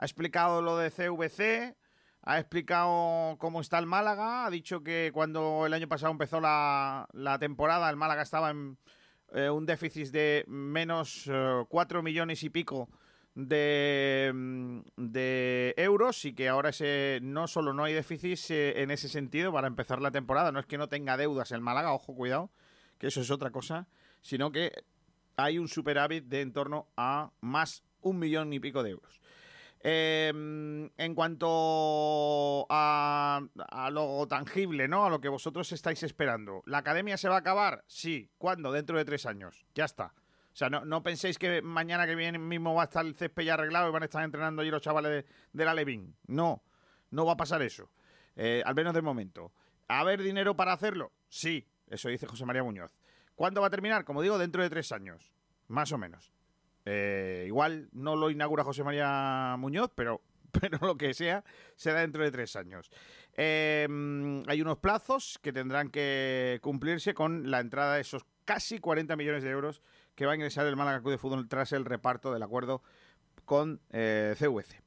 ha 0.00 0.04
explicado 0.06 0.62
lo 0.62 0.78
de 0.78 0.90
CVC, 0.90 1.76
ha 2.22 2.38
explicado 2.38 3.36
cómo 3.36 3.60
está 3.60 3.78
el 3.78 3.84
Málaga, 3.84 4.46
ha 4.46 4.50
dicho 4.50 4.82
que 4.82 5.10
cuando 5.12 5.66
el 5.66 5.74
año 5.74 5.88
pasado 5.88 6.10
empezó 6.10 6.40
la, 6.40 7.06
temporada 7.38 7.90
el 7.90 7.96
Málaga 7.96 8.22
estaba 8.22 8.50
en 8.50 8.78
eh, 9.34 9.50
un 9.50 9.66
déficit 9.66 10.08
de 10.08 10.44
menos 10.48 11.30
4 11.68 11.98
eh, 11.98 12.02
millones 12.02 12.42
y 12.42 12.48
pico 12.48 12.88
de, 13.34 14.32
mm, 14.34 14.80
de, 14.96 15.74
euros 15.76 16.24
y 16.24 16.32
que 16.32 16.48
ahora 16.48 16.70
ese, 16.70 17.18
no 17.20 17.46
solo 17.46 17.74
no 17.74 17.84
hay 17.84 17.92
déficit 17.92 18.38
eh, 18.48 18.82
en 18.82 18.90
ese 18.90 19.10
sentido 19.10 19.52
para 19.52 19.66
empezar 19.66 20.00
la 20.00 20.10
temporada, 20.10 20.50
no 20.50 20.60
es 20.60 20.66
que 20.66 20.78
no 20.78 20.88
tenga 20.88 21.18
deudas 21.18 21.52
el 21.52 21.60
Málaga, 21.60 21.92
ojo, 21.92 22.14
cuidado, 22.14 22.50
que 22.96 23.08
eso 23.08 23.20
es 23.20 23.30
otra 23.30 23.50
cosa, 23.50 23.86
sino 24.22 24.50
que 24.50 24.72
hay 25.36 25.58
un 25.58 25.68
superávit 25.68 26.24
de 26.24 26.40
en 26.40 26.54
torno 26.54 26.88
a 26.96 27.32
más 27.42 27.84
un 28.00 28.18
millón 28.18 28.50
y 28.54 28.60
pico 28.60 28.82
de 28.82 28.92
euros. 28.92 29.19
Em, 29.82 30.90
en 30.98 31.14
cuanto 31.14 32.66
a, 32.68 33.40
lo 33.90 34.26
tangible, 34.28 34.88
¿no? 34.88 35.06
A 35.06 35.10
lo 35.10 35.20
que 35.20 35.28
vosotros 35.28 35.72
estáis 35.72 36.02
esperando. 36.02 36.62
¿La 36.66 36.78
academia 36.78 37.16
se 37.16 37.28
va 37.28 37.36
a 37.36 37.38
acabar? 37.38 37.82
Sí. 37.86 38.30
¿Cuándo? 38.36 38.72
Dentro 38.72 38.98
de 38.98 39.04
tres 39.06 39.24
años. 39.24 39.64
Ya 39.74 39.86
está. 39.86 40.12
O 40.52 40.56
sea, 40.56 40.68
no, 40.68 41.02
penséis 41.02 41.38
que 41.38 41.62
mañana 41.62 42.06
que 42.06 42.14
viene 42.14 42.38
mismo 42.38 42.74
va 42.74 42.82
a 42.82 42.84
estar 42.84 43.06
el 43.06 43.14
césped 43.14 43.44
ya 43.44 43.54
arreglado 43.54 43.88
y 43.88 43.92
van 43.92 44.02
a 44.02 44.06
estar 44.06 44.22
entrenando 44.22 44.60
allí 44.60 44.70
los 44.70 44.82
chavales 44.82 45.24
de, 45.52 45.64
la 45.64 45.72
Levín. 45.72 46.14
No, 46.26 46.62
no 47.10 47.24
va 47.24 47.32
a 47.32 47.36
pasar 47.36 47.62
eso. 47.62 47.88
Eh, 48.36 48.62
al 48.66 48.74
menos 48.74 48.92
de 48.92 49.00
momento. 49.00 49.52
¿A 49.88 50.04
ver 50.04 50.22
dinero 50.22 50.56
para 50.56 50.72
hacerlo? 50.72 51.12
Sí, 51.28 51.66
eso 51.86 52.08
dice 52.08 52.26
José 52.26 52.44
María 52.44 52.62
Muñoz. 52.62 52.92
¿Cuándo 53.34 53.60
va 53.60 53.68
a 53.68 53.70
terminar? 53.70 54.04
Como 54.04 54.20
digo, 54.20 54.36
dentro 54.36 54.62
de 54.62 54.68
tres 54.68 54.92
años. 54.92 55.32
Más 55.68 55.92
o 55.92 55.98
menos. 55.98 56.32
Eh, 56.84 57.44
igual 57.46 57.88
no 57.92 58.16
lo 58.16 58.30
inaugura 58.30 58.64
José 58.64 58.82
María 58.82 59.56
Muñoz, 59.58 59.90
pero, 59.94 60.22
pero 60.60 60.78
lo 60.80 60.96
que 60.96 61.14
sea 61.14 61.44
será 61.76 62.00
dentro 62.00 62.22
de 62.22 62.30
tres 62.30 62.56
años. 62.56 62.90
Em, 63.34 64.42
hay 64.48 64.60
unos 64.60 64.78
plazos 64.78 65.38
que 65.42 65.52
tendrán 65.52 65.90
que 65.90 66.58
cumplirse 66.62 67.14
con 67.14 67.50
la 67.50 67.60
entrada 67.60 67.94
de 67.94 68.00
esos 68.00 68.24
casi 68.44 68.78
40 68.80 69.14
millones 69.16 69.42
de 69.42 69.50
euros 69.50 69.82
que 70.14 70.26
va 70.26 70.32
a 70.32 70.34
ingresar 70.34 70.66
el 70.66 70.76
Málaga 70.76 71.00
Club 71.00 71.12
de 71.12 71.18
Fútbol 71.18 71.48
tras 71.48 71.72
el 71.72 71.84
reparto 71.84 72.32
del 72.32 72.42
acuerdo 72.42 72.82
con 73.44 73.80
eh, 73.90 74.34
CVC. 74.38 74.82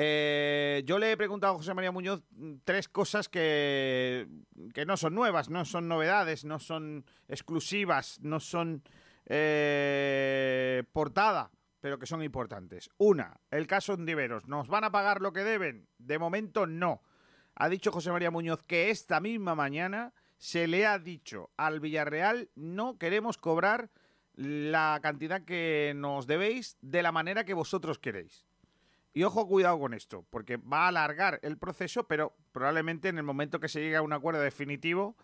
Eh, 0.00 0.82
yo 0.86 0.98
le 0.98 1.10
he 1.10 1.16
preguntado 1.16 1.54
a 1.54 1.56
José 1.56 1.74
María 1.74 1.90
Muñoz 1.90 2.22
tres 2.64 2.88
cosas 2.88 3.28
que, 3.28 4.28
que 4.72 4.86
no 4.86 4.96
son 4.96 5.14
nuevas, 5.14 5.50
no 5.50 5.64
son 5.64 5.88
novedades, 5.88 6.44
no 6.44 6.60
son 6.60 7.04
exclusivas, 7.26 8.20
no 8.22 8.38
son 8.38 8.84
eh, 9.28 10.82
portada, 10.92 11.50
pero 11.80 11.98
que 11.98 12.06
son 12.06 12.22
importantes. 12.22 12.90
Una, 12.96 13.40
el 13.50 13.66
caso 13.66 13.92
Ondiveros. 13.92 14.48
¿Nos 14.48 14.68
van 14.68 14.84
a 14.84 14.90
pagar 14.90 15.20
lo 15.20 15.32
que 15.32 15.44
deben? 15.44 15.86
De 15.98 16.18
momento 16.18 16.66
no. 16.66 17.02
Ha 17.54 17.68
dicho 17.68 17.92
José 17.92 18.10
María 18.10 18.30
Muñoz 18.30 18.62
que 18.62 18.90
esta 18.90 19.20
misma 19.20 19.54
mañana 19.54 20.14
se 20.38 20.66
le 20.66 20.86
ha 20.86 20.98
dicho 20.98 21.50
al 21.56 21.80
Villarreal 21.80 22.48
no 22.54 22.98
queremos 22.98 23.36
cobrar 23.36 23.90
la 24.34 25.00
cantidad 25.02 25.42
que 25.42 25.92
nos 25.96 26.28
debéis 26.28 26.78
de 26.80 27.02
la 27.02 27.10
manera 27.10 27.44
que 27.44 27.54
vosotros 27.54 27.98
queréis. 27.98 28.46
Y 29.12 29.24
ojo, 29.24 29.48
cuidado 29.48 29.80
con 29.80 29.94
esto, 29.94 30.24
porque 30.30 30.58
va 30.58 30.84
a 30.84 30.88
alargar 30.88 31.40
el 31.42 31.58
proceso, 31.58 32.06
pero 32.06 32.36
probablemente 32.52 33.08
en 33.08 33.18
el 33.18 33.24
momento 33.24 33.58
que 33.58 33.68
se 33.68 33.80
llegue 33.80 33.96
a 33.96 34.02
un 34.02 34.12
acuerdo 34.12 34.40
definitivo, 34.40 35.16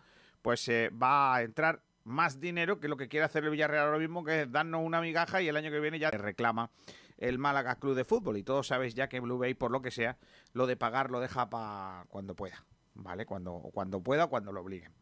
pues 0.43 0.69
eh, 0.69 0.91
va 0.91 1.37
a 1.37 1.43
entrar 1.43 1.85
más 2.05 2.41
dinero 2.41 2.81
que 2.81 2.89
lo 2.89 2.97
que 2.97 3.09
quiere 3.09 3.25
hacer 3.25 3.45
el 3.45 3.51
Villarreal 3.51 3.87
ahora 3.87 3.99
mismo, 3.99 4.25
que 4.25 4.43
es 4.43 4.53
darnos 4.53 4.83
una 4.85 5.01
migaja 5.01 5.43
y 5.43 5.49
el 5.49 5.57
año 5.57 5.71
que 5.71 5.81
viene 5.81 5.99
ya 5.99 6.11
reclama 6.11 6.71
el 7.19 7.39
Málaga 7.39 7.77
Club 7.77 7.95
de 7.95 8.05
Fútbol. 8.05 8.37
Y 8.37 8.43
todos 8.43 8.69
sabéis 8.69 8.95
ya 8.95 9.09
que 9.09 9.21
Blue 9.21 9.39
Bay, 9.39 9.55
por 9.55 9.71
lo 9.71 9.83
que 9.83 9.91
sea, 9.91 10.17
lo 10.53 10.67
de 10.67 10.77
pagar 10.77 11.11
lo 11.11 11.21
deja 11.21 11.49
para 11.51 12.05
cuando 12.09 12.35
pueda, 12.35 12.65
¿vale? 12.95 13.27
Cuando, 13.27 13.71
cuando 13.73 14.01
pueda, 14.01 14.27
cuando 14.27 14.53
lo 14.53 14.61
obliguen. 14.61 14.93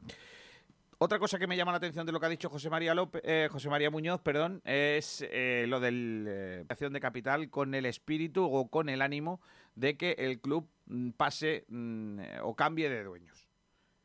Otra 0.99 1.19
cosa 1.19 1.37
que 1.37 1.49
me 1.49 1.57
llama 1.57 1.73
la 1.73 1.79
atención 1.79 2.07
de 2.07 2.13
lo 2.13 2.21
que 2.21 2.27
ha 2.27 2.29
dicho 2.29 2.49
José 2.49 2.71
María 2.71 2.95
López, 2.95 3.23
eh, 3.25 3.49
José 3.51 3.69
María 3.69 3.91
Muñoz, 3.91 4.21
perdón, 4.21 4.63
es 4.65 5.27
eh, 5.33 5.65
lo 5.67 5.81
de 5.81 5.91
la 5.91 6.73
acción 6.73 6.93
de 6.93 7.01
capital 7.01 7.51
con 7.51 7.75
el 7.75 7.87
espíritu 7.87 8.45
o 8.45 8.69
con 8.69 8.89
el 8.89 9.03
ánimo 9.03 9.41
de 9.75 9.97
que 9.97 10.13
el 10.13 10.41
club 10.41 10.71
mm, 10.87 11.11
pase 11.11 11.65
mm, 11.67 12.21
o 12.43 12.55
cambie 12.55 12.89
de 12.89 13.03
dueños. 13.03 13.49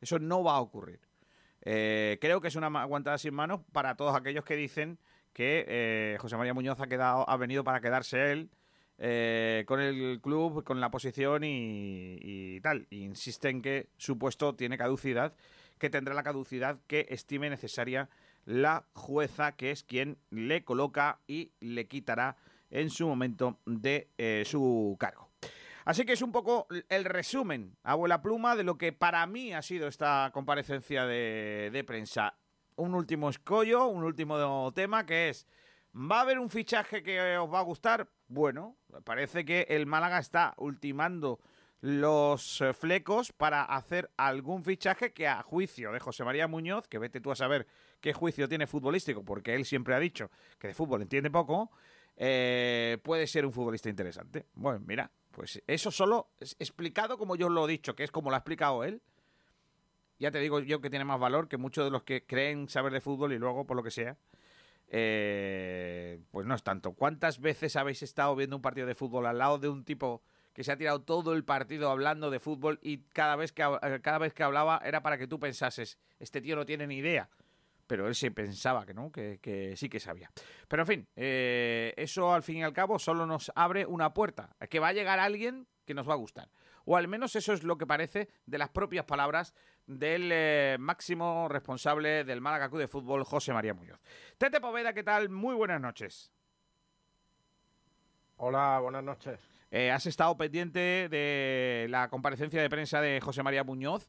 Eso 0.00 0.18
no 0.18 0.42
va 0.42 0.56
a 0.56 0.60
ocurrir. 0.60 1.07
Eh, 1.70 2.18
creo 2.20 2.40
que 2.40 2.48
es 2.48 2.56
una 2.56 2.68
aguantada 2.68 3.18
sin 3.18 3.34
manos 3.34 3.60
para 3.72 3.94
todos 3.96 4.16
aquellos 4.16 4.44
que 4.44 4.56
dicen 4.56 4.98
que 5.32 6.16
José 6.18 6.36
María 6.36 6.54
Muñoz 6.54 6.78
ha 6.80 7.36
venido 7.36 7.62
para 7.62 7.80
quedarse 7.80 8.32
él 8.32 8.50
con 9.66 9.80
el 9.80 10.20
club, 10.20 10.64
con 10.64 10.80
la 10.80 10.90
posición 10.90 11.44
y, 11.44 12.16
y 12.20 12.60
tal. 12.60 12.86
insisten 12.90 13.62
que 13.62 13.90
su 13.98 14.18
puesto 14.18 14.54
tiene 14.54 14.78
caducidad 14.78 15.34
que 15.78 15.90
tendrá 15.90 16.14
la 16.14 16.22
caducidad 16.22 16.78
que 16.86 17.06
estime 17.10 17.48
necesaria 17.48 18.08
la 18.44 18.86
jueza, 18.94 19.52
que 19.52 19.70
es 19.70 19.84
quien 19.84 20.18
le 20.30 20.64
coloca 20.64 21.20
y 21.26 21.52
le 21.60 21.86
quitará 21.86 22.36
en 22.70 22.90
su 22.90 23.06
momento 23.06 23.58
de 23.66 24.08
eh, 24.18 24.42
su 24.46 24.96
cargo. 24.98 25.27
Así 25.88 26.04
que 26.04 26.12
es 26.12 26.20
un 26.20 26.32
poco 26.32 26.66
el 26.90 27.06
resumen, 27.06 27.74
abuela 27.82 28.20
pluma, 28.20 28.56
de 28.56 28.62
lo 28.62 28.76
que 28.76 28.92
para 28.92 29.26
mí 29.26 29.54
ha 29.54 29.62
sido 29.62 29.88
esta 29.88 30.30
comparecencia 30.34 31.06
de, 31.06 31.82
prensa. 31.86 32.34
Un 32.76 32.94
último 32.94 33.30
escollo, 33.30 33.86
un 33.86 34.04
último 34.04 34.70
tema 34.74 35.06
que 35.06 35.30
es, 35.30 35.46
¿va 35.94 36.18
a 36.18 36.20
haber 36.20 36.40
un 36.40 36.50
fichaje 36.50 37.02
que 37.02 37.38
os 37.38 37.50
va 37.50 37.60
a 37.60 37.62
gustar? 37.62 38.06
Bueno, 38.26 38.76
parece 39.04 39.46
que 39.46 39.64
el 39.70 39.86
Málaga 39.86 40.18
está 40.18 40.52
ultimando 40.58 41.40
los 41.80 42.60
eh, 42.60 42.74
flecos 42.74 43.32
para 43.32 43.62
hacer 43.62 44.10
algún 44.18 44.64
fichaje 44.64 45.14
que 45.14 45.26
a 45.26 45.42
juicio 45.42 45.90
de 45.90 46.00
José 46.00 46.22
María 46.22 46.48
Muñoz, 46.48 46.86
que 46.86 46.98
vete 46.98 47.22
tú 47.22 47.30
a 47.30 47.34
saber 47.34 47.66
qué 48.02 48.12
juicio 48.12 48.46
tiene 48.46 48.66
futbolístico, 48.66 49.24
porque 49.24 49.54
él 49.54 49.64
siempre 49.64 49.94
ha 49.94 49.98
dicho 49.98 50.30
que 50.58 50.68
de 50.68 50.74
fútbol 50.74 51.00
entiende 51.00 51.30
poco, 51.30 51.70
eh, 52.14 52.98
puede 53.02 53.26
ser 53.26 53.46
un 53.46 53.52
futbolista 53.52 53.88
interesante. 53.88 54.44
Bueno, 54.52 54.80
mira, 54.86 55.10
pues 55.30 55.62
eso 55.66 55.90
solo 55.90 56.30
explicado 56.40 57.18
como 57.18 57.36
yo 57.36 57.48
lo 57.48 57.68
he 57.68 57.72
dicho, 57.72 57.94
que 57.94 58.04
es 58.04 58.10
como 58.10 58.30
lo 58.30 58.36
ha 58.36 58.38
explicado 58.38 58.84
él. 58.84 59.02
Ya 60.18 60.30
te 60.30 60.40
digo 60.40 60.58
yo 60.60 60.80
que 60.80 60.90
tiene 60.90 61.04
más 61.04 61.20
valor 61.20 61.48
que 61.48 61.56
muchos 61.56 61.84
de 61.84 61.90
los 61.90 62.02
que 62.02 62.26
creen 62.26 62.68
saber 62.68 62.92
de 62.92 63.00
fútbol 63.00 63.32
y 63.32 63.38
luego, 63.38 63.66
por 63.66 63.76
lo 63.76 63.82
que 63.84 63.92
sea, 63.92 64.16
eh, 64.88 66.20
pues 66.30 66.46
no 66.46 66.54
es 66.54 66.62
tanto. 66.62 66.92
¿Cuántas 66.92 67.40
veces 67.40 67.76
habéis 67.76 68.02
estado 68.02 68.34
viendo 68.34 68.56
un 68.56 68.62
partido 68.62 68.86
de 68.86 68.94
fútbol 68.94 69.26
al 69.26 69.38
lado 69.38 69.58
de 69.58 69.68
un 69.68 69.84
tipo 69.84 70.22
que 70.54 70.64
se 70.64 70.72
ha 70.72 70.76
tirado 70.76 71.02
todo 71.02 71.34
el 71.34 71.44
partido 71.44 71.88
hablando 71.88 72.30
de 72.30 72.40
fútbol 72.40 72.80
y 72.82 72.98
cada 72.98 73.36
vez 73.36 73.52
que, 73.52 73.62
eh, 73.62 74.00
cada 74.02 74.18
vez 74.18 74.34
que 74.34 74.42
hablaba 74.42 74.80
era 74.84 75.02
para 75.02 75.18
que 75.18 75.28
tú 75.28 75.38
pensases, 75.38 75.98
este 76.18 76.40
tío 76.40 76.56
no 76.56 76.66
tiene 76.66 76.88
ni 76.88 76.96
idea. 76.96 77.28
Pero 77.88 78.06
él 78.06 78.14
sí 78.14 78.30
pensaba 78.30 78.86
que 78.86 78.94
no, 78.94 79.10
que, 79.10 79.74
sí 79.76 79.88
que 79.88 79.98
sabía. 79.98 80.30
Pero 80.68 80.82
en 80.82 80.86
fin, 80.86 81.08
eh, 81.16 81.94
eso 81.96 82.32
al 82.32 82.44
fin 82.44 82.58
y 82.58 82.62
al 82.62 82.72
cabo 82.72 82.98
solo 82.98 83.26
nos 83.26 83.50
abre 83.56 83.86
una 83.86 84.14
puerta, 84.14 84.54
que 84.70 84.78
va 84.78 84.88
a 84.88 84.92
llegar 84.92 85.18
alguien 85.18 85.66
que 85.84 85.94
nos 85.94 86.08
va 86.08 86.12
a 86.12 86.16
gustar. 86.16 86.50
O 86.84 86.96
al 86.96 87.08
menos 87.08 87.34
eso 87.34 87.52
es 87.52 87.64
lo 87.64 87.76
que 87.78 87.86
parece 87.86 88.28
de 88.46 88.58
las 88.58 88.68
propias 88.68 89.06
palabras 89.06 89.54
del 89.86 90.30
eh, 90.32 90.76
máximo 90.78 91.48
responsable 91.48 92.24
del 92.24 92.42
Málaga 92.42 92.68
Club 92.68 92.80
de 92.80 92.88
Fútbol, 92.88 93.24
José 93.24 93.52
María 93.54 93.74
Muñoz. 93.74 93.98
Tete 94.36 94.60
Poveda, 94.60 94.92
¿qué 94.92 95.02
tal? 95.02 95.30
Muy 95.30 95.54
buenas 95.54 95.80
noches. 95.80 96.30
Hola, 98.36 98.78
buenas 98.80 99.02
noches. 99.02 99.40
Eh, 99.70 99.90
has 99.90 100.06
estado 100.06 100.36
pendiente 100.36 101.08
de 101.08 101.86
la 101.90 102.08
comparecencia 102.08 102.60
de 102.60 102.70
prensa 102.70 103.00
de 103.00 103.20
José 103.20 103.42
María 103.42 103.64
Muñoz. 103.64 104.08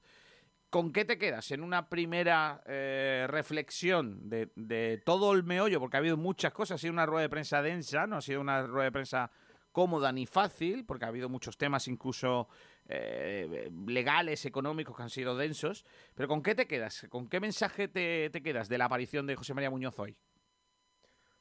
¿Con 0.69 0.93
qué 0.93 1.03
te 1.03 1.17
quedas 1.17 1.49
en 1.51 1.63
una 1.63 1.89
primera 1.89 2.61
eh, 2.67 3.25
reflexión 3.27 4.29
de, 4.29 5.01
todo 5.03 5.33
el 5.33 5.43
meollo? 5.43 5.79
Porque 5.79 5.97
ha 5.97 5.99
habido 5.99 6.15
muchas 6.15 6.53
cosas, 6.53 6.75
ha 6.75 6.77
sido 6.77 6.93
una 6.93 7.07
rueda 7.07 7.23
de 7.23 7.29
prensa 7.29 7.61
densa, 7.63 8.05
no 8.05 8.17
ha 8.17 8.21
sido 8.21 8.39
una 8.39 8.61
rueda 8.67 8.85
de 8.85 8.91
prensa 8.91 9.31
cómoda 9.71 10.11
ni 10.11 10.27
fácil, 10.27 10.85
porque 10.85 11.05
ha 11.05 11.07
habido 11.07 11.27
muchos 11.27 11.57
temas 11.57 11.87
incluso 11.87 12.47
eh, 12.87 13.71
legales, 13.87 14.45
económicos 14.45 14.95
que 14.95 15.03
han 15.03 15.09
sido 15.09 15.35
densos. 15.35 15.85
Pero 16.13 16.27
¿con 16.27 16.43
qué 16.43 16.53
te 16.53 16.67
quedas? 16.67 17.07
¿Con 17.09 17.27
qué 17.27 17.39
mensaje 17.39 17.87
te 17.87 18.29
quedas 18.43 18.69
de 18.69 18.77
la 18.77 18.85
aparición 18.85 19.25
de 19.25 19.35
José 19.35 19.55
María 19.55 19.71
Muñoz 19.71 19.97
hoy? 19.97 20.15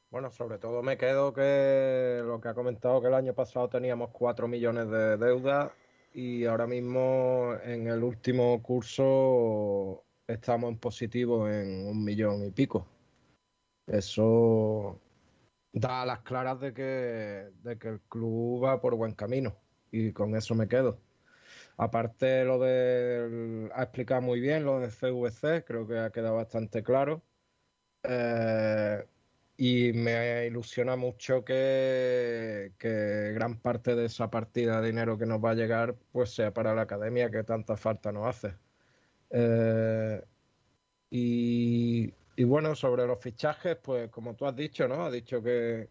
Bueno, 0.09 0.31
sobre 0.31 0.57
todo 0.57 0.81
me 0.81 0.97
quedo 0.97 1.33
que 1.33 2.23
lo 2.25 2.41
que 2.41 2.47
ha 2.47 2.55
comentado 2.55 2.99
que 2.99 3.09
el 3.09 3.13
año 3.13 3.35
pasado 3.35 3.69
teníamos 3.69 4.09
4 4.09 4.47
millones 4.47 4.89
de 4.89 5.17
deuda 5.17 5.71
y 6.13 6.45
ahora 6.45 6.67
mismo 6.67 7.53
en 7.63 7.87
el 7.87 8.03
último 8.03 8.61
curso 8.61 10.03
estamos 10.27 10.71
en 10.71 10.77
positivo 10.77 11.49
en 11.49 11.87
un 11.87 12.03
millón 12.03 12.45
y 12.45 12.51
pico. 12.51 12.87
Eso 13.87 14.99
da 15.73 16.05
las 16.05 16.19
claras 16.19 16.59
de 16.59 16.73
que, 16.73 17.51
de 17.63 17.77
que 17.79 17.89
el 17.89 18.01
club 18.01 18.63
va 18.63 18.81
por 18.81 18.95
buen 18.95 19.13
camino 19.13 19.55
y 19.91 20.11
con 20.11 20.35
eso 20.35 20.55
me 20.55 20.67
quedo. 20.67 20.99
Aparte 21.77 22.43
lo 22.43 22.59
de 22.59 23.69
ha 23.73 23.83
explicado 23.83 24.21
muy 24.21 24.39
bien 24.39 24.65
lo 24.65 24.79
de 24.79 24.89
CVC, 24.89 25.63
creo 25.65 25.87
que 25.87 25.97
ha 25.97 26.11
quedado 26.11 26.35
bastante 26.35 26.83
claro. 26.83 27.23
Eh, 28.03 29.05
y 29.61 29.91
me 29.91 30.45
ilusiona 30.47 30.95
mucho 30.95 31.43
que, 31.43 32.71
gran 33.35 33.59
parte 33.59 33.93
de 33.93 34.05
esa 34.05 34.29
partida 34.31 34.79
de 34.79 34.87
dinero 34.87 35.17
que 35.17 35.25
nos 35.25 35.43
va 35.43 35.51
a 35.51 35.53
llegar 35.53 35.97
pues 36.13 36.33
sea 36.33 36.53
para 36.53 36.73
la 36.73 36.83
academia 36.83 37.29
que 37.29 37.43
tanta 37.43 37.75
falta 37.75 38.13
nos 38.13 38.25
hace. 38.25 38.55
Eh, 39.29 40.23
y, 41.09 42.13
bueno, 42.45 42.73
sobre 42.73 43.05
los 43.05 43.19
fichajes, 43.19 43.75
pues 43.83 44.09
como 44.09 44.33
tú 44.33 44.45
has 44.45 44.55
dicho, 44.55 44.87
¿no? 44.87 45.05
Has 45.05 45.11
dicho 45.11 45.43
que, 45.43 45.89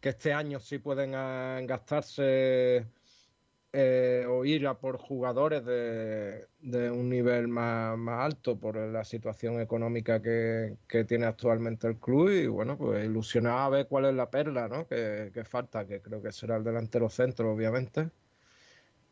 que 0.00 0.08
este 0.08 0.32
año 0.32 0.58
sí 0.58 0.78
pueden 0.78 1.14
ah, 1.14 1.60
gastarse 1.64 2.86
eh, 3.74 4.26
o 4.28 4.44
ir 4.44 4.66
a 4.66 4.78
por 4.78 4.98
jugadores 4.98 5.64
de, 5.64 6.90
un 6.90 7.08
nivel 7.08 7.48
más, 7.48 7.96
alto 8.06 8.58
por 8.58 8.76
la 8.76 9.02
situación 9.02 9.60
económica 9.62 10.20
que, 10.20 10.76
tiene 11.08 11.24
actualmente 11.26 11.86
el 11.88 11.96
club 11.98 12.28
y 12.30 12.46
bueno, 12.48 12.76
pues 12.76 13.04
ilusionado 13.06 13.58
a 13.58 13.68
ver 13.70 13.88
cuál 13.88 14.06
es 14.06 14.14
la 14.14 14.30
perla 14.30 14.68
¿no? 14.68 14.86
que, 14.86 15.42
falta, 15.46 15.86
que 15.86 16.02
creo 16.02 16.22
que 16.22 16.32
será 16.32 16.56
el 16.56 16.64
delantero 16.64 17.08
centro, 17.08 17.50
obviamente. 17.52 18.10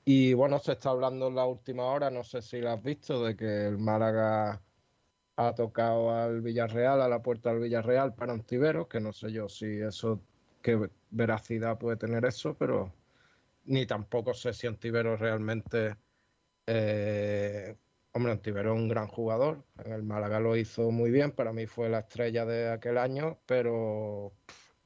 Y 0.05 0.35
bueno, 0.35 0.59
se 0.59 0.73
está 0.73 0.91
hablando 0.91 1.29
en 1.29 1.37
la 1.37 1.47
última 1.47 1.85
hora, 1.85 2.11
no 2.11 2.23
sé 2.25 2.43
si 2.43 2.61
lo 2.61 2.71
has 2.71 2.83
visto, 2.83 3.25
de 3.25 3.37
que 3.37 3.67
el 3.67 3.79
Málaga 3.79 4.61
ha 5.37 5.55
tocado 5.55 6.11
al 6.15 6.43
Villarreal, 6.43 7.01
a 7.01 7.09
la 7.09 7.23
puerta 7.23 7.51
del 7.51 7.61
Villarreal 7.61 8.15
para 8.15 8.33
Antiveros, 8.33 8.89
que 8.89 9.01
no 9.01 9.12
sé 9.12 9.33
yo 9.33 9.49
si 9.49 9.81
eso, 9.81 10.21
qué 10.62 10.91
veracidad 11.11 11.79
puede 11.79 11.97
tener 11.97 12.25
eso, 12.27 12.55
pero 12.59 12.93
ni 13.70 13.87
tampoco 13.87 14.34
sé 14.34 14.52
si 14.52 14.67
Antivero 14.67 15.17
realmente. 15.17 15.96
Eh, 16.67 17.76
hombre, 18.12 18.32
Antivero 18.32 18.75
es 18.75 18.81
un 18.81 18.88
gran 18.88 19.06
jugador. 19.06 19.64
En 19.84 19.93
el 19.93 20.02
Málaga 20.02 20.40
lo 20.40 20.56
hizo 20.56 20.90
muy 20.90 21.12
bien. 21.12 21.31
Para 21.31 21.52
mí 21.52 21.67
fue 21.67 21.88
la 21.88 22.00
estrella 22.00 22.44
de 22.44 22.69
aquel 22.72 22.99
año, 22.99 23.38
pero 23.46 24.32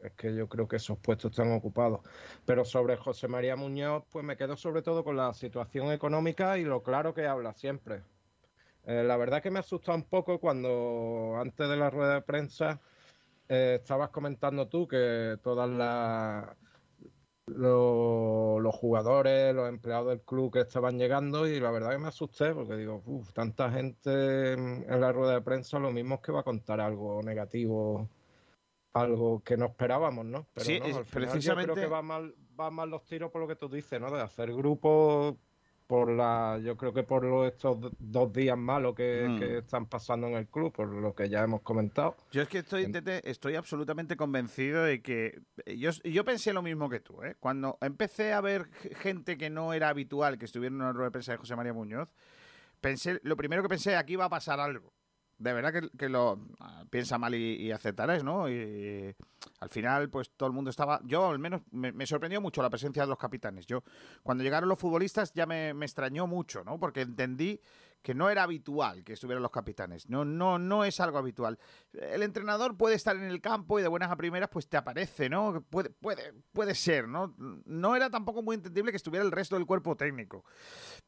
es 0.00 0.12
que 0.12 0.34
yo 0.34 0.48
creo 0.50 0.69
que 0.69 0.76
esos 0.76 0.98
puestos 0.98 1.31
están 1.31 1.52
ocupados. 1.52 2.00
Pero 2.44 2.66
sobre 2.66 2.96
José 2.98 3.26
María 3.26 3.56
Muñoz, 3.56 4.04
pues 4.10 4.22
me 4.22 4.36
quedo 4.36 4.54
sobre 4.54 4.82
todo 4.82 5.02
con 5.02 5.16
la 5.16 5.32
situación 5.32 5.90
económica 5.90 6.58
y 6.58 6.64
lo 6.64 6.82
claro 6.82 7.14
que 7.14 7.26
habla 7.26 7.54
siempre. 7.54 8.02
Eh, 8.84 9.02
la 9.02 9.16
verdad 9.16 9.42
que 9.42 9.50
me 9.50 9.60
asustado 9.60 9.96
un 9.96 10.04
poco 10.04 10.38
cuando 10.38 11.37
antes 11.40 11.70
de 11.70 11.76
la 11.76 11.88
rueda 11.88 12.16
de 12.16 12.22
prensa 12.22 12.82
eh, 13.48 13.78
estabas 13.80 14.10
comentando 14.10 14.69
tú 14.69 14.87
que 14.87 15.38
todas 15.42 15.70
las 15.70 16.63
los, 17.46 18.75
jugadores, 18.75 19.55
los 19.55 19.69
empleados 19.69 20.08
del 20.08 20.20
club 20.23 20.52
que 20.52 20.61
estaban 20.61 20.99
llegando 20.99 21.46
y 21.46 21.61
la 21.61 21.70
verdad 21.70 21.91
que 21.91 21.99
me 21.99 22.08
asusté 22.08 22.55
porque 22.55 22.76
digo, 22.76 23.02
uff, 23.06 23.32
tanta 23.32 23.70
gente 23.70 24.52
en 24.52 25.00
la 25.00 25.12
rueda 25.12 25.35
de 25.35 25.43
prensa, 25.43 25.79
lo 25.79 25.93
mismo 25.93 26.17
es 26.17 26.20
que 26.20 26.32
va 26.32 26.41
a 26.41 26.44
contar 26.44 26.81
algo 26.81 27.23
negativo, 27.23 28.08
algo 28.94 29.43
que 29.44 29.56
no 29.56 29.67
esperábamos, 29.67 30.25
¿no? 30.25 30.46
Pero 30.55 30.67
sí, 30.67 30.81
precisamente... 31.12 31.69
yo 31.69 31.75
creo 31.75 31.87
que 31.87 31.93
va 31.93 32.02
mal, 32.02 32.35
va 32.58 32.70
mal 32.70 32.88
los 32.88 33.05
tiros 33.05 33.31
por 33.31 33.41
lo 33.41 33.49
que 33.49 33.56
tú 33.56 33.69
dices, 33.69 34.00
¿no? 34.00 34.11
De 34.11 34.23
hacer 34.23 34.52
grupos 34.55 35.37
por 35.86 36.10
la, 36.10 36.58
yo 36.62 36.76
creo 36.76 36.92
que 36.92 37.02
por 37.02 37.25
estos 37.46 37.92
dos 37.98 38.32
días 38.32 38.56
malos 38.56 38.94
que, 38.94 39.26
mm. 39.28 39.38
que, 39.38 39.58
están 39.58 39.86
pasando 39.86 40.26
en 40.28 40.34
el 40.34 40.46
club, 40.46 40.72
por 40.72 40.88
lo 40.88 41.14
que 41.14 41.28
ya 41.28 41.42
hemos 41.42 41.60
comentado. 41.62 42.16
Yo 42.32 42.42
es 42.42 42.48
que 42.48 42.58
estoy, 42.58 42.90
estoy 43.25 43.56
absolutamente 43.56 44.16
convencido 44.16 44.84
de 44.84 45.02
que 45.02 45.42
yo, 45.66 45.90
yo 46.04 46.25
pensé 46.25 46.52
lo 46.52 46.62
mismo 46.62 46.88
que 46.88 47.00
tú, 47.00 47.22
¿eh? 47.22 47.36
Cuando 47.38 47.78
empecé 47.81 48.32
a 48.32 48.40
ver 48.40 48.70
gente 49.00 49.36
que 49.36 49.50
no 49.50 49.72
era 49.72 49.90
habitual 49.90 50.38
que 50.38 50.46
estuviera 50.46 50.75
en 50.75 50.81
una 50.81 50.92
rueda 50.92 51.08
de 51.08 51.12
prensa 51.12 51.32
de 51.32 51.38
José 51.38 51.54
María 51.56 51.72
Muñoz, 51.72 52.08
pensé, 52.80 53.20
lo 53.22 53.37
primero 53.37 53.62
que 53.62 53.69
pensé, 53.69 53.96
aquí 53.96 54.16
va 54.16 54.26
a 54.26 54.30
pasar 54.30 54.60
algo 54.60 54.92
de 55.38 55.52
verdad 55.52 55.90
que, 55.96 56.08
lo 56.08 56.38
ah, 56.60 56.84
piensa 56.90 57.19
mal 57.19 57.34
y, 57.34 57.70
aceptarás, 57.72 58.22
¿no? 58.22 58.48
Y, 58.48 59.14
al 59.60 59.69
final, 59.69 60.10
pues 60.10 60.31
todo 60.36 60.46
el 60.46 60.52
mundo 60.52 60.70
estaba. 60.70 61.00
Yo, 61.04 61.31
al 61.31 61.38
menos, 61.38 61.62
me, 61.70 62.06
sorprendió 62.06 62.40
mucho 62.40 62.62
la 62.62 62.70
presencia 62.70 63.02
de 63.02 63.08
los 63.08 63.19
capitanes. 63.19 63.66
Yo, 63.66 63.82
cuando 64.22 64.44
llegaron 64.44 64.69
los 64.69 64.78
futbolistas, 64.78 65.32
ya 65.34 65.46
me, 65.46 65.75
me 65.75 65.86
extrañó 65.86 66.26
mucho, 66.26 66.64
¿no? 66.64 66.78
Porque 66.78 67.02
entendí 67.02 67.60
que 68.04 68.14
no 68.14 68.28
era 68.28 68.42
habitual 68.42 69.02
que 69.02 69.14
estuvieran 69.14 69.42
los 69.42 69.50
capitanes. 69.50 70.10
No, 70.10 70.26
no, 70.26 70.58
no 70.58 70.84
es 70.84 71.00
algo 71.00 71.16
habitual. 71.16 71.58
El 71.94 72.22
entrenador 72.22 72.76
puede 72.76 72.96
estar 72.96 73.16
en 73.16 73.22
el 73.22 73.40
campo 73.40 73.78
y 73.78 73.82
de 73.82 73.88
buenas 73.88 74.10
a 74.10 74.16
primeras 74.16 74.50
pues 74.50 74.68
te 74.68 74.76
aparece, 74.76 75.30
¿no? 75.30 75.64
Puede, 75.70 75.88
puede, 75.88 76.34
puede 76.52 76.74
ser, 76.74 77.08
¿no? 77.08 77.34
No 77.38 77.96
era 77.96 78.10
tampoco 78.10 78.42
muy 78.42 78.56
entendible 78.56 78.92
que 78.92 78.98
estuviera 78.98 79.24
el 79.24 79.32
resto 79.32 79.56
del 79.56 79.64
cuerpo 79.64 79.96
técnico. 79.96 80.44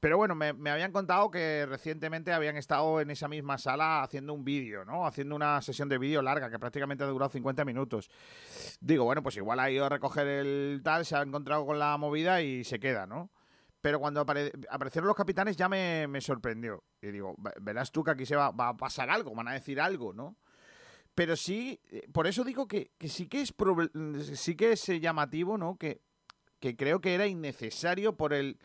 Pero 0.00 0.16
bueno, 0.16 0.34
me, 0.34 0.48
habían 0.70 0.90
contado 0.90 1.30
que 1.30 1.66
recientemente 1.66 2.32
habían 2.32 2.56
estado 2.56 2.98
en 3.02 3.10
esa 3.10 3.28
misma 3.28 3.58
sala 3.58 4.02
haciendo 4.02 4.32
un 4.32 4.42
vídeo, 4.42 4.86
¿no? 4.86 5.06
Haciendo 5.06 5.36
una 5.36 5.60
sesión 5.60 5.90
de 5.90 5.98
vídeo 5.98 6.22
larga 6.22 6.48
que 6.48 6.58
prácticamente 6.58 7.04
ha 7.04 7.08
durado 7.08 7.30
50 7.30 7.62
minutos. 7.66 8.08
Digo, 8.80 9.04
bueno, 9.04 9.22
pues 9.22 9.36
igual 9.36 9.60
ha 9.60 9.70
ido 9.70 9.84
a 9.84 9.90
recoger 9.90 10.26
el 10.26 10.80
tal, 10.82 11.04
se 11.04 11.14
ha 11.14 11.20
encontrado 11.20 11.66
con 11.66 11.78
la 11.78 11.98
movida 11.98 12.40
y 12.40 12.64
se 12.64 12.80
queda, 12.80 13.06
¿no? 13.06 13.28
Pero 13.86 14.00
cuando 14.00 14.20
aparecieron 14.20 15.06
los 15.06 15.14
capitanes 15.14 15.56
ya 15.56 15.68
me, 15.68 16.20
sorprendió. 16.20 16.82
Y 17.00 17.12
digo, 17.12 17.36
verás 17.60 17.92
tú 17.92 18.02
que 18.02 18.10
aquí 18.10 18.26
se 18.26 18.34
va, 18.34 18.46
a 18.46 18.76
pasar 18.76 19.10
algo, 19.10 19.32
van 19.32 19.46
a 19.46 19.52
decir 19.52 19.80
algo, 19.80 20.12
¿no? 20.12 20.36
Pero 21.14 21.36
sí, 21.36 21.80
eh, 21.92 22.04
por 22.12 22.26
eso 22.26 22.42
digo 22.42 22.66
que, 22.66 22.90
sí 23.06 23.28
que 23.28 23.42
es 23.42 23.54
sí 24.32 24.56
que 24.56 24.72
es 24.72 24.86
llamativo, 25.00 25.56
¿no? 25.56 25.76
Que, 25.76 26.02
creo 26.58 27.00
que 27.00 27.14
era 27.14 27.28
innecesario 27.28 28.16
por 28.16 28.34
el, 28.34 28.58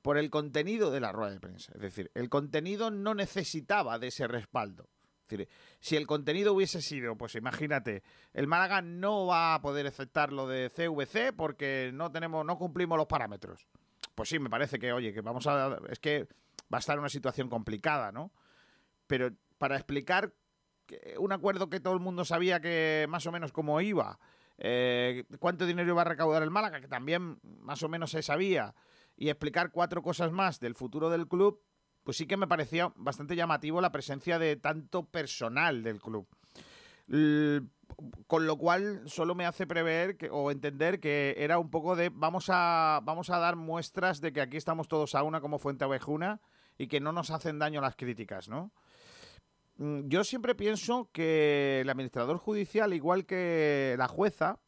por 0.00 0.16
el 0.16 0.30
contenido 0.30 0.90
de 0.90 1.00
la 1.00 1.12
rueda 1.12 1.32
de 1.32 1.40
prensa. 1.40 1.72
Es 1.74 1.82
decir, 1.82 2.10
el 2.14 2.30
contenido 2.30 2.90
no 2.90 3.14
necesitaba 3.14 3.98
de 3.98 4.06
ese 4.06 4.26
respaldo. 4.26 4.88
Es 5.24 5.36
decir, 5.36 5.48
si 5.80 5.96
el 5.96 6.06
contenido 6.06 6.54
hubiese 6.54 6.80
sido, 6.80 7.14
pues 7.18 7.34
imagínate, 7.34 8.02
el 8.32 8.46
Málaga 8.46 8.80
no 8.80 9.26
va 9.26 9.52
a 9.52 9.60
poder 9.60 9.86
aceptar 9.86 10.32
lo 10.32 10.48
de 10.48 10.70
CVC 10.70 11.36
porque 11.36 11.90
no 11.92 12.10
tenemos, 12.10 12.46
no 12.46 12.56
cumplimos 12.56 12.96
los 12.96 13.06
parámetros 13.06 13.68
pues 14.14 14.28
sí, 14.28 14.38
me 14.38 14.50
parece 14.50 14.78
que, 14.78 14.92
oye, 14.92 15.12
que 15.12 15.20
vamos 15.20 15.46
a... 15.46 15.78
Es 15.88 15.98
que 15.98 16.28
va 16.72 16.78
a 16.78 16.80
estar 16.80 16.98
una 16.98 17.08
situación 17.08 17.48
complicada, 17.48 18.12
¿no? 18.12 18.32
Pero 19.06 19.30
para 19.58 19.76
explicar 19.76 20.32
un 21.18 21.32
acuerdo 21.32 21.68
que 21.68 21.80
todo 21.80 21.94
el 21.94 22.00
mundo 22.00 22.24
sabía 22.24 22.60
que 22.60 23.06
más 23.08 23.26
o 23.26 23.32
menos 23.32 23.52
cómo 23.52 23.80
iba, 23.80 24.18
eh, 24.58 25.24
cuánto 25.38 25.66
dinero 25.66 25.92
iba 25.92 26.02
a 26.02 26.06
recaudar 26.06 26.42
el 26.42 26.50
Málaga, 26.50 26.80
que 26.80 26.88
también 26.88 27.38
más 27.42 27.82
o 27.82 27.88
menos 27.88 28.10
se 28.10 28.22
sabía, 28.22 28.74
y 29.16 29.28
explicar 29.28 29.70
cuatro 29.70 30.02
cosas 30.02 30.32
más 30.32 30.60
del 30.60 30.74
futuro 30.74 31.10
del 31.10 31.28
club, 31.28 31.62
pues 32.02 32.16
sí 32.16 32.26
que 32.26 32.36
me 32.36 32.48
parecía 32.48 32.92
bastante 32.96 33.36
llamativo 33.36 33.80
la 33.80 33.92
presencia 33.92 34.38
de 34.38 34.56
tanto 34.56 35.04
personal 35.04 35.82
del 35.82 36.00
club 36.00 36.26
con 38.26 38.46
lo 38.46 38.56
cual 38.56 39.02
solo 39.06 39.34
me 39.34 39.46
hace 39.46 39.66
prever 39.66 40.16
o 40.30 40.50
entender 40.50 41.00
que 41.00 41.34
era 41.38 41.58
un 41.58 41.70
poco 41.70 41.96
de 41.96 42.10
vamos 42.10 42.46
a, 42.48 43.00
vamos 43.02 43.30
a 43.30 43.38
dar 43.38 43.56
muestras 43.56 44.20
de 44.20 44.32
que 44.32 44.40
aquí 44.40 44.56
estamos 44.56 44.88
todos 44.88 45.14
a 45.14 45.22
una 45.22 45.40
como 45.40 45.58
fuente 45.58 45.84
ovejuna 45.84 46.40
y 46.78 46.86
que 46.86 47.00
no 47.00 47.12
nos 47.12 47.30
hacen 47.30 47.58
daño 47.58 47.80
las 47.80 47.96
críticas, 47.96 48.48
¿no? 48.48 48.72
Mm, 49.76 50.08
yo 50.08 50.24
siempre 50.24 50.54
pienso 50.54 51.10
que 51.12 51.80
el 51.80 51.90
administrador 51.90 52.38
judicial, 52.38 52.94
igual 52.94 53.26
que 53.26 53.94
la 53.98 54.08
jueza, 54.08 54.58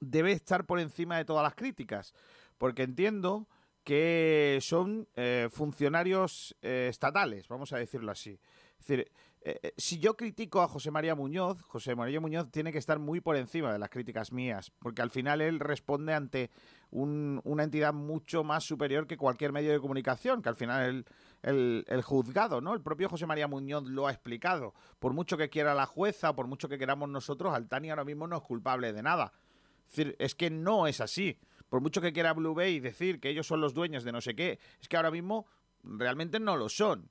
debe 0.00 0.32
estar 0.32 0.66
por 0.66 0.80
encima 0.80 1.18
de 1.18 1.24
todas 1.24 1.42
las 1.42 1.54
críticas, 1.54 2.14
porque 2.58 2.82
entiendo 2.82 3.48
que 3.84 4.58
son 4.60 5.08
eh, 5.16 5.48
funcionarios 5.50 6.56
eh, 6.62 6.88
estatales, 6.90 7.48
vamos 7.48 7.72
a 7.72 7.78
decirlo 7.78 8.12
así. 8.12 8.38
Es 8.78 8.86
decir, 8.86 9.10
eh, 9.42 9.58
eh, 9.62 9.74
si 9.78 9.98
yo 9.98 10.16
critico 10.16 10.60
a 10.60 10.68
José 10.68 10.90
María 10.90 11.14
Muñoz, 11.14 11.62
José 11.62 11.94
María 11.94 12.20
Muñoz 12.20 12.50
tiene 12.50 12.72
que 12.72 12.78
estar 12.78 12.98
muy 12.98 13.20
por 13.22 13.36
encima 13.36 13.72
de 13.72 13.78
las 13.78 13.88
críticas 13.88 14.32
mías, 14.32 14.70
porque 14.78 15.00
al 15.00 15.10
final 15.10 15.40
él 15.40 15.60
responde 15.60 16.12
ante 16.12 16.50
una 16.90 17.62
entidad 17.62 17.94
mucho 17.94 18.44
más 18.44 18.64
superior 18.64 19.06
que 19.06 19.16
cualquier 19.16 19.52
medio 19.52 19.72
de 19.72 19.80
comunicación, 19.80 20.42
que 20.42 20.48
al 20.50 20.56
final 20.56 21.06
el, 21.42 21.84
el, 21.88 22.02
juzgado, 22.02 22.60
¿no? 22.60 22.74
El 22.74 22.82
propio 22.82 23.08
José 23.08 23.26
María 23.26 23.46
Muñoz 23.46 23.84
lo 23.84 24.08
ha 24.08 24.10
explicado. 24.10 24.74
Por 24.98 25.14
mucho 25.14 25.38
que 25.38 25.48
quiera 25.48 25.74
la 25.74 25.86
jueza, 25.86 26.34
por 26.34 26.46
mucho 26.46 26.68
que 26.68 26.78
queramos 26.78 27.08
nosotros, 27.08 27.54
Altani 27.54 27.90
ahora 27.90 28.04
mismo 28.04 28.26
no 28.26 28.36
es 28.36 28.42
culpable 28.42 28.92
de 28.92 29.02
nada. 29.02 29.32
Es 29.88 29.96
decir, 29.96 30.16
es 30.18 30.34
que 30.34 30.50
no 30.50 30.86
es 30.86 31.00
así. 31.00 31.38
Por 31.68 31.80
mucho 31.80 32.00
que 32.00 32.12
quiera 32.12 32.34
Blue 32.34 32.54
Bay 32.54 32.80
decir 32.80 33.20
que 33.20 33.30
ellos 33.30 33.46
son 33.46 33.60
los 33.60 33.72
dueños 33.72 34.04
de 34.04 34.12
no 34.12 34.20
sé 34.20 34.34
qué, 34.34 34.58
es 34.80 34.88
que 34.88 34.96
ahora 34.96 35.12
mismo 35.12 35.46
realmente 35.82 36.40
no 36.40 36.56
lo 36.56 36.68
son. 36.68 37.08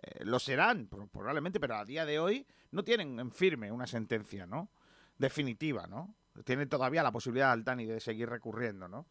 Eh, 0.00 0.24
lo 0.24 0.38
serán, 0.38 0.88
probablemente, 0.88 1.58
pero 1.58 1.76
a 1.76 1.84
día 1.84 2.06
de 2.06 2.18
hoy 2.18 2.46
no 2.70 2.84
tienen 2.84 3.18
en 3.18 3.32
firme 3.32 3.72
una 3.72 3.86
sentencia, 3.86 4.46
¿no? 4.46 4.70
Definitiva, 5.16 5.86
¿no? 5.86 6.14
Tienen 6.44 6.68
todavía 6.68 7.02
la 7.02 7.10
posibilidad 7.10 7.50
Altani 7.50 7.84
de 7.84 7.98
seguir 7.98 8.28
recurriendo, 8.28 8.86
¿no? 8.86 9.06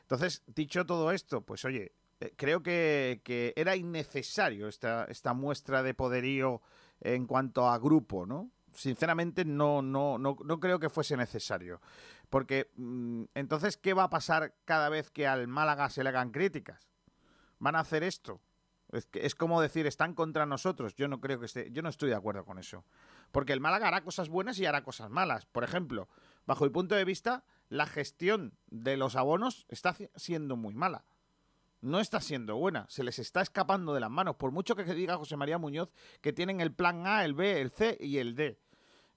Entonces, 0.00 0.42
dicho 0.46 0.86
todo 0.86 1.12
esto, 1.12 1.42
pues 1.42 1.64
oye, 1.64 1.92
eh, 2.20 2.32
creo 2.36 2.62
que, 2.62 3.52
era 3.54 3.76
innecesario 3.76 4.68
esta, 4.68 5.04
esta 5.04 5.34
muestra 5.34 5.82
de 5.82 5.94
poderío 5.94 6.62
en 7.00 7.26
cuanto 7.26 7.68
a 7.68 7.78
grupo, 7.78 8.24
¿no? 8.24 8.50
Sinceramente 8.72 9.44
no, 9.44 9.82
no, 9.82 10.16
no, 10.16 10.36
no 10.42 10.60
creo 10.60 10.78
que 10.78 10.88
fuese 10.88 11.16
necesario. 11.16 11.80
Porque 12.30 12.70
mm, 12.76 13.24
entonces, 13.34 13.76
¿qué 13.76 13.92
va 13.92 14.04
a 14.04 14.10
pasar 14.10 14.54
cada 14.64 14.88
vez 14.88 15.10
que 15.10 15.26
al 15.26 15.48
Málaga 15.48 15.90
se 15.90 16.02
le 16.02 16.08
hagan 16.08 16.30
críticas? 16.30 16.88
¿Van 17.58 17.76
a 17.76 17.80
hacer 17.80 18.02
esto? 18.02 18.40
Es, 18.92 19.06
que, 19.06 19.24
es 19.24 19.34
como 19.34 19.60
decir, 19.60 19.86
están 19.86 20.14
contra 20.14 20.46
nosotros. 20.46 20.94
Yo 20.94 21.08
no 21.08 21.20
creo 21.20 21.38
que 21.38 21.46
esté, 21.46 21.70
yo 21.70 21.82
no 21.82 21.88
estoy 21.88 22.10
de 22.10 22.16
acuerdo 22.16 22.44
con 22.44 22.58
eso. 22.58 22.84
Porque 23.32 23.52
el 23.52 23.60
Málaga 23.60 23.88
hará 23.88 24.02
cosas 24.02 24.28
buenas 24.28 24.58
y 24.58 24.66
hará 24.66 24.82
cosas 24.82 25.10
malas. 25.10 25.46
Por 25.46 25.64
ejemplo, 25.64 26.08
bajo 26.46 26.64
mi 26.64 26.70
punto 26.70 26.94
de 26.94 27.04
vista, 27.04 27.44
la 27.68 27.86
gestión 27.86 28.54
de 28.66 28.96
los 28.96 29.16
abonos 29.16 29.66
está 29.68 29.94
siendo 30.16 30.56
muy 30.56 30.74
mala. 30.74 31.04
No 31.80 32.00
está 32.00 32.20
siendo 32.20 32.56
buena. 32.56 32.86
Se 32.88 33.04
les 33.04 33.18
está 33.18 33.40
escapando 33.40 33.94
de 33.94 34.00
las 34.00 34.10
manos. 34.10 34.36
Por 34.36 34.50
mucho 34.50 34.74
que 34.74 34.84
diga 34.84 35.16
José 35.16 35.36
María 35.36 35.58
Muñoz 35.58 35.90
que 36.20 36.32
tienen 36.32 36.60
el 36.60 36.72
plan 36.72 37.06
A, 37.06 37.24
el 37.24 37.34
B, 37.34 37.60
el 37.60 37.70
C 37.70 37.96
y 38.00 38.18
el 38.18 38.34
D. 38.34 38.58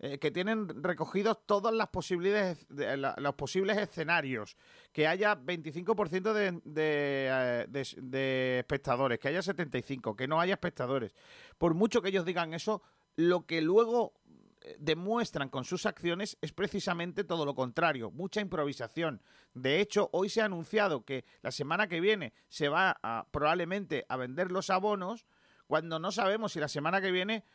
Eh, 0.06 0.20
que 0.20 0.32
tienen 0.32 0.84
recogidos 0.84 1.46
todas 1.46 1.74
las 1.74 1.88
posibilidades, 1.88 2.68
los 2.70 3.36
posibles 3.36 3.78
escenarios, 3.78 4.58
que 4.92 5.08
haya 5.08 5.34
25% 5.34 6.34
de, 6.34 6.60
de, 6.66 7.96
de, 8.02 8.60
espectadores, 8.60 9.18
que 9.18 9.30
haya 9.30 9.40
75%, 9.40 10.14
que 10.18 10.28
no 10.28 10.42
haya 10.42 10.56
espectadores. 10.56 11.16
Por 11.58 11.74
mucho 11.74 12.02
que 12.02 12.10
ellos 12.10 12.26
digan 12.26 12.54
eso, 12.54 12.82
lo 13.16 13.46
que 13.46 13.62
luego 13.62 14.12
eh, 14.60 14.76
demuestran 14.78 15.48
con 15.48 15.64
sus 15.64 15.86
acciones 15.86 16.38
es 16.42 16.52
precisamente 16.52 17.24
todo 17.24 17.46
lo 17.46 17.56
contrario, 17.56 18.12
mucha 18.12 18.42
improvisación. 18.42 19.22
De 19.54 19.80
hecho, 19.80 20.10
hoy 20.12 20.28
se 20.28 20.42
ha 20.42 20.46
anunciado 20.46 21.06
que 21.06 21.24
la 21.42 21.52
semana 21.52 21.88
que 21.88 22.02
viene 22.02 22.34
se 22.50 22.68
va 22.68 23.00
probablemente 23.32 24.06
a 24.10 24.18
vender 24.18 24.52
los 24.52 24.70
abonos 24.70 25.26
cuando 25.66 25.98
no 25.98 26.12
sabemos 26.12 26.52
si 26.52 26.60
la 26.60 26.68
semana 26.68 27.00
que 27.00 27.12
viene 27.12 27.46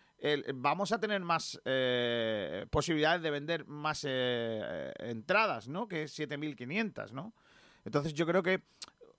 vamos 0.55 0.93
a 0.93 0.99
tener 0.99 1.21
más 1.21 1.61
eh, 1.65 2.67
posibilidades 2.71 3.23
de 3.23 3.31
vender 3.31 3.67
más 3.67 4.05
eh, 4.07 4.93
entradas, 4.99 5.69
¿no? 5.69 5.87
Que 5.87 6.05
7.500, 6.05 7.13
¿no? 7.13 7.35
Entonces 7.85 8.15
yo 8.15 8.27
creo 8.27 8.43
que 8.43 8.63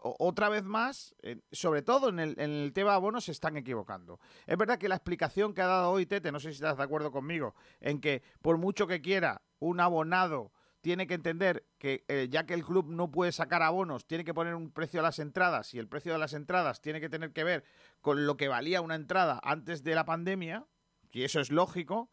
otra 0.01 0.47
vez 0.49 0.63
más, 0.63 1.13
eh, 1.21 1.41
sobre 1.51 1.81
todo 1.81 2.09
en 2.09 2.19
el, 2.19 2.39
en 2.39 2.51
el, 2.51 2.73
tema 2.73 2.95
abonos, 2.95 3.25
se 3.25 3.31
están 3.31 3.57
equivocando. 3.57 4.19
Es 4.45 4.57
verdad 4.57 4.77
que 4.77 4.87
la 4.87 4.95
explicación 4.95 5.53
que 5.53 5.61
ha 5.61 5.67
dado 5.67 5.91
hoy 5.91 6.05
Tete, 6.05 6.31
no 6.31 6.39
sé 6.39 6.49
si 6.49 6.55
estás 6.55 6.77
de 6.77 6.83
acuerdo 6.83 7.11
conmigo, 7.11 7.55
en 7.81 7.99
que 7.99 8.21
por 8.41 8.57
mucho 8.57 8.87
que 8.87 9.01
quiera 9.01 9.41
un 9.59 9.79
abonado 9.79 10.51
tiene 10.81 11.07
que 11.07 11.13
entender 11.13 11.65
que 11.77 12.05
ya 12.31 12.45
que 12.45 12.53
el 12.53 12.63
club 12.63 12.87
no 12.87 13.11
puede 13.11 13.33
sacar 13.33 13.61
abonos, 13.61 14.07
tiene 14.07 14.23
que 14.23 14.33
poner 14.33 14.55
un 14.55 14.71
precio 14.71 15.01
a 15.01 15.03
las 15.03 15.19
entradas 15.19 15.73
y 15.73 15.79
el 15.79 15.89
precio 15.89 16.13
de 16.13 16.19
las 16.19 16.33
entradas 16.33 16.81
tiene 16.81 17.01
que 17.01 17.09
tener 17.09 17.33
que 17.33 17.43
ver 17.43 17.65
con 17.99 18.25
lo 18.25 18.37
que 18.37 18.47
valía 18.47 18.79
una 18.79 18.95
entrada 18.95 19.41
antes 19.43 19.83
de 19.83 19.95
la 19.95 20.05
pandemia, 20.05 20.65
y 21.11 21.23
eso 21.23 21.39
es 21.39 21.51
lógico, 21.51 22.09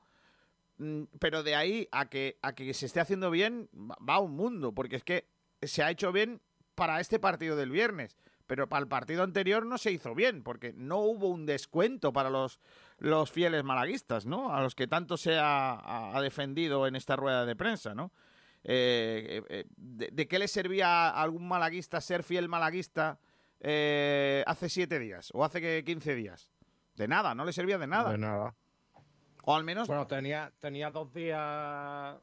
mm, 0.78 1.04
pero 1.18 1.42
de 1.42 1.54
ahí 1.54 1.88
a 1.92 2.08
que, 2.08 2.38
a 2.42 2.54
que 2.54 2.72
se 2.74 2.86
esté 2.86 3.00
haciendo 3.00 3.30
bien 3.30 3.68
va 3.74 4.18
un 4.18 4.36
mundo, 4.36 4.72
porque 4.72 4.96
es 4.96 5.04
que 5.04 5.28
se 5.62 5.82
ha 5.82 5.90
hecho 5.90 6.12
bien 6.12 6.40
para 6.74 7.00
este 7.00 7.18
partido 7.18 7.56
del 7.56 7.70
viernes, 7.70 8.16
pero 8.46 8.68
para 8.68 8.82
el 8.82 8.88
partido 8.88 9.22
anterior 9.22 9.66
no 9.66 9.78
se 9.78 9.90
hizo 9.90 10.14
bien, 10.14 10.42
porque 10.42 10.72
no 10.74 10.98
hubo 10.98 11.28
un 11.28 11.46
descuento 11.46 12.12
para 12.12 12.30
los, 12.30 12.60
los 12.98 13.30
fieles 13.30 13.64
malaguistas, 13.64 14.26
¿no? 14.26 14.54
A 14.54 14.62
los 14.62 14.74
que 14.74 14.86
tanto 14.86 15.16
se 15.16 15.36
ha, 15.38 16.18
defendido 16.22 16.86
en 16.86 16.96
esta 16.96 17.16
rueda 17.16 17.44
de 17.44 17.56
prensa, 17.56 17.94
¿no? 17.94 18.12
Eh, 18.64 19.42
eh, 19.48 19.64
de, 19.76 20.28
qué 20.28 20.38
le 20.38 20.48
servía 20.48 21.08
a 21.08 21.22
algún 21.22 21.46
malaguista 21.46 22.00
ser 22.00 22.24
fiel 22.24 22.48
malaguista 22.48 23.20
eh, 23.60 24.42
hace 24.46 24.68
siete 24.68 24.98
días 24.98 25.30
o 25.34 25.44
hace 25.44 25.84
15 25.84 26.14
días? 26.14 26.50
De 26.96 27.06
nada, 27.06 27.34
no 27.34 27.44
le 27.44 27.52
servía 27.52 27.78
de 27.78 27.86
nada. 27.86 28.10
De 28.10 28.18
nada. 28.18 28.54
O 29.48 29.54
al 29.54 29.62
menos. 29.62 29.86
Bueno, 29.86 30.08
tenía, 30.08 30.52
tenía 30.58 30.90
dos 30.90 31.12
días. 31.14 32.16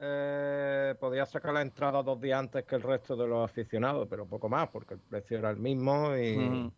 Eh, 0.00 0.94
podía 0.98 1.24
sacar 1.24 1.54
la 1.54 1.62
entrada 1.62 2.02
dos 2.02 2.20
días 2.20 2.38
antes 2.38 2.64
que 2.64 2.74
el 2.74 2.82
resto 2.82 3.16
de 3.16 3.28
los 3.28 3.48
aficionados, 3.48 4.08
pero 4.10 4.26
poco 4.26 4.48
más, 4.48 4.68
porque 4.68 4.94
el 4.94 5.00
precio 5.00 5.38
era 5.38 5.50
el 5.50 5.56
mismo 5.56 6.16
y, 6.16 6.72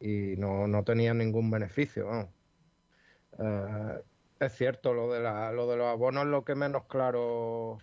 y 0.00 0.36
no, 0.36 0.66
no, 0.66 0.84
tenía 0.84 1.14
ningún 1.14 1.50
beneficio. 1.50 2.28
Eh, 3.38 4.02
es 4.40 4.52
cierto, 4.52 4.92
lo 4.92 5.10
de, 5.10 5.20
la, 5.20 5.52
lo 5.52 5.66
de 5.66 5.78
los 5.78 5.86
abonos 5.86 6.24
es 6.24 6.30
lo 6.30 6.44
que 6.44 6.54
menos 6.54 6.84
claro 6.84 7.78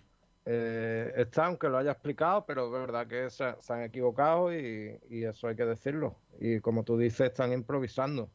eh, 0.46 1.12
está, 1.16 1.48
aunque 1.48 1.70
lo 1.70 1.80
haya 1.80 1.92
explicado, 1.92 2.46
pero 2.46 2.68
es 2.68 2.72
verdad 2.72 3.08
que 3.08 3.32
se, 3.32 3.56
han 3.74 3.82
equivocado 3.82 4.54
y, 4.54 5.00
y, 5.10 5.24
eso 5.24 5.48
hay 5.48 5.56
que 5.56 5.66
decirlo. 5.66 6.20
Y 6.40 6.60
como 6.60 6.84
tú 6.84 7.00
dices, 7.00 7.30
están 7.30 7.52
improvisando. 7.52 8.30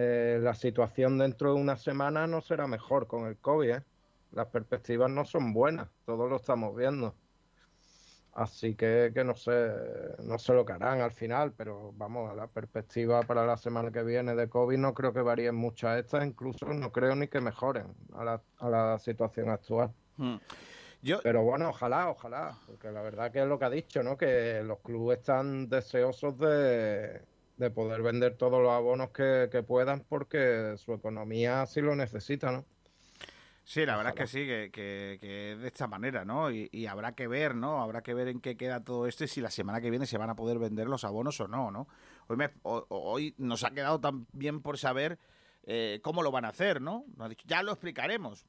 Eh, 0.00 0.38
la 0.40 0.54
situación 0.54 1.18
dentro 1.18 1.54
de 1.54 1.60
una 1.60 1.76
semana 1.76 2.28
no 2.28 2.40
será 2.40 2.68
mejor 2.68 3.08
con 3.08 3.26
el 3.26 3.36
COVID. 3.36 3.70
¿eh? 3.70 3.82
Las 4.30 4.46
perspectivas 4.46 5.10
no 5.10 5.24
son 5.24 5.52
buenas, 5.52 5.88
todos 6.06 6.30
lo 6.30 6.36
estamos 6.36 6.76
viendo. 6.76 7.16
Así 8.32 8.76
que, 8.76 9.10
que 9.12 9.24
no 9.24 9.34
sé, 9.34 9.72
no 10.22 10.38
sé 10.38 10.52
lo 10.52 10.64
que 10.64 10.74
harán 10.74 11.00
al 11.00 11.10
final, 11.10 11.52
pero 11.56 11.92
vamos, 11.96 12.36
la 12.36 12.46
perspectiva 12.46 13.22
para 13.22 13.44
la 13.44 13.56
semana 13.56 13.90
que 13.90 14.04
viene 14.04 14.36
de 14.36 14.48
COVID 14.48 14.78
no 14.78 14.94
creo 14.94 15.12
que 15.12 15.20
varíen 15.20 15.56
mucho 15.56 15.88
a 15.88 15.98
estas, 15.98 16.24
incluso 16.24 16.66
no 16.66 16.92
creo 16.92 17.16
ni 17.16 17.26
que 17.26 17.40
mejoren 17.40 17.92
a 18.14 18.22
la, 18.22 18.40
a 18.58 18.68
la 18.68 18.98
situación 19.00 19.48
actual. 19.48 19.92
Hmm. 20.16 20.36
Yo... 21.02 21.18
Pero 21.24 21.42
bueno, 21.42 21.70
ojalá, 21.70 22.08
ojalá, 22.08 22.56
porque 22.68 22.92
la 22.92 23.02
verdad 23.02 23.32
que 23.32 23.40
es 23.40 23.48
lo 23.48 23.58
que 23.58 23.64
ha 23.64 23.70
dicho, 23.70 24.04
¿no? 24.04 24.16
Que 24.16 24.62
los 24.62 24.78
clubes 24.78 25.18
están 25.18 25.68
deseosos 25.68 26.38
de, 26.38 27.20
de 27.58 27.70
poder 27.70 28.02
vender 28.02 28.36
todos 28.36 28.62
los 28.62 28.70
abonos 28.70 29.10
que, 29.10 29.64
puedan 29.66 30.04
porque 30.08 30.74
su 30.78 30.94
economía 30.94 31.66
sí 31.66 31.80
lo 31.80 31.94
necesita, 31.94 32.52
¿no? 32.52 32.64
Sí, 33.64 33.84
la 33.84 33.96
verdad 33.96 34.14
es 34.16 34.20
que 34.20 34.26
sí, 34.26 34.46
que, 34.46 35.18
que, 35.20 35.52
es 35.52 35.60
de 35.60 35.66
esta 35.66 35.86
manera, 35.86 36.24
¿no? 36.24 36.50
Y, 36.50 36.86
habrá 36.86 37.12
que 37.12 37.26
ver, 37.26 37.54
¿no? 37.54 37.82
Habrá 37.82 38.02
que 38.02 38.14
ver 38.14 38.28
en 38.28 38.40
qué 38.40 38.56
queda 38.56 38.82
todo 38.82 39.06
esto 39.06 39.24
y 39.24 39.28
si 39.28 39.42
la 39.42 39.50
semana 39.50 39.80
que 39.82 39.90
viene 39.90 40.06
se 40.06 40.16
van 40.16 40.30
a 40.30 40.36
poder 40.36 40.58
vender 40.58 40.86
los 40.86 41.04
abonos 41.04 41.38
o 41.40 41.48
no, 41.48 41.70
¿no? 41.70 41.86
Hoy, 42.28 42.36
me, 42.36 42.50
hoy 42.62 43.34
nos 43.36 43.64
ha 43.64 43.72
quedado 43.72 44.00
también 44.00 44.62
por 44.62 44.78
saber 44.78 45.18
eh, 45.64 46.00
cómo 46.02 46.22
lo 46.22 46.30
van 46.30 46.46
a 46.46 46.48
hacer, 46.48 46.80
¿no? 46.80 47.04
Nos 47.16 47.26
ha 47.26 47.28
dicho, 47.28 47.44
ya 47.46 47.62
lo 47.62 47.72
explicaremos. 47.72 48.46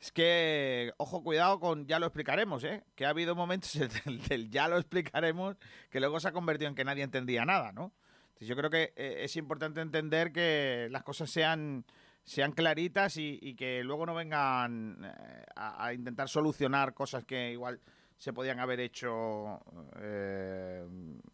Es 0.00 0.12
que, 0.12 0.92
ojo, 0.96 1.22
cuidado 1.22 1.60
con 1.60 1.86
ya 1.86 1.98
lo 1.98 2.06
explicaremos, 2.06 2.64
¿eh? 2.64 2.84
Que 2.94 3.04
ha 3.04 3.10
habido 3.10 3.34
momentos 3.34 3.78
del, 4.28 4.50
ya 4.50 4.66
lo 4.66 4.78
explicaremos 4.78 5.56
que 5.90 6.00
luego 6.00 6.18
se 6.18 6.28
ha 6.28 6.32
convertido 6.32 6.70
en 6.70 6.74
que 6.74 6.84
nadie 6.84 7.02
entendía 7.04 7.44
nada, 7.44 7.72
¿no? 7.72 7.92
Entonces 8.28 8.48
yo 8.48 8.56
creo 8.56 8.70
que 8.70 8.94
eh, 8.96 9.24
es 9.24 9.36
importante 9.36 9.82
entender 9.82 10.32
que 10.32 10.88
las 10.90 11.02
cosas 11.02 11.30
sean, 11.30 11.84
sean 12.24 12.52
claritas 12.52 13.18
y, 13.18 13.54
que 13.54 13.84
luego 13.84 14.06
no 14.06 14.14
vengan 14.14 15.04
eh, 15.04 15.44
a, 15.56 15.92
intentar 15.92 16.30
solucionar 16.30 16.94
cosas 16.94 17.24
que 17.26 17.52
igual 17.52 17.78
se 18.16 18.32
podían 18.32 18.58
haber 18.58 18.80
hecho 18.80 19.60
eh, 20.00 20.82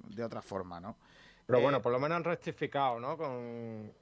de 0.08 0.24
otra 0.24 0.42
forma, 0.42 0.80
¿no? 0.80 0.96
Pero 1.46 1.60
bueno, 1.60 1.80
por 1.80 1.92
lo 1.92 2.00
menos 2.00 2.16
han 2.16 2.24
rectificado, 2.24 2.98
¿no? 2.98 3.16
Con, 3.16 3.92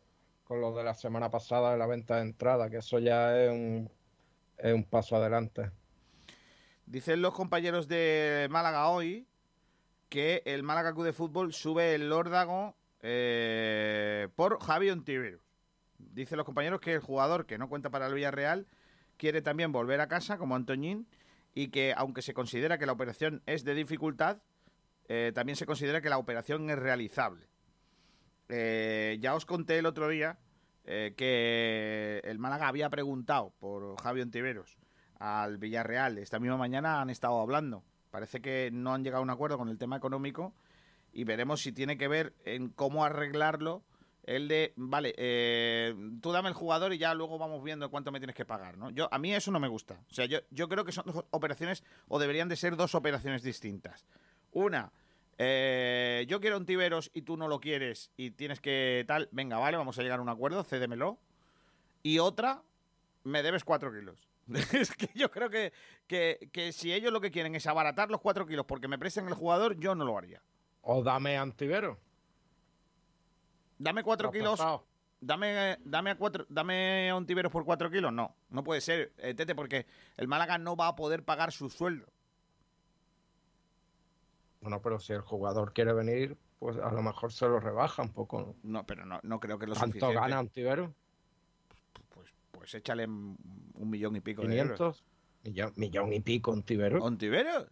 con 0.43 0.63
lo 0.63 0.75
de 0.75 0.85
la 0.85 0.95
semana 0.95 1.31
pasada 1.31 1.73
de 1.73 1.79
la 1.79 1.87
venta 1.87 2.17
de 2.17 2.23
entrada, 2.23 2.71
que 2.71 2.79
eso 2.79 2.99
ya 2.99 3.39
es 3.39 3.51
un 3.51 3.91
es 4.59 4.73
un 4.73 4.85
paso 4.85 5.17
adelante. 5.17 5.71
Dicen 6.87 7.23
los 7.23 7.35
compañeros 7.35 7.89
de 7.89 8.47
Málaga 8.51 8.89
hoy 8.89 9.27
que 10.09 10.43
el 10.45 10.63
Málaga 10.63 10.93
Club 10.93 11.07
de 11.07 11.13
Fútbol 11.13 11.53
sube 11.53 11.95
el 11.95 12.13
órdago 12.13 12.77
eh, 13.03 14.29
por 14.37 14.63
Javi 14.63 14.91
Ontiveros. 14.91 15.41
Dicen 15.99 16.37
los 16.37 16.47
compañeros 16.47 16.81
que 16.81 16.95
el 16.95 17.01
jugador 17.01 17.47
que 17.47 17.59
no 17.59 17.69
cuenta 17.69 17.91
para 17.91 18.07
el 18.07 18.15
Villarreal 18.15 18.67
quiere 19.17 19.43
también 19.43 19.73
volver 19.73 20.01
a 20.01 20.09
casa 20.09 20.39
como 20.39 20.57
Antoñín 20.57 21.07
y 21.55 21.69
que 21.69 21.95
aunque 21.97 22.23
se 22.23 22.35
considera 22.35 22.79
que 22.79 22.87
la 22.87 22.93
operación 22.93 23.43
es 23.47 23.65
de 23.65 23.75
dificultad, 23.75 24.39
eh, 25.09 25.33
también 25.35 25.57
se 25.57 25.67
considera 25.67 26.01
que 26.01 26.09
la 26.09 26.19
operación 26.19 26.69
es 26.71 26.79
realizable. 26.79 27.47
Eh, 28.49 29.19
ya 29.21 29.35
os 29.35 29.47
conté 29.47 29.79
el 29.79 29.87
otro 29.87 30.09
día 30.09 30.39
eh, 30.85 31.15
que 31.17 32.21
el 32.25 32.39
Málaga 32.39 32.69
había 32.69 32.91
preguntado 32.91 33.53
por 33.59 34.01
Javi 34.03 34.21
Ontiveros 34.21 34.77
al 35.19 35.59
Villarreal. 35.59 36.19
Esta 36.19 36.39
misma 36.39 36.57
mañana 36.57 37.01
han 37.01 37.11
estado 37.11 37.41
hablando. 37.41 37.83
Parece 38.11 38.41
que 38.41 38.71
no 38.73 38.95
han 38.95 39.03
llegado 39.03 39.21
a 39.21 39.25
un 39.25 39.31
acuerdo 39.31 39.59
con 39.59 39.69
el 39.69 39.79
tema 39.79 39.97
económico 39.97 40.55
y 41.13 41.25
veremos 41.25 41.63
si 41.63 41.73
tiene 41.73 41.97
que 41.97 42.09
ver 42.09 42.35
en 42.45 42.69
cómo 42.69 43.05
arreglarlo. 43.05 43.83
El 44.25 44.49
de, 44.49 44.73
vale, 44.77 45.15
eh, 45.19 45.95
tú 46.23 46.33
dame 46.33 46.49
el 46.49 46.55
jugador 46.55 46.95
y 46.95 46.99
ya 46.99 47.13
luego 47.15 47.39
vamos 47.39 47.63
viendo 47.63 47.91
cuánto 47.91 48.11
me 48.11 48.21
tienes 48.21 48.37
que 48.37 48.47
pagar, 48.47 48.79
¿no? 48.79 48.91
Yo, 48.91 49.09
a 49.13 49.19
mí 49.19 49.35
eso 49.35 49.51
no 49.51 49.61
me 49.61 49.69
gusta. 49.69 50.01
O 50.11 50.15
sea, 50.15 50.25
yo, 50.25 50.39
yo 50.51 50.69
creo 50.69 50.85
que 50.85 50.93
son 50.93 51.05
dos 51.07 51.25
operaciones 51.31 51.85
o 52.09 52.19
deberían 52.19 52.49
de 52.49 52.57
ser 52.57 52.77
dos 52.77 52.95
operaciones 52.95 53.43
distintas. 53.43 54.07
Una, 54.51 54.93
eh, 55.39 56.25
yo 56.29 56.41
quiero 56.41 56.57
un 56.57 56.67
Tiberos 56.67 57.11
y 57.15 57.23
tú 57.23 57.37
no 57.37 57.49
lo 57.49 57.61
quieres 57.61 58.11
y 58.17 58.31
tienes 58.31 58.61
que 58.61 59.05
tal, 59.07 59.29
venga, 59.33 59.59
vale, 59.59 59.77
vamos 59.77 59.99
a 59.99 60.03
llegar 60.03 60.19
a 60.19 60.23
un 60.23 60.29
acuerdo, 60.29 60.65
cédemelo. 60.65 61.19
Y 62.03 62.19
otra, 62.19 62.63
me 63.25 63.43
debes 63.43 63.65
cuatro 63.65 63.93
kilos. 63.93 64.29
es 64.73 64.95
que 64.95 65.09
yo 65.15 65.31
creo 65.31 65.49
que, 65.49 65.73
que, 66.07 66.73
si 66.73 66.93
ellos 66.93 67.13
lo 67.13 67.21
que 67.21 67.31
quieren 67.31 67.55
es 67.55 67.67
abaratar 67.67 68.11
los 68.11 68.21
cuatro 68.21 68.47
kilos 68.47 68.67
porque 68.67 68.89
me 68.89 68.99
presten 68.99 69.27
el 69.27 69.35
jugador, 69.35 69.79
yo 69.79 69.95
no 69.95 70.05
lo 70.05 70.17
haría. 70.17 70.43
O 70.83 71.03
dame 71.03 71.37
antivero. 71.37 71.99
Dame 73.79 74.03
cuatro 74.03 74.31
kilos. 74.31 74.61
Dame, 75.21 75.79
dame, 75.83 76.11
a 76.11 76.19
cuatro, 76.19 76.45
dame 76.51 77.09
a 77.09 77.17
un 77.17 77.25
Tiberos 77.25 77.51
por 77.51 77.65
cuatro 77.65 77.91
kilos. 77.91 78.13
No, 78.13 78.37
no 78.51 78.63
puede 78.63 78.83
ser, 78.83 79.15
eh, 79.17 79.33
Tete, 79.33 79.55
porque 79.55 79.87
el 80.19 80.29
Málaga 80.29 80.59
no 80.59 80.77
va 80.77 80.89
a 80.89 80.97
poder 80.97 81.25
pagar 81.25 81.51
su 81.51 81.71
sueldo. 81.71 82.13
Bueno, 84.65 84.81
pero 84.81 84.99
si 84.99 85.13
el 85.13 85.21
jugador 85.21 85.75
quiere 85.75 85.93
venir, 85.93 86.39
pues 86.59 86.79
a 86.79 86.91
lo 86.91 87.03
mejor 87.03 87.31
se 87.31 87.47
lo 87.47 87.61
rebaja 87.61 88.01
un 88.01 88.15
poco. 88.15 88.57
No, 88.63 88.87
pero 88.87 89.05
no, 89.05 89.21
no 89.23 89.39
creo 89.39 89.59
que 89.59 89.67
lo 89.67 89.75
¿Cuánto 89.75 90.11
gana 90.11 90.41
Ontiveros? 90.41 90.91
Pues, 92.09 92.35
pues 92.51 92.75
échale 92.75 93.05
un 93.05 93.37
millón 93.75 94.17
y 94.17 94.21
pico 94.21 94.41
de 94.41 94.59
euros. 94.59 95.05
Millón, 95.43 95.75
millón 95.77 96.15
y 96.15 96.21
pico 96.21 96.51
Ontiveros. 96.53 97.03
¿Ontiveros? 97.03 97.67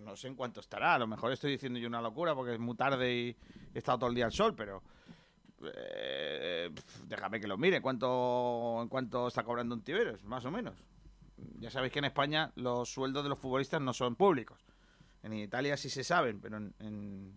No 0.00 0.16
sé 0.16 0.26
en 0.26 0.34
cuánto 0.34 0.58
estará. 0.58 0.96
A 0.96 0.98
lo 0.98 1.06
mejor 1.06 1.30
estoy 1.30 1.52
diciendo 1.52 1.78
yo 1.78 1.86
una 1.86 2.02
locura 2.02 2.34
porque 2.34 2.54
es 2.54 2.58
muy 2.58 2.74
tarde 2.74 3.14
y 3.14 3.36
he 3.72 3.78
estado 3.78 4.00
todo 4.00 4.10
el 4.10 4.16
día 4.16 4.24
al 4.24 4.32
sol, 4.32 4.56
pero... 4.56 4.82
Eh, 5.62 6.68
déjame 7.06 7.38
que 7.38 7.46
lo 7.46 7.56
mire. 7.56 7.80
¿Cuánto, 7.80 8.80
¿En 8.82 8.88
cuánto 8.88 9.28
está 9.28 9.44
cobrando 9.44 9.76
Ontiveros? 9.76 10.24
Más 10.24 10.44
o 10.44 10.50
menos. 10.50 10.74
Ya 11.60 11.70
sabéis 11.70 11.92
que 11.92 12.00
en 12.00 12.06
España 12.06 12.50
los 12.56 12.88
sueldos 12.88 13.22
de 13.22 13.28
los 13.28 13.38
futbolistas 13.38 13.80
no 13.80 13.92
son 13.92 14.16
públicos. 14.16 14.63
En 15.24 15.32
Italia 15.32 15.74
sí 15.78 15.88
se 15.88 16.04
saben, 16.04 16.38
pero 16.38 16.58
en, 16.58 17.34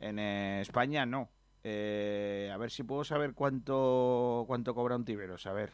en, 0.00 0.18
España 0.18 1.06
no. 1.06 1.30
Eh, 1.64 2.50
a 2.52 2.58
ver 2.58 2.70
si 2.70 2.82
puedo 2.82 3.04
saber 3.04 3.32
cuánto, 3.32 4.44
cuánto 4.46 4.74
cobra 4.74 4.96
un 4.96 5.06
Tiberos. 5.06 5.46
A 5.46 5.52
ver. 5.52 5.72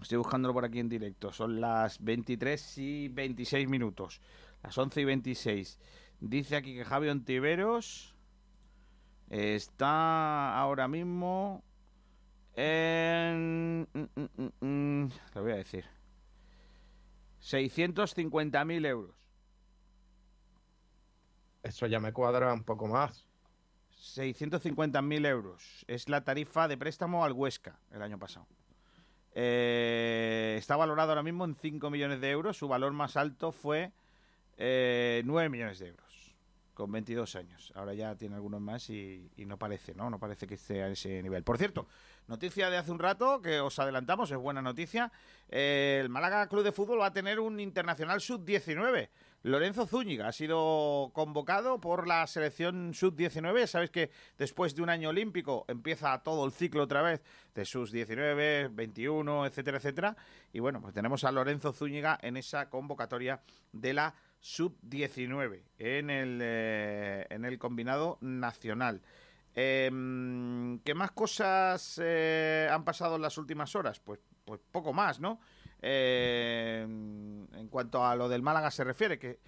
Estoy 0.00 0.18
buscándolo 0.18 0.54
por 0.54 0.64
aquí 0.64 0.78
en 0.78 0.88
directo. 0.88 1.32
Son 1.32 1.60
las 1.60 2.02
23 2.04 2.78
y 2.78 3.08
26 3.08 3.68
minutos. 3.68 4.20
Las 4.62 4.78
11 4.78 5.00
y 5.00 5.04
26. 5.06 5.80
Dice 6.20 6.54
aquí 6.54 6.76
que 6.76 6.84
Javi 6.84 7.08
Ontiveros 7.08 8.14
está 9.28 10.56
ahora 10.56 10.86
mismo 10.86 11.64
en... 12.54 13.88
Mm, 13.92 14.08
mm, 14.14 14.66
mm, 14.66 15.10
lo 15.34 15.42
voy 15.42 15.52
a 15.52 15.56
decir. 15.56 15.84
650.000 17.40 18.86
euros. 18.86 19.18
Eso 21.68 21.86
ya 21.86 22.00
me 22.00 22.14
cuadra 22.14 22.54
un 22.54 22.64
poco 22.64 22.86
más. 22.86 23.26
650.000 24.00 25.26
euros. 25.26 25.84
Es 25.86 26.08
la 26.08 26.24
tarifa 26.24 26.66
de 26.66 26.78
préstamo 26.78 27.26
al 27.26 27.32
Huesca 27.32 27.78
el 27.92 28.00
año 28.00 28.18
pasado. 28.18 28.46
Eh, 29.34 30.56
está 30.58 30.76
valorado 30.76 31.10
ahora 31.10 31.22
mismo 31.22 31.44
en 31.44 31.54
5 31.54 31.90
millones 31.90 32.22
de 32.22 32.30
euros. 32.30 32.56
Su 32.56 32.68
valor 32.68 32.94
más 32.94 33.18
alto 33.18 33.52
fue 33.52 33.92
eh, 34.56 35.20
9 35.26 35.50
millones 35.50 35.78
de 35.78 35.88
euros, 35.88 36.34
con 36.72 36.90
22 36.90 37.36
años. 37.36 37.70
Ahora 37.76 37.92
ya 37.92 38.16
tiene 38.16 38.36
algunos 38.36 38.62
más 38.62 38.88
y, 38.88 39.30
no 39.36 39.58
parece, 39.58 39.94
¿no? 39.94 40.08
No 40.08 40.18
parece 40.18 40.46
que 40.46 40.54
esté 40.54 40.82
a 40.82 40.88
ese 40.88 41.22
nivel. 41.22 41.44
Por 41.44 41.58
cierto, 41.58 41.86
Noticia 42.28 42.68
de 42.68 42.76
hace 42.76 42.90
un 42.90 42.98
rato 42.98 43.40
que 43.40 43.58
os 43.58 43.78
adelantamos, 43.78 44.30
es 44.30 44.36
buena 44.36 44.60
noticia. 44.60 45.10
Eh, 45.48 45.98
el 46.02 46.10
Málaga 46.10 46.46
Club 46.46 46.62
de 46.62 46.72
Fútbol 46.72 47.00
va 47.00 47.06
a 47.06 47.12
tener 47.12 47.40
un 47.40 47.58
internacional 47.58 48.20
sub-19. 48.20 49.08
Lorenzo 49.42 49.86
Zúñiga 49.86 50.26
ha 50.26 50.32
sido 50.32 51.10
convocado 51.14 51.80
por 51.80 52.08
la 52.08 52.26
selección 52.26 52.92
sub-19. 52.92 53.66
Sabéis 53.66 53.90
que 53.90 54.10
después 54.36 54.74
de 54.74 54.82
un 54.82 54.90
año 54.90 55.10
olímpico 55.10 55.64
empieza 55.68 56.18
todo 56.24 56.44
el 56.44 56.50
ciclo 56.50 56.82
otra 56.82 57.02
vez 57.02 57.22
de 57.54 57.64
sus 57.64 57.92
19, 57.92 58.68
21, 58.72 59.46
etcétera, 59.46 59.78
etcétera. 59.78 60.16
Y 60.52 60.58
bueno, 60.58 60.80
pues 60.80 60.92
tenemos 60.92 61.22
a 61.22 61.30
Lorenzo 61.30 61.72
Zúñiga 61.72 62.18
en 62.20 62.36
esa 62.36 62.68
convocatoria 62.68 63.40
de 63.72 63.94
la 63.94 64.14
sub-19 64.40 65.62
en 65.78 66.10
el, 66.10 66.40
eh, 66.42 67.26
en 67.30 67.44
el 67.44 67.58
combinado 67.58 68.18
nacional. 68.20 69.02
Em, 69.54 70.78
¿Qué 70.80 70.94
más 70.94 71.12
cosas 71.12 72.00
eh, 72.02 72.68
han 72.70 72.84
pasado 72.84 73.16
en 73.16 73.22
las 73.22 73.38
últimas 73.38 73.74
horas? 73.76 74.00
Pues, 74.00 74.20
pues 74.44 74.60
poco 74.70 74.92
más, 74.92 75.20
¿no? 75.20 75.40
Em, 75.80 77.46
en 77.54 77.68
cuanto 77.68 78.04
a 78.04 78.16
lo 78.16 78.28
del 78.28 78.42
Málaga 78.42 78.70
se 78.70 78.82
refiere, 78.82 79.18
que 79.18 79.38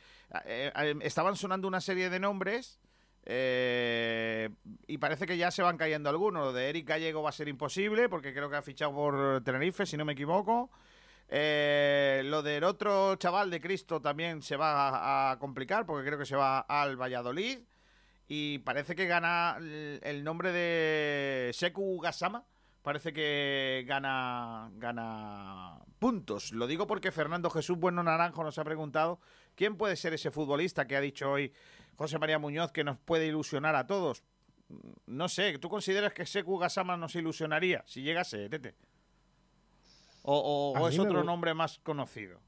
eh, 0.45 0.73
eh, 0.75 0.95
estaban 1.03 1.35
sonando 1.37 1.67
una 1.67 1.81
serie 1.81 2.09
de 2.09 2.21
nombres 2.21 2.79
y 3.27 4.99
parece 4.99 5.27
que 5.27 5.37
ya 5.37 5.51
se 5.51 5.63
van 5.63 5.77
cayendo 5.77 6.09
algunos. 6.09 6.47
Lo 6.47 6.53
de 6.53 6.69
Eric 6.69 6.89
Gallego 6.89 7.23
va 7.23 7.31
a 7.31 7.33
ser 7.33 7.49
imposible 7.49 8.09
porque 8.09 8.33
creo 8.33 8.49
que 8.49 8.57
ha 8.57 8.63
fichado 8.63 8.93
por 8.93 9.43
Tenerife, 9.45 9.87
si 9.87 9.97
no 9.97 10.05
me 10.05 10.15
equivoco. 10.15 10.71
lo 11.29 12.43
del 12.43 12.65
otro 12.65 13.17
chaval 13.17 13.51
de 13.51 13.61
Cristo 13.61 14.01
también 14.01 14.43
se 14.43 14.57
va 14.57 15.31
a 15.31 15.39
complicar 15.39 15.87
porque 15.87 16.07
creo 16.07 16.19
que 16.19 16.27
se 16.27 16.37
va 16.37 16.61
al 16.61 16.97
Valladolid 16.97 17.61
y 18.27 18.59
parece 18.61 18.97
que 18.97 19.07
gana 19.07 19.59
el 19.59 20.25
nombre 20.25 20.53
de 20.53 21.51
Seku 21.53 22.01
Gasama. 22.01 22.45
Parece 22.83 23.13
que 23.13 23.85
gana, 23.87 24.71
gana 24.77 25.79
puntos. 25.99 26.53
Lo 26.53 26.67
digo 26.67 26.87
porque 26.87 27.13
Fernando 27.13 27.51
Jesús 27.51 27.79
Bueno 27.79 28.03
Naranjo 28.03 28.43
nos 28.43 28.59
ha 28.59 28.65
preguntado 28.65 29.21
quién 29.55 29.77
puede 29.77 29.97
ser 29.97 30.15
ese 30.15 30.31
futbolista 30.31 30.87
que 30.87 30.97
ha 30.97 31.01
dicho 31.01 31.31
hoy 31.31 31.53
José 31.97 32.19
María 32.19 32.39
Muñoz 32.39 32.73
que 32.73 32.83
nos 32.83 32.99
puede 32.99 33.27
ilusionar 33.27 33.77
a 33.77 33.87
todos. 33.87 34.23
No 35.07 35.29
sé, 35.29 35.59
¿tú 35.59 35.69
consideras 35.69 36.15
que 36.15 36.25
Seku 36.25 36.57
Gasama 36.59 36.97
nos 36.97 37.15
ilusionaría 37.15 37.83
si 37.87 38.03
llegase, 38.03 38.49
Tete? 38.49 38.75
¿O, 40.23 40.75
o 40.79 40.89
es 40.89 40.99
otro 40.99 41.25
nombre 41.25 41.55
más 41.55 41.79
conocido? 41.81 42.41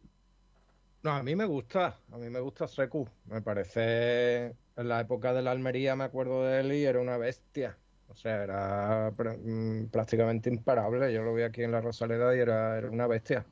No, 1.03 1.11
a 1.11 1.23
mí 1.23 1.35
me 1.35 1.45
gusta, 1.45 1.99
a 2.13 2.17
mí 2.17 2.31
me 2.31 2.41
gusta 2.41 2.69
Seku. 2.69 3.09
Me 3.27 3.43
parece 3.43 4.57
en 4.77 4.89
la 4.89 5.01
época 5.01 5.33
de 5.33 5.43
la 5.43 5.51
Almería 5.51 5.97
me 5.97 6.05
acuerdo 6.05 6.45
de 6.45 6.61
él 6.61 6.73
y 6.73 6.85
era 6.85 7.01
una 7.01 7.19
bestia. 7.19 7.77
O 8.13 8.17
sea, 8.17 8.43
era 8.43 9.11
mm, 9.11 9.87
prácticamente 9.87 10.51
imparable. 10.51 11.13
Yo 11.13 11.23
lo 11.23 11.33
vi 11.33 11.43
aquí 11.43 11.63
en 11.63 11.73
la 11.73 11.81
Rosaleda 11.81 12.37
y 12.37 12.41
era, 12.41 12.77
era 12.77 12.91
una 12.91 13.07
bestia. 13.07 13.47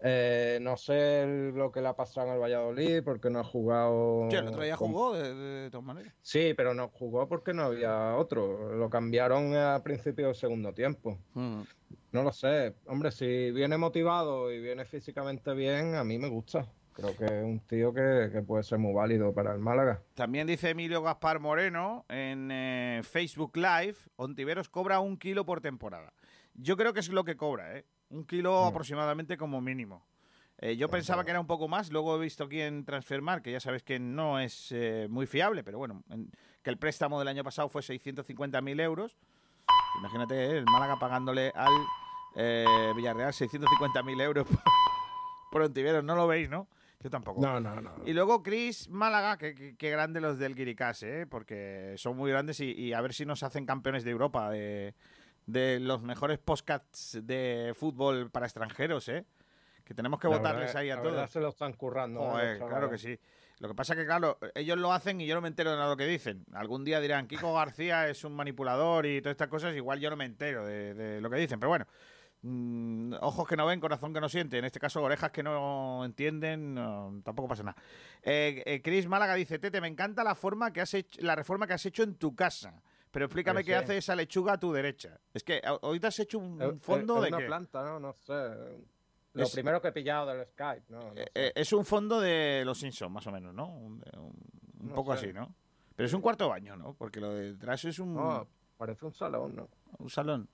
Eh, 0.00 0.58
no 0.62 0.78
sé 0.78 1.52
lo 1.54 1.70
que 1.70 1.82
le 1.82 1.88
ha 1.88 1.96
pasado 1.96 2.28
en 2.28 2.34
el 2.34 2.40
Valladolid 2.40 3.02
porque 3.04 3.28
no 3.28 3.40
ha 3.40 3.44
jugado. 3.44 4.28
Sí, 4.30 4.36
el 4.36 4.48
otro 4.48 4.62
día 4.62 4.76
jugó 4.76 5.12
de, 5.12 5.68
todas 5.70 5.84
maneras. 5.84 6.14
Sí, 6.22 6.54
pero 6.56 6.72
no 6.72 6.88
jugó 6.88 7.28
porque 7.28 7.52
no 7.52 7.64
había 7.64 8.16
otro. 8.16 8.74
Lo 8.74 8.88
cambiaron 8.88 9.54
a 9.54 9.82
principio 9.82 10.26
del 10.26 10.34
segundo 10.34 10.72
tiempo. 10.72 11.18
No 11.34 12.22
lo 12.22 12.32
sé. 12.32 12.74
Hombre, 12.86 13.10
si 13.10 13.50
viene 13.50 13.76
motivado 13.76 14.50
y 14.50 14.60
viene 14.60 14.86
físicamente 14.86 15.52
bien, 15.52 15.94
a 15.94 16.04
mí 16.04 16.18
me 16.18 16.28
gusta. 16.28 16.66
Creo 17.00 17.16
que 17.16 17.24
es 17.24 17.44
un 17.44 17.60
tío 17.60 17.94
que, 17.94 18.42
puede 18.46 18.62
ser 18.62 18.78
muy 18.78 18.92
válido 18.92 19.32
para 19.32 19.54
el 19.54 19.58
Málaga. 19.58 20.02
También 20.14 20.46
dice 20.46 20.70
Emilio 20.70 21.02
Gaspar 21.02 21.40
Moreno 21.40 22.04
en 22.10 22.50
eh, 22.52 23.00
Facebook 23.02 23.56
Live, 23.56 23.96
Ontiveros 24.16 24.68
cobra 24.68 25.00
un 25.00 25.16
kilo 25.16 25.46
por 25.46 25.62
temporada. 25.62 26.12
Yo 26.52 26.76
creo 26.76 26.92
que 26.92 27.00
es 27.00 27.08
lo 27.08 27.24
que 27.24 27.38
cobra, 27.38 27.78
¿eh? 27.78 27.86
Un 28.10 28.26
kilo 28.26 28.64
mm. 28.64 28.66
aproximadamente 28.66 29.38
como 29.38 29.62
mínimo. 29.62 30.04
Eh, 30.58 30.76
yo 30.76 30.90
pensaba 30.90 31.24
que 31.24 31.30
era 31.30 31.40
un 31.40 31.46
poco 31.46 31.68
más, 31.68 31.90
luego 31.90 32.16
he 32.16 32.20
visto 32.20 32.44
aquí 32.44 32.60
en 32.60 32.84
Transfermar, 32.84 33.40
que 33.40 33.50
ya 33.50 33.60
sabes 33.60 33.82
que 33.82 33.98
no 33.98 34.38
es 34.38 34.70
eh, 34.72 35.06
muy 35.08 35.26
fiable, 35.26 35.64
pero 35.64 35.78
bueno, 35.78 36.02
que 36.62 36.68
el 36.68 36.76
préstamo 36.76 37.18
del 37.18 37.28
año 37.28 37.42
pasado 37.42 37.70
fue 37.70 37.80
650.000 37.80 38.78
euros. 38.82 39.16
Imagínate 40.00 40.58
el 40.58 40.66
Málaga 40.66 40.98
pagándole 40.98 41.50
al 41.54 41.72
Villarreal 42.94 43.32
650.000 43.32 44.20
euros 44.20 44.46
por, 44.48 44.60
por 45.50 45.62
Ontiveros, 45.62 46.04
no 46.04 46.14
lo 46.14 46.26
veis, 46.26 46.50
¿no? 46.50 46.68
Yo 47.02 47.08
tampoco. 47.08 47.40
No, 47.40 47.58
no, 47.60 47.80
no. 47.80 47.94
Y 48.04 48.12
luego 48.12 48.42
Chris 48.42 48.88
Málaga, 48.90 49.38
que, 49.38 49.74
que, 49.76 49.90
grande 49.90 50.20
los 50.20 50.38
del 50.38 50.54
Guiricas, 50.54 51.02
¿eh? 51.02 51.26
porque 51.28 51.94
son 51.96 52.16
muy 52.16 52.30
grandes 52.30 52.60
y, 52.60 52.92
a 52.92 53.00
ver 53.00 53.14
si 53.14 53.24
nos 53.24 53.42
hacen 53.42 53.64
campeones 53.64 54.04
de 54.04 54.10
Europa, 54.10 54.50
de, 54.50 54.94
los 55.80 56.02
mejores 56.02 56.38
podcasts 56.38 57.18
de 57.22 57.72
fútbol 57.74 58.30
para 58.30 58.46
extranjeros, 58.46 59.08
¿eh? 59.08 59.24
Que 59.82 59.94
tenemos 59.94 60.20
que 60.20 60.28
votarles 60.28 60.76
ahí 60.76 60.90
a 60.90 61.00
todos. 61.00 61.30
se 61.30 61.40
lo 61.40 61.48
están 61.48 61.72
currando. 61.72 62.38
¿eh? 62.40 62.58
claro 62.58 62.90
que 62.90 62.98
sí. 62.98 63.18
Lo 63.58 63.68
que 63.68 63.74
pasa 63.74 63.94
es 63.94 63.98
que, 63.98 64.06
claro, 64.06 64.38
ellos 64.54 64.78
lo 64.78 64.92
hacen 64.92 65.20
y 65.20 65.26
yo 65.26 65.34
no 65.34 65.40
me 65.40 65.48
entero 65.48 65.70
de 65.70 65.76
nada 65.76 65.88
de 65.88 65.94
lo 65.94 65.96
que 65.96 66.06
dicen. 66.06 66.44
Algún 66.52 66.84
día 66.84 67.00
dirán, 67.00 67.26
Kiko 67.26 67.52
García 67.54 68.08
es 68.08 68.24
un 68.24 68.34
manipulador 68.34 69.04
y 69.04 69.20
todas 69.20 69.34
estas 69.34 69.48
cosas, 69.48 69.74
igual 69.74 70.00
yo 70.00 70.08
no 70.10 70.16
me 70.16 70.24
entero 70.26 70.64
de, 70.64 70.94
de 70.94 71.20
lo 71.20 71.28
que 71.28 71.36
dicen. 71.36 71.58
Pero 71.58 71.70
bueno, 71.70 71.86
Mm, 72.42 73.14
ojos 73.20 73.46
que 73.46 73.56
no 73.56 73.66
ven, 73.66 73.80
corazón 73.80 74.14
que 74.14 74.20
no 74.20 74.28
siente. 74.28 74.58
En 74.58 74.64
este 74.64 74.80
caso, 74.80 75.02
orejas 75.02 75.30
que 75.30 75.42
no 75.42 76.04
entienden, 76.04 76.74
tampoco 77.22 77.48
pasa 77.48 77.62
nada. 77.62 77.82
Eh, 78.22 78.62
eh, 78.64 78.80
Chris 78.82 79.06
Málaga 79.06 79.34
dice: 79.34 79.58
Tete, 79.58 79.80
me 79.80 79.88
encanta 79.88 80.24
la 80.24 80.34
forma 80.34 80.72
que 80.72 80.80
has 80.80 80.94
hecho, 80.94 81.20
la 81.22 81.36
reforma 81.36 81.66
que 81.66 81.74
has 81.74 81.84
hecho 81.84 82.02
en 82.02 82.14
tu 82.14 82.34
casa. 82.34 82.82
Pero 83.10 83.26
explícame 83.26 83.64
qué 83.64 83.74
hace 83.74 83.96
esa 83.96 84.14
lechuga 84.14 84.54
a 84.54 84.60
tu 84.60 84.72
derecha. 84.72 85.18
Es 85.34 85.42
que 85.42 85.60
ahorita 85.64 86.08
has 86.08 86.18
hecho 86.20 86.38
un 86.38 86.80
fondo 86.80 87.20
de. 87.20 87.28
una 87.28 87.38
planta, 87.38 87.82
¿no? 87.84 88.00
No 88.00 88.12
sé. 88.12 88.34
Lo 89.32 89.48
primero 89.48 89.80
que 89.80 89.88
he 89.88 89.92
pillado 89.92 90.26
del 90.26 90.46
Skype, 90.46 90.86
¿no? 90.88 91.12
Eh, 91.14 91.52
es 91.54 91.72
un 91.72 91.84
fondo 91.84 92.20
de 92.20 92.64
los 92.64 92.78
Simpsons, 92.78 93.12
más 93.12 93.26
o 93.26 93.32
menos, 93.32 93.54
¿no? 93.54 93.68
Un, 93.68 94.02
poco 94.94 95.12
así, 95.12 95.32
¿no? 95.32 95.54
Pero 95.94 96.06
es 96.06 96.12
un 96.12 96.20
cuarto 96.20 96.48
baño, 96.48 96.76
¿no? 96.76 96.94
Porque 96.94 97.20
lo 97.20 97.34
de 97.34 97.52
detrás 97.52 97.84
es 97.84 97.98
un. 97.98 98.14
No, 98.14 98.48
parece 98.76 99.04
un 99.04 99.12
salón, 99.12 99.54
¿no? 99.54 99.68
Un 99.98 100.08
salón. 100.08 100.48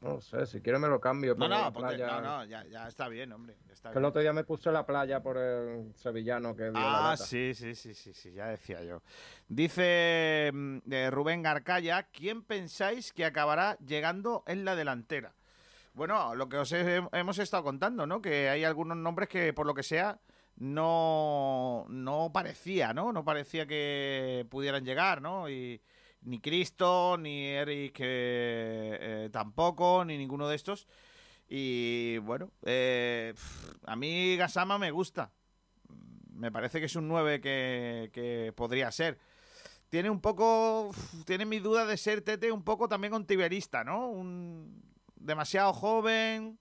No 0.00 0.18
sé, 0.22 0.46
si 0.46 0.62
quieres 0.62 0.80
me 0.80 0.88
lo 0.88 0.98
cambio. 0.98 1.34
No, 1.34 1.46
no, 1.46 1.70
no, 1.70 2.20
no, 2.22 2.44
ya, 2.44 2.64
ya, 2.64 2.88
está 2.88 3.08
bien, 3.08 3.32
hombre. 3.32 3.54
que 3.92 3.98
el 3.98 4.04
otro 4.04 4.22
día 4.22 4.32
me 4.32 4.44
puse 4.44 4.72
la 4.72 4.86
playa 4.86 5.22
por 5.22 5.36
el 5.36 5.94
sevillano 5.94 6.56
que 6.56 6.70
dio 6.70 6.72
Ah, 6.76 7.16
sí, 7.18 7.52
sí, 7.54 7.74
sí, 7.74 7.92
sí, 7.92 8.14
sí, 8.14 8.32
ya 8.32 8.46
decía 8.46 8.82
yo. 8.82 9.02
Dice 9.46 10.50
mm, 10.54 10.78
Rubén 11.10 11.42
Garcaya, 11.42 12.04
¿quién 12.04 12.42
pensáis 12.42 13.12
que 13.12 13.26
acabará 13.26 13.76
llegando 13.78 14.42
en 14.46 14.64
la 14.64 14.74
delantera? 14.74 15.34
Bueno, 15.92 16.34
lo 16.34 16.48
que 16.48 16.56
os 16.56 16.72
hemos 16.72 17.38
estado 17.38 17.62
contando, 17.62 18.06
¿no? 18.06 18.22
Que 18.22 18.48
hay 18.48 18.64
algunos 18.64 18.96
nombres 18.96 19.28
que, 19.28 19.52
por 19.52 19.66
lo 19.66 19.74
que 19.74 19.82
sea, 19.82 20.18
no, 20.56 21.84
no 21.90 22.30
parecía, 22.32 22.94
¿no? 22.94 23.12
No 23.12 23.22
parecía 23.22 23.66
que 23.66 24.46
pudieran 24.48 24.84
llegar, 24.84 25.20
¿no? 25.20 25.50
Y, 25.50 25.82
ni 26.22 26.40
Cristo, 26.40 27.16
ni 27.18 27.46
Eric 27.46 27.96
eh, 28.00 29.28
tampoco, 29.32 30.04
ni 30.04 30.18
ninguno 30.18 30.48
de 30.48 30.56
estos. 30.56 30.86
Y 31.48 32.18
bueno, 32.18 32.50
a 33.84 33.96
mí 33.96 34.36
Gasama 34.36 34.78
me 34.78 34.90
gusta. 34.90 35.32
Me 36.32 36.52
parece 36.52 36.80
que 36.80 36.86
es 36.86 36.96
un 36.96 37.08
9 37.08 37.40
que, 37.40 38.10
que 38.12 38.52
podría 38.54 38.92
ser 38.92 39.18
tiene 39.90 40.08
un 40.08 40.20
poco. 40.20 40.90
Tiene 41.26 41.44
mi 41.44 41.58
duda 41.58 41.84
de 41.84 41.96
ser 41.96 42.22
Tete 42.22 42.50
un 42.52 42.62
poco 42.62 42.88
también 42.88 43.12
ontiberista, 43.12 43.84
¿no? 43.84 44.08
Un, 44.08 44.82
demasiado 45.16 45.72
joven. 45.72 46.58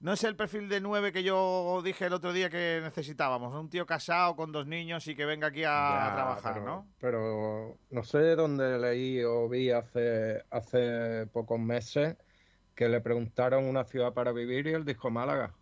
No 0.00 0.12
es 0.12 0.22
el 0.22 0.36
perfil 0.36 0.68
de 0.68 0.80
nueve 0.80 1.12
que 1.12 1.24
yo 1.24 1.82
dije 1.84 2.06
el 2.06 2.12
otro 2.12 2.32
día 2.32 2.48
que 2.48 2.80
necesitábamos. 2.82 3.52
Un 3.52 3.68
tío 3.68 3.84
casado 3.84 4.36
con 4.36 4.52
dos 4.52 4.66
niños 4.66 5.06
y 5.08 5.16
que 5.16 5.26
venga 5.26 5.48
aquí 5.48 5.64
a, 5.64 6.12
trabajar, 6.14 6.62
¿no? 6.62 6.86
Pero 7.00 7.78
no 7.90 8.04
sé 8.04 8.36
dónde 8.36 8.78
leí 8.78 9.24
o 9.24 9.48
vi 9.48 9.72
hace, 9.72 10.44
hace 10.50 11.26
pocos 11.32 11.58
meses 11.58 12.16
que 12.76 12.88
le 12.88 13.00
preguntaron 13.00 13.64
una 13.64 13.84
ciudad 13.84 14.12
para 14.12 14.30
vivir 14.30 14.68
y 14.68 14.72
él 14.72 14.84
dijo 14.84 15.10
Málaga. 15.10 15.52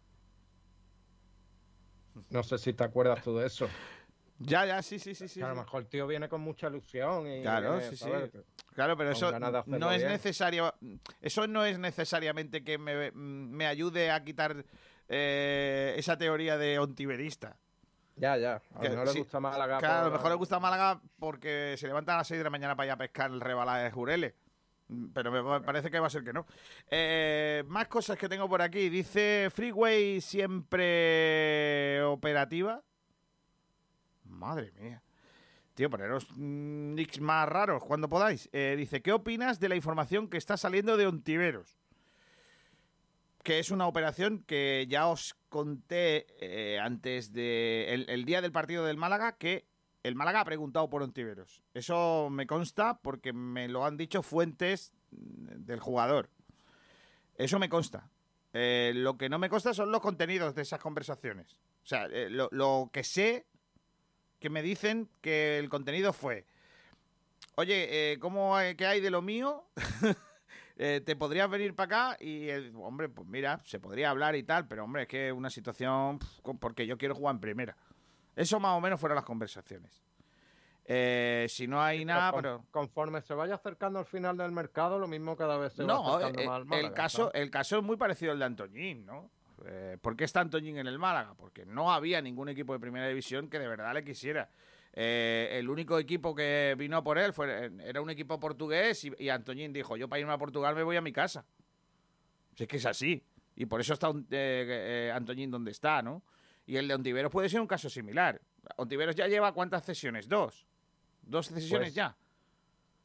No 2.28 2.42
sé 2.42 2.58
si 2.58 2.74
te 2.74 2.84
acuerdas 2.84 3.22
tú 3.22 3.38
de 3.38 3.46
eso. 3.46 3.68
Ya, 4.38 4.66
ya, 4.66 4.82
sí, 4.82 4.98
sí, 4.98 5.14
sí. 5.14 5.28
sí 5.28 5.40
a 5.40 5.48
lo 5.48 5.56
mejor 5.56 5.82
el 5.82 5.88
tío 5.88 6.06
viene 6.06 6.28
con 6.28 6.40
mucha 6.40 6.68
ilusión 6.68 7.26
y. 7.26 7.42
Claro, 7.42 7.80
sí, 7.80 7.96
sí. 7.96 8.10
Claro, 8.74 8.96
pero 8.96 9.10
eso 9.10 9.32
no 9.66 9.92
es 9.92 10.04
necesario. 10.04 10.74
Eso 11.20 11.46
no 11.46 11.64
es 11.64 11.78
necesariamente 11.78 12.62
que 12.62 12.76
me, 12.78 13.66
ayude 13.66 14.10
a 14.10 14.22
quitar 14.22 14.64
eh, 15.08 15.94
esa 15.96 16.18
teoría 16.18 16.58
de 16.58 16.78
ontiberista. 16.78 17.56
Ya, 18.16 18.36
ya. 18.36 18.62
A 18.74 18.82
lo 18.82 18.90
mejor 18.90 19.14
le 19.14 19.20
gusta 19.20 19.40
Málaga. 19.40 19.78
Claro, 19.78 20.00
a 20.00 20.08
lo 20.08 20.10
mejor 20.12 20.30
le 20.30 20.36
gusta 20.36 20.58
Málaga 20.58 21.00
porque 21.18 21.74
se 21.78 21.86
levanta 21.86 22.14
a 22.14 22.18
las 22.18 22.28
6 22.28 22.38
de 22.38 22.44
la 22.44 22.50
mañana 22.50 22.76
para 22.76 22.86
ir 22.86 22.92
a 22.92 22.96
pescar 22.96 23.30
el 23.30 23.40
rebalá 23.40 23.78
de 23.78 23.90
Jureles. 23.90 24.34
Pero 25.12 25.32
me 25.32 25.60
parece 25.60 25.90
que 25.90 25.98
va 25.98 26.06
a 26.06 26.10
ser 26.10 26.22
que 26.22 26.32
no. 26.32 26.46
Eh, 26.90 27.64
más 27.66 27.88
cosas 27.88 28.16
que 28.16 28.28
tengo 28.28 28.48
por 28.48 28.62
aquí. 28.62 28.88
Dice 28.88 29.48
Freeway 29.52 30.20
siempre 30.20 32.02
operativa. 32.02 32.82
Madre 34.36 34.72
mía. 34.72 35.02
Tío, 35.76 35.90
poneros 35.90 36.34
nicks 36.38 37.20
más 37.20 37.46
raros 37.46 37.84
cuando 37.84 38.08
podáis. 38.08 38.48
Eh, 38.54 38.76
dice, 38.78 39.02
¿qué 39.02 39.12
opinas 39.12 39.60
de 39.60 39.68
la 39.68 39.76
información 39.76 40.28
que 40.28 40.38
está 40.38 40.56
saliendo 40.56 40.96
de 40.96 41.06
Ontiveros? 41.06 41.76
Que 43.42 43.58
es 43.58 43.70
una 43.70 43.86
operación 43.86 44.42
que 44.42 44.86
ya 44.88 45.06
os 45.06 45.36
conté 45.50 46.26
eh, 46.40 46.78
antes 46.80 47.30
de 47.34 47.92
el, 48.08 48.24
día 48.24 48.40
del 48.40 48.52
partido 48.52 48.86
del 48.86 48.96
Málaga, 48.96 49.36
que 49.36 49.66
el 50.02 50.14
Málaga 50.14 50.40
ha 50.40 50.44
preguntado 50.46 50.88
por 50.88 51.02
Ontiveros. 51.02 51.62
Eso 51.74 52.28
me 52.30 52.46
consta 52.46 52.98
porque 53.02 53.34
me 53.34 53.68
lo 53.68 53.84
han 53.84 53.98
dicho 53.98 54.22
fuentes 54.22 54.94
del 55.10 55.80
jugador. 55.80 56.30
Eso 57.36 57.58
me 57.58 57.68
consta. 57.68 58.08
Eh, 58.54 58.92
lo 58.94 59.18
que 59.18 59.28
no 59.28 59.38
me 59.38 59.50
consta 59.50 59.74
son 59.74 59.92
los 59.92 60.00
contenidos 60.00 60.54
de 60.54 60.62
esas 60.62 60.80
conversaciones. 60.80 61.58
O 61.84 61.86
sea, 61.86 62.08
lo 62.08 62.88
que 62.90 63.04
sé 63.04 63.46
que 64.46 64.50
me 64.50 64.62
dicen 64.62 65.08
que 65.22 65.58
el 65.58 65.68
contenido 65.68 66.12
fue, 66.12 66.46
oye, 67.56 68.12
eh, 68.12 68.18
¿cómo 68.20 68.56
qué 68.78 68.86
hay 68.86 69.00
de 69.00 69.10
lo 69.10 69.20
mío? 69.20 69.64
Eh, 70.78 71.00
¿Te 71.00 71.16
podrías 71.16 71.48
venir 71.48 71.74
para 71.74 72.10
acá? 72.10 72.22
Y, 72.22 72.50
hombre, 72.74 73.08
pues 73.08 73.26
mira, 73.26 73.62
se 73.64 73.80
podría 73.80 74.10
hablar 74.10 74.36
y 74.36 74.42
tal, 74.42 74.68
pero 74.68 74.84
hombre, 74.84 75.04
es 75.04 75.08
que 75.08 75.32
una 75.32 75.48
situación 75.48 76.18
porque 76.60 76.86
yo 76.86 76.98
quiero 76.98 77.14
jugar 77.14 77.34
en 77.34 77.40
primera. 77.40 77.74
Eso 78.34 78.60
más 78.60 78.76
o 78.76 78.80
menos 78.82 79.00
fueron 79.00 79.16
las 79.16 79.24
conversaciones. 79.24 80.04
Eh, 80.84 81.46
si 81.48 81.66
no 81.66 81.80
hay 81.80 82.04
nada, 82.04 82.30
pero... 82.30 82.66
Conforme 82.70 83.22
se 83.22 83.32
vaya 83.32 83.54
acercando 83.54 84.00
al 84.00 84.04
final 84.04 84.36
del 84.36 84.52
mercado, 84.52 84.98
lo 84.98 85.08
mismo 85.08 85.34
cada 85.34 85.56
vez 85.56 85.72
se 85.72 85.82
va 85.82 85.94
acercando 85.94 86.66
más 86.66 86.78
el 86.78 86.92
caso, 86.92 87.32
el 87.32 87.50
caso 87.50 87.78
es 87.78 87.82
muy 87.82 87.96
parecido 87.96 88.32
al 88.32 88.38
de 88.38 88.44
Antoñín, 88.44 89.06
¿no? 89.06 89.30
Eh, 89.64 89.96
¿Por 90.00 90.16
qué 90.16 90.24
está 90.24 90.40
Antoñín 90.40 90.78
en 90.78 90.86
el 90.86 90.98
Málaga? 90.98 91.34
Porque 91.34 91.64
no 91.64 91.92
había 91.92 92.20
ningún 92.20 92.48
equipo 92.48 92.72
de 92.72 92.78
primera 92.78 93.08
división 93.08 93.48
que 93.48 93.58
de 93.58 93.68
verdad 93.68 93.94
le 93.94 94.04
quisiera. 94.04 94.50
Eh, 94.92 95.58
el 95.58 95.68
único 95.68 95.98
equipo 95.98 96.34
que 96.34 96.74
vino 96.78 97.02
por 97.02 97.18
él 97.18 97.32
fue, 97.32 97.70
era 97.84 98.00
un 98.00 98.10
equipo 98.10 98.40
portugués 98.40 99.04
y, 99.18 99.28
Antoñín 99.28 99.72
dijo, 99.72 99.96
yo 99.96 100.08
para 100.08 100.20
irme 100.20 100.32
a 100.32 100.38
Portugal 100.38 100.74
me 100.74 100.82
voy 100.82 100.96
a 100.96 101.00
mi 101.00 101.12
casa. 101.12 101.44
Si 102.54 102.64
es 102.64 102.68
que 102.68 102.76
es 102.76 102.86
así. 102.86 103.22
Y 103.54 103.66
por 103.66 103.80
eso 103.80 103.94
está 103.94 104.10
eh, 104.30 105.12
Antoñín 105.14 105.50
donde 105.50 105.70
está, 105.70 106.02
¿no? 106.02 106.22
Y 106.66 106.76
el 106.76 106.88
de 106.88 106.94
Ontiveros 106.94 107.30
puede 107.30 107.48
ser 107.48 107.60
un 107.60 107.66
caso 107.66 107.88
similar. 107.88 108.40
Ontiveros 108.76 109.14
ya 109.14 109.28
lleva 109.28 109.52
cuántas 109.52 109.84
sesiones? 109.84 110.28
Dos. 110.28 110.66
Dos 111.22 111.46
sesiones 111.46 111.88
pues 111.88 111.94
ya. 111.94 112.16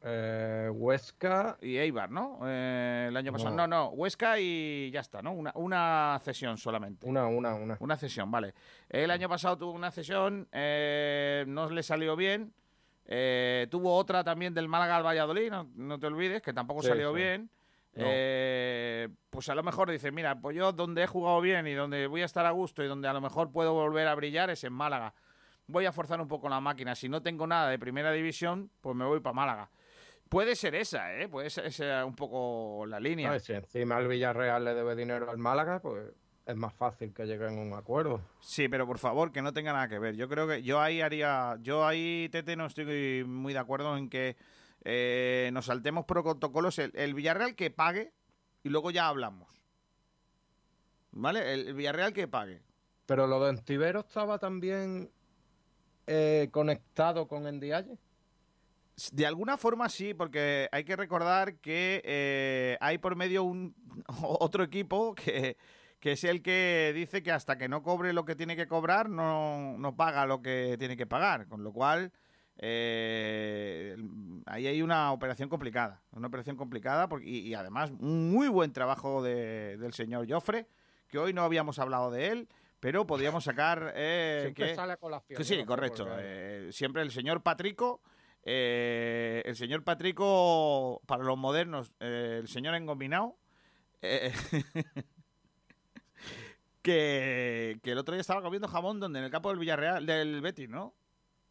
Eh, 0.04 0.70
Huesca. 0.74 1.58
Y 1.62 1.78
Eibar, 1.78 2.10
¿no? 2.10 2.40
Eh, 2.44 3.06
el 3.10 3.18
año 3.18 3.32
pasado. 3.32 3.56
No. 3.56 3.68
no, 3.68 3.90
Huesca 3.90 4.40
y 4.40 4.90
ya 4.92 5.02
está, 5.02 5.22
¿no? 5.22 5.32
Una, 5.32 5.52
una 5.56 6.20
cesión 6.24 6.58
solamente. 6.58 7.06
Una, 7.08 7.28
una, 7.28 7.54
una. 7.54 7.78
Una 7.80 7.98
cesión, 7.98 8.32
vale. 8.32 8.54
El 8.90 9.12
año 9.12 9.30
pasado 9.30 9.58
tuvo 9.58 9.74
una 9.74 9.92
cesión, 9.92 10.48
eh, 10.52 11.46
no 11.48 11.70
le 11.70 11.84
salió 11.84 12.16
bien. 12.16 12.54
tuvo 13.70 13.96
otra 13.96 14.24
también 14.24 14.54
del 14.54 14.68
Málaga 14.68 14.98
al 14.98 15.06
Valladolid, 15.06 15.52
no, 15.76 16.00
te 16.00 16.08
olvides, 16.08 16.42
que 16.42 16.54
tampoco 16.54 16.82
salió 16.82 17.14
bien. 17.14 17.52
pues 17.94 19.50
a 19.50 19.56
lo 19.56 19.62
mejor 19.62 19.92
dice, 19.92 20.12
mira, 20.12 20.40
pues 20.42 20.56
yo 20.56 20.72
donde 20.72 21.04
he 21.04 21.08
jugado 21.08 21.42
bien 21.42 21.68
y 21.68 21.74
donde 21.74 22.08
voy 22.08 22.24
a 22.24 22.26
estar 22.26 22.48
a 22.48 22.52
gusto 22.52 22.84
y 22.84 22.88
donde 22.88 23.08
a 23.08 23.14
lo 23.14 23.22
mejor 23.22 23.52
puedo 23.52 23.74
volver 23.74 24.08
a 24.08 24.16
brillar 24.16 24.50
es 24.50 24.64
en 24.64 24.74
Málaga. 24.74 25.14
Voy 25.68 25.86
a 25.86 25.92
forzar 25.92 26.20
un 26.20 26.28
poco 26.28 26.50
la 26.50 26.60
máquina. 26.60 26.96
Si 26.96 27.08
no 27.08 27.22
tengo 27.22 27.46
nada 27.46 27.70
de 27.70 27.78
primera 27.78 28.12
división, 28.12 28.72
pues 28.82 28.96
me 28.96 29.06
voy 29.06 29.20
para 29.20 29.34
Málaga. 29.34 29.70
Puede 30.32 30.56
ser 30.56 30.76
esa, 30.76 31.14
¿eh? 31.14 31.28
Puede 31.28 31.50
ser 31.50 31.66
esa 31.66 32.06
un 32.06 32.16
poco 32.16 32.86
la 32.86 33.02
línea. 33.02 33.38
si 33.38 33.52
encima 33.52 34.00
el 34.00 34.08
Villarreal 34.08 34.64
le 34.64 34.74
debe 34.74 34.96
dinero 34.96 35.30
al 35.30 35.38
Málaga, 35.38 35.82
pues 35.82 36.10
es 36.46 36.56
más 36.56 36.74
fácil 36.74 37.14
que 37.14 37.26
lleguen 37.26 37.58
a 37.58 37.62
un 37.62 37.74
acuerdo. 37.74 38.22
Sí, 38.40 38.70
pero 38.70 38.88
por 38.88 38.98
favor, 38.98 39.34
que 39.34 39.42
no 39.42 39.52
tenga 39.52 39.74
nada 39.74 39.90
que 39.90 40.00
ver. 40.00 40.16
Yo 40.16 40.30
creo 40.30 40.48
que 40.48 40.64
yo 40.64 40.80
ahí 40.80 41.02
haría. 41.02 41.58
Yo 41.62 41.86
ahí, 41.86 42.30
Tete, 42.32 42.56
no 42.56 42.68
estoy 42.68 43.26
muy 43.26 43.52
de 43.52 43.60
acuerdo 43.60 43.98
en 43.98 44.10
que 44.10 44.38
eh, 44.86 45.50
nos 45.52 45.66
saltemos 45.66 46.06
protocolos. 46.06 46.80
El, 46.80 47.14
Villarreal 47.14 47.54
que 47.54 47.70
pague 47.70 48.14
y 48.64 48.70
luego 48.70 48.90
ya 48.90 49.10
hablamos. 49.10 49.50
¿Vale? 51.12 51.54
El, 51.54 51.74
Villarreal 51.74 52.14
que 52.14 52.30
pague. 52.30 52.62
Pero 53.06 53.28
lo 53.28 53.44
de 53.44 53.50
Antivero 53.50 54.00
estaba 54.00 54.40
también 54.40 55.12
eh, 56.08 56.48
conectado 56.54 57.28
con 57.28 57.48
Endialle. 57.48 57.98
De 59.12 59.26
alguna 59.26 59.58
forma 59.58 59.90
sí, 59.90 60.14
porque 60.14 60.70
hay 60.72 60.84
que 60.84 60.96
recordar 60.96 61.56
que 61.56 62.02
eh, 62.04 62.78
hay 62.82 62.98
por 62.98 63.16
medio 63.16 63.44
un 63.44 63.76
otro 64.22 64.64
equipo 64.64 65.16
que, 65.16 65.58
es 66.02 66.24
el 66.24 66.42
que 66.42 66.92
dice 66.94 67.24
que 67.24 67.32
hasta 67.32 67.58
que 67.58 67.70
no 67.70 67.84
cobre 67.84 68.14
lo 68.14 68.26
que 68.26 68.36
tiene 68.36 68.56
que 68.56 68.68
cobrar, 68.68 69.10
no, 69.10 69.78
no 69.78 69.96
paga 69.96 70.26
lo 70.26 70.42
que 70.42 70.76
tiene 70.78 70.98
que 70.98 71.08
pagar. 71.08 71.48
Con 71.48 71.64
lo 71.64 71.72
cual, 71.72 72.12
eh, 72.58 73.96
ahí 74.46 74.68
hay 74.68 74.82
una 74.82 75.12
operación 75.12 75.50
complicada. 75.50 76.02
Una 76.12 76.28
operación 76.28 76.56
complicada 76.58 77.08
porque, 77.08 77.28
y, 77.28 77.54
además 77.54 77.92
un 78.00 78.32
muy 78.32 78.50
buen 78.50 78.72
trabajo 78.74 79.24
del 79.24 79.94
señor 79.94 80.30
Joffre, 80.30 80.68
que 81.08 81.18
hoy 81.18 81.34
no 81.34 81.44
habíamos 81.44 81.80
hablado 81.80 82.12
de 82.12 82.28
él. 82.28 82.50
Pero 82.80 83.06
podríamos 83.06 83.44
sacar. 83.44 83.94
Eh, 83.96 84.40
siempre 84.42 84.70
que, 84.70 84.76
sale 84.76 84.94
a 84.94 84.98
colación. 84.98 85.44
sí, 85.44 85.64
correcto. 85.66 86.08
siempre 86.72 87.04
el 87.04 87.12
señor 87.12 87.44
Patrico 87.44 88.02
eh, 88.44 89.44
el 89.46 89.56
señor 89.56 89.84
Patrico, 89.84 91.02
para 91.06 91.24
los 91.24 91.38
modernos, 91.38 91.92
eh, 92.00 92.40
el 92.42 92.48
señor 92.48 92.76
engominado, 92.76 93.38
eh, 94.02 94.32
que, 96.82 97.80
el 97.84 97.98
otro 97.98 98.16
día 98.16 98.22
estaba 98.22 98.42
comiendo 98.42 98.68
jamón 98.68 99.00
donde 99.00 99.20
en 99.20 99.26
el 99.26 99.32
campo 99.32 99.50
del 99.50 99.60
Villarreal, 99.60 100.06
del 100.06 100.42
Betis, 100.42 100.70
¿no? 100.70 100.96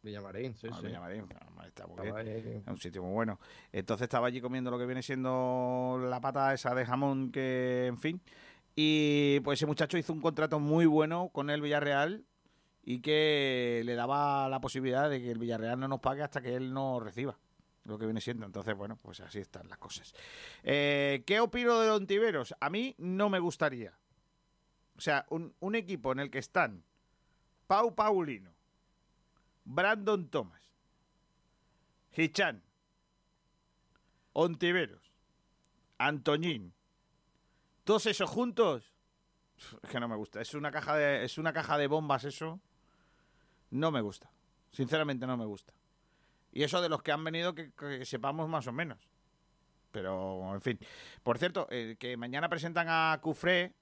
Villamarín, 0.03 0.55
sí, 0.55 0.67
ah, 0.71 0.77
sí. 0.79 0.87
Villamarín, 0.87 1.27
está 1.65 1.85
muy 1.85 2.01
bien. 2.01 2.63
Es 2.65 2.67
un 2.67 2.79
sitio 2.79 3.03
muy 3.03 3.13
bueno. 3.13 3.39
Entonces 3.71 4.05
estaba 4.05 4.27
allí 4.27 4.41
comiendo 4.41 4.71
lo 4.71 4.79
que 4.79 4.87
viene 4.87 5.03
siendo 5.03 5.99
la 6.01 6.19
pata 6.19 6.53
esa 6.53 6.73
de 6.73 6.85
jamón 6.85 7.31
que, 7.31 7.85
en 7.85 7.99
fin. 7.99 8.21
Y 8.75 9.39
pues 9.41 9.59
ese 9.59 9.67
muchacho 9.67 9.97
hizo 9.97 10.11
un 10.11 10.21
contrato 10.21 10.59
muy 10.59 10.87
bueno 10.87 11.29
con 11.29 11.49
el 11.49 11.61
Villarreal 11.61 12.25
y 12.83 12.99
que 12.99 13.83
le 13.85 13.95
daba 13.95 14.49
la 14.49 14.59
posibilidad 14.59 15.09
de 15.09 15.21
que 15.21 15.31
el 15.31 15.39
Villarreal 15.39 15.79
no 15.79 15.87
nos 15.87 15.99
pague 15.99 16.23
hasta 16.23 16.41
que 16.41 16.55
él 16.55 16.73
no 16.73 16.99
reciba 16.99 17.37
lo 17.83 17.97
que 17.97 18.05
viene 18.05 18.21
siendo. 18.21 18.45
Entonces, 18.45 18.75
bueno, 18.75 18.95
pues 18.95 19.19
así 19.21 19.39
están 19.39 19.67
las 19.67 19.77
cosas. 19.77 20.13
Eh, 20.63 21.23
¿Qué 21.25 21.39
opino 21.39 21.79
de 21.79 21.87
Don 21.87 22.07
Tiveros? 22.07 22.55
A 22.59 22.69
mí 22.69 22.95
no 22.97 23.29
me 23.29 23.39
gustaría. 23.39 23.97
O 24.97 25.01
sea, 25.01 25.25
un, 25.29 25.75
equipo 25.75 26.11
en 26.11 26.19
el 26.19 26.29
que 26.29 26.39
están 26.39 26.83
Pau 27.65 27.95
Paulino, 27.95 28.53
Brandon 29.63 30.29
Thomas, 30.29 30.61
Hichan, 32.15 32.61
Ontiveros, 34.33 35.11
Antoñín, 35.97 36.73
todos 37.83 38.05
esos 38.05 38.29
juntos, 38.29 38.93
es 39.81 39.89
que 39.89 39.99
no 39.99 40.07
me 40.07 40.15
gusta. 40.15 40.41
Es 40.41 40.53
una 40.53 40.71
caja 40.71 40.95
de, 40.95 41.23
es 41.23 41.37
una 41.37 41.53
caja 41.53 41.77
de 41.77 41.87
bombas 41.87 42.23
eso 42.23 42.61
no 43.71 43.91
me 43.91 44.01
gusta. 44.01 44.29
Sinceramente 44.71 45.25
no 45.25 45.35
me 45.35 45.45
gusta. 45.45 45.73
Y 46.53 46.63
eso 46.63 46.81
de 46.81 46.89
los 46.89 47.01
que 47.01 47.11
han 47.11 47.23
venido 47.23 47.55
que, 47.55 47.71
que 47.71 48.05
sepamos 48.05 48.47
más 48.47 48.67
o 48.67 48.71
menos. 48.71 49.09
Pero, 49.91 50.53
en 50.53 50.61
fin. 50.61 50.79
Por 51.23 51.37
cierto, 51.37 51.67
eh, 51.69 51.95
que 51.99 52.15
mañana 52.17 52.49
presentan 52.49 52.87
a 52.89 53.19
Cufré. 53.21 53.73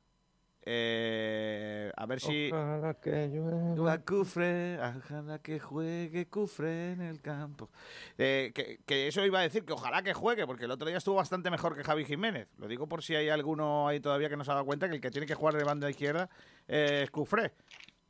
Eh, 0.66 1.92
a 1.96 2.06
ver 2.06 2.20
si. 2.20 2.52
Ojalá 2.52 2.94
que 2.96 3.28
llueva. 3.30 3.76
Va 3.76 3.98
Cufré, 4.00 4.78
ojalá 4.78 5.40
que 5.40 5.60
juegue 5.60 6.28
Cufré 6.28 6.92
en 6.92 7.02
el 7.02 7.22
campo. 7.22 7.70
Eh, 8.18 8.52
que, 8.54 8.80
que 8.86 9.08
eso 9.08 9.26
iba 9.26 9.40
a 9.40 9.44
decir, 9.44 9.64
que 9.64 9.74
ojalá 9.74 10.04
que 10.04 10.14
juegue, 10.14 10.46
porque 10.46 10.66
el 10.66 10.72
otro 10.72 10.88
día 10.88 10.98
estuvo 10.98 11.16
bastante 11.16 11.50
mejor 11.50 11.76
que 11.76 11.84
Javi 11.84 12.04
Jiménez. 12.04 12.50
Lo 12.58 12.68
digo 12.68 12.88
por 12.88 13.02
si 13.02 13.16
hay 13.16 13.30
alguno 13.30 13.88
ahí 13.88 14.00
todavía 14.00 14.30
que 14.30 14.36
no 14.36 14.44
se 14.44 14.52
ha 14.52 14.56
dado 14.56 14.66
cuenta 14.66 14.90
que 14.90 14.96
el 14.96 15.02
que 15.02 15.12
tiene 15.12 15.26
que 15.26 15.36
jugar 15.36 15.56
de 15.56 15.64
banda 15.64 15.90
izquierda 15.90 16.30
eh, 16.68 17.02
es 17.04 17.10
Cufré. 17.10 17.54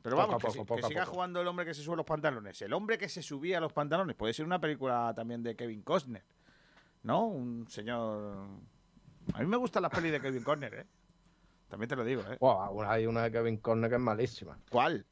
Pero 0.02 0.16
vamos, 0.16 0.42
que, 0.42 0.58
poco, 0.58 0.76
que 0.76 0.82
siga 0.82 1.04
jugando 1.04 1.40
el 1.40 1.46
hombre 1.46 1.66
que 1.66 1.74
se 1.74 1.82
sube 1.82 1.96
los 1.96 2.06
pantalones. 2.06 2.60
El 2.62 2.72
hombre 2.72 2.96
que 2.96 3.08
se 3.08 3.22
subía 3.22 3.58
a 3.58 3.60
los 3.60 3.72
pantalones. 3.72 4.16
Puede 4.16 4.32
ser 4.32 4.46
una 4.46 4.60
película 4.60 5.12
también 5.14 5.42
de 5.42 5.54
Kevin 5.54 5.82
Costner. 5.82 6.24
¿No? 7.02 7.26
Un 7.26 7.68
señor. 7.68 8.46
A 9.34 9.40
mí 9.40 9.46
me 9.46 9.56
gustan 9.56 9.82
las 9.82 9.92
pelis 9.92 10.12
de 10.12 10.20
Kevin 10.20 10.42
Costner, 10.42 10.74
¿eh? 10.74 10.86
También 11.68 11.88
te 11.88 11.96
lo 11.96 12.04
digo, 12.04 12.22
¿eh? 12.22 12.38
Hay 12.86 13.06
una 13.06 13.22
de 13.22 13.30
Kevin 13.30 13.58
Conner 13.58 13.88
que 13.88 13.96
es 13.96 14.02
malísima. 14.02 14.58
¿Cuál? 14.70 15.06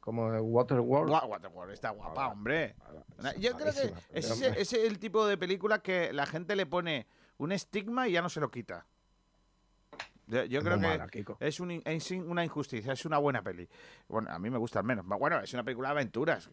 Como, 0.00 0.26
Waterworld. 0.40 1.10
Waterworld 1.10 1.72
está 1.72 1.90
guapa, 1.90 2.28
hombre. 2.28 2.74
Yo 3.38 3.54
creo 3.54 3.72
que 3.72 3.92
ese 4.12 4.60
es 4.60 4.72
el 4.72 4.98
tipo 4.98 5.26
de 5.26 5.36
película 5.36 5.80
que 5.80 6.12
la 6.12 6.24
gente 6.24 6.56
le 6.56 6.64
pone 6.64 7.06
un 7.36 7.52
estigma 7.52 8.08
y 8.08 8.12
ya 8.12 8.22
no 8.22 8.30
se 8.30 8.40
lo 8.40 8.50
quita. 8.50 8.86
Yo, 10.28 10.60
creo 10.60 10.78
que 10.78 10.86
mala, 10.86 11.06
es, 11.40 11.58
un 11.58 11.82
es 11.84 12.10
una 12.10 12.44
injusticia, 12.44 12.92
es 12.92 13.04
una 13.06 13.16
buena 13.16 13.42
peli. 13.42 13.66
Bueno, 14.08 14.30
a 14.30 14.38
mí 14.38 14.50
me 14.50 14.58
gusta 14.58 14.80
al 14.80 14.84
menos. 14.84 15.06
Bueno, 15.06 15.40
es 15.40 15.54
una 15.54 15.64
película 15.64 15.88
de 15.88 15.92
aventuras. 15.92 16.50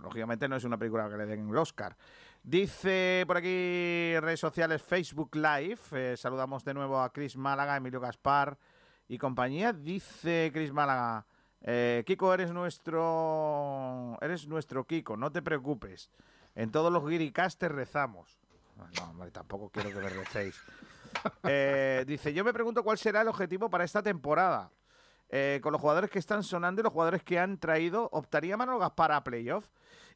lógicamente 0.00 0.48
no 0.48 0.56
es 0.56 0.64
una 0.64 0.76
película 0.76 1.08
que 1.08 1.16
le 1.16 1.26
den 1.26 1.48
el 1.48 1.56
Oscar. 1.56 1.96
Dice 2.42 3.22
por 3.26 3.36
aquí 3.36 4.14
redes 4.18 4.40
sociales 4.40 4.82
Facebook 4.82 5.36
Live. 5.36 5.78
eh, 5.92 6.14
saludamos 6.16 6.64
de 6.64 6.74
nuevo 6.74 7.00
a 7.00 7.12
Chris 7.12 7.36
Málaga, 7.36 7.76
Emilio 7.76 8.00
Gaspar 8.00 8.58
y 9.06 9.16
compañía. 9.16 9.72
Dice 9.72 10.50
Chris 10.52 10.72
Málaga. 10.72 11.24
eh, 11.60 12.02
Kiko, 12.04 12.34
eres 12.34 12.50
nuestro. 12.50 14.18
Eres 14.20 14.48
nuestro 14.48 14.84
Kiko, 14.84 15.16
no 15.16 15.30
te 15.30 15.40
preocupes. 15.40 16.10
En 16.56 16.72
todos 16.72 16.92
los 16.92 17.06
Guiricast 17.06 17.60
te 17.60 17.68
rezamos. 17.68 18.40
No, 18.76 19.10
hombre, 19.10 19.30
tampoco 19.30 19.70
quiero 19.70 19.90
que 19.90 20.00
me 20.00 20.08
recéis. 20.08 20.60
Eh, 21.46 22.04
dice, 22.06 22.32
yo 22.32 22.44
me 22.44 22.52
pregunto 22.52 22.82
cuál 22.82 22.98
será 22.98 23.20
el 23.20 23.28
objetivo 23.28 23.68
para 23.68 23.84
esta 23.84 24.02
temporada. 24.02 24.70
Eh, 25.30 25.58
con 25.62 25.72
los 25.72 25.80
jugadores 25.80 26.10
que 26.10 26.18
están 26.18 26.42
sonando 26.42 26.80
y 26.80 26.84
los 26.84 26.92
jugadores 26.92 27.22
que 27.22 27.38
han 27.38 27.58
traído, 27.58 28.08
¿optaría 28.12 28.56
Manolo 28.56 28.78
Gaspar 28.78 29.12
a 29.12 29.24
playoff? 29.24 29.68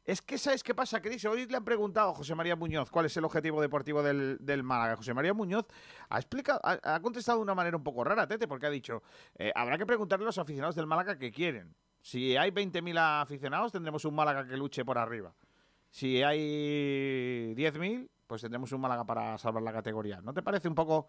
Es 0.05 0.21
que, 0.21 0.37
¿sabes 0.37 0.63
qué 0.63 0.73
pasa, 0.73 1.01
Cris? 1.01 1.25
Hoy 1.25 1.45
le 1.45 1.57
han 1.57 1.65
preguntado 1.65 2.11
a 2.11 2.15
José 2.15 2.33
María 2.35 2.55
Muñoz 2.55 2.89
cuál 2.89 3.05
es 3.05 3.17
el 3.17 3.25
objetivo 3.25 3.61
deportivo 3.61 4.01
del, 4.01 4.37
del 4.39 4.63
Málaga. 4.63 4.95
José 4.95 5.13
María 5.13 5.33
Muñoz 5.33 5.65
ha 6.09 6.17
explicado, 6.17 6.59
ha, 6.63 6.99
contestado 7.01 7.39
de 7.39 7.43
una 7.43 7.53
manera 7.53 7.75
un 7.75 7.83
poco 7.83 8.03
rara, 8.03 8.27
Tete, 8.27 8.47
porque 8.47 8.65
ha 8.65 8.69
dicho, 8.69 9.03
eh, 9.35 9.51
habrá 9.55 9.77
que 9.77 9.85
preguntarle 9.85 10.23
a 10.23 10.27
los 10.27 10.37
aficionados 10.37 10.75
del 10.75 10.87
Málaga 10.87 11.17
qué 11.17 11.31
quieren. 11.31 11.75
Si 12.01 12.37
hay 12.37 12.51
20.000 12.51 13.21
aficionados, 13.21 13.71
tendremos 13.71 14.05
un 14.05 14.15
Málaga 14.15 14.47
que 14.47 14.55
luche 14.55 14.85
por 14.85 14.97
arriba. 14.97 15.33
Si 15.91 16.23
hay 16.23 17.53
10.000, 17.55 18.09
pues 18.29 18.43
tendremos 18.43 18.71
un 18.71 18.79
Málaga 18.79 19.03
para 19.05 19.37
salvar 19.39 19.63
la 19.63 19.73
categoría. 19.73 20.21
¿No 20.21 20.33
te 20.35 20.43
parece 20.43 20.67
un 20.67 20.75
poco 20.75 21.07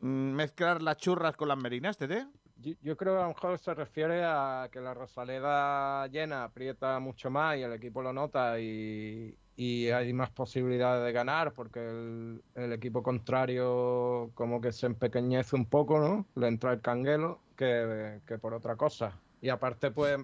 mm, 0.00 0.32
mezclar 0.32 0.80
las 0.80 0.96
churras 0.96 1.36
con 1.36 1.46
las 1.46 1.58
merinas, 1.58 1.98
Tete? 1.98 2.26
Yo, 2.56 2.96
creo 2.96 3.14
que 3.14 3.18
a 3.18 3.22
lo 3.22 3.28
mejor 3.28 3.58
se 3.58 3.74
refiere 3.74 4.24
a 4.24 4.68
que 4.72 4.80
la 4.80 4.94
Rosaleda 4.94 6.06
llena 6.08 6.44
aprieta 6.44 6.98
mucho 7.00 7.30
más 7.30 7.58
y 7.58 7.62
el 7.62 7.72
equipo 7.74 8.02
lo 8.02 8.14
nota 8.14 8.58
y, 8.58 9.36
y 9.56 9.90
hay 9.90 10.12
más 10.14 10.30
posibilidades 10.30 11.04
de 11.04 11.12
ganar 11.12 11.52
porque 11.52 11.80
el, 11.80 12.42
el 12.54 12.72
equipo 12.72 13.02
contrario 13.02 14.30
como 14.34 14.60
que 14.60 14.72
se 14.72 14.86
empequeñece 14.86 15.54
un 15.54 15.66
poco, 15.66 16.00
¿no? 16.00 16.26
Le 16.34 16.48
entra 16.48 16.72
el 16.72 16.80
canguelo 16.80 17.40
que, 17.56 18.20
que 18.26 18.38
por 18.38 18.54
otra 18.54 18.74
cosa. 18.74 19.12
Y 19.42 19.50
aparte, 19.50 19.90
pues, 19.90 20.18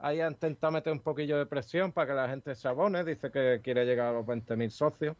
ahí 0.00 0.20
ha 0.20 0.28
intentado 0.28 0.72
meter 0.72 0.92
un 0.92 1.00
poquillo 1.00 1.38
de 1.38 1.46
presión 1.46 1.92
para 1.92 2.08
que 2.08 2.14
la 2.14 2.28
gente 2.28 2.56
se 2.56 2.66
abone. 2.66 3.04
Dice 3.04 3.30
que 3.30 3.60
quiere 3.62 3.86
llegar 3.86 4.08
a 4.08 4.12
los 4.12 4.26
20.000 4.26 4.68
socios. 4.70 5.16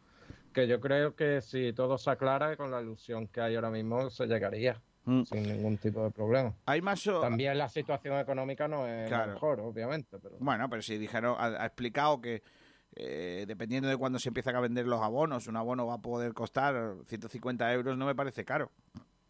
Que 0.53 0.67
yo 0.67 0.79
creo 0.79 1.15
que 1.15 1.41
si 1.41 1.73
todo 1.73 1.97
se 1.97 2.09
aclara, 2.09 2.55
con 2.57 2.71
la 2.71 2.81
ilusión 2.81 3.27
que 3.27 3.41
hay 3.41 3.55
ahora 3.55 3.69
mismo, 3.71 4.09
se 4.09 4.25
llegaría 4.27 4.81
Mm. 5.05 5.23
sin 5.23 5.41
ningún 5.43 5.77
tipo 5.79 6.03
de 6.03 6.11
problema. 6.11 6.53
Hay 6.67 6.79
más... 6.81 7.07
o- 7.07 7.21
También 7.21 7.57
la 7.57 7.67
situación 7.69 8.19
económica 8.19 8.67
no 8.67 8.85
es 8.85 9.07
Claro. 9.07 9.33
mejor, 9.33 9.59
obviamente, 9.61 10.19
pero 10.19 10.35
Bueno, 10.39 10.69
pero 10.69 10.81
si 10.83 10.97
dijeron, 10.99 11.35
ha, 11.39 11.45
ha 11.63 11.65
explicado 11.65 12.21
que 12.21 12.43
eh, 12.95 13.45
dependiendo 13.47 13.87
de 13.89 13.97
cuándo 13.97 14.19
se 14.19 14.29
empiezan 14.29 14.55
a 14.57 14.59
vender 14.59 14.85
los 14.85 15.01
abonos, 15.01 15.47
un 15.47 15.55
abono 15.57 15.87
va 15.87 15.95
a 15.95 16.01
poder 16.01 16.33
costar 16.33 16.93
150 17.07 17.71
euros, 17.73 17.97
no 17.97 18.05
me 18.05 18.13
parece 18.13 18.43
caro. 18.45 18.69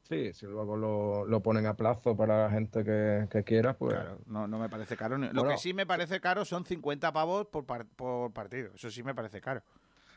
sí, 0.03 0.33
si 0.33 0.45
luego 0.45 0.75
lo, 0.75 1.25
lo 1.25 1.39
ponen 1.41 1.65
a 1.67 1.75
plazo 1.75 2.17
para 2.17 2.43
la 2.43 2.49
gente 2.49 2.83
que, 2.83 3.27
que 3.31 3.43
quiera, 3.45 3.73
pues 3.75 3.93
Claro, 3.93 4.17
no, 4.25 4.45
no 4.47 4.59
me 4.59 4.67
parece 4.67 4.97
caro. 4.97 5.17
Lo 5.17 5.29
Bueno. 5.31 5.49
que 5.51 5.57
sí 5.57 5.73
me 5.73 5.85
parece 5.85 6.19
caro 6.19 6.43
son 6.43 6.65
50 6.65 7.13
pavos 7.13 7.45
por, 7.47 7.65
par- 7.65 7.85
por 7.85 8.33
partido. 8.33 8.71
Eso 8.75 8.89
sí 8.91 9.03
me 9.03 9.15
parece 9.15 9.39
caro. 9.39 9.61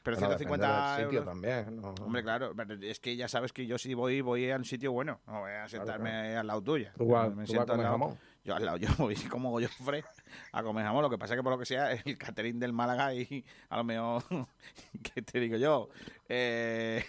Pero 0.04 0.18
bueno, 0.18 0.36
depende 0.36 0.56
150 0.58 0.96
del 0.96 1.04
sitio 1.06 1.18
euros... 1.20 1.32
también. 1.34 1.80
¿no? 1.80 1.94
Hombre, 2.04 2.22
claro, 2.22 2.52
pero 2.54 2.74
es 2.74 3.00
que 3.00 3.16
ya 3.16 3.26
sabes 3.26 3.52
que 3.52 3.66
yo 3.66 3.78
si 3.78 3.94
voy, 3.94 4.20
voy 4.20 4.50
a 4.50 4.56
un 4.56 4.64
sitio 4.64 4.92
bueno. 4.92 5.18
No 5.26 5.40
voy 5.40 5.52
a 5.52 5.66
sentarme 5.68 6.36
al 6.36 6.46
lado 6.46 6.62
tuya. 6.62 6.92
Tú 6.96 7.06
vas, 7.08 7.34
Me 7.34 7.44
tú 7.44 7.52
siento 7.52 7.72
al 7.72 7.78
lado- 7.78 7.90
jamón. 7.92 8.18
Yo 8.44 8.54
al 8.54 8.64
lado, 8.66 8.76
yo 8.76 8.88
voy 8.98 9.14
como 9.16 9.50
Goyofre 9.50 10.04
a 10.52 10.62
comer 10.62 10.84
jamón. 10.84 11.02
Lo 11.02 11.08
que 11.08 11.16
pasa 11.16 11.32
es 11.32 11.38
que 11.38 11.42
por 11.42 11.52
lo 11.52 11.58
que 11.58 11.64
sea, 11.64 11.92
el 11.92 12.18
catering 12.18 12.60
del 12.60 12.74
Málaga 12.74 13.14
y 13.14 13.42
a 13.70 13.78
lo 13.78 13.84
mejor, 13.84 14.22
¿qué 15.14 15.22
te 15.22 15.40
digo 15.40 15.56
yo? 15.56 15.88
Eh, 16.28 17.02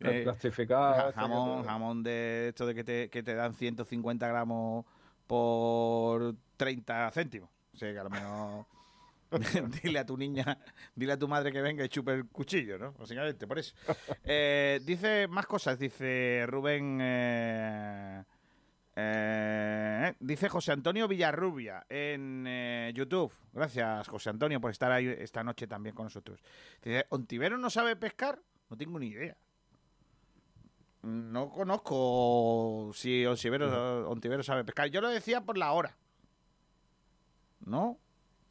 eh, 0.00 0.20
plastificado. 0.24 1.12
jamón, 1.12 1.64
jamón 1.64 2.02
de 2.02 2.48
esto 2.48 2.64
de 2.66 2.74
que 2.74 2.82
te, 2.84 3.10
que 3.10 3.22
te 3.22 3.34
dan 3.34 3.52
150 3.54 4.26
gramos 4.26 4.86
por 5.26 6.34
30 6.56 7.10
céntimos. 7.10 7.50
O 7.74 7.76
sea, 7.76 7.92
que 7.92 7.98
a 7.98 8.04
lo 8.04 8.10
mejor 8.10 8.66
dile 9.82 9.98
a 9.98 10.06
tu 10.06 10.16
niña, 10.16 10.58
dile 10.94 11.12
a 11.12 11.18
tu 11.18 11.28
madre 11.28 11.52
que 11.52 11.62
venga 11.62 11.84
y 11.84 11.88
chupe 11.88 12.12
el 12.12 12.26
cuchillo, 12.28 12.78
¿no? 12.78 12.92
Básicamente, 12.92 13.46
por 13.46 13.58
eso. 13.58 13.74
Eh, 14.24 14.80
dice 14.84 15.26
más 15.28 15.46
cosas, 15.46 15.78
dice 15.78 16.44
Rubén. 16.46 16.98
eh, 17.00 18.24
eh, 18.94 20.14
dice 20.20 20.48
José 20.48 20.72
Antonio 20.72 21.08
Villarrubia 21.08 21.84
en 21.88 22.92
YouTube. 22.94 23.32
Gracias, 23.52 24.06
José 24.08 24.30
Antonio, 24.30 24.60
por 24.60 24.70
estar 24.70 24.92
ahí 24.92 25.06
esta 25.06 25.42
noche 25.42 25.66
también 25.66 25.94
con 25.94 26.06
nosotros. 26.06 26.40
Dice: 26.82 27.06
¿Ontivero 27.08 27.58
no 27.58 27.70
sabe 27.70 27.96
pescar? 27.96 28.38
No 28.70 28.76
tengo 28.76 28.98
ni 28.98 29.06
idea. 29.08 29.36
No 31.02 31.50
conozco 31.50 32.92
si 32.94 33.26
Ontivero, 33.26 34.08
Ontivero 34.08 34.42
sabe 34.42 34.64
pescar. 34.64 34.88
Yo 34.88 35.00
lo 35.00 35.08
decía 35.08 35.40
por 35.40 35.58
la 35.58 35.72
hora. 35.72 35.96
¿No? 37.64 37.98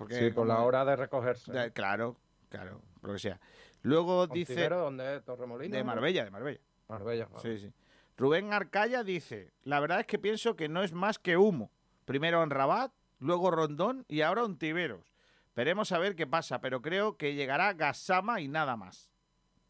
Porque 0.01 0.15
Sí, 0.15 0.31
por 0.31 0.47
la 0.47 0.61
hora 0.61 0.83
de 0.83 0.95
recogerse. 0.95 1.51
de- 1.51 1.71
claro, 1.73 2.17
claro, 2.49 2.81
lo 3.03 3.13
que 3.13 3.19
sea. 3.19 3.39
Luego 3.83 4.25
dice. 4.25 4.67
¿Dónde 4.67 5.17
es? 5.17 5.25
De 5.25 5.83
Marbella, 5.83 6.23
de 6.25 6.31
Marbella. 6.31 6.59
Marbella. 6.87 7.27
vale. 7.31 7.39
Sí, 7.59 7.67
sí. 7.67 7.73
Rubén 8.17 8.51
Arcaya 8.51 9.03
dice: 9.03 9.51
La 9.63 9.79
verdad 9.79 9.99
es 9.99 10.07
que 10.07 10.17
pienso 10.17 10.55
que 10.55 10.69
no 10.69 10.81
es 10.81 10.93
más 10.93 11.19
que 11.19 11.37
humo. 11.37 11.71
Primero 12.05 12.41
en 12.41 12.49
Rabat, 12.49 12.91
luego 13.19 13.51
Rondón 13.51 14.03
y 14.07 14.21
ahora 14.21 14.43
Ontiveros. 14.43 15.13
Veremos 15.55 15.91
a 15.91 15.99
ver 15.99 16.15
qué 16.15 16.25
pasa, 16.25 16.61
pero 16.61 16.81
creo 16.81 17.15
que 17.15 17.35
llegará 17.35 17.73
Gasama 17.73 18.41
y 18.41 18.47
nada 18.47 18.75
más. 18.75 19.11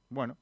Bueno, 0.07 0.37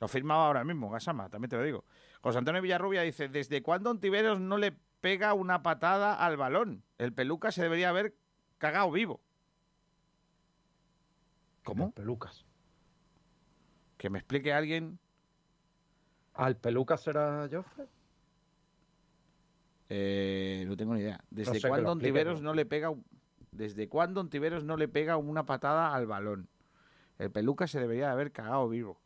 lo 0.00 0.08
firmaba 0.08 0.46
ahora 0.48 0.64
mismo, 0.64 0.90
Gasama, 0.90 1.28
también 1.28 1.50
te 1.50 1.56
lo 1.56 1.62
digo. 1.62 1.84
José 2.20 2.38
Antonio 2.38 2.60
Villarrubia 2.62 3.02
dice: 3.02 3.28
¿Desde 3.28 3.62
cuándo 3.62 3.90
Ontiveros 3.90 4.40
no 4.40 4.58
le 4.58 4.72
pega 5.00 5.34
una 5.34 5.62
patada 5.62 6.14
al 6.14 6.36
balón? 6.36 6.82
El 6.98 7.12
peluca 7.12 7.52
se 7.52 7.62
debería 7.62 7.90
haber 7.90 8.14
cagado 8.58 8.90
vivo. 8.90 9.20
¿Cómo? 11.64 11.92
Pelucas. 11.92 12.44
Que 13.96 14.10
me 14.10 14.18
explique 14.18 14.52
alguien. 14.52 14.98
¿Al 16.34 16.56
peluca 16.56 16.96
será 16.96 17.48
Joffre? 17.50 17.86
Eh, 19.88 20.64
no 20.66 20.76
tengo 20.76 20.94
ni 20.94 21.00
idea. 21.00 21.20
¿Desde 21.30 21.60
sé, 21.60 21.68
cuándo 21.68 21.92
Ontiveros 21.92 22.40
¿no? 22.40 22.50
no 22.50 22.54
le 22.54 22.66
pega 22.66 22.90
un- 22.90 23.04
¿Desde 23.52 23.88
cuándo 23.88 24.20
Ontiveros 24.20 24.64
no 24.64 24.76
le 24.76 24.88
pega 24.88 25.16
una 25.16 25.46
patada 25.46 25.94
al 25.94 26.06
balón? 26.06 26.48
El 27.18 27.30
peluca 27.30 27.66
se 27.68 27.78
debería 27.78 28.06
de 28.06 28.12
haber 28.12 28.32
cagado 28.32 28.68
vivo. 28.68 29.00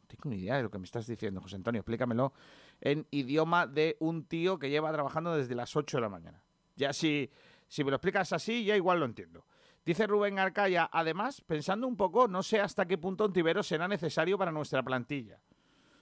No 0.00 0.06
tengo 0.08 0.30
ni 0.30 0.42
idea 0.42 0.56
de 0.56 0.64
lo 0.64 0.70
que 0.70 0.78
me 0.78 0.84
estás 0.84 1.06
diciendo, 1.06 1.40
José 1.40 1.56
Antonio. 1.56 1.80
Explícamelo 1.80 2.32
en 2.80 3.06
idioma 3.12 3.66
de 3.68 3.96
un 4.00 4.24
tío 4.24 4.58
que 4.58 4.70
lleva 4.70 4.92
trabajando 4.92 5.36
desde 5.36 5.54
las 5.54 5.76
8 5.76 5.98
de 5.98 6.00
la 6.00 6.08
mañana. 6.08 6.42
Ya 6.74 6.92
si, 6.92 7.30
si 7.72 7.84
me 7.84 7.90
lo 7.90 7.96
explicas 7.96 8.34
así, 8.34 8.66
ya 8.66 8.76
igual 8.76 9.00
lo 9.00 9.06
entiendo. 9.06 9.46
Dice 9.82 10.06
Rubén 10.06 10.38
Arcaya, 10.38 10.90
además, 10.92 11.40
pensando 11.40 11.88
un 11.88 11.96
poco, 11.96 12.28
no 12.28 12.42
sé 12.42 12.60
hasta 12.60 12.84
qué 12.84 12.98
punto 12.98 13.24
Ontiveros 13.24 13.66
será 13.66 13.88
necesario 13.88 14.36
para 14.36 14.52
nuestra 14.52 14.82
plantilla. 14.82 15.40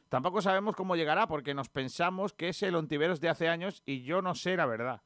Tampoco 0.08 0.42
sabemos 0.42 0.74
cómo 0.74 0.96
llegará 0.96 1.28
porque 1.28 1.54
nos 1.54 1.68
pensamos 1.68 2.32
que 2.32 2.48
es 2.48 2.60
el 2.64 2.74
Ontiveros 2.74 3.20
de 3.20 3.28
hace 3.28 3.48
años 3.48 3.84
y 3.86 4.02
yo 4.02 4.20
no 4.20 4.34
sé 4.34 4.56
la 4.56 4.66
verdad. 4.66 5.00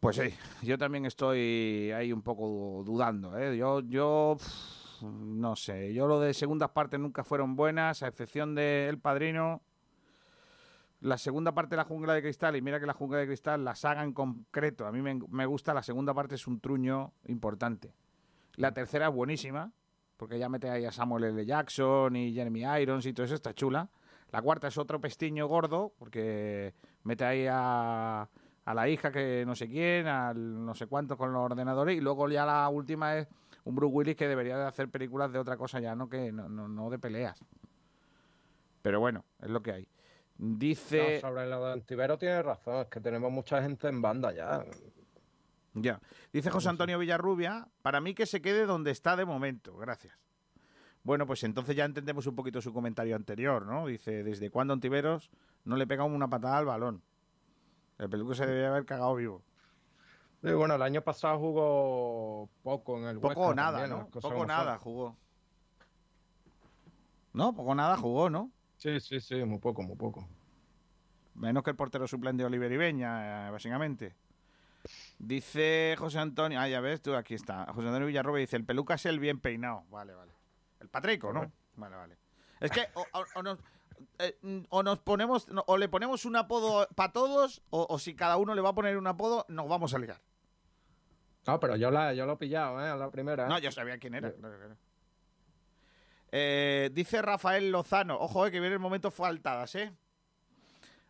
Pues 0.00 0.16
sí, 0.16 0.34
yo 0.60 0.76
también 0.76 1.06
estoy 1.06 1.90
ahí 1.92 2.12
un 2.12 2.20
poco 2.20 2.82
dudando. 2.84 3.38
¿eh? 3.38 3.56
Yo, 3.56 3.80
yo 3.80 4.36
no 5.00 5.56
sé, 5.56 5.94
yo 5.94 6.06
lo 6.06 6.20
de 6.20 6.34
segundas 6.34 6.68
partes 6.68 7.00
nunca 7.00 7.24
fueron 7.24 7.56
buenas, 7.56 8.02
a 8.02 8.08
excepción 8.08 8.54
de 8.54 8.86
El 8.86 8.98
Padrino. 8.98 9.62
La 11.00 11.16
segunda 11.16 11.52
parte 11.52 11.70
de 11.70 11.76
la 11.78 11.84
jungla 11.84 12.12
de 12.12 12.20
cristal, 12.20 12.56
y 12.56 12.62
mira 12.62 12.78
que 12.78 12.86
la 12.86 12.92
jungla 12.92 13.18
de 13.18 13.26
cristal, 13.26 13.64
la 13.64 13.74
saga 13.74 14.04
en 14.04 14.12
concreto, 14.12 14.86
a 14.86 14.92
mí 14.92 15.00
me, 15.00 15.18
me 15.30 15.46
gusta, 15.46 15.72
la 15.72 15.82
segunda 15.82 16.12
parte 16.12 16.34
es 16.34 16.46
un 16.46 16.60
truño 16.60 17.12
importante. 17.26 17.94
La 18.56 18.72
tercera 18.72 19.08
es 19.08 19.14
buenísima, 19.14 19.72
porque 20.18 20.38
ya 20.38 20.50
mete 20.50 20.68
ahí 20.68 20.84
a 20.84 20.92
Samuel 20.92 21.24
L. 21.24 21.46
Jackson 21.46 22.14
y 22.16 22.34
Jeremy 22.34 22.64
Irons 22.82 23.06
y 23.06 23.14
todo 23.14 23.24
eso, 23.24 23.34
está 23.34 23.54
chula. 23.54 23.88
La 24.30 24.42
cuarta 24.42 24.68
es 24.68 24.76
otro 24.76 25.00
pestiño 25.00 25.46
gordo, 25.46 25.94
porque 25.98 26.74
mete 27.04 27.24
ahí 27.24 27.46
a, 27.50 28.28
a 28.64 28.74
la 28.74 28.88
hija 28.88 29.10
que 29.10 29.44
no 29.46 29.54
sé 29.54 29.68
quién, 29.68 30.06
al 30.06 30.64
no 30.66 30.74
sé 30.74 30.86
cuánto 30.86 31.16
con 31.16 31.32
los 31.32 31.42
ordenadores, 31.42 31.96
y 31.96 32.00
luego 32.02 32.28
ya 32.28 32.44
la 32.44 32.68
última 32.68 33.16
es 33.16 33.28
un 33.64 33.74
Bruce 33.74 33.94
Willis 33.94 34.16
que 34.16 34.28
debería 34.28 34.58
de 34.58 34.66
hacer 34.66 34.90
películas 34.90 35.32
de 35.32 35.38
otra 35.38 35.56
cosa 35.56 35.80
ya, 35.80 35.94
no 35.94 36.10
que 36.10 36.30
no, 36.30 36.48
no, 36.48 36.68
no 36.68 36.90
de 36.90 36.98
peleas. 36.98 37.42
Pero 38.82 39.00
bueno, 39.00 39.24
es 39.40 39.48
lo 39.48 39.62
que 39.62 39.72
hay. 39.72 39.88
Dice. 40.42 41.16
No, 41.16 41.28
sobre 41.28 41.46
lo 41.46 41.66
de 41.66 41.72
Antivero 41.74 42.16
tiene 42.16 42.42
razón, 42.42 42.80
es 42.80 42.86
que 42.86 42.98
tenemos 42.98 43.30
mucha 43.30 43.62
gente 43.62 43.88
en 43.88 44.00
banda 44.00 44.32
ya. 44.32 44.64
Ya. 45.74 46.00
Dice 46.32 46.50
José 46.50 46.70
Antonio 46.70 46.98
Villarrubia, 46.98 47.68
para 47.82 48.00
mí 48.00 48.14
que 48.14 48.24
se 48.24 48.40
quede 48.40 48.64
donde 48.64 48.90
está 48.90 49.16
de 49.16 49.26
momento. 49.26 49.76
Gracias. 49.76 50.14
Bueno, 51.02 51.26
pues 51.26 51.44
entonces 51.44 51.76
ya 51.76 51.84
entendemos 51.84 52.26
un 52.26 52.34
poquito 52.36 52.62
su 52.62 52.72
comentario 52.72 53.16
anterior, 53.16 53.66
¿no? 53.66 53.86
Dice, 53.86 54.22
¿desde 54.24 54.50
cuándo 54.50 54.72
Antiveros 54.72 55.30
no 55.64 55.76
le 55.76 55.86
pega 55.86 56.04
una 56.04 56.28
patada 56.28 56.56
al 56.56 56.64
balón? 56.64 57.02
El 57.98 58.08
peluco 58.08 58.34
se 58.34 58.46
debe 58.46 58.66
haber 58.66 58.86
cagado 58.86 59.14
vivo. 59.16 59.42
Y 60.42 60.52
bueno, 60.52 60.74
el 60.74 60.82
año 60.82 61.02
pasado 61.02 61.38
jugó 61.38 62.48
poco 62.62 62.96
en 62.96 63.04
el 63.04 63.20
Poco 63.20 63.48
o 63.48 63.54
nada, 63.54 63.86
¿no? 63.86 64.08
Poco 64.08 64.28
o 64.28 64.46
nada 64.46 64.78
jugó. 64.78 65.18
No, 67.34 67.54
poco 67.54 67.72
o 67.72 67.74
nada 67.74 67.98
jugó, 67.98 68.30
¿no? 68.30 68.50
Sí, 68.80 68.98
sí, 69.00 69.20
sí, 69.20 69.44
muy 69.44 69.58
poco, 69.58 69.82
muy 69.82 69.94
poco. 69.96 70.26
Menos 71.34 71.62
que 71.62 71.70
el 71.70 71.76
portero 71.76 72.08
suplente 72.08 72.44
Oliver 72.44 72.72
Ibeña, 72.72 73.48
eh, 73.48 73.50
básicamente. 73.50 74.14
Dice 75.18 75.94
José 75.98 76.18
Antonio, 76.18 76.58
ah, 76.58 76.66
ya 76.66 76.80
ves 76.80 77.02
tú, 77.02 77.14
aquí 77.14 77.34
está. 77.34 77.66
José 77.74 77.88
Antonio 77.88 78.06
Villarroba 78.06 78.38
dice, 78.38 78.56
el 78.56 78.64
peluca 78.64 78.94
es 78.94 79.04
el 79.04 79.20
bien 79.20 79.38
peinado. 79.38 79.84
Vale, 79.90 80.14
vale. 80.14 80.32
El 80.80 80.88
patrico, 80.88 81.30
¿no? 81.32 81.52
Vale, 81.76 81.96
vale. 81.96 82.16
Es 82.58 82.70
que 82.70 82.86
o, 82.94 83.02
o- 83.12 83.24
o 83.34 83.42
nos, 83.42 83.58
eh, 84.18 84.38
o 84.70 84.82
nos 84.82 84.98
ponemos, 85.00 85.48
no, 85.48 85.62
o 85.66 85.76
le 85.76 85.88
ponemos 85.90 86.24
un 86.24 86.36
apodo 86.36 86.88
para 86.94 87.12
todos, 87.12 87.60
o, 87.68 87.86
o 87.88 87.98
si 87.98 88.14
cada 88.14 88.38
uno 88.38 88.54
le 88.54 88.62
va 88.62 88.70
a 88.70 88.74
poner 88.74 88.96
un 88.96 89.06
apodo, 89.06 89.44
nos 89.48 89.68
vamos 89.68 89.92
a 89.92 89.98
ligar. 89.98 90.20
No, 91.46 91.60
pero 91.60 91.76
yo, 91.76 91.90
la, 91.90 92.14
yo 92.14 92.24
lo 92.24 92.32
he 92.34 92.36
pillado, 92.36 92.80
¿eh? 92.84 92.88
A 92.88 92.96
la 92.96 93.10
primera. 93.10 93.46
No, 93.46 93.58
yo 93.58 93.70
sabía 93.70 93.98
quién 93.98 94.14
era. 94.14 94.32
claro, 94.32 94.56
claro. 94.56 94.76
Eh, 96.32 96.90
dice 96.92 97.22
Rafael 97.22 97.70
Lozano, 97.72 98.16
ojo, 98.18 98.46
eh, 98.46 98.50
que 98.50 98.60
viene 98.60 98.74
el 98.74 98.80
momento 98.80 99.10
faltadas, 99.10 99.74
¿eh? 99.74 99.92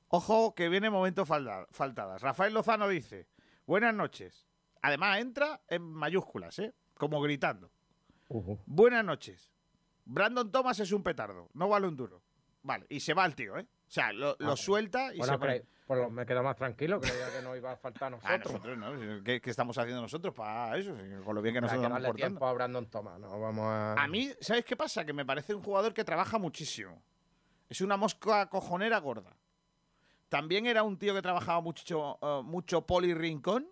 Ojo, 0.08 0.54
que 0.54 0.68
viene 0.68 0.86
el 0.88 0.92
momento 0.92 1.24
falda- 1.26 1.66
faltadas. 1.70 2.20
Rafael 2.22 2.52
Lozano 2.54 2.88
dice, 2.88 3.26
buenas 3.66 3.94
noches. 3.94 4.46
Además, 4.82 5.18
entra 5.18 5.60
en 5.68 5.82
mayúsculas, 5.82 6.58
¿eh? 6.58 6.72
Como 6.96 7.20
gritando. 7.20 7.70
Buenas 8.66 9.04
noches. 9.04 9.50
Brandon 10.04 10.50
Thomas 10.50 10.80
es 10.80 10.90
un 10.92 11.02
petardo, 11.02 11.48
no 11.54 11.68
vale 11.68 11.86
un 11.86 11.96
duro. 11.96 12.22
Vale, 12.62 12.86
y 12.88 13.00
se 13.00 13.14
va 13.14 13.24
el 13.26 13.34
tío, 13.34 13.56
¿eh? 13.58 13.66
O 13.90 13.92
sea, 13.92 14.12
lo, 14.12 14.36
lo 14.38 14.52
Ah, 14.52 14.56
suelta 14.56 15.12
y 15.12 15.18
Bueno, 15.18 15.32
se 15.32 15.38
pone- 15.40 15.64
por 15.84 15.98
lo- 15.98 16.10
me 16.10 16.24
quedo 16.24 16.44
más 16.44 16.54
tranquilo, 16.54 17.00
creía 17.00 17.28
que 17.36 17.42
no 17.42 17.56
iba 17.56 17.72
a 17.72 17.76
faltar 17.76 18.04
a 18.14 18.16
Ah, 18.22 18.38
nosotros. 18.38 18.52
nosotros, 18.52 18.78
¿no? 18.78 19.24
¿Qué, 19.24 19.40
qué 19.40 19.50
estamos 19.50 19.76
haciendo 19.76 20.00
nosotros 20.00 20.32
para 20.32 20.76
eso? 20.78 20.94
Con 21.24 21.34
lo 21.34 21.42
bien 21.42 21.56
que 21.56 21.60
nos 21.60 21.72
Hay 21.72 21.78
que 21.78 21.82
estamos 21.82 21.98
portando. 21.98 22.14
tiempo 22.16 22.46
a 22.46 22.52
Brandon 22.52 22.86
Thomas, 22.88 23.18
no 23.18 23.40
vamos 23.40 23.64
a... 23.66 23.94
A 23.94 24.06
mí, 24.06 24.30
¿sabes 24.40 24.64
qué 24.64 24.76
pasa? 24.76 25.04
Que 25.04 25.12
me 25.12 25.26
parece 25.26 25.56
un 25.56 25.62
jugador 25.62 25.92
que 25.92 26.04
trabaja 26.04 26.38
muchísimo. 26.38 27.02
Es 27.68 27.80
una 27.80 27.96
mosca 27.96 28.48
cojonera 28.48 28.98
gorda. 28.98 29.34
También 30.28 30.66
era 30.66 30.84
un 30.84 30.96
tío 30.96 31.12
que 31.12 31.22
trabajaba 31.22 31.60
mucho, 31.60 32.16
eh, 32.22 32.42
mucho 32.44 32.86
poli 32.86 33.12
rincón 33.12 33.66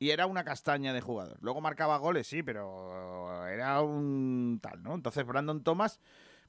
y 0.00 0.10
era 0.10 0.26
una 0.26 0.42
castaña 0.44 0.92
de 0.92 1.00
jugador. 1.00 1.38
Luego 1.40 1.60
marcaba 1.60 1.96
goles, 1.98 2.26
sí, 2.26 2.42
pero 2.42 3.46
era 3.46 3.80
un 3.80 4.58
tal, 4.60 4.82
¿no? 4.82 4.92
Entonces, 4.94 5.24
Brandon 5.24 5.62
Thomas, 5.62 6.00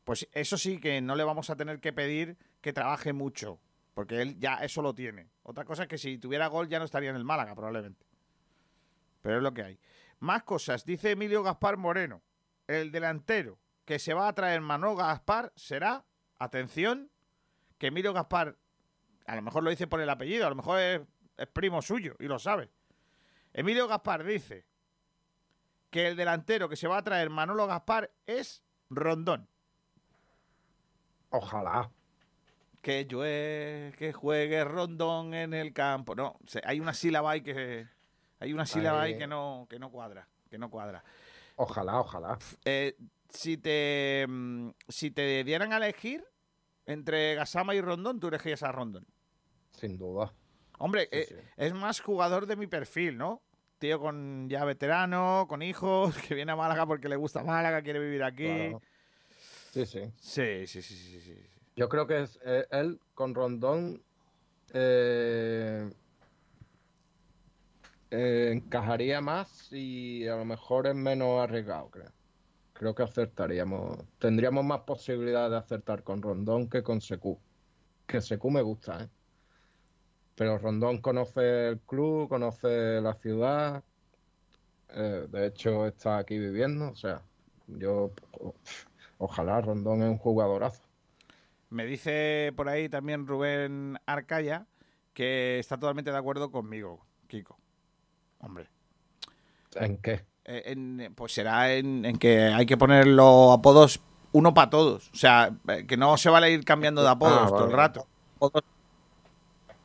pues 0.06 0.30
eso 0.32 0.58
sí 0.58 0.80
que 0.80 1.02
no 1.02 1.16
le 1.16 1.24
vamos 1.24 1.50
a 1.50 1.58
tener 1.58 1.82
que 1.82 1.92
pedir 1.92 2.38
que 2.62 2.72
trabaje 2.72 3.12
mucho, 3.12 3.60
porque 3.96 4.22
él 4.22 4.40
ya 4.40 4.56
eso 4.58 4.82
lo 4.84 4.94
tiene. 4.94 5.32
Otra 5.42 5.66
cosa 5.66 5.84
es 5.84 5.90
que 5.90 5.98
si 5.98 6.20
tuviera 6.20 6.48
gol 6.48 6.70
ya 6.70 6.80
no 6.80 6.86
estaría 6.86 7.10
en 7.10 7.16
el 7.16 7.26
Málaga, 7.26 7.56
probablemente. 7.56 8.06
Pero 9.22 9.38
es 9.38 9.44
lo 9.44 9.54
que 9.54 9.64
hay. 9.64 9.80
Más 10.20 10.44
cosas, 10.44 10.86
dice 10.86 11.12
Emilio 11.12 11.42
Gaspar 11.42 11.78
Moreno, 11.78 12.22
el 12.68 12.92
delantero 12.92 13.60
que 13.84 13.98
se 13.98 14.14
va 14.14 14.28
a 14.28 14.36
traer 14.36 14.62
Manolo 14.62 14.96
Gaspar 14.96 15.52
será, 15.56 16.06
atención, 16.38 17.10
que 17.80 17.88
Emilio 17.88 18.14
Gaspar, 18.14 18.58
a 19.26 19.36
lo 19.36 19.42
mejor 19.42 19.64
lo 19.64 19.72
dice 19.72 19.88
por 19.88 20.02
el 20.02 20.10
apellido, 20.10 20.46
a 20.46 20.50
lo 20.50 20.56
mejor 20.56 20.80
es, 20.80 21.02
es 21.36 21.48
primo 21.48 21.82
suyo 21.82 22.16
y 22.20 22.28
lo 22.28 22.38
sabe. 22.38 22.70
Emilio 23.54 23.88
Gaspar 23.88 24.24
dice 24.24 24.68
que 25.90 26.08
el 26.08 26.16
delantero 26.16 26.70
que 26.70 26.76
se 26.76 26.88
va 26.88 26.98
a 26.98 27.04
traer 27.04 27.32
Manolo 27.32 27.66
Gaspar 27.66 28.12
es 28.28 28.64
Rondón. 28.92 29.50
Ojalá. 31.38 31.90
Que 32.82 33.06
llueve, 33.06 33.94
que 33.98 34.14
juegue 34.14 34.64
Rondón 34.64 35.34
en 35.34 35.54
el 35.54 35.74
campo. 35.74 36.14
No, 36.16 36.38
hay 36.64 36.80
una 36.80 36.94
sílaba 36.94 37.32
ahí 37.32 37.42
que 37.42 37.88
hay 38.40 38.54
una 38.54 38.66
sílaba 38.66 39.02
ahí 39.02 39.14
Ahí. 39.14 39.20
que 39.20 39.28
no 39.28 39.66
que 39.70 39.80
no 39.80 39.90
cuadra, 39.92 40.28
que 40.50 40.58
no 40.58 40.70
cuadra. 40.70 41.04
Ojalá, 41.56 42.00
ojalá. 42.00 42.38
Eh, 42.64 42.96
si 43.30 43.58
te 43.58 44.26
mm, 44.28 44.70
si 44.88 45.10
te 45.12 45.44
dieran 45.44 45.74
a 45.74 45.78
elegir 45.78 46.24
entre 46.86 47.34
Gasama 47.36 47.74
y 47.74 47.82
Rondón, 47.82 48.20
tú 48.20 48.28
elegirías 48.28 48.62
a 48.62 48.72
Rondón. 48.72 49.08
Sin 49.72 49.98
duda. 49.98 50.32
Hombre, 50.78 51.04
Sí, 51.12 51.18
eh, 51.20 51.26
sí. 51.28 51.36
es 51.58 51.74
más 51.74 52.02
jugador 52.02 52.46
de 52.46 52.56
mi 52.56 52.68
perfil, 52.68 53.18
¿no? 53.18 53.42
Tío 53.80 54.00
con 54.00 54.48
ya 54.48 54.64
veterano, 54.64 55.48
con 55.50 55.62
hijos, 55.64 56.16
que 56.28 56.36
viene 56.36 56.52
a 56.52 56.56
Málaga 56.56 56.86
porque 56.86 57.10
le 57.10 57.16
gusta 57.16 57.44
Málaga, 57.44 57.82
quiere 57.82 58.00
vivir 58.00 58.24
aquí. 58.24 58.46
Claro. 58.46 58.82
Sí, 59.76 59.86
sí. 59.86 60.00
Sí, 60.16 60.68
sí, 60.68 60.82
sí, 60.82 60.96
sí, 60.96 61.20
sí. 61.20 61.38
Yo 61.76 61.90
creo 61.90 62.08
que 62.08 62.22
es, 62.22 62.40
eh, 62.46 62.66
él 62.72 62.98
con 63.14 63.36
Rondón 63.36 64.02
eh, 64.74 65.92
eh, 68.10 68.52
encajaría 68.54 69.20
más 69.20 69.68
y 69.74 70.26
a 70.30 70.38
lo 70.38 70.46
mejor 70.46 70.88
es 70.88 70.96
menos 70.96 71.42
arriesgado, 71.42 71.90
creo. 71.90 72.10
Creo 72.72 72.96
que 72.96 73.04
acertaríamos. 73.04 73.98
Tendríamos 74.18 74.64
más 74.64 74.80
posibilidad 74.82 75.50
de 75.50 75.58
acertar 75.58 76.04
con 76.04 76.22
Rondón 76.22 76.70
que 76.70 76.82
con 76.82 77.02
Secu. 77.02 77.38
Que 78.08 78.22
Secu 78.22 78.50
me 78.50 78.62
gusta, 78.62 79.04
¿eh? 79.04 79.10
Pero 80.36 80.58
Rondón 80.58 81.00
conoce 81.02 81.68
el 81.68 81.80
club, 81.82 82.30
conoce 82.30 83.02
la 83.02 83.14
ciudad. 83.16 83.84
de 84.88 85.48
hecho, 85.48 85.86
está 85.86 86.20
aquí 86.20 86.40
viviendo. 86.40 86.92
O 86.92 86.96
sea, 86.96 87.22
yo 87.68 88.14
ojalá 89.18 89.62
Rondón 89.62 90.02
es 90.04 90.10
un 90.10 90.18
jugadorazo. 90.18 90.82
Me 91.70 91.86
dice 91.86 92.54
por 92.56 92.70
ahí 92.70 92.90
también 92.90 93.28
Rubén 93.28 94.00
Arcaya 94.06 94.66
que 95.14 95.60
está 95.60 95.78
totalmente 95.78 96.12
de 96.12 96.18
acuerdo 96.18 96.52
conmigo, 96.52 97.06
Kiko. 97.28 97.58
Hombre. 98.40 98.68
¿En 99.76 99.98
qué? 99.98 100.26
Eh, 100.46 100.64
en- 100.68 101.14
pues 101.16 101.34
será 101.34 101.74
en, 101.74 102.06
en 102.06 102.18
que 102.18 102.44
hay 102.44 102.66
que 102.66 102.78
poner 102.78 103.08
los 103.08 103.54
apodos 103.58 104.02
uno 104.32 104.54
para 104.54 104.70
todos. 104.70 105.10
O 105.14 105.16
sea, 105.16 105.52
eh, 105.70 105.86
que 105.88 105.98
no 105.98 106.18
se 106.18 106.30
vale 106.30 106.52
ir 106.52 106.64
cambiando 106.66 107.02
de 107.02 107.10
apodos 107.10 107.40
Ah, 107.44 107.48
todo 107.48 107.66
el 107.66 107.72
rato. 107.72 108.08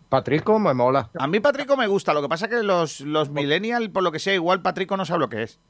Patrico 0.08 0.58
me 0.58 0.74
mola. 0.74 1.08
A 1.18 1.26
mí 1.28 1.38
Patrico 1.38 1.76
me 1.76 1.86
gusta, 1.86 2.12
lo 2.12 2.20
que 2.20 2.28
pasa 2.28 2.46
es 2.46 2.50
que 2.50 2.62
los, 2.64 3.00
los 3.00 3.30
millennials, 3.30 3.88
por 3.90 4.02
lo 4.02 4.10
que 4.10 4.18
sea, 4.18 4.34
igual 4.34 4.60
Patrico 4.60 4.96
no 4.96 5.04
sabe 5.06 5.20
lo 5.20 5.28
que 5.28 5.44
es. 5.44 5.60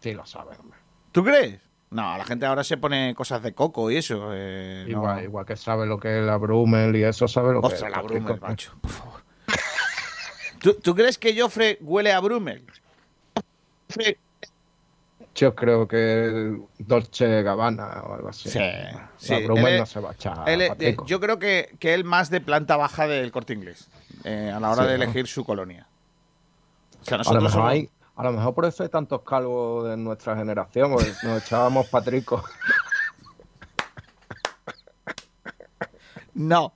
Sí, 0.00 0.12
lo 0.14 0.26
sabe, 0.26 0.56
hombre. 0.58 0.78
¿Tú 1.12 1.22
crees? 1.22 1.60
No, 1.90 2.16
la 2.16 2.24
gente 2.24 2.46
ahora 2.46 2.62
se 2.62 2.76
pone 2.76 3.14
cosas 3.16 3.42
de 3.42 3.52
coco 3.52 3.90
y 3.90 3.96
eso. 3.96 4.30
eh, 4.32 4.86
no. 4.88 5.20
Igual, 5.20 5.44
que 5.44 5.56
sabe 5.56 5.86
lo 5.86 5.98
que 5.98 6.20
es 6.20 6.24
la 6.24 6.36
Brumel 6.36 6.94
y 6.94 7.02
eso 7.02 7.26
sabe 7.26 7.52
lo 7.52 7.60
que 7.62 7.74
es. 7.74 7.80
la. 7.82 8.00
Brumel, 8.00 8.40
macho, 8.40 8.72
por 8.80 8.90
favor. 8.90 9.20
¿Tú, 10.60 10.74
tú 10.74 10.94
crees 10.94 11.18
que 11.18 11.38
Joffre 11.40 11.78
huele 11.80 12.12
a 12.12 12.20
Brumel? 12.20 12.64
Yo 15.34 15.54
creo 15.54 15.86
que 15.88 16.60
Dolce 16.78 17.42
Gabbana 17.42 18.02
o 18.04 18.14
algo 18.14 18.28
así. 18.28 18.50
Sí, 18.50 18.58
La 18.58 19.10
sí, 19.16 19.34
Brumel 19.44 19.66
él 19.74 19.78
no 19.80 19.86
se 19.86 20.00
va 20.00 20.10
a 20.10 20.12
echar 20.12 20.40
a 20.40 20.44
Él, 20.52 20.60
eh, 20.62 20.96
yo 21.06 21.20
creo 21.20 21.38
que, 21.38 21.74
que 21.78 21.94
él 21.94 22.04
más 22.04 22.30
de 22.30 22.40
planta 22.40 22.76
baja 22.76 23.06
del 23.06 23.30
corte 23.32 23.52
inglés 23.52 23.88
eh, 24.24 24.52
a 24.54 24.60
la 24.60 24.70
hora 24.70 24.82
Sí, 24.84 24.90
de 24.90 24.98
¿no? 24.98 25.04
elegir 25.04 25.26
su 25.28 25.44
colonia. 25.44 25.86
O 27.00 27.04
sea, 27.04 27.14
a, 27.14 27.18
lo 27.18 27.24
nosotros 27.24 27.42
mejor 27.44 27.58
somos- 27.60 27.70
hay- 27.70 27.90
a 28.20 28.24
lo 28.24 28.32
mejor 28.32 28.54
por 28.54 28.66
eso 28.66 28.82
hay 28.82 28.90
tantos 28.90 29.22
calvos 29.22 29.88
de 29.88 29.96
nuestra 29.96 30.36
generación, 30.36 30.92
porque 30.92 31.10
nos 31.22 31.42
echábamos 31.42 31.88
Patrico. 31.88 32.44
No. 36.32 36.74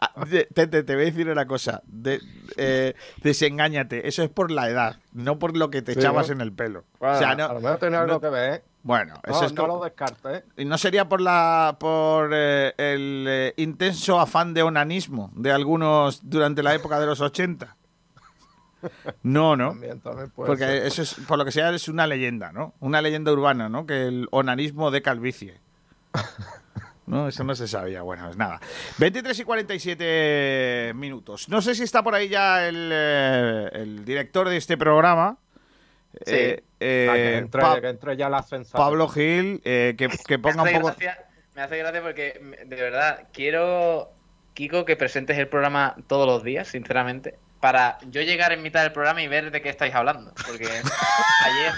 Ah, 0.00 0.12
te, 0.28 0.66
te, 0.66 0.82
voy 0.82 1.02
a 1.02 1.06
decir 1.06 1.28
una 1.28 1.46
cosa. 1.46 1.80
De, 1.86 2.20
eh, 2.56 2.94
desengáñate. 3.22 4.08
Eso 4.08 4.22
es 4.22 4.28
por 4.28 4.50
la 4.50 4.68
edad, 4.68 4.96
no 5.12 5.38
por 5.38 5.56
lo 5.56 5.70
que 5.70 5.80
te 5.80 5.92
echabas 5.92 6.28
en 6.28 6.40
el 6.40 6.52
pelo. 6.52 6.84
o 6.98 7.14
sea, 7.16 7.34
no, 7.34 7.46
a 7.46 7.54
lo 7.54 7.60
mejor 7.60 7.78
tiene 7.78 7.96
algo 7.96 8.20
que 8.20 8.28
ver. 8.28 8.54
¿eh? 8.54 8.64
Bueno, 8.82 9.14
eso 9.24 9.44
es 9.44 9.52
no 9.54 9.66
lo 9.66 9.80
descartes. 9.82 10.42
Y 10.56 10.64
no 10.64 10.76
sería 10.76 11.08
por 11.08 11.20
la 11.20 11.76
por 11.78 12.30
eh, 12.34 12.74
el 12.76 13.26
eh, 13.28 13.54
intenso 13.56 14.18
afán 14.18 14.52
de 14.52 14.62
onanismo 14.62 15.30
de 15.34 15.52
algunos 15.52 16.28
durante 16.28 16.62
la 16.62 16.74
época 16.74 16.98
de 16.98 17.06
los 17.06 17.20
80. 17.20 17.76
No, 19.22 19.56
¿no? 19.56 19.76
Porque 20.34 20.86
eso 20.86 21.02
es, 21.02 21.14
por 21.26 21.38
lo 21.38 21.44
que 21.44 21.52
sea, 21.52 21.70
es 21.70 21.88
una 21.88 22.06
leyenda, 22.06 22.52
¿no? 22.52 22.74
Una 22.80 23.02
leyenda 23.02 23.32
urbana, 23.32 23.68
¿no? 23.68 23.86
Que 23.86 24.06
el 24.06 24.28
onanismo 24.30 24.90
de 24.90 25.02
calvicie. 25.02 25.60
No, 27.10 27.26
eso 27.26 27.42
no 27.42 27.56
se 27.56 27.66
sabía. 27.66 28.02
Bueno, 28.02 28.30
es 28.30 28.36
nada. 28.36 28.60
23 28.98 29.40
y 29.40 29.42
47 29.42 30.92
minutos. 30.94 31.48
No 31.48 31.60
sé 31.60 31.74
si 31.74 31.82
está 31.82 32.04
por 32.04 32.14
ahí 32.14 32.28
ya 32.28 32.68
el, 32.68 32.88
eh, 32.92 33.96
director 34.04 34.48
de 34.48 34.56
este 34.56 34.78
programa. 34.78 35.36
Sí. 36.24 36.34
Eh, 36.34 36.64
eh, 36.78 37.46
que, 37.80 37.88
entre, 37.88 38.16
ya 38.16 38.28
la 38.28 38.44
Pablo 38.72 39.08
Gil, 39.08 39.60
que, 39.60 39.96
que, 40.26 40.38
ponga 40.38 40.62
un 40.62 40.72
poco. 40.72 40.94
me 41.56 41.62
hace 41.62 41.78
gracia 41.78 42.00
porque, 42.00 42.40
de 42.64 42.76
verdad, 42.76 43.26
quiero, 43.32 44.12
Kiko, 44.54 44.84
que 44.84 44.94
presentes 44.94 45.36
el 45.36 45.48
programa 45.48 45.96
todos 46.06 46.28
los 46.28 46.44
días, 46.44 46.68
sinceramente, 46.68 47.38
para 47.60 47.98
yo 48.10 48.22
llegar 48.22 48.52
en 48.52 48.62
mitad 48.62 48.82
del 48.82 48.92
programa 48.92 49.22
y 49.22 49.28
ver 49.28 49.50
de 49.50 49.62
qué 49.62 49.68
estáis 49.68 49.94
hablando. 49.94 50.32
Porque 50.46 50.66
ayer 51.44 51.72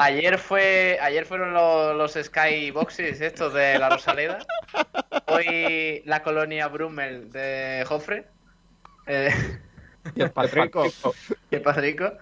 Ayer 0.00 0.38
fue, 0.38 0.96
ayer 1.02 1.26
fueron 1.26 1.52
los, 1.52 1.96
los 1.96 2.24
Skyboxes 2.24 3.20
estos 3.20 3.52
de 3.52 3.80
la 3.80 3.88
Rosaleda. 3.88 4.38
Hoy 5.26 6.02
la 6.04 6.22
colonia 6.22 6.68
Brummel 6.68 7.32
de 7.32 7.84
Joffre. 7.84 8.24
Eh, 9.08 9.34
y 10.14 10.22
el 10.22 10.30
Patrico. 10.30 10.86
y 11.50 11.56
el 11.56 11.62
Patrico. 11.62 12.12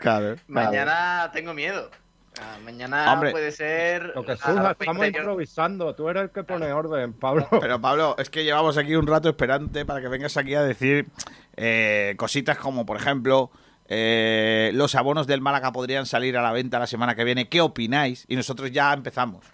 Mañana 0.46 1.30
tengo 1.34 1.52
miedo. 1.52 1.90
Ah, 2.40 2.58
mañana 2.62 3.18
puede 3.30 3.50
ser. 3.52 4.12
Lo 4.14 4.24
que 4.24 4.36
surja, 4.36 4.72
estamos 4.72 5.06
improvisando. 5.06 5.94
Tú 5.94 6.08
eres 6.08 6.24
el 6.24 6.30
que 6.30 6.44
pone 6.44 6.72
orden, 6.72 7.12
Pablo. 7.12 7.48
Pero 7.60 7.80
Pablo, 7.80 8.14
es 8.18 8.30
que 8.30 8.44
llevamos 8.44 8.76
aquí 8.76 8.94
un 8.94 9.06
rato 9.06 9.28
esperante 9.28 9.84
para 9.84 10.00
que 10.00 10.08
vengas 10.08 10.36
aquí 10.36 10.54
a 10.54 10.62
decir 10.62 11.06
eh, 11.56 12.14
cositas 12.16 12.58
como, 12.58 12.84
por 12.84 12.98
ejemplo, 12.98 13.50
eh, 13.88 14.70
los 14.74 14.94
abonos 14.94 15.26
del 15.26 15.40
Málaga 15.40 15.72
podrían 15.72 16.06
salir 16.06 16.36
a 16.36 16.42
la 16.42 16.52
venta 16.52 16.78
la 16.78 16.86
semana 16.86 17.14
que 17.14 17.24
viene. 17.24 17.48
¿Qué 17.48 17.60
opináis? 17.60 18.24
Y 18.28 18.36
nosotros 18.36 18.70
ya 18.70 18.92
empezamos. 18.92 19.44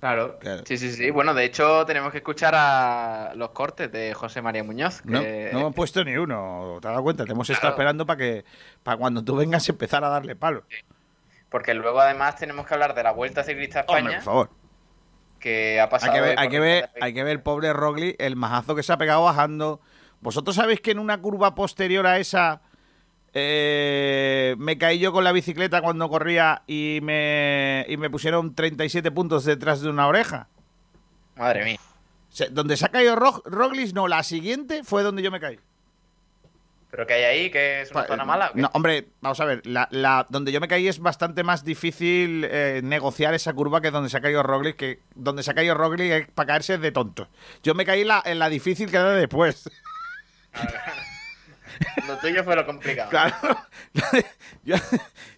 Claro. 0.00 0.38
Sí, 0.64 0.76
sí, 0.76 0.92
sí. 0.92 1.10
Bueno, 1.10 1.34
de 1.34 1.44
hecho, 1.44 1.84
tenemos 1.86 2.12
que 2.12 2.18
escuchar 2.18 2.54
a 2.54 3.32
los 3.34 3.50
cortes 3.50 3.90
de 3.90 4.12
José 4.14 4.42
María 4.42 4.62
Muñoz. 4.62 5.02
No, 5.04 5.20
no 5.20 5.58
hemos 5.58 5.74
puesto 5.74 6.04
ni 6.04 6.16
uno. 6.16 6.78
¿Te 6.80 6.88
has 6.88 6.92
dado 6.92 7.02
cuenta? 7.02 7.24
Te 7.24 7.32
hemos 7.32 7.48
estado 7.48 7.72
esperando 7.72 8.04
para 8.06 8.18
que 8.18 8.44
para 8.82 8.98
cuando 8.98 9.24
tú 9.24 9.36
vengas 9.36 9.68
empezar 9.68 10.04
a 10.04 10.08
darle 10.08 10.36
palo. 10.36 10.64
Porque 11.48 11.74
luego, 11.74 12.00
además, 12.00 12.36
tenemos 12.36 12.66
que 12.66 12.74
hablar 12.74 12.94
de 12.94 13.02
la 13.02 13.12
Vuelta 13.12 13.44
Ciclista 13.44 13.80
a 13.80 13.82
España. 13.82 14.16
por 14.16 14.22
favor. 14.22 14.50
Que 15.38 15.80
ha 15.80 15.88
pasado. 15.88 16.12
Hay 16.12 16.18
que 16.18 16.26
ver, 16.26 16.38
hay 16.38 16.48
que 16.48 16.60
ver, 16.60 16.90
hay 17.00 17.14
que 17.14 17.22
ver 17.24 17.32
el 17.32 17.42
pobre 17.42 17.72
Rogli, 17.72 18.16
el 18.18 18.36
majazo 18.36 18.74
que 18.74 18.82
se 18.82 18.92
ha 18.92 18.96
pegado 18.96 19.24
bajando. 19.24 19.80
¿Vosotros 20.20 20.56
sabéis 20.56 20.80
que 20.80 20.90
en 20.90 20.98
una 20.98 21.20
curva 21.20 21.54
posterior 21.54 22.06
a 22.06 22.18
esa 22.18 22.62
eh, 23.38 24.54
me 24.56 24.78
caí 24.78 24.98
yo 24.98 25.12
con 25.12 25.22
la 25.22 25.30
bicicleta 25.30 25.82
cuando 25.82 26.08
corría 26.08 26.62
y 26.66 27.00
me, 27.02 27.84
y 27.86 27.98
me 27.98 28.08
pusieron 28.08 28.54
37 28.54 29.10
puntos 29.10 29.44
detrás 29.44 29.82
de 29.82 29.90
una 29.90 30.06
oreja. 30.06 30.48
Madre 31.36 31.64
mía. 31.66 31.78
donde 32.50 32.78
se 32.78 32.86
ha 32.86 32.88
caído 32.88 33.14
Roglis, 33.14 33.92
no, 33.92 34.08
la 34.08 34.22
siguiente 34.22 34.84
fue 34.84 35.02
donde 35.02 35.22
yo 35.22 35.30
me 35.30 35.38
caí. 35.38 35.60
¿Pero 36.90 37.06
qué 37.06 37.14
hay 37.14 37.22
ahí? 37.24 37.50
¿Que 37.50 37.82
es 37.82 37.90
una 37.90 38.06
zona 38.06 38.24
mala? 38.24 38.52
No, 38.54 38.70
hombre, 38.72 39.08
vamos 39.20 39.40
a 39.40 39.44
ver. 39.44 39.62
La, 39.66 40.26
donde 40.30 40.52
yo 40.52 40.60
me 40.60 40.68
caí 40.68 40.88
es 40.88 40.98
bastante 40.98 41.42
más 41.42 41.64
difícil 41.64 42.46
eh, 42.48 42.80
negociar 42.82 43.34
esa 43.34 43.52
curva 43.52 43.80
que 43.80 43.90
donde 43.90 44.08
se 44.08 44.16
ha 44.16 44.20
caído 44.20 44.42
Roglis. 44.42 44.76
Que 44.76 45.00
donde 45.14 45.42
se 45.42 45.50
ha 45.50 45.54
caído 45.54 45.74
Roglis 45.74 46.12
es 46.12 46.28
para 46.28 46.46
caerse 46.46 46.78
de 46.78 46.92
tonto. 46.92 47.28
Yo 47.62 47.74
me 47.74 47.84
caí 47.84 48.04
la, 48.04 48.22
en 48.24 48.38
la 48.38 48.48
difícil 48.48 48.90
que 48.90 48.96
era 48.96 49.10
después. 49.10 49.68
Lo 52.06 52.16
tuyo 52.18 52.44
fue 52.44 52.56
lo 52.56 52.66
complicado. 52.66 53.10
Claro. 53.10 53.36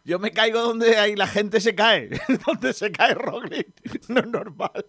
Yo, 0.04 0.18
me 0.18 0.30
caigo 0.32 0.60
donde 0.60 0.96
ahí 0.96 1.16
la 1.16 1.26
gente 1.26 1.60
se 1.60 1.74
cae. 1.74 2.10
donde 2.46 2.72
se 2.72 2.90
cae 2.92 3.14
Roglic. 3.14 3.68
No 4.08 4.20
es 4.20 4.26
normal. 4.26 4.84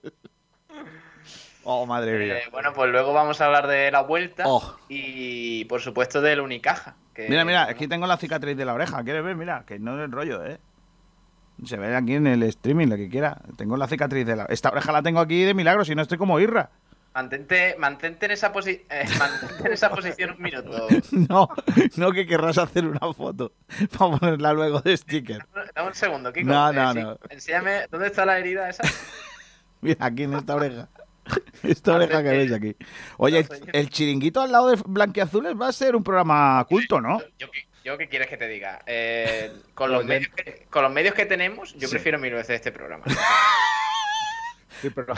Oh, 1.64 1.86
madre 1.86 2.18
mía. 2.18 2.38
Eh, 2.39 2.43
bueno, 2.51 2.74
pues 2.74 2.89
luego 2.89 3.14
vamos 3.14 3.41
a 3.41 3.45
hablar 3.45 3.68
de 3.68 3.91
la 3.91 4.01
vuelta 4.01 4.43
oh. 4.47 4.78
y, 4.88 5.66
por 5.66 5.82
supuesto, 5.82 6.22
del 6.22 6.39
Unicaja. 6.39 6.95
mira, 7.16 7.45
mira, 7.45 7.64
aquí 7.64 7.88
tengo 7.88 8.07
la 8.07 8.18
cicatriz 8.18 8.55
de 8.55 8.66
la 8.66 8.74
oreja. 8.74 9.03
¿Quieres 9.03 9.24
ver? 9.24 9.36
Mira, 9.36 9.64
que 9.66 9.80
no 9.80 9.97
es 9.97 10.05
el 10.05 10.12
rollo, 10.12 10.45
¿eh? 10.45 10.60
Se 11.66 11.78
ve 11.78 11.95
aquí 11.95 12.16
en 12.16 12.28
el 12.28 12.43
streaming, 12.43 12.88
lo 12.88 12.95
que 12.95 13.10
quiera. 13.10 13.38
Tengo 13.57 13.76
la 13.76 13.88
cicatriz 13.88 14.26
de 14.26 14.36
la... 14.36 14.45
Esta 14.45 14.70
oreja 14.70 14.91
la 14.91 15.01
tengo 15.01 15.20
aquí 15.20 15.43
de 15.43 15.53
milagro, 15.53 15.84
si 15.84 15.93
no 15.93 16.01
estoy 16.01 16.18
como 16.18 16.39
Irra. 16.39 16.70
Mantente, 17.14 17.76
mantente, 17.78 18.28
en 18.28 18.32
esa 18.32 18.53
eh, 18.66 18.86
en 19.66 19.74
esa 19.74 19.89
posición 19.89 20.32
un 20.32 20.41
minuto. 20.41 20.88
No, 21.12 21.49
no 21.97 22.12
que 22.12 22.26
querrás 22.26 22.57
hacer 22.57 22.86
una 22.86 23.14
foto 23.14 23.51
para 23.97 24.18
ponerla 24.18 24.53
luego 24.53 24.80
de 24.82 24.95
sticker. 24.95 25.45
Dame 25.76 25.88
un 25.89 25.95
segundo, 25.95 26.32
Kiko. 26.32 26.47
No, 26.47 26.72
no, 26.72 26.93
no. 26.93 27.18
Enséñame, 27.30 27.88
¿dónde 27.89 28.07
está 28.07 28.26
la 28.26 28.38
herida 28.38 28.70
esa? 28.70 28.84
Mira, 29.82 30.05
aquí 30.05 30.24
en 30.24 30.36
esta 30.36 30.55
oreja. 30.55 30.88
Esta 31.64 31.96
oreja 31.96 32.24
que 32.24 32.30
veis 32.30 32.52
aquí. 32.52 32.76
Oye, 33.18 33.46
el, 33.74 33.90
chiringuito 33.90 34.42
al 34.42 34.52
lado 34.52 34.70
de 34.70 34.82
Blanquiazules 34.86 35.54
va 35.60 35.68
a 35.68 35.74
ser 35.74 35.96
un 35.96 36.04
programa 36.04 36.66
culto, 36.70 37.02
¿no? 37.02 37.20
Yo, 37.84 37.98
¿qué 37.98 38.08
quieres 38.08 38.28
que 38.28 38.38
te 38.38 38.48
diga? 38.48 38.82
Eh, 38.86 39.52
con, 39.74 39.92
los 39.92 40.06
medios 40.06 40.32
que, 40.36 40.68
con 40.70 40.84
los 40.84 40.92
medios 40.92 41.14
que 41.14 41.26
tenemos, 41.26 41.74
yo 41.76 41.90
prefiero 41.90 42.20
mil 42.20 42.34
veces 42.34 42.56
este 42.56 42.72
programa. 42.72 43.04
Sí, 44.82 44.90
pero 44.92 45.14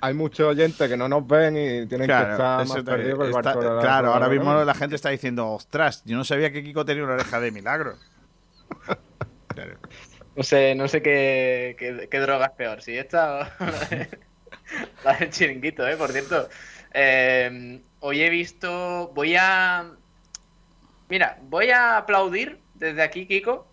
hay, 0.00 0.14
muchos 0.14 0.48
oyentes 0.48 0.88
que 0.88 0.96
no 0.96 1.08
nos 1.08 1.24
ven 1.28 1.56
y 1.56 1.86
tienen 1.86 2.08
que 2.08 2.12
estar 2.12 2.66
más 2.66 2.82
perdidos 2.82 3.20
que 3.20 3.26
el 3.26 3.32
barco 3.32 3.60
Claro, 3.80 4.12
ahora 4.12 4.28
mismo 4.28 4.64
la 4.64 4.74
gente 4.74 4.96
está 4.96 5.10
diciendo, 5.10 5.48
ostras, 5.48 6.02
yo 6.04 6.16
no 6.16 6.24
sabía 6.24 6.50
que 6.50 6.64
Kiko 6.64 6.84
tenía 6.84 7.04
una 7.04 7.12
oreja 7.12 7.38
de 7.38 7.52
milagro. 7.52 7.94
No 10.34 10.42
sé, 10.42 10.74
no 10.74 10.88
sé 10.88 11.02
qué, 11.02 11.76
qué, 12.10 12.18
droga 12.18 12.46
es 12.46 12.52
peor, 12.52 12.82
si 12.82 12.98
esta 12.98 13.42
o 13.42 13.46
la 15.04 15.14
del 15.14 15.30
chiringuito, 15.30 15.86
¿eh? 15.86 15.96
Por 15.96 16.12
cierto. 16.12 16.48
Eh, 16.92 17.80
hoy 18.00 18.22
he 18.22 18.30
visto, 18.30 19.12
voy 19.14 19.36
a... 19.36 19.92
Mira, 21.08 21.38
voy 21.42 21.70
a 21.70 21.98
aplaudir 21.98 22.60
desde 22.74 23.02
aquí, 23.02 23.26
Kiko, 23.26 23.68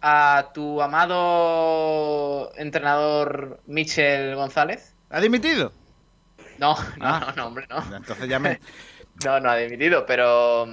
a 0.00 0.50
tu 0.54 0.80
amado 0.80 2.52
entrenador 2.56 3.60
Michel 3.66 4.36
González. 4.36 4.94
¿Ha 5.10 5.20
dimitido? 5.20 5.72
No, 6.58 6.74
no, 6.98 7.06
ah. 7.06 7.32
no, 7.36 7.46
hombre, 7.46 7.66
no. 7.68 7.96
Entonces 7.96 8.28
ya 8.28 8.38
me... 8.38 8.60
no, 9.24 9.40
no 9.40 9.50
ha 9.50 9.56
dimitido, 9.56 10.06
pero 10.06 10.68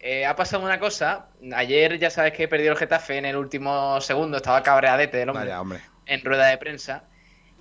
eh, 0.00 0.26
ha 0.26 0.36
pasado 0.36 0.64
una 0.64 0.78
cosa. 0.78 1.28
Ayer 1.54 1.98
ya 1.98 2.10
sabes 2.10 2.32
que 2.32 2.44
he 2.44 2.48
perdido 2.48 2.72
el 2.72 2.78
Getafe 2.78 3.18
en 3.18 3.24
el 3.24 3.36
último 3.36 4.00
segundo, 4.00 4.36
estaba 4.36 4.62
cabreadete 4.62 5.22
el 5.22 5.30
hombre, 5.30 5.54
hombre. 5.54 5.80
en 6.06 6.24
rueda 6.24 6.48
de 6.48 6.58
prensa. 6.58 7.04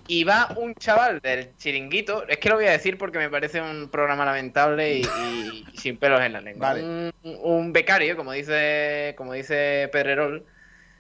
Y 0.08 0.24
va 0.24 0.54
un 0.58 0.76
chaval 0.76 1.20
del 1.22 1.56
chiringuito, 1.58 2.28
es 2.28 2.38
que 2.38 2.50
lo 2.50 2.56
voy 2.56 2.66
a 2.66 2.72
decir 2.72 2.98
porque 2.98 3.18
me 3.18 3.30
parece 3.30 3.62
un 3.62 3.90
programa 3.90 4.26
lamentable 4.26 5.00
y, 5.00 5.66
sin 5.76 5.98
pelos 5.98 6.22
en 6.22 6.34
la 6.34 6.42
lengua. 6.42 6.74
Un, 6.74 7.14
un, 7.24 7.74
becario, 7.74 8.18
como 8.18 8.34
dice, 8.34 9.14
como 9.18 9.34
dice 9.34 9.90
Pedrerol, 9.92 10.46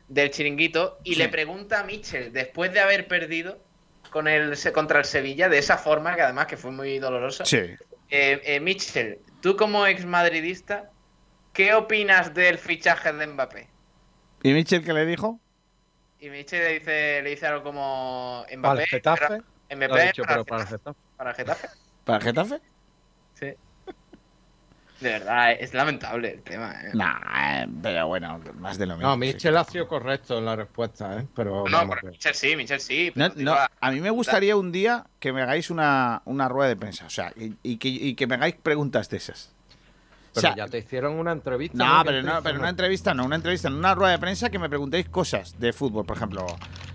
del 0.08 0.30
chiringuito 0.30 0.99
y 1.04 1.16
le 1.16 1.30
pregunta 1.30 1.80
a 1.80 1.84
Michel, 1.84 2.34
después 2.34 2.74
de 2.74 2.80
haber 2.82 3.08
perdido 3.08 3.60
con 4.12 4.28
el, 4.28 4.58
contra 4.74 4.99
el 4.99 5.06
Sevilla, 5.06 5.49
de 5.49 5.58
esa 5.58 5.78
forma, 5.78 6.16
que 6.16 6.22
además 6.22 6.45
que 6.47 6.58
fue 6.58 6.72
muy 6.72 6.99
dolorosa. 6.99 7.45
Sí. 7.45 7.58
Eh, 8.10 8.41
eh, 8.43 8.60
Michel, 8.60 9.20
tú 9.41 9.56
como 9.56 9.88
ex 9.88 10.06
madridista, 10.06 10.91
¿qué 11.54 11.74
opinas 11.74 12.34
del 12.34 12.58
fichaje 12.58 13.14
de 13.14 13.28
Mbappé? 13.28 13.68
¿Y 14.43 14.54
Michel 14.54 14.84
qué 14.84 14.93
le 14.93 15.06
dijo? 15.06 15.39
Y 16.22 16.30
Michel 16.30 16.64
le 16.64 16.74
dice, 16.74 17.22
le 17.24 17.30
dice 17.32 17.48
algo 17.48 17.64
como 17.64 18.46
Mbappé. 18.56 18.62
¿Para 18.62 18.82
el 18.82 18.88
Getafe? 18.88 19.42
Mbappé 19.76 20.14
para, 20.24 20.44
para, 20.44 20.62
el 20.62 20.68
Getafe. 20.68 21.00
¿Para 21.18 21.30
el 21.32 21.36
Getafe? 21.36 21.68
¿Para 22.06 22.18
el 22.20 22.24
Getafe? 22.24 22.62
Sí. 23.34 23.46
De 25.00 25.10
verdad, 25.10 25.52
es 25.54 25.74
lamentable 25.74 26.32
el 26.34 26.44
tema. 26.44 26.76
¿eh? 26.80 26.92
Nah, 26.94 27.66
pero 27.82 28.08
bueno, 28.08 28.40
más 28.60 28.78
de 28.78 28.86
lo 28.86 28.98
mismo. 28.98 29.10
No, 29.10 29.18
Michel 29.18 29.58
ha 29.58 29.64
sido 29.64 29.88
correcto 29.88 30.38
en 30.38 30.46
la 30.46 30.56
respuesta, 30.56 31.20
¿eh? 31.20 31.28
Pero 31.36 31.64
no, 31.68 31.86
Michel 32.04 32.36
sí, 32.36 32.56
Michel 32.56 32.80
sí. 32.80 33.12
a 33.16 33.92
mí 33.92 34.00
me 34.00 34.12
gustaría 34.12 34.56
un 34.56 34.72
día 34.72 35.08
que 35.20 35.34
me 35.34 35.42
hagáis 35.42 35.72
una, 35.72 36.22
una 36.26 36.48
rueda 36.48 36.70
de 36.70 36.76
prensa, 36.76 37.08
o 37.08 37.10
sea, 37.10 37.34
y, 37.36 37.78
que, 37.78 37.88
y 37.88 38.14
que 38.14 38.28
me 38.28 38.36
hagáis 38.36 38.54
preguntas 38.62 39.10
de 39.10 39.18
esas. 39.18 39.56
Pero 40.34 40.56
ya 40.56 40.68
te 40.68 40.78
hicieron 40.78 41.14
una 41.14 41.32
entrevista. 41.32 41.78
No, 41.78 42.04
pero, 42.06 42.22
no, 42.22 42.42
pero 42.42 42.60
una 42.60 42.70
entrevista 42.70 43.14
no, 43.14 43.26
una 43.26 43.36
entrevista 43.36 43.68
en 43.68 43.76
una 43.76 43.94
rueda 43.94 44.14
de 44.14 44.20
prensa 44.20 44.50
que 44.50 44.60
me 44.60 44.70
preguntéis 44.70 45.10
cosas 45.10 45.60
de 45.60 45.74
fútbol, 45.74 46.06
por 46.06 46.18
ejemplo. 46.18 46.46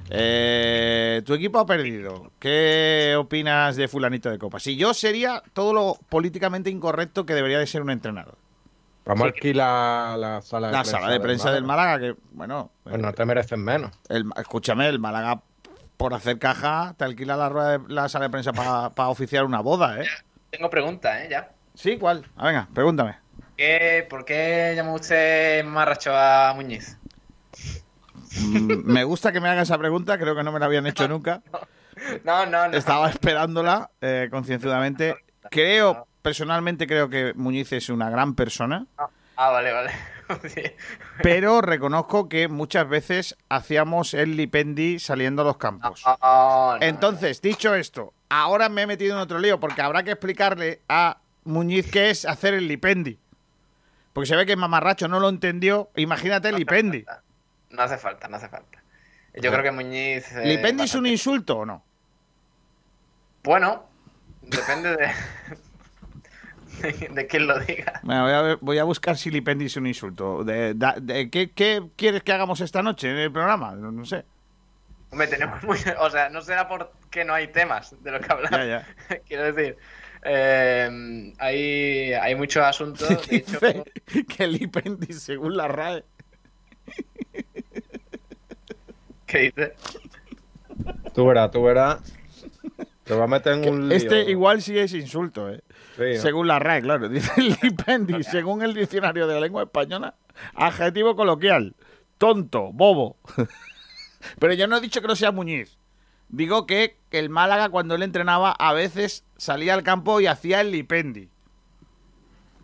Eh, 0.08 1.22
tu 1.24 1.34
equipo 1.34 1.58
ha 1.58 1.66
perdido. 1.66 2.30
¿Qué 2.38 3.14
opinas 3.18 3.76
de 3.76 3.88
fulanito 3.88 4.30
de 4.30 4.38
copa? 4.38 4.58
Si 4.58 4.76
yo 4.76 4.94
sería 4.94 5.42
todo 5.52 5.72
lo 5.72 5.98
políticamente 6.08 6.70
incorrecto 6.70 7.26
que 7.26 7.34
debería 7.34 7.58
de 7.58 7.66
ser 7.66 7.82
un 7.82 7.90
entrenador. 7.90 8.38
Vamos 9.04 9.22
a 9.22 9.26
alquilar 9.26 10.18
la 10.18 10.42
sala 10.42 10.68
de 10.68 10.72
la 10.72 10.80
prensa. 10.80 10.98
sala 10.98 11.12
de 11.12 11.20
prensa 11.20 11.52
del 11.52 11.64
Málaga, 11.64 12.00
que, 12.00 12.16
bueno. 12.32 12.70
Pues 12.82 12.98
no 12.98 13.12
te 13.12 13.24
merecen 13.24 13.62
menos. 13.62 13.92
escúchame, 14.36 14.88
el 14.88 14.98
Málaga, 14.98 15.42
por 15.96 16.12
hacer 16.12 16.38
caja, 16.40 16.94
te 16.96 17.04
alquila 17.04 17.36
la, 17.36 17.48
rueda 17.48 17.78
de, 17.78 17.94
la 17.94 18.08
sala 18.08 18.24
de 18.24 18.30
prensa 18.30 18.52
para 18.52 19.08
oficiar 19.08 19.44
una 19.44 19.60
boda, 19.60 20.00
¿eh? 20.00 20.06
Tengo 20.50 20.68
pregunta, 20.70 21.22
¿eh? 21.22 21.28
Ya. 21.30 21.50
¿Sí? 21.74 21.98
¿Cuál? 21.98 22.26
Ah, 22.36 22.46
venga, 22.46 22.68
pregúntame. 22.74 23.16
¿Por 24.08 24.24
qué 24.24 24.74
llamó 24.76 24.94
usted 24.94 25.64
marracho 25.64 26.12
a 26.14 26.52
Muñiz? 26.54 26.98
Mm, 28.40 28.84
me 28.84 29.04
gusta 29.04 29.32
que 29.32 29.40
me 29.40 29.48
haga 29.48 29.62
esa 29.62 29.78
pregunta, 29.78 30.18
creo 30.18 30.34
que 30.36 30.42
no 30.42 30.52
me 30.52 30.60
la 30.60 30.66
habían 30.66 30.86
hecho 30.86 31.08
nunca. 31.08 31.42
No, 32.24 32.44
no, 32.46 32.68
no. 32.68 32.76
Estaba 32.76 33.08
esperándola 33.08 33.90
eh, 34.00 34.28
concienzudamente. 34.30 35.16
Creo, 35.50 36.06
personalmente 36.22 36.86
creo 36.86 37.08
que 37.08 37.32
Muñiz 37.34 37.72
es 37.72 37.88
una 37.88 38.10
gran 38.10 38.34
persona. 38.34 38.86
Ah, 39.36 39.50
vale, 39.50 39.72
vale. 39.72 39.90
Pero 41.22 41.60
reconozco 41.60 42.28
que 42.28 42.48
muchas 42.48 42.88
veces 42.88 43.36
hacíamos 43.48 44.12
el 44.12 44.36
lipendi 44.36 44.98
saliendo 44.98 45.42
a 45.42 45.44
los 45.46 45.56
campos. 45.56 46.02
Entonces, 46.80 47.40
dicho 47.40 47.74
esto, 47.74 48.12
ahora 48.28 48.68
me 48.68 48.82
he 48.82 48.86
metido 48.86 49.14
en 49.14 49.20
otro 49.20 49.38
lío 49.38 49.60
porque 49.60 49.82
habrá 49.82 50.02
que 50.02 50.12
explicarle 50.12 50.80
a 50.88 51.18
Muñiz 51.44 51.90
qué 51.90 52.10
es 52.10 52.24
hacer 52.24 52.54
el 52.54 52.66
lipendi. 52.66 53.18
Porque 54.16 54.28
se 54.28 54.34
ve 54.34 54.46
que 54.46 54.56
Mamarracho 54.56 55.08
no 55.08 55.20
lo 55.20 55.28
entendió. 55.28 55.90
Imagínate 55.94 56.50
lipendi. 56.50 57.04
No 57.68 57.82
hace 57.82 57.98
falta, 57.98 58.28
no 58.28 58.36
hace 58.38 58.48
falta. 58.48 58.82
Yo 59.34 59.50
creo 59.50 59.62
que 59.62 59.70
Muñiz. 59.70 60.32
Eh, 60.32 60.46
¿Lipendi 60.46 60.84
es 60.84 60.94
un 60.94 61.06
insulto 61.06 61.58
o 61.58 61.66
no? 61.66 61.84
Bueno, 63.44 63.84
depende 64.40 64.96
de. 64.96 65.10
de 67.10 67.26
quién 67.26 67.46
lo 67.46 67.60
diga. 67.60 68.00
Bueno, 68.04 68.56
voy, 68.62 68.78
a 68.78 68.84
buscar 68.84 69.18
si 69.18 69.30
Lipendi 69.30 69.66
es 69.66 69.76
un 69.76 69.86
insulto. 69.86 70.44
De, 70.44 70.74
¿qué, 71.30 71.90
quieres 71.94 72.22
que 72.22 72.32
hagamos 72.32 72.62
esta 72.62 72.82
noche 72.82 73.10
en 73.10 73.18
el 73.18 73.30
programa? 73.30 73.72
No, 73.72 74.02
sé. 74.06 74.24
Hombre, 75.10 75.26
tenemos 75.26 75.62
muy, 75.62 75.76
O 75.98 76.08
sea, 76.08 76.30
no 76.30 76.40
será 76.40 76.66
porque 76.68 77.22
no 77.26 77.34
hay 77.34 77.48
temas 77.48 77.94
de 78.02 78.12
lo 78.12 78.20
que 78.20 78.32
hablar. 78.32 78.86
Quiero 79.28 79.52
decir. 79.52 79.76
Eh, 80.28 81.32
hay, 81.38 82.12
hay 82.12 82.34
muchos 82.34 82.64
asuntos. 82.64 83.08
De 83.28 83.36
hecho, 83.36 83.58
que 84.28 84.46
Lipendi, 84.46 85.12
según 85.12 85.56
la 85.56 85.68
RAE. 85.68 86.04
¿Qué 89.26 89.38
dices? 89.38 89.72
Tú 91.14 91.26
verás, 91.26 91.50
tú 91.50 91.62
verás. 91.62 92.00
Te 93.04 93.14
va 93.14 93.24
a 93.24 93.28
meter 93.28 93.52
en 93.54 93.68
un 93.68 93.88
lío. 93.88 93.96
Este 93.96 94.28
igual 94.28 94.60
sí 94.60 94.76
es 94.76 94.92
insulto, 94.92 95.48
¿eh? 95.48 95.62
Según 96.18 96.48
la 96.48 96.58
RAE, 96.58 96.82
claro. 96.82 97.08
Dice 97.10 97.30
Lipendi, 97.62 98.24
según 98.24 98.62
el 98.62 98.74
diccionario 98.74 99.28
de 99.28 99.34
la 99.34 99.40
lengua 99.40 99.62
española, 99.62 100.16
adjetivo 100.54 101.14
coloquial, 101.14 101.76
tonto, 102.18 102.72
bobo. 102.72 103.16
Pero 104.40 104.54
yo 104.54 104.66
no 104.66 104.76
he 104.76 104.80
dicho 104.80 105.00
que 105.00 105.06
no 105.06 105.14
sea 105.14 105.30
Muñiz. 105.30 105.78
Digo 106.28 106.66
que 106.66 106.96
el 107.10 107.30
Málaga 107.30 107.68
cuando 107.68 107.94
él 107.94 108.02
entrenaba 108.02 108.52
a 108.52 108.72
veces 108.72 109.24
salía 109.36 109.74
al 109.74 109.82
campo 109.82 110.20
y 110.20 110.26
hacía 110.26 110.60
el 110.60 110.72
Lipendi. 110.72 111.28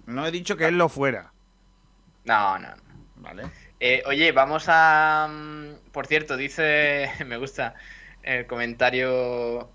No 0.06 0.26
he 0.26 0.30
dicho 0.30 0.56
que 0.56 0.66
él 0.66 0.78
lo 0.78 0.88
fuera. 0.88 1.32
No, 2.24 2.58
no. 2.58 2.68
Vale. 3.16 3.44
Eh, 3.80 4.02
oye, 4.06 4.32
vamos 4.32 4.64
a... 4.68 5.28
Mm, 5.30 5.90
por 5.92 6.06
cierto, 6.06 6.36
dice... 6.36 7.10
Me 7.26 7.36
gusta 7.36 7.74
el 8.22 8.46
comentario 8.46 9.70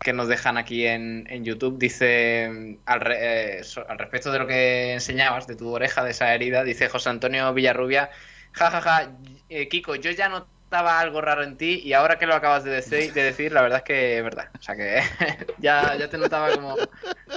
que 0.00 0.14
nos 0.14 0.28
dejan 0.28 0.56
aquí 0.56 0.86
en, 0.86 1.26
YouTube 1.44 1.78
dice, 1.78 2.48
mm, 2.50 2.72
eh, 3.10 3.62
al, 3.88 3.98
respecto 3.98 4.32
de 4.32 4.38
lo 4.38 4.46
que 4.46 4.94
enseñabas, 4.94 5.46
de 5.46 5.56
tu 5.56 5.68
oreja, 5.70 6.02
de 6.04 6.12
esa 6.12 6.34
herida, 6.34 6.64
dice 6.64 6.88
José 6.88 7.10
Antonio 7.10 7.52
Villarrubia, 7.52 8.10
jajaja, 8.52 8.80
ja, 8.80 9.04
ja, 9.04 9.12
eh, 9.50 9.68
Kiko, 9.68 9.96
yo 9.96 10.10
ya 10.10 10.30
notaba 10.70 11.00
algo 11.00 11.20
raro 11.20 11.42
en 11.42 11.56
ti 11.56 11.82
y 11.84 11.94
ahora 11.94 12.16
que 12.16 12.26
lo 12.26 12.34
acabas 12.36 12.62
de 12.62 12.70
decir, 12.70 13.12
de 13.12 13.24
decir 13.24 13.50
la 13.50 13.60
verdad 13.60 13.78
es 13.78 13.84
que 13.84 14.18
es 14.18 14.22
verdad. 14.22 14.50
O 14.56 14.62
sea 14.62 14.76
que 14.76 15.02
ya, 15.58 15.96
ya 15.96 16.08
te 16.08 16.16
notaba 16.16 16.54
como, 16.54 16.76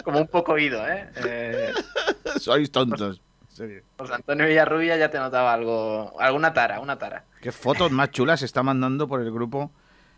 como 0.04 0.20
un 0.20 0.28
poco 0.28 0.52
oído, 0.52 0.88
¿eh? 0.88 1.10
eh 1.26 1.74
Sois 2.40 2.72
tontos. 2.72 3.22
José 3.98 4.14
Antonio 4.14 4.46
Villarrubia 4.46 4.98
ya 4.98 5.10
te 5.10 5.18
notaba 5.18 5.52
algo, 5.52 6.14
alguna 6.20 6.54
tara, 6.54 6.80
una 6.80 7.00
tara. 7.00 7.24
Qué 7.42 7.52
fotos 7.52 7.92
más 7.92 8.12
chulas 8.12 8.42
se 8.42 8.46
está 8.46 8.62
mandando 8.62 9.08
por 9.08 9.20
el 9.20 9.32
grupo 9.32 9.72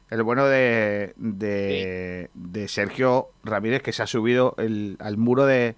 el 0.09 0.22
bueno 0.22 0.45
de, 0.45 1.13
de, 1.16 2.68
Sergio 2.68 3.30
Ramírez 3.45 3.82
que 3.82 3.93
se 3.93 4.03
ha 4.03 4.07
subido 4.07 4.55
el, 4.57 4.97
al 4.99 5.16
muro 5.16 5.45
de 5.45 5.76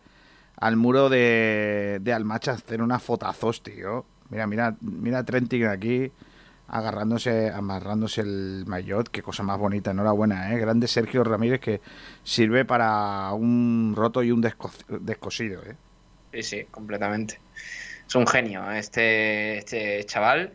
al 0.56 0.76
muro 0.76 1.10
de, 1.10 2.00
de 2.02 2.14
Almacha 2.14 2.52
a 2.52 2.56
hacer 2.56 2.82
unas 2.82 3.04
fotazos, 3.04 3.62
tío. 3.62 4.06
Mira, 4.30 4.48
mira, 4.48 4.76
mira 4.82 5.24
Trentin 5.24 5.68
aquí 5.68 6.12
agarrándose, 6.68 7.50
amarrándose 7.50 8.22
el 8.22 8.66
maillot, 8.68 9.10
qué 9.10 9.22
cosa 9.22 9.44
más 9.44 9.58
bonita, 9.58 9.92
enhorabuena, 9.92 10.54
¿eh? 10.54 10.58
Grande 10.60 10.88
Sergio 10.88 11.24
Ramírez 11.24 11.60
que 11.60 11.82
sirve 12.24 12.66
para 12.66 13.32
un 13.34 13.94
roto 13.96 14.24
y 14.24 14.32
un 14.32 14.42
descosido, 14.42 15.64
¿eh? 15.64 15.76
Sí, 16.34 16.44
sí, 16.44 16.64
completamente. 16.70 17.40
Es 18.08 18.16
un 18.16 18.28
genio 18.28 18.72
este, 18.72 19.58
este 19.58 20.04
chaval 20.06 20.54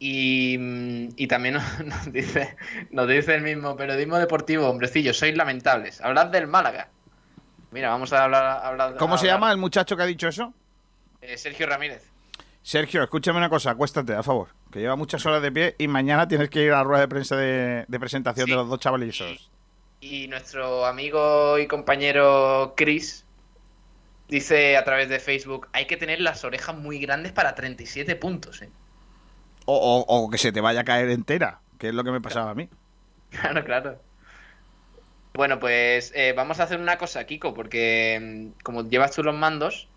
Mm, 0.00 1.08
y, 1.16 1.26
también 1.28 1.54
nos, 1.84 2.12
dice, 2.12 2.56
nos 2.90 3.08
dice 3.08 3.34
el 3.34 3.42
mismo 3.42 3.76
periodismo 3.76 4.18
deportivo, 4.18 4.68
hombrecillo, 4.68 5.14
sois 5.14 5.36
lamentables. 5.36 6.00
Hablad 6.00 6.26
del 6.26 6.46
Málaga. 6.46 6.88
Mira, 7.70 7.88
vamos 7.88 8.12
a 8.12 8.24
hablar. 8.24 8.96
¿Cómo 8.98 9.18
se 9.18 9.26
llama 9.26 9.50
el 9.50 9.58
muchacho 9.58 9.96
que 9.96 10.02
ha 10.02 10.06
dicho 10.06 10.28
eso? 10.28 10.52
Eh, 11.20 11.36
Sergio 11.36 11.66
Ramírez. 11.66 12.10
Sergio, 12.62 13.02
escúchame 13.02 13.38
una 13.38 13.48
cosa, 13.48 13.70
acuéstate, 13.70 14.14
a 14.14 14.22
favor. 14.22 14.48
Que 14.74 14.80
lleva 14.80 14.96
muchas 14.96 15.24
horas 15.24 15.40
de 15.40 15.52
pie 15.52 15.76
y 15.78 15.86
mañana 15.86 16.26
tienes 16.26 16.50
que 16.50 16.64
ir 16.64 16.72
a 16.72 16.78
la 16.78 16.82
rueda 16.82 17.02
de 17.02 17.06
prensa 17.06 17.36
de, 17.36 17.86
presentación 18.00 18.50
de 18.50 18.56
los 18.56 18.68
dos 18.68 18.80
chavalizos. 18.80 19.48
Y, 20.00 20.24
y 20.24 20.26
nuestro 20.26 20.84
amigo 20.84 21.60
y 21.60 21.68
compañero 21.68 22.74
Chris 22.76 23.24
dice 24.28 24.76
a 24.76 24.82
través 24.82 25.08
de 25.08 25.20
Facebook: 25.20 25.68
hay 25.72 25.86
que 25.86 25.96
tener 25.96 26.20
las 26.20 26.42
orejas 26.42 26.76
muy 26.76 26.98
grandes 26.98 27.30
para 27.30 27.54
37 27.54 28.16
puntos. 28.16 28.62
¿eh? 28.62 28.68
O, 29.64 30.28
que 30.28 30.38
se 30.38 30.50
te 30.50 30.60
vaya 30.60 30.80
a 30.80 30.84
caer 30.84 31.08
entera, 31.10 31.60
que 31.78 31.90
es 31.90 31.94
lo 31.94 32.02
que 32.02 32.10
me 32.10 32.20
pasaba 32.20 32.50
a 32.50 32.54
mí. 32.56 32.68
Claro, 33.30 33.64
claro. 33.64 34.00
Bueno, 35.34 35.60
pues 35.60 36.12
eh, 36.16 36.32
vamos 36.36 36.58
a 36.58 36.64
hacer 36.64 36.80
una 36.80 36.98
cosa, 36.98 37.26
Kiko, 37.26 37.54
porque 37.54 38.18
mm, 38.20 38.62
como 38.64 38.88
llevas 38.88 39.12
tú 39.12 39.22
los 39.22 39.36
mandos, 39.36 39.88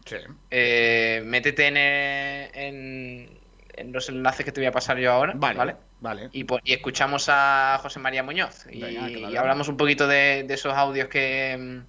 eh, 0.52 1.24
métete 1.26 1.68
en, 1.68 1.78
en, 1.78 3.37
los 3.86 4.10
enlaces 4.10 4.46
que 4.46 4.52
te 4.52 4.62
voy 4.62 4.68
a 4.68 4.72
pasar 4.72 4.98
yo 4.98 5.12
ahora, 5.12 5.34
¿vale? 5.36 5.76
Vale. 6.00 6.30
Y, 6.32 6.46
escuchamos 6.66 7.28
a 7.30 7.80
José 7.82 8.00
María 8.00 8.24
Muñoz 8.24 8.66
y, 8.72 9.36
hablamos 9.36 9.68
un 9.68 9.78
poquito 9.78 10.08
de, 10.08 10.46
esos 10.50 10.74
audios 10.74 11.08
que, 11.08 11.82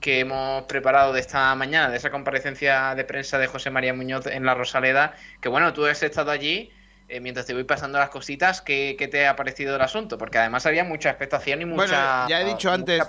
que 0.00 0.20
hemos 0.20 0.64
preparado 0.64 1.12
de 1.12 1.20
esta 1.20 1.54
mañana, 1.54 1.90
de 1.90 1.96
esa 1.96 2.10
comparecencia 2.10 2.94
de 2.94 3.04
prensa 3.04 3.38
de 3.38 3.46
José 3.46 3.70
María 3.70 3.94
Muñoz 3.94 4.26
en 4.26 4.44
la 4.44 4.54
Rosaleda, 4.54 5.14
que 5.40 5.48
bueno, 5.48 5.72
tú 5.72 5.86
has 5.86 6.02
estado 6.02 6.30
allí 6.30 6.70
eh, 7.12 7.20
mientras 7.20 7.44
te 7.44 7.52
voy 7.52 7.64
pasando 7.64 7.98
las 7.98 8.08
cositas, 8.08 8.62
¿qué, 8.62 8.96
te 9.10 9.26
ha 9.26 9.36
parecido 9.36 9.76
el 9.76 9.82
asunto? 9.82 10.16
Porque 10.16 10.38
además 10.38 10.64
había 10.64 10.82
mucha 10.82 11.10
expectación 11.10 11.60
y 11.60 11.66
mucha... 11.66 12.24
Bueno, 12.24 12.28
ya 12.28 12.40
he 12.40 12.44
dicho 12.46 12.72
antes, 12.72 13.02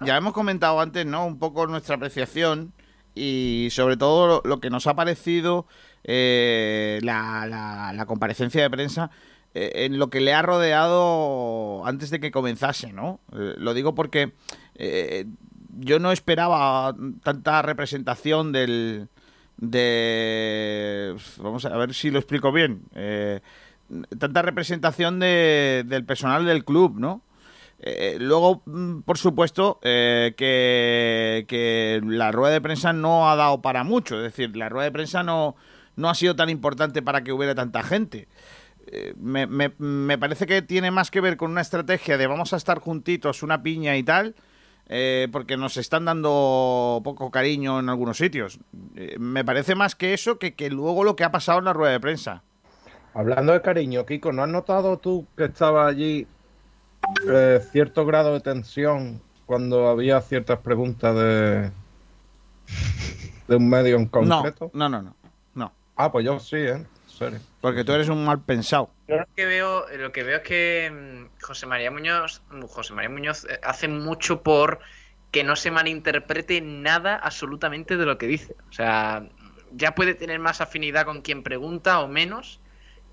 ya 0.00 0.16
hemos 0.16 0.32
comentado 0.32 0.80
antes, 0.80 1.04
¿no? 1.04 1.26
Un 1.26 1.38
poco 1.38 1.66
nuestra 1.66 1.96
apreciación 1.96 2.72
y 3.14 3.68
sobre 3.70 3.98
todo 3.98 4.40
lo, 4.42 4.60
que 4.60 4.70
nos 4.70 4.86
ha 4.86 4.94
parecido 4.94 5.66
eh, 6.04 6.98
la, 7.02 7.46
la, 7.94 8.06
comparecencia 8.06 8.62
de 8.62 8.70
prensa 8.70 9.10
eh, 9.54 9.70
en 9.86 9.98
lo 9.98 10.10
que 10.10 10.20
le 10.20 10.34
ha 10.34 10.42
rodeado 10.42 11.86
antes 11.86 12.10
de 12.10 12.20
que 12.20 12.30
comenzase, 12.30 12.92
¿no? 12.92 13.20
lo 13.30 13.74
digo 13.74 13.94
porque 13.94 14.32
yo 15.78 15.98
no 15.98 16.12
esperaba 16.12 16.94
tanta 17.22 17.62
representación 17.62 18.52
del, 18.52 19.08
de... 19.56 21.16
Vamos 21.38 21.64
a 21.64 21.76
ver 21.76 21.94
si 21.94 22.10
lo 22.10 22.18
explico 22.18 22.52
bien. 22.52 22.82
Eh, 22.94 23.40
tanta 24.18 24.42
representación 24.42 25.20
de, 25.20 25.84
del 25.86 26.04
personal 26.04 26.44
del 26.44 26.64
club, 26.64 26.98
¿no? 26.98 27.22
Eh, 27.78 28.16
luego, 28.20 28.62
mm, 28.66 29.00
por 29.00 29.18
supuesto, 29.18 29.80
eh, 29.82 30.34
que, 30.36 31.44
que, 31.48 32.00
la 32.04 32.30
rueda 32.30 32.54
de 32.54 32.60
prensa 32.60 32.92
no 32.92 33.28
ha 33.28 33.36
dado 33.36 33.60
para 33.60 33.82
mucho. 33.82 34.16
Es 34.16 34.22
decir, 34.22 34.56
la 34.56 34.68
rueda 34.68 34.84
de 34.84 34.92
prensa 34.92 35.22
no, 35.22 35.56
no 35.96 36.08
ha 36.08 36.14
sido 36.14 36.36
tan 36.36 36.48
importante 36.48 37.02
para 37.02 37.22
que 37.22 37.32
hubiera 37.32 37.54
tanta 37.54 37.82
gente. 37.82 38.28
me, 39.16 39.46
me, 39.46 39.72
me, 39.78 40.18
parece 40.18 40.46
que 40.46 40.62
tiene 40.62 40.90
más 40.90 41.10
que 41.10 41.20
ver 41.20 41.36
con 41.36 41.50
una 41.50 41.60
estrategia 41.60 42.18
de 42.18 42.26
vamos 42.26 42.52
a 42.52 42.56
estar 42.56 42.78
juntitos, 42.78 43.42
una 43.42 43.62
piña 43.62 43.96
y 43.96 44.02
tal, 44.02 44.34
eh, 44.88 45.28
porque 45.32 45.56
nos 45.56 45.76
están 45.76 46.04
dando 46.04 47.00
poco 47.04 47.30
cariño 47.30 47.80
en 47.80 47.88
algunos 47.88 48.18
sitios. 48.18 48.58
Eh, 48.96 49.16
me 49.18 49.44
parece 49.44 49.74
más 49.74 49.94
que 49.94 50.12
eso 50.12 50.38
que, 50.38 50.54
que 50.54 50.70
luego 50.70 51.04
lo 51.04 51.16
que 51.16 51.24
ha 51.24 51.30
pasado 51.30 51.60
en 51.60 51.64
la 51.66 51.72
rueda 51.72 51.92
de 51.92 52.00
prensa. 52.00 52.42
Hablando 53.14 53.52
de 53.52 53.62
cariño, 53.62 54.04
Kiko, 54.04 54.32
¿no 54.32 54.42
has 54.42 54.48
notado 54.48 54.98
tú 54.98 55.26
que 55.36 55.44
estaba 55.44 55.86
allí 55.86 56.26
eh, 57.30 57.60
cierto 57.70 58.04
grado 58.04 58.32
de 58.34 58.40
tensión 58.40 59.20
cuando 59.46 59.88
había 59.88 60.20
ciertas 60.20 60.58
preguntas 60.58 61.14
de, 61.14 61.70
de 63.48 63.56
un 63.56 63.68
medio 63.68 63.96
en 63.96 64.06
concreto? 64.06 64.70
No, 64.74 64.88
no, 64.88 65.02
no, 65.02 65.10
no. 65.10 65.21
Ah, 65.96 66.10
pues 66.10 66.24
yo 66.24 66.38
sí, 66.40 66.56
¿eh? 66.56 66.84
Serio. 67.06 67.40
Porque 67.60 67.84
tú 67.84 67.92
eres 67.92 68.08
un 68.08 68.24
mal 68.24 68.40
pensado. 68.40 68.90
Yo 69.06 69.16
lo 69.16 69.26
que 69.36 69.44
veo, 69.44 69.86
lo 69.96 70.12
que 70.12 70.22
veo 70.22 70.38
es 70.38 70.42
que 70.42 70.90
mm, 70.90 71.42
José 71.42 71.66
María 71.66 71.90
Muñoz, 71.90 72.42
José 72.68 72.94
María 72.94 73.10
Muñoz 73.10 73.44
eh, 73.44 73.60
hace 73.62 73.88
mucho 73.88 74.42
por 74.42 74.80
que 75.30 75.44
no 75.44 75.56
se 75.56 75.70
malinterprete 75.70 76.60
nada 76.60 77.16
absolutamente 77.16 77.96
de 77.96 78.06
lo 78.06 78.18
que 78.18 78.26
dice. 78.26 78.54
O 78.68 78.72
sea, 78.72 79.28
ya 79.72 79.94
puede 79.94 80.14
tener 80.14 80.38
más 80.38 80.60
afinidad 80.60 81.04
con 81.04 81.22
quien 81.22 81.42
pregunta 81.42 82.00
o 82.00 82.08
menos, 82.08 82.60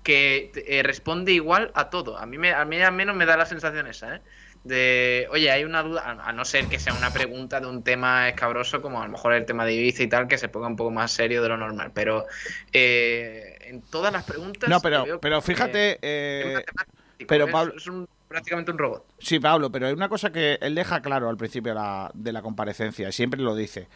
que 0.02 0.52
eh, 0.54 0.82
responde 0.82 1.32
igual 1.32 1.70
a 1.74 1.90
todo. 1.90 2.18
A 2.18 2.26
mí, 2.26 2.38
me, 2.38 2.52
a 2.52 2.64
mí 2.64 2.80
al 2.80 2.92
menos 2.92 3.16
me 3.16 3.26
da 3.26 3.36
la 3.36 3.46
sensación 3.46 3.86
esa, 3.86 4.16
¿eh? 4.16 4.22
De, 4.62 5.26
oye, 5.30 5.50
hay 5.50 5.64
una 5.64 5.82
duda, 5.82 6.02
a, 6.04 6.28
a 6.28 6.32
no 6.32 6.44
ser 6.44 6.66
que 6.66 6.78
sea 6.78 6.92
una 6.92 7.10
pregunta 7.12 7.60
de 7.60 7.66
un 7.66 7.82
tema 7.82 8.28
escabroso, 8.28 8.82
como 8.82 9.00
a 9.00 9.06
lo 9.06 9.12
mejor 9.12 9.32
el 9.32 9.46
tema 9.46 9.64
de 9.64 9.72
Ibiza 9.72 10.02
y 10.02 10.08
tal, 10.08 10.28
que 10.28 10.36
se 10.36 10.48
ponga 10.48 10.66
un 10.66 10.76
poco 10.76 10.90
más 10.90 11.10
serio 11.12 11.42
de 11.42 11.48
lo 11.48 11.56
normal. 11.56 11.92
Pero 11.94 12.26
eh, 12.72 13.56
en 13.62 13.80
todas 13.82 14.12
las 14.12 14.24
preguntas. 14.24 14.68
No, 14.68 14.80
pero, 14.80 15.40
fíjate, 15.40 15.98
eh, 16.02 16.54
matemático, 16.56 17.26
pero 17.26 17.46
es- 17.46 17.52
Pablo- 17.52 17.74
es 17.76 17.86
un- 17.86 18.08
prácticamente 18.28 18.70
un 18.70 18.78
robot. 18.78 19.06
Sí, 19.18 19.40
Pablo, 19.40 19.72
pero 19.72 19.86
hay 19.86 19.92
una 19.94 20.08
cosa 20.10 20.30
que 20.30 20.58
él 20.60 20.74
deja 20.74 21.00
claro 21.00 21.28
al 21.30 21.36
principio 21.38 21.72
de 21.72 21.80
la, 21.80 22.10
de 22.14 22.32
la 22.32 22.42
comparecencia, 22.42 23.08
y 23.08 23.12
siempre 23.12 23.40
lo 23.40 23.54
dice. 23.54 23.88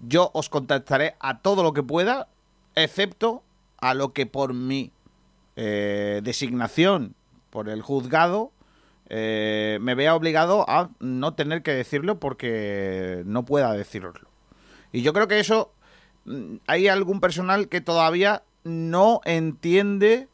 Yo 0.00 0.30
os 0.34 0.48
contactaré 0.48 1.14
a 1.20 1.38
todo 1.40 1.62
lo 1.62 1.72
que 1.72 1.82
pueda, 1.82 2.26
excepto 2.74 3.42
a 3.80 3.94
lo 3.94 4.12
que 4.12 4.26
por 4.26 4.54
mi 4.54 4.92
eh, 5.56 6.20
designación 6.22 7.14
por 7.50 7.68
el 7.68 7.80
juzgado 7.82 8.52
eh, 9.12 9.78
me 9.80 9.96
vea 9.96 10.14
obligado 10.14 10.64
a 10.70 10.90
no 11.00 11.34
tener 11.34 11.64
que 11.64 11.72
decirlo 11.72 12.20
porque 12.20 13.24
no 13.26 13.44
pueda 13.44 13.72
decirlo. 13.72 14.12
Y 14.92 15.02
yo 15.02 15.12
creo 15.12 15.26
que 15.26 15.40
eso 15.40 15.72
mm, 16.26 16.58
hay 16.68 16.86
algún 16.86 17.18
personal 17.20 17.68
que 17.68 17.80
todavía 17.80 18.44
no 18.62 19.20
entiende 19.24 20.28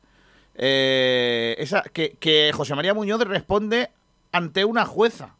eh, 0.54 1.56
esa, 1.58 1.84
que, 1.84 2.50
José 2.52 2.74
María 2.74 2.92
Muñoz 2.92 3.22
responde 3.22 3.92
ante 4.30 4.66
una 4.66 4.84
jueza. 4.84 5.36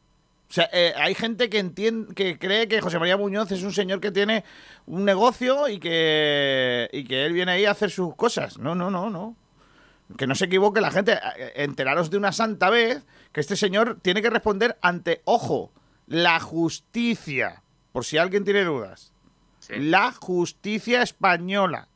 O 0.49 0.53
sea, 0.53 0.71
eh, 0.73 0.95
hay 0.97 1.15
gente 1.15 1.51
que 1.51 1.59
entiende, 1.59 2.15
que 2.15 2.39
cree 2.39 2.69
que 2.69 2.81
José 2.81 2.99
María 2.99 3.19
Muñoz 3.19 3.53
es 3.53 3.63
un 3.63 3.73
señor 3.73 4.01
que 4.01 4.13
tiene 4.13 4.45
un 4.87 5.05
negocio 5.05 5.69
y 5.69 5.79
que, 5.79 6.89
y 6.91 7.05
que 7.05 7.27
él 7.27 7.35
viene 7.35 7.53
ahí 7.53 7.67
a 7.67 7.73
hacer 7.73 7.91
sus 7.91 8.15
cosas. 8.15 8.57
No, 8.59 8.75
no, 8.75 8.91
no, 8.91 9.11
no. 9.11 9.37
Que 10.17 10.27
no 10.27 10.35
se 10.35 10.47
equivoque 10.47 10.81
la 10.81 10.91
gente. 10.91 11.19
Enteraros 11.57 12.09
de 12.09 12.17
una 12.17 12.33
santa 12.33 12.71
vez 12.71 13.05
que 13.37 13.43
este 13.43 13.57
señor 13.57 13.99
tiene 14.01 14.23
que 14.23 14.31
responder 14.31 14.79
ante, 14.81 15.21
ojo, 15.27 15.71
la 16.07 16.41
justicia. 16.41 17.63
Por 17.93 18.07
si 18.07 18.17
alguien 18.17 18.45
tiene 18.45 18.65
dudas. 18.65 19.13
Sí. 19.59 19.75
La 19.77 20.11
justicia 20.11 21.03
española. 21.03 21.89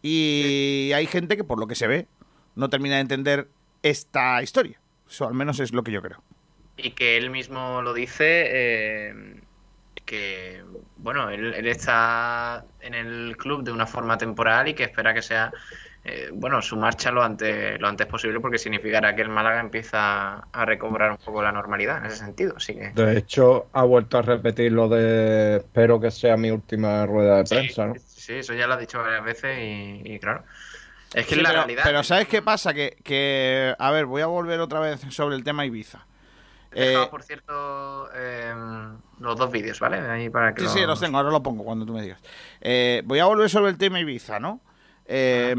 Y 0.00 0.90
hay 0.94 1.06
gente 1.06 1.36
que, 1.36 1.44
por 1.44 1.60
lo 1.60 1.66
que 1.66 1.74
se 1.74 1.86
ve, 1.86 2.08
no 2.54 2.70
termina 2.70 2.94
de 2.94 3.02
entender 3.02 3.50
esta 3.82 4.42
historia. 4.42 4.80
Eso 5.06 5.28
al 5.28 5.34
menos 5.34 5.60
es 5.60 5.74
lo 5.74 5.84
que 5.84 5.92
yo 5.92 6.00
creo. 6.00 6.22
Y 6.78 6.92
que 6.92 7.18
él 7.18 7.28
mismo 7.28 7.82
lo 7.82 7.92
dice, 7.92 8.44
eh, 8.46 9.42
que, 10.06 10.64
bueno, 10.96 11.28
él, 11.28 11.52
él 11.52 11.68
está 11.68 12.64
en 12.80 12.94
el 12.94 13.36
club 13.36 13.62
de 13.62 13.72
una 13.72 13.86
forma 13.86 14.16
temporal 14.16 14.66
y 14.66 14.72
que 14.72 14.84
espera 14.84 15.12
que 15.12 15.20
sea, 15.20 15.52
eh, 16.04 16.30
bueno, 16.32 16.60
su 16.60 16.76
marcha 16.76 17.10
lo 17.10 17.22
antes, 17.22 17.80
lo 17.80 17.88
antes 17.88 18.06
posible 18.06 18.38
porque 18.40 18.58
significará 18.58 19.16
que 19.16 19.22
el 19.22 19.30
Málaga 19.30 19.60
empieza 19.60 20.34
a 20.52 20.64
recobrar 20.66 21.10
un 21.12 21.16
poco 21.16 21.42
la 21.42 21.50
normalidad 21.52 21.98
en 21.98 22.06
ese 22.06 22.16
sentido. 22.18 22.54
Así 22.56 22.74
que... 22.74 22.90
De 22.90 23.16
hecho, 23.18 23.68
ha 23.72 23.84
vuelto 23.84 24.18
a 24.18 24.22
repetir 24.22 24.72
lo 24.72 24.88
de 24.88 25.56
espero 25.56 25.98
que 26.00 26.10
sea 26.10 26.36
mi 26.36 26.50
última 26.50 27.06
rueda 27.06 27.38
de 27.38 27.46
Sí, 27.46 27.54
prensa, 27.54 27.86
¿no? 27.86 27.94
sí, 28.06 28.34
eso 28.34 28.52
ya 28.54 28.66
lo 28.66 28.74
ha 28.74 28.76
dicho 28.76 28.98
varias 29.00 29.24
veces 29.24 29.58
y, 29.58 30.02
y 30.14 30.18
claro. 30.18 30.44
Es 31.14 31.26
que 31.26 31.34
Sí, 31.34 31.40
es 31.40 31.42
la 31.42 31.48
pero, 31.50 31.60
realidad. 31.62 31.82
pero 31.84 32.02
¿sabes 32.02 32.28
qué 32.28 32.42
pasa? 32.42 32.74
Que, 32.74 32.96
que, 33.02 33.74
a 33.78 33.90
ver, 33.90 34.04
voy 34.06 34.20
a 34.22 34.26
volver 34.26 34.60
otra 34.60 34.80
vez 34.80 35.00
sobre 35.10 35.36
el 35.36 35.44
tema 35.44 35.64
Ibiza. 35.64 36.06
He 36.72 36.80
dejado, 36.80 37.04
Eh, 37.04 37.08
por 37.08 37.22
cierto, 37.22 38.10
em, 38.14 38.96
los 39.20 39.36
dos 39.36 39.50
vídeos, 39.52 39.78
¿vale? 39.78 39.98
Ahí 40.00 40.28
para 40.28 40.52
que 40.54 40.62
Sí, 40.62 40.68
sí, 40.68 40.80
los 40.86 40.98
tengo, 41.00 41.16
ahora 41.18 41.30
lo 41.30 41.40
pongo 41.42 41.62
cuando 41.64 41.86
tú 41.86 41.92
me 41.92 42.02
digas. 42.02 42.20
Eh, 42.60 43.02
voy 43.04 43.20
a 43.20 43.26
volver 43.26 43.48
sobre 43.48 43.70
el 43.70 43.78
tema 43.78 44.00
Ibiza, 44.00 44.40
¿no? 44.40 44.60
Eh, 45.06 45.54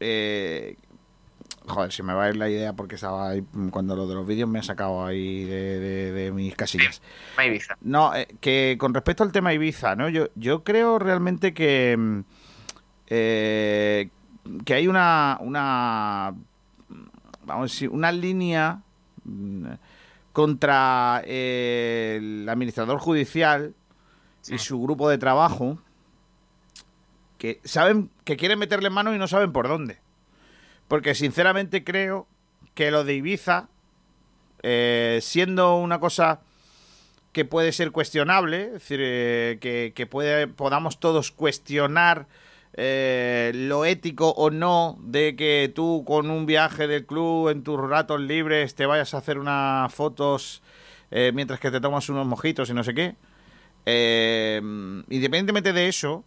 eh, 0.00 0.76
joder, 1.66 1.92
se 1.92 2.02
me 2.02 2.14
va 2.14 2.24
a 2.24 2.28
ir 2.30 2.36
la 2.36 2.48
idea 2.48 2.72
porque 2.72 2.94
estaba 2.94 3.30
ahí, 3.30 3.44
mm, 3.52 3.68
cuando 3.68 3.96
lo 3.96 4.06
de 4.06 4.14
los 4.14 4.26
vídeos 4.26 4.48
me 4.48 4.58
ha 4.58 4.62
sacado 4.62 5.04
ahí 5.04 5.44
de, 5.44 5.78
de- 5.78 6.12
de 6.12 6.32
mis 6.32 6.54
casillas. 6.54 7.02
Ibiza. 7.44 7.76
No, 7.82 8.14
eh, 8.14 8.28
que 8.40 8.76
con 8.78 8.94
respecto 8.94 9.22
al 9.22 9.32
tema 9.32 9.52
Ibiza, 9.52 9.96
¿no? 9.96 10.08
Yo, 10.08 10.28
yo 10.34 10.62
creo 10.64 10.98
realmente 10.98 11.52
que, 11.54 11.96
mm, 11.98 12.20
eh, 13.08 14.10
que 14.64 14.74
hay 14.74 14.86
una, 14.88 15.38
una, 15.40 16.34
vamos 17.44 17.70
a 17.70 17.72
decir, 17.72 17.90
una 17.90 18.12
línea 18.12 18.80
mm, 19.24 19.66
contra 20.32 21.22
eh, 21.24 22.16
el 22.20 22.48
administrador 22.48 22.98
judicial 22.98 23.74
y 24.48 24.58
su 24.58 24.80
grupo 24.80 25.08
de 25.08 25.18
trabajo 25.18 25.78
que 27.38 27.60
saben 27.64 28.10
que 28.24 28.36
quieren 28.36 28.58
meterle 28.58 28.90
mano 28.90 29.14
y 29.14 29.18
no 29.18 29.28
saben 29.28 29.52
por 29.52 29.68
dónde. 29.68 29.98
Porque 30.88 31.14
sinceramente 31.14 31.84
creo 31.84 32.26
que 32.74 32.90
lo 32.90 33.04
de 33.04 33.14
Ibiza, 33.14 33.68
eh, 34.62 35.18
siendo 35.22 35.76
una 35.76 35.98
cosa 35.98 36.40
que 37.32 37.44
puede 37.44 37.72
ser 37.72 37.90
cuestionable, 37.90 38.66
es 38.66 38.72
decir, 38.74 39.00
eh, 39.02 39.58
que, 39.60 39.92
que 39.94 40.06
puede, 40.06 40.46
podamos 40.46 40.98
todos 41.00 41.32
cuestionar 41.32 42.26
eh, 42.74 43.52
lo 43.54 43.84
ético 43.84 44.30
o 44.30 44.50
no 44.50 44.98
de 45.00 45.34
que 45.36 45.72
tú 45.74 46.04
con 46.06 46.30
un 46.30 46.46
viaje 46.46 46.86
del 46.86 47.06
club 47.06 47.48
en 47.48 47.62
tus 47.62 47.80
ratos 47.80 48.20
libres 48.20 48.74
te 48.74 48.86
vayas 48.86 49.14
a 49.14 49.18
hacer 49.18 49.38
unas 49.38 49.92
fotos 49.94 50.62
mientras 51.32 51.60
que 51.60 51.70
te 51.70 51.80
tomas 51.80 52.08
unos 52.10 52.26
mojitos 52.26 52.68
y 52.68 52.74
no 52.74 52.84
sé 52.84 52.92
qué. 52.92 53.14
Independientemente 55.08 55.72
de 55.72 55.88
eso, 55.88 56.24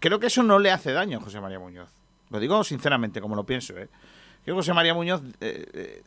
creo 0.00 0.18
que 0.20 0.26
eso 0.28 0.42
no 0.42 0.58
le 0.58 0.70
hace 0.70 0.92
daño 0.92 1.18
a 1.18 1.20
José 1.20 1.40
María 1.40 1.58
Muñoz. 1.58 1.88
Lo 2.30 2.38
digo 2.40 2.62
sinceramente, 2.64 3.20
como 3.20 3.36
lo 3.36 3.44
pienso. 3.44 3.72
¿eh? 3.76 3.88
Creo 4.44 4.54
que 4.56 4.60
José 4.60 4.74
María 4.74 4.94
Muñoz 4.94 5.22
eh, 5.40 5.66
eh, 5.72 6.02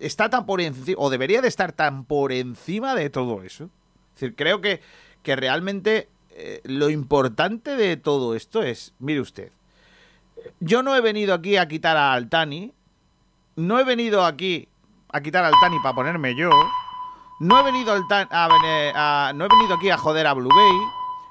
está 0.00 0.28
tan 0.30 0.46
por 0.46 0.60
encima, 0.60 0.96
o 1.00 1.10
debería 1.10 1.40
de 1.42 1.48
estar 1.48 1.72
tan 1.72 2.04
por 2.04 2.32
encima 2.32 2.94
de 2.94 3.10
todo 3.10 3.42
eso. 3.42 3.64
Es 4.14 4.20
decir, 4.20 4.34
creo 4.36 4.60
que, 4.60 4.80
que 5.22 5.36
realmente 5.36 6.08
eh, 6.30 6.60
lo 6.64 6.88
importante 6.90 7.76
de 7.76 7.96
todo 7.96 8.34
esto 8.34 8.62
es, 8.62 8.94
mire 8.98 9.20
usted, 9.20 9.50
yo 10.60 10.82
no 10.82 10.94
he 10.96 11.00
venido 11.00 11.34
aquí 11.34 11.56
a 11.56 11.66
quitar 11.68 11.96
a 11.96 12.12
Altani, 12.12 12.72
no 13.56 13.78
he 13.80 13.84
venido 13.84 14.24
aquí 14.24 14.68
a 15.12 15.20
quitar 15.20 15.44
a 15.44 15.48
Altani 15.48 15.78
para 15.82 15.94
ponerme 15.94 16.34
yo, 16.36 16.50
no 17.40 17.60
he 17.60 17.62
venido 17.64 17.92
a, 17.92 18.48
vene- 18.48 18.92
a- 18.94 19.32
no 19.34 19.44
he 19.44 19.48
venido 19.48 19.74
aquí 19.76 19.90
a 19.90 19.98
joder 19.98 20.26
a 20.26 20.34
Blue 20.34 20.48
Bay, 20.48 20.78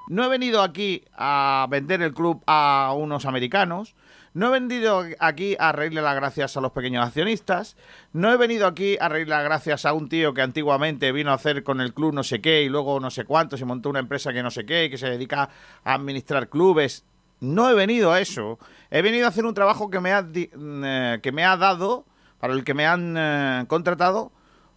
no 0.07 0.23
he 0.25 0.29
venido 0.29 0.61
aquí 0.61 1.03
a 1.15 1.67
vender 1.69 2.01
el 2.01 2.13
club 2.13 2.41
a 2.47 2.93
unos 2.95 3.25
americanos, 3.25 3.95
no 4.33 4.47
he 4.47 4.59
venido 4.59 5.05
aquí 5.19 5.55
a 5.59 5.71
reírle 5.71 6.01
las 6.01 6.15
gracias 6.15 6.57
a 6.57 6.61
los 6.61 6.73
pequeños 6.73 7.05
accionistas, 7.05 7.77
no 8.11 8.33
he 8.33 8.37
venido 8.37 8.67
aquí 8.67 8.97
a 8.99 9.07
reírle 9.07 9.33
las 9.35 9.45
gracias 9.45 9.85
a 9.85 9.93
un 9.93 10.09
tío 10.09 10.33
que 10.33 10.41
antiguamente 10.41 11.11
vino 11.13 11.31
a 11.31 11.35
hacer 11.35 11.63
con 11.63 11.79
el 11.79 11.93
club 11.93 12.13
no 12.13 12.21
sé 12.23 12.41
qué 12.41 12.63
y 12.63 12.69
luego 12.69 12.99
no 12.99 13.09
sé 13.11 13.23
cuánto, 13.23 13.55
se 13.55 13.63
montó 13.63 13.89
una 13.89 13.99
empresa 13.99 14.33
que 14.33 14.43
no 14.43 14.51
sé 14.51 14.65
qué 14.65 14.85
y 14.85 14.89
que 14.89 14.97
se 14.97 15.09
dedica 15.09 15.49
a 15.83 15.93
administrar 15.93 16.49
clubes. 16.49 17.05
No 17.39 17.69
he 17.69 17.73
venido 17.73 18.11
a 18.11 18.19
eso. 18.21 18.59
He 18.89 19.01
venido 19.01 19.25
a 19.25 19.29
hacer 19.29 19.45
un 19.45 19.53
trabajo 19.53 19.89
que 19.89 19.99
me 19.99 20.11
ha, 20.13 20.21
di- 20.21 20.49
eh, 20.53 21.19
que 21.21 21.31
me 21.31 21.43
ha 21.45 21.55
dado, 21.57 22.05
para 22.39 22.53
el 22.53 22.63
que 22.63 22.73
me 22.73 22.85
han 22.85 23.15
eh, 23.17 23.65
contratado, 23.67 24.31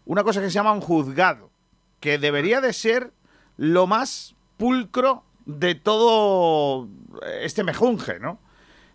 una 0.04 0.22
cosa 0.24 0.40
que 0.40 0.46
se 0.48 0.54
llama 0.54 0.72
un 0.72 0.80
juzgado, 0.80 1.50
que 2.00 2.18
debería 2.18 2.60
de 2.60 2.72
ser 2.72 3.12
lo 3.56 3.86
más 3.86 4.34
pulcro 4.58 5.24
de 5.46 5.74
todo 5.74 6.88
este 7.40 7.64
mejunje, 7.64 8.20
¿no? 8.20 8.38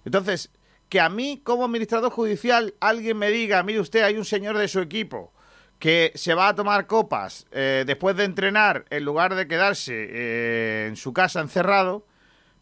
Entonces, 0.05 0.51
que 0.89 0.99
a 0.99 1.09
mí 1.09 1.41
como 1.43 1.65
administrador 1.65 2.11
judicial 2.11 2.75
alguien 2.79 3.17
me 3.17 3.31
diga, 3.31 3.63
mire 3.63 3.79
usted, 3.79 4.03
hay 4.03 4.17
un 4.17 4.25
señor 4.25 4.57
de 4.59 4.67
su 4.67 4.79
equipo 4.79 5.33
que 5.79 6.11
se 6.13 6.35
va 6.35 6.49
a 6.49 6.55
tomar 6.55 6.85
copas 6.85 7.47
eh, 7.51 7.83
después 7.87 8.15
de 8.15 8.25
entrenar 8.25 8.85
en 8.91 9.03
lugar 9.03 9.33
de 9.33 9.47
quedarse 9.47 9.93
eh, 9.95 10.85
en 10.87 10.95
su 10.95 11.11
casa 11.11 11.41
encerrado, 11.41 12.05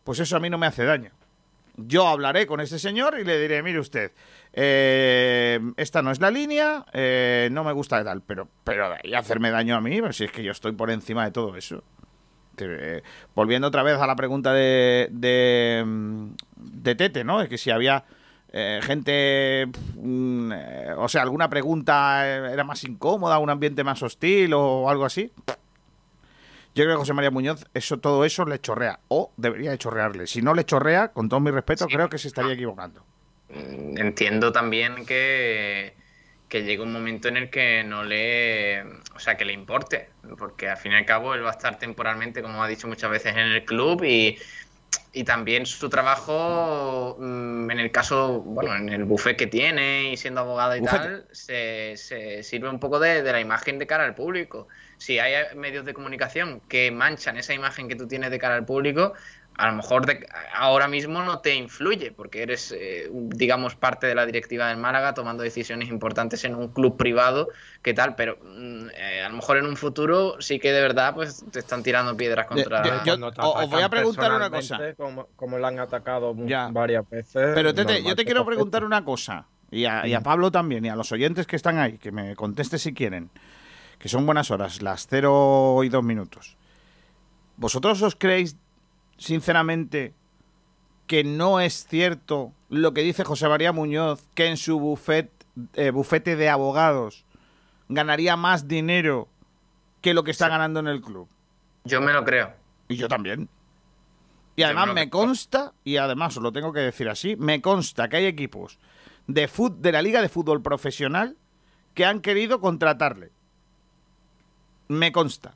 pues 0.04 0.20
eso 0.20 0.38
a 0.38 0.39
mí 0.39 0.49
no 0.49 0.58
me 0.58 0.68
hace 0.68 0.86
daño. 0.86 1.12
yo 1.76 2.08
hablaré 2.08 2.47
con 2.47 2.62
ese 2.62 2.80
señor 2.80 3.20
y 3.20 3.24
le 3.24 3.39
diré, 3.39 3.62
mire 3.64 3.80
usted, 3.80 4.12
eh, 4.54 5.60
esta 5.78 6.02
no 6.02 6.12
es 6.12 6.20
la 6.20 6.32
línea, 6.32 6.86
eh, 6.93 7.49
no 7.52 7.64
me 7.64 7.72
gusta 7.74 7.97
de 7.97 8.06
tal, 8.06 8.22
pero, 8.22 8.47
pero 8.64 8.95
y 9.04 9.14
hacerme 9.14 9.52
daño 9.52 9.76
a 9.76 9.82
mí, 9.82 10.02
pues 10.02 10.18
si 10.18 10.26
es 10.26 10.32
que 10.32 10.43
yo 10.43 10.52
estoy 10.52 10.72
por 10.74 10.89
encima 10.89 11.26
de 11.26 11.32
todo 11.32 11.56
eso. 11.56 11.84
Eh, 12.58 13.02
volviendo 13.34 13.68
otra 13.68 13.84
vez 13.84 13.97
a 13.97 14.08
la 14.08 14.16
pregunta 14.16 14.54
de, 14.54 15.08
de, 15.12 15.86
de 16.56 16.95
Tete, 16.95 17.24
¿no? 17.24 17.39
De 17.39 17.49
que 17.49 17.58
si 17.58 17.72
había 17.72 18.04
gente, 18.82 19.68
mm, 19.95 20.52
o 20.97 21.08
sea, 21.08 21.22
alguna 21.22 21.49
pregunta 21.49 22.28
era 22.28 22.66
más 22.66 22.84
incómoda, 22.84 23.39
un 23.39 23.49
ambiente 23.49 23.84
más 23.84 24.04
hostil 24.04 24.54
o 24.54 24.89
algo 24.89 25.06
así. 25.06 25.32
Yo 26.74 26.86
creo 26.86 26.95
que 26.95 26.99
José 26.99 27.14
María 27.14 27.32
Muñoz, 27.32 27.66
eso, 27.74 27.97
todo 27.99 28.24
eso 28.24 28.45
le 28.45 28.60
chorrea. 28.60 28.99
O 29.10 29.32
debería 29.36 29.72
de 29.72 29.78
chorrearle. 29.78 30.26
Si 30.28 30.41
no 30.41 30.54
le 30.54 30.64
chorrea, 30.64 31.10
con 31.10 31.28
todo 31.28 31.39
mi 31.41 31.52
respeto, 31.52 31.86
creo 31.88 32.10
que 32.10 32.18
se 32.18 32.30
estaría 32.30 32.54
equivocando. 32.54 33.04
Mm, 33.49 33.97
entiendo 33.97 34.52
también 34.54 35.06
que, 35.06 35.93
que 36.52 36.64
llegue 36.64 36.84
un 36.84 36.91
momento 36.91 37.30
en 37.30 37.38
el 37.38 37.49
que 37.49 37.82
no 37.86 38.04
le. 38.04 38.84
O 39.16 39.20
sea, 39.20 39.38
que 39.38 39.45
le 39.45 39.54
importe. 39.54 40.10
Porque 40.38 40.68
al 40.68 40.76
fin 40.76 40.91
y 40.91 40.95
al 40.95 41.06
cabo 41.06 41.34
él 41.34 41.45
va 41.45 41.47
a 41.47 41.54
estar 41.54 41.80
temporalmente, 41.80 42.41
como 42.41 42.62
ha 42.62 42.68
dicho 42.68 42.89
muchas 42.89 43.10
veces, 43.10 43.32
en 43.32 43.39
el 43.39 43.64
club 43.66 44.04
y. 44.04 44.38
Y 45.14 45.26
también 45.26 45.66
su 45.66 45.89
trabajo, 45.89 47.18
mm, 47.20 47.70
en 47.70 47.80
el 47.80 47.91
caso, 47.91 48.41
bueno, 48.41 48.76
en 48.76 48.89
el 48.89 49.04
buffet 49.04 49.38
que 49.38 49.47
tiene 49.47 50.12
y 50.12 50.18
siendo 50.18 50.41
abogado 50.41 50.76
y 50.76 50.82
tal, 50.82 51.26
se, 51.32 51.95
se, 51.97 52.43
sirve 52.43 52.70
un 52.70 52.80
poco 52.80 52.97
de, 52.99 53.22
de 53.22 53.32
la 53.32 53.41
imagen 53.41 53.78
de 53.78 53.88
cara 53.88 54.06
al 54.06 54.16
público 54.16 54.68
si 55.02 55.18
hay 55.18 55.34
medios 55.56 55.84
de 55.84 55.95
comunicación 55.95 56.62
que 56.70 56.91
manchan 56.91 57.36
esa 57.36 57.56
imagen 57.56 57.88
que 57.88 57.95
tú 57.95 58.08
tienes 58.08 58.30
de 58.30 58.38
cara 58.38 58.54
al 58.54 58.66
público, 58.66 59.14
a 59.56 59.68
lo 59.68 59.74
mejor 59.74 60.06
ahora 60.54 60.88
mismo 60.88 61.24
no 61.24 61.39
te 61.39 61.56
influye, 61.56 62.12
porque 62.12 62.43
eres, 62.43 62.74
eh, 62.78 63.10
digamos, 63.12 63.76
parte 63.76 64.08
de 64.08 64.16
la 64.16 64.26
directiva 64.26 64.68
del 64.68 64.78
Málaga 64.78 65.14
tomando 65.14 65.43
decisiones 65.43 65.89
importantes 65.89 66.43
en 66.45 66.56
un 66.56 66.70
club 66.70 66.97
privado, 66.97 67.49
¿qué 67.82 67.93
tal? 67.93 68.16
Pero 68.16 68.38
mm, 68.41 68.88
eh, 68.95 69.24
a 69.24 69.30
lo 69.30 69.36
mejor 69.36 69.58
en 69.58 69.66
un 69.66 69.78
futuro 69.78 70.41
sí 70.41 70.60
que 70.60 70.72
de 70.72 70.82
verdad 70.82 71.14
pues 71.14 71.45
te 71.52 71.60
están 71.60 71.84
tirando 71.84 72.16
piedras 72.18 72.47
contra... 72.47 73.04
Yo, 73.04 73.16
os 73.38 73.70
voy 73.70 73.82
a 73.82 73.89
preguntar 73.89 74.32
una 74.34 74.49
cosa. 74.49 74.80
Como, 74.97 75.28
como 75.36 75.60
le 75.60 75.68
han 75.68 75.80
atacado 75.80 76.36
varias 76.72 77.10
veces. 77.10 77.52
Pero 77.54 77.74
Tete, 77.74 78.04
yo 78.04 78.16
te 78.16 78.26
quiero 78.26 78.45
preguntar 78.45 78.84
una 78.84 79.04
cosa, 79.04 79.45
y 79.70 79.86
a, 79.86 80.08
y 80.08 80.14
a 80.14 80.22
Pablo 80.22 80.52
también, 80.52 80.84
y 80.86 80.89
a 80.89 80.95
los 80.95 81.12
oyentes 81.12 81.45
que 81.45 81.56
están 81.56 81.78
ahí, 81.78 81.97
que 81.97 82.12
me 82.12 82.36
conteste 82.36 82.78
si 82.78 82.93
quieren 82.93 83.30
que 84.02 84.10
son 84.10 84.26
buenas 84.26 84.49
horas, 84.49 84.82
las 84.82 85.06
0 85.08 85.84
y 85.84 85.89
2 85.89 86.04
minutos. 86.04 86.58
¿Vosotros 87.58 88.02
os 88.02 88.16
creéis, 88.16 88.58
sinceramente, 89.22 90.13
que 91.07 91.24
no 91.24 91.59
es 91.59 91.86
cierto 91.88 92.51
lo 92.69 92.93
que 92.93 93.01
dice 93.01 93.24
José 93.24 93.47
María 93.47 93.72
Muñoz, 93.72 94.28
que 94.34 94.47
en 94.47 94.57
su 94.57 94.80
bufet, 94.80 95.30
eh, 95.74 95.91
bufete 95.91 96.36
de 96.36 96.49
abogados 96.49 97.26
ganaría 97.88 98.36
más 98.36 98.67
dinero 98.67 99.28
que 100.01 100.13
lo 100.13 100.24
que 100.24 100.32
está 100.32 100.47
ganando 100.47 100.80
en 100.80 100.88
el 100.88 101.01
club? 101.01 101.28
Yo 101.84 102.01
me 102.01 102.13
lo 102.13 102.24
creo. 102.24 102.53
Y 102.88 102.95
yo 102.95 103.07
también. 103.07 103.49
Y 104.55 104.63
además 104.63 104.93
me, 104.93 105.09
consta, 105.09 105.74
y 105.84 105.97
además 105.97 106.36
os 106.38 106.43
lo 106.43 106.51
tengo 106.51 106.74
que 106.74 106.82
decir 106.82 107.07
así, 107.09 107.36
me 107.36 107.61
consta 107.61 108.09
que 108.09 108.17
hay 108.17 108.26
equipos 108.26 108.80
de, 109.28 109.49
de 109.78 109.91
la 109.91 110.01
Liga 110.01 110.22
de 110.22 110.30
Fútbol 110.30 110.61
Profesional 110.61 111.38
que 111.93 112.05
han 112.05 112.22
querido 112.22 112.59
contratarle 112.59 113.32
me 114.91 115.11
consta. 115.11 115.55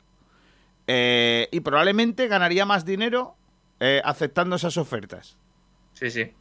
Eh, 0.87 1.49
y 1.51 1.59
probablemente 1.61 2.27
ganaría 2.27 2.65
más 2.65 2.85
dinero 2.85 3.35
eh, 3.79 4.01
aceptando 4.03 4.55
esas 4.55 4.77
ofertas. 4.77 5.37
Sí, 5.93 6.09
sí. 6.11 6.33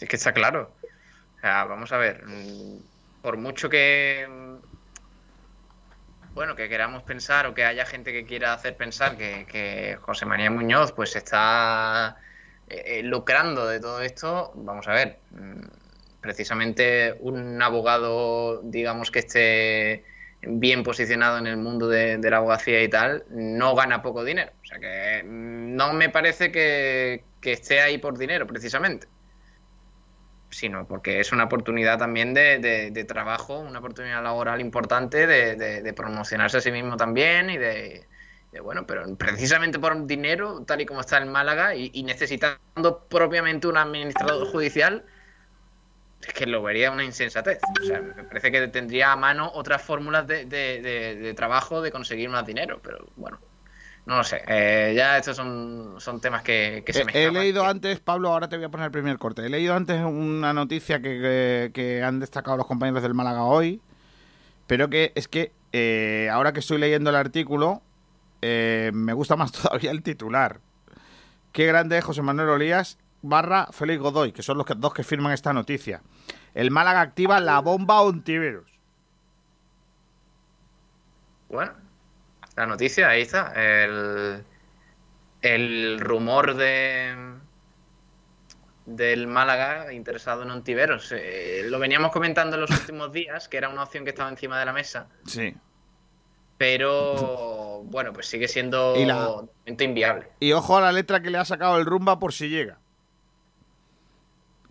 Es 0.00 0.08
que 0.08 0.16
está 0.16 0.32
claro. 0.32 0.72
O 1.36 1.40
sea, 1.40 1.64
vamos 1.64 1.92
a 1.92 1.96
ver. 1.96 2.24
Mm, 2.26 2.78
por 3.22 3.36
mucho 3.36 3.68
que. 3.68 4.26
Mm, 4.28 4.56
bueno, 6.34 6.56
que 6.56 6.68
queramos 6.68 7.02
pensar 7.02 7.46
o 7.46 7.54
que 7.54 7.64
haya 7.64 7.84
gente 7.84 8.12
que 8.12 8.24
quiera 8.24 8.54
hacer 8.54 8.76
pensar 8.76 9.16
que, 9.16 9.98
José 10.00 10.24
María 10.24 10.50
Muñoz 10.50 10.92
pues 10.92 11.14
está 11.14 12.16
eh, 12.68 13.02
lucrando 13.02 13.66
de 13.66 13.80
todo 13.80 14.00
esto, 14.00 14.52
vamos 14.54 14.88
a 14.88 14.92
ver. 14.92 15.18
Mm, 15.30 15.60
precisamente 16.22 17.16
un 17.20 17.60
abogado, 17.60 18.62
digamos, 18.62 19.10
que 19.10 19.18
esté 19.18 20.04
bien 20.42 20.82
posicionado 20.82 21.38
en 21.38 21.46
el 21.46 21.56
mundo 21.56 21.88
de, 21.88 22.18
la 22.18 22.38
abogacía 22.38 22.82
y 22.82 22.88
tal, 22.88 23.24
no 23.30 23.74
gana 23.74 24.02
poco 24.02 24.24
dinero. 24.24 24.52
O 24.62 24.66
sea 24.66 24.78
que 24.78 25.22
no 25.24 25.92
me 25.92 26.08
parece 26.08 26.50
que, 26.50 27.24
esté 27.42 27.80
ahí 27.80 27.98
por 27.98 28.18
dinero, 28.18 28.46
precisamente. 28.46 29.06
Sino 30.50 30.86
porque 30.86 31.20
es 31.20 31.32
una 31.32 31.44
oportunidad 31.44 31.98
también 31.98 32.34
de, 32.34 33.04
trabajo, 33.08 33.60
una 33.60 33.78
oportunidad 33.78 34.22
laboral 34.22 34.60
importante 34.60 35.26
de, 35.26 35.92
promocionarse 35.94 36.58
a 36.58 36.60
sí 36.60 36.72
mismo 36.72 36.96
también 36.96 37.48
y 37.48 37.56
de, 37.56 38.06
bueno, 38.62 38.86
pero 38.86 39.16
precisamente 39.16 39.78
por 39.78 40.06
dinero, 40.06 40.64
tal 40.66 40.80
y 40.80 40.86
como 40.86 41.00
está 41.00 41.18
en 41.18 41.30
Málaga, 41.30 41.74
y 41.74 42.02
necesitando 42.02 43.06
propiamente 43.08 43.68
un 43.68 43.76
administrador 43.76 44.46
judicial, 44.48 45.04
es 46.26 46.34
que 46.34 46.46
lo 46.46 46.62
vería 46.62 46.90
una 46.90 47.04
insensatez. 47.04 47.58
O 47.80 47.84
sea, 47.84 48.00
me 48.00 48.24
parece 48.24 48.52
que 48.52 48.68
tendría 48.68 49.12
a 49.12 49.16
mano 49.16 49.50
otras 49.54 49.82
fórmulas 49.82 50.26
de, 50.26 51.34
trabajo 51.36 51.82
de 51.82 51.90
conseguir 51.90 52.28
más 52.28 52.46
dinero, 52.46 52.80
pero 52.82 53.06
bueno, 53.16 53.38
no 54.06 54.18
lo 54.18 54.24
sé. 54.24 54.42
Eh, 54.46 54.94
ya 54.96 55.18
estos 55.18 55.36
son, 55.36 55.96
son 55.98 56.20
temas 56.20 56.42
que, 56.42 56.84
se 56.88 57.04
me 57.04 57.12
He 57.12 57.30
leído 57.30 57.64
antes, 57.64 58.00
Pablo, 58.00 58.32
ahora 58.32 58.48
te 58.48 58.56
voy 58.56 58.66
a 58.66 58.68
poner 58.68 58.86
el 58.86 58.92
primer 58.92 59.18
corte. 59.18 59.44
He 59.44 59.48
leído 59.48 59.74
antes 59.74 60.00
una 60.00 60.52
noticia 60.52 61.00
que, 61.02 62.02
han 62.04 62.20
destacado 62.20 62.56
los 62.56 62.66
compañeros 62.66 63.02
del 63.02 63.14
Málaga 63.14 63.44
hoy, 63.44 63.80
pero 64.66 64.88
que 64.88 65.12
es 65.14 65.28
que 65.28 65.52
eh, 65.72 66.28
ahora 66.30 66.52
que 66.52 66.60
estoy 66.60 66.78
leyendo 66.78 67.10
el 67.10 67.16
artículo, 67.16 67.82
eh, 68.42 68.90
me 68.94 69.12
gusta 69.12 69.34
más 69.36 69.50
todavía 69.52 69.90
el 69.90 70.02
titular. 70.02 70.60
Qué 71.52 71.66
grande 71.66 71.98
es 71.98 72.04
José 72.04 72.22
Manuel 72.22 72.48
Olías 72.48 72.98
barra 73.22 73.68
Félix 73.70 74.00
Godoy, 74.00 74.32
que 74.32 74.42
son 74.42 74.58
los 74.58 74.66
dos 74.76 74.92
que 74.92 75.04
firman 75.04 75.32
esta 75.32 75.52
noticia. 75.52 76.02
El 76.54 76.70
Málaga 76.70 77.00
activa 77.00 77.40
la 77.40 77.60
bomba 77.60 78.02
Ontiveros. 78.02 78.68
Bueno, 81.48 81.72
la 82.56 82.66
noticia, 82.66 83.08
ahí 83.08 83.22
está. 83.22 83.52
El, 83.54 84.44
el 85.40 86.00
rumor 86.00 86.54
de 86.54 87.32
del 88.84 89.28
Málaga 89.28 89.92
interesado 89.92 90.42
en 90.42 90.50
Ontiveros. 90.50 91.12
Eh, 91.12 91.62
lo 91.66 91.78
veníamos 91.78 92.10
comentando 92.10 92.56
en 92.56 92.62
los 92.62 92.70
últimos 92.70 93.12
días, 93.12 93.48
que 93.48 93.56
era 93.56 93.68
una 93.68 93.84
opción 93.84 94.04
que 94.04 94.10
estaba 94.10 94.28
encima 94.28 94.58
de 94.58 94.66
la 94.66 94.72
mesa. 94.72 95.08
Sí. 95.24 95.54
Pero 96.58 97.82
bueno, 97.84 98.12
pues 98.12 98.26
sigue 98.26 98.48
siendo 98.48 98.94
inviable. 99.66 100.28
Y 100.40 100.52
ojo 100.52 100.76
a 100.76 100.80
la 100.80 100.92
letra 100.92 101.22
que 101.22 101.30
le 101.30 101.38
ha 101.38 101.44
sacado 101.44 101.78
el 101.78 101.86
rumba 101.86 102.18
por 102.18 102.32
si 102.32 102.48
llega 102.48 102.81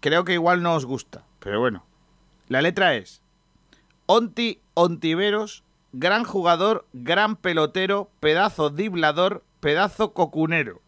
creo 0.01 0.25
que 0.25 0.33
igual 0.33 0.61
no 0.61 0.75
os 0.75 0.85
gusta, 0.85 1.23
pero 1.39 1.61
bueno. 1.61 1.85
La 2.49 2.61
letra 2.61 2.95
es 2.95 3.21
Onti 4.07 4.59
Ontiveros, 4.73 5.63
gran 5.93 6.25
jugador, 6.25 6.85
gran 6.91 7.37
pelotero, 7.37 8.09
pedazo 8.19 8.69
diblador, 8.69 9.43
pedazo 9.61 10.13
cocunero. 10.13 10.81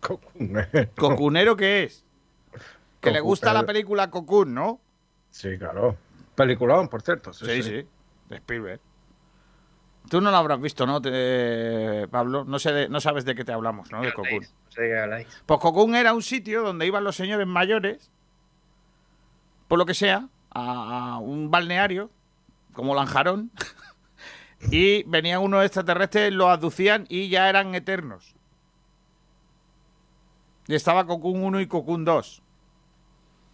Cocunero. 0.00 0.90
¿Cocunero 0.96 1.56
qué 1.56 1.84
es? 1.84 2.04
Que 3.00 3.12
le 3.12 3.20
gusta 3.20 3.52
la 3.52 3.64
película 3.64 4.10
Cocun, 4.10 4.54
¿no? 4.54 4.80
Sí, 5.30 5.56
claro. 5.58 5.96
Peliculón, 6.34 6.88
por 6.88 7.02
cierto. 7.02 7.32
Sí, 7.32 7.46
sí. 7.46 7.62
sí. 7.62 7.86
De 8.28 8.36
Spielberg. 8.36 8.80
Tú 10.08 10.20
no 10.20 10.30
lo 10.30 10.36
habrás 10.36 10.60
visto, 10.60 10.86
¿no, 10.86 11.00
Pablo? 12.10 12.44
No, 12.44 12.58
sé 12.58 12.88
no 12.88 13.00
sabes 13.00 13.24
de 13.24 13.34
qué 13.34 13.44
te 13.44 13.52
hablamos, 13.52 13.90
¿no? 13.92 14.02
De 14.02 14.12
Cocoon. 14.12 14.40
No 14.40 14.70
sé 14.70 14.82
de 14.82 14.88
qué 14.88 14.98
habláis. 14.98 15.42
Pues 15.44 15.60
Cocoon 15.60 15.94
era 15.94 16.14
un 16.14 16.22
sitio 16.22 16.62
donde 16.62 16.86
iban 16.86 17.04
los 17.04 17.16
señores 17.16 17.46
mayores, 17.46 18.10
por 19.66 19.78
lo 19.78 19.86
que 19.86 19.94
sea, 19.94 20.28
a, 20.50 21.18
un 21.18 21.50
balneario, 21.50 22.10
como 22.72 22.94
Lanjarón, 22.94 23.50
y 24.70 25.02
venían 25.04 25.42
unos 25.42 25.64
extraterrestres, 25.64 26.32
los 26.32 26.48
aducían 26.48 27.04
y 27.08 27.28
ya 27.28 27.48
eran 27.48 27.74
eternos. 27.74 28.34
Y 30.66 30.74
estaba 30.74 31.06
Cocoon 31.06 31.42
1 31.44 31.60
y 31.60 31.66
Cocoon 31.66 32.04
2. 32.04 32.42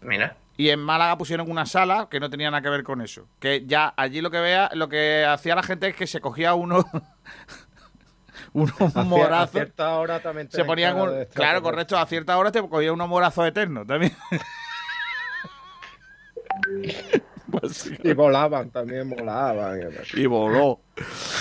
Mira. 0.02 0.36
Y 0.56 0.70
en 0.70 0.80
Málaga 0.80 1.18
pusieron 1.18 1.50
una 1.50 1.66
sala 1.66 2.06
que 2.10 2.20
no 2.20 2.30
tenía 2.30 2.48
nada 2.50 2.62
que 2.62 2.68
ver 2.68 2.84
con 2.84 3.00
eso. 3.00 3.26
Que 3.40 3.64
ya 3.66 3.92
allí 3.96 4.20
lo 4.20 4.30
que 4.30 4.38
vea, 4.38 4.70
lo 4.74 4.88
que 4.88 5.24
hacía 5.24 5.56
la 5.56 5.64
gente 5.64 5.88
es 5.88 5.96
que 5.96 6.06
se 6.06 6.20
cogía 6.20 6.54
uno. 6.54 6.84
unos 8.52 8.94
morazos. 8.94 9.48
A 9.48 9.58
cierta 9.58 9.96
hora 9.96 10.20
también 10.20 10.48
se 10.50 10.64
ponían 10.64 10.96
Claro, 11.34 11.62
correcto, 11.62 11.98
a 11.98 12.06
cierta 12.06 12.38
hora 12.38 12.52
te 12.52 12.62
cogía 12.62 12.92
unos 12.92 13.08
morazos 13.08 13.48
eternos 13.48 13.84
también. 13.86 14.14
y 18.04 18.12
volaban, 18.12 18.70
también 18.70 19.10
volaban. 19.10 19.80
Y 20.14 20.26
voló. 20.26 20.80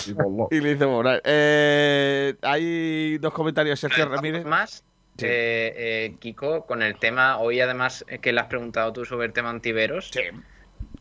Y 0.07 0.13
voló. 0.13 0.47
Y 0.49 0.59
le 0.59 0.71
hice 0.71 0.85
volar. 0.85 1.21
Eh, 1.23 2.35
hay 2.41 3.19
dos 3.19 3.33
comentarios, 3.33 3.79
Sergio 3.79 4.09
Ramírez. 4.09 4.43
Más 4.45 4.83
eh, 5.19 5.73
eh, 5.75 6.15
Kiko, 6.19 6.65
con 6.65 6.81
el 6.81 6.97
tema, 6.97 7.37
hoy 7.37 7.59
además 7.59 8.05
que 8.21 8.33
le 8.33 8.41
has 8.41 8.47
preguntado 8.47 8.91
tú 8.93 9.05
sobre 9.05 9.27
el 9.27 9.33
tema 9.33 9.49
antiveros. 9.49 10.11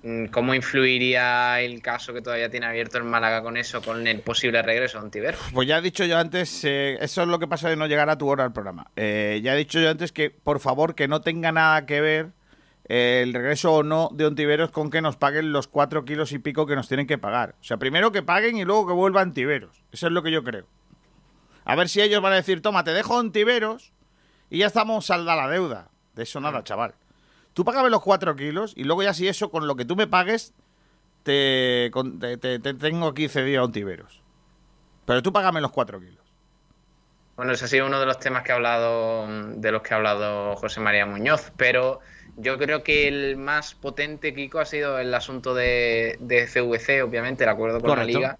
Mm, 0.03 0.27
¿Cómo 0.27 0.55
influiría 0.55 1.61
el 1.61 1.81
caso 1.81 2.13
que 2.13 2.23
todavía 2.23 2.51
tiene 2.51 2.67
abierto 2.67 2.99
el 2.99 3.05
Málaga 3.05 3.43
con 3.43 3.57
eso, 3.57 3.81
con 3.83 4.07
el 4.07 4.21
posible 4.21 4.61
regreso 4.63 4.99
a 4.99 5.03
Antiveros? 5.03 5.41
Pues 5.53 5.69
ya 5.69 5.79
he 5.79 5.83
dicho 5.83 6.05
yo 6.05 6.19
antes, 6.19 6.65
eso 6.65 7.23
es 7.23 7.29
lo 7.29 7.39
que 7.39 7.47
pasa 7.47 7.69
de 7.69 7.77
no 7.77 7.87
llegar 7.87 8.11
a 8.11 8.19
tu 8.19 8.29
hora 8.29 8.45
al 8.45 8.53
programa. 8.53 8.91
ya 8.97 9.55
he 9.55 9.57
dicho 9.57 9.81
yo 9.81 9.91
antes 9.91 10.13
que, 10.13 10.31
por 10.31 10.61
favor, 10.61 10.95
que 10.95 11.09
no 11.09 11.21
tenga 11.21 11.53
nada 11.53 11.87
que 11.87 12.01
ver 12.01 12.31
el 12.85 13.33
regreso 13.33 13.73
o 13.73 13.83
no 13.83 14.11
de 14.13 14.27
Ontiveros 14.27 14.71
con 14.71 14.91
que 14.91 15.01
nos 15.01 15.17
paguen 15.17 15.53
los 15.53 15.69
cuatro 15.69 16.05
kilos 16.05 16.33
y 16.33 16.39
pico 16.39 16.67
que 16.67 16.77
nos 16.77 16.89
tienen 16.89 17.07
que 17.07 17.19
pagar. 17.19 17.55
O 17.61 17.65
sea, 17.65 17.77
primero 17.77 18.13
que 18.13 18.23
paguen 18.23 18.57
y 18.57 18.65
luego 18.65 18.87
que 18.87 18.93
vuelva 18.93 19.23
Ontiveros. 19.23 19.83
Eso 19.93 20.09
es 20.09 20.13
lo 20.13 20.23
que 20.23 20.31
yo 20.31 20.43
creo. 20.43 20.67
A 21.65 21.77
ver 21.77 21.89
si 21.89 22.01
ellos 22.01 22.21
van 22.21 22.33
a 22.33 22.37
decir, 22.37 22.61
toma, 22.61 22.85
te 22.85 22.93
dejo 22.93 23.17
Ontiveros 23.17 23.93
y 24.53 24.59
ya 24.59 24.67
estamos 24.67 25.07
salda 25.07 25.35
la 25.35 25.49
deuda. 25.49 25.89
De 26.15 26.25
eso 26.25 26.39
nada, 26.39 26.63
chaval. 26.63 26.95
Tú 27.55 27.65
págame 27.65 27.89
los 27.89 28.03
cuatro 28.03 28.37
kilos 28.37 28.75
y 28.77 28.85
luego 28.85 29.03
ya 29.03 29.15
si 29.15 29.27
eso, 29.27 29.51
con 29.51 29.67
lo 29.67 29.77
que 29.77 29.87
tú 29.87 29.97
me 29.97 30.07
pagues, 30.07 30.53
te, 31.23 31.91
te, 32.39 32.59
tengo 32.59 33.07
aquí 33.07 33.29
cedido 33.29 33.63
a 33.63 33.65
Ontiveros. 33.65 34.21
Pero 35.07 35.23
tú 35.23 35.33
págame 35.33 35.63
los 35.63 35.73
cuatro 35.73 35.99
kilos. 35.99 36.23
Bueno, 37.35 37.53
ese 37.53 37.65
ha 37.65 37.69
sido 37.69 37.87
uno 37.87 37.99
de 37.99 38.05
los 38.05 38.19
temas 38.19 38.43
que 38.43 38.53
ha 38.53 38.57
hablado, 38.57 39.27
de 39.57 39.73
los 39.73 39.81
que 39.81 39.95
ha 39.95 39.97
hablado 39.97 40.55
José 40.57 40.81
María 40.81 41.07
Muñoz, 41.07 41.51
pero 41.57 42.01
yo 42.37 42.59
creo 42.59 42.83
que 42.83 43.09
el 43.09 43.39
más 43.39 43.75
potente, 43.75 44.35
Kiko, 44.35 44.61
ha 44.61 44.67
sido 44.67 44.99
el 44.99 45.15
asunto 45.15 45.55
de, 45.55 46.19
CVC, 46.21 47.03
obviamente, 47.03 47.45
el 47.45 47.51
acuerdo 47.51 47.81
con 47.81 47.99
la 47.99 48.05
liga. 48.05 48.39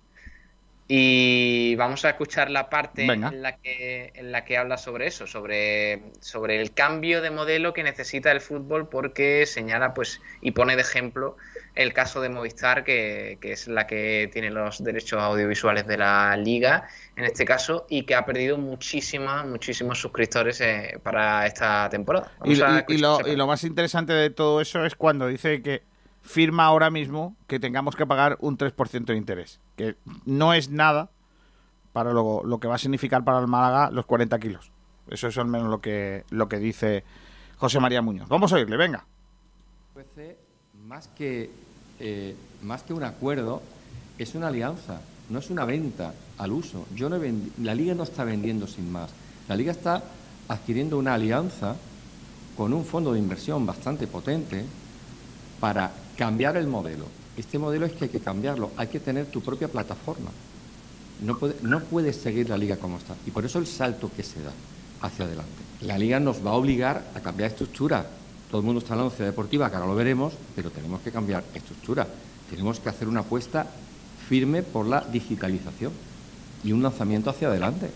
Y 0.89 1.75
vamos 1.77 2.05
a 2.05 2.11
escuchar 2.11 2.51
la 2.51 2.69
parte 2.69 3.05
en 3.05 3.43
la, 3.43 3.57
que, 3.57 4.13
en 4.15 4.33
la 4.33 4.45
que 4.45 4.59
habla 4.59 4.77
sobre 4.77 5.07
eso, 5.07 5.27
sobre, 5.27 6.03
sobre 6.21 6.61
el 6.61 6.75
cambio 6.75 7.23
de 7.23 7.31
modelo 7.31 7.73
que 7.73 7.83
necesita 7.83 8.31
el 8.31 8.41
fútbol, 8.41 8.89
porque 8.89 9.47
señala 9.47 9.95
pues 9.95 10.21
y 10.41 10.51
pone 10.51 10.77
de 10.77 10.83
ejemplo 10.83 11.37
el 11.75 11.93
caso 11.93 12.21
de 12.21 12.29
Movistar, 12.29 12.85
que, 12.85 13.39
es 13.41 13.69
la 13.69 13.87
que 13.87 14.29
tiene 14.33 14.51
los 14.51 14.85
derechos 14.85 15.21
audiovisuales 15.21 15.87
de 15.87 15.97
la 15.97 16.37
liga, 16.37 16.89
en 17.17 17.25
este 17.25 17.45
caso, 17.45 17.87
y 17.89 18.03
que 18.03 18.15
ha 18.15 18.27
perdido 18.27 18.59
muchísimas, 18.59 19.47
muchísimos 19.47 19.99
suscriptores 19.99 20.61
eh, 20.61 20.99
para 21.03 21.47
esta 21.47 21.89
temporada. 21.89 22.33
Y, 22.45 22.57
lo, 22.57 23.47
más 23.47 23.65
interesante 23.65 24.13
de 24.13 24.31
todo 24.31 24.61
eso 24.61 24.85
es 24.85 24.95
cuando 24.95 25.27
dice 25.29 25.63
que 25.63 25.83
firma 26.23 26.65
ahora 26.65 26.91
mismo 26.91 27.37
que 27.47 27.61
tengamos 27.61 27.97
que 27.97 28.07
pagar 28.07 28.37
un 28.41 28.57
3% 28.57 29.05
de 29.05 29.17
interés, 29.17 29.61
que 29.77 29.97
no 30.25 30.55
es 30.55 30.71
nada 30.71 31.11
para 31.93 32.13
lo, 32.13 32.43
lo, 32.45 32.59
que 32.59 32.69
va 32.69 32.77
a 32.77 32.79
significar 32.79 33.25
para 33.25 33.41
el 33.41 33.49
Málaga 33.49 33.91
los 33.91 34.07
40 34.07 34.39
kilos. 34.39 34.73
Eso 35.09 35.29
es 35.29 35.37
al 35.37 35.47
menos 35.47 35.69
lo 35.69 35.81
que, 35.81 36.25
lo 36.31 36.49
que 36.49 36.59
dice 36.59 37.05
José 37.59 37.81
María 37.81 38.03
Muñoz. 38.03 38.29
Vamos 38.29 38.53
a 38.53 38.57
oírle, 38.57 38.77
venga. 38.77 39.05
Más 40.87 41.09
que 41.09 41.51
eh, 42.05 42.35
más 42.63 42.83
que 42.83 42.93
un 42.93 43.05
acuerdo, 43.05 43.63
es 44.19 44.35
una 44.35 44.49
alianza, 44.49 45.01
no 45.31 45.39
es 45.39 45.51
una 45.51 45.65
venta 45.65 46.13
al 46.37 46.51
uso. 46.51 46.85
Yo 46.97 47.09
no 47.09 47.17
la 47.63 47.75
liga 47.77 47.95
no 47.95 48.03
está 48.03 48.25
vendiendo 48.25 48.67
sin 48.67 48.91
más. 48.91 49.11
La 49.49 49.55
liga 49.55 49.71
está 49.71 50.03
adquiriendo 50.49 50.99
una 50.99 51.15
alianza 51.15 51.77
con 52.57 52.73
un 52.73 52.85
fondo 52.85 53.13
de 53.13 53.21
inversión 53.21 53.65
bastante 53.65 54.09
potente 54.09 54.65
para 55.63 55.93
cambiar 56.19 56.57
el 56.57 56.67
modelo. 56.67 57.05
Este 57.37 57.57
modelo 57.57 57.87
es 57.87 57.93
que 57.93 58.07
hay 58.07 58.11
que 58.11 58.19
cambiarlo, 58.19 58.73
hay 58.77 58.89
que 58.89 58.99
tener 58.99 59.27
tu 59.27 59.41
propia 59.41 59.69
plataforma. 59.69 60.33
No, 61.21 61.39
puede, 61.39 61.55
no 61.63 61.79
puedes 61.85 62.17
seguir 62.17 62.51
la 62.51 62.59
liga 62.59 62.79
como 62.79 62.99
está. 62.99 63.15
Y 63.29 63.31
por 63.31 63.45
eso 63.45 63.61
el 63.61 63.69
salto 63.69 64.11
que 64.11 64.25
se 64.25 64.43
da 64.43 64.51
hacia 65.03 65.25
adelante. 65.25 65.53
La 65.83 65.97
liga 65.97 66.19
nos 66.19 66.45
va 66.45 66.51
a 66.51 66.55
obligar 66.55 67.05
a 67.15 67.21
cambiar 67.21 67.53
estructura, 67.53 68.05
todo 68.51 68.61
el 68.61 68.67
mundo 68.67 68.81
está 68.81 68.95
hablando 68.95 69.11
de 69.11 69.17
ciudad 69.19 69.31
deportiva, 69.31 69.71
que 69.71 69.77
ahora 69.77 69.87
lo 69.87 69.95
veremos, 69.95 70.33
pero 70.57 70.73
tenemos 70.73 71.01
que 71.01 71.13
cambiar 71.13 71.45
estructura. 71.55 72.09
Tenemos 72.51 72.81
que 72.81 72.89
hacer 72.89 73.07
una 73.07 73.21
apuesta 73.21 73.65
firme 74.29 74.65
por 74.65 74.87
la 74.87 75.03
digitalización 75.03 75.93
y 76.65 76.73
un 76.73 76.83
lanzamiento 76.83 77.31
hacia 77.31 77.47
adelante. 77.47 77.89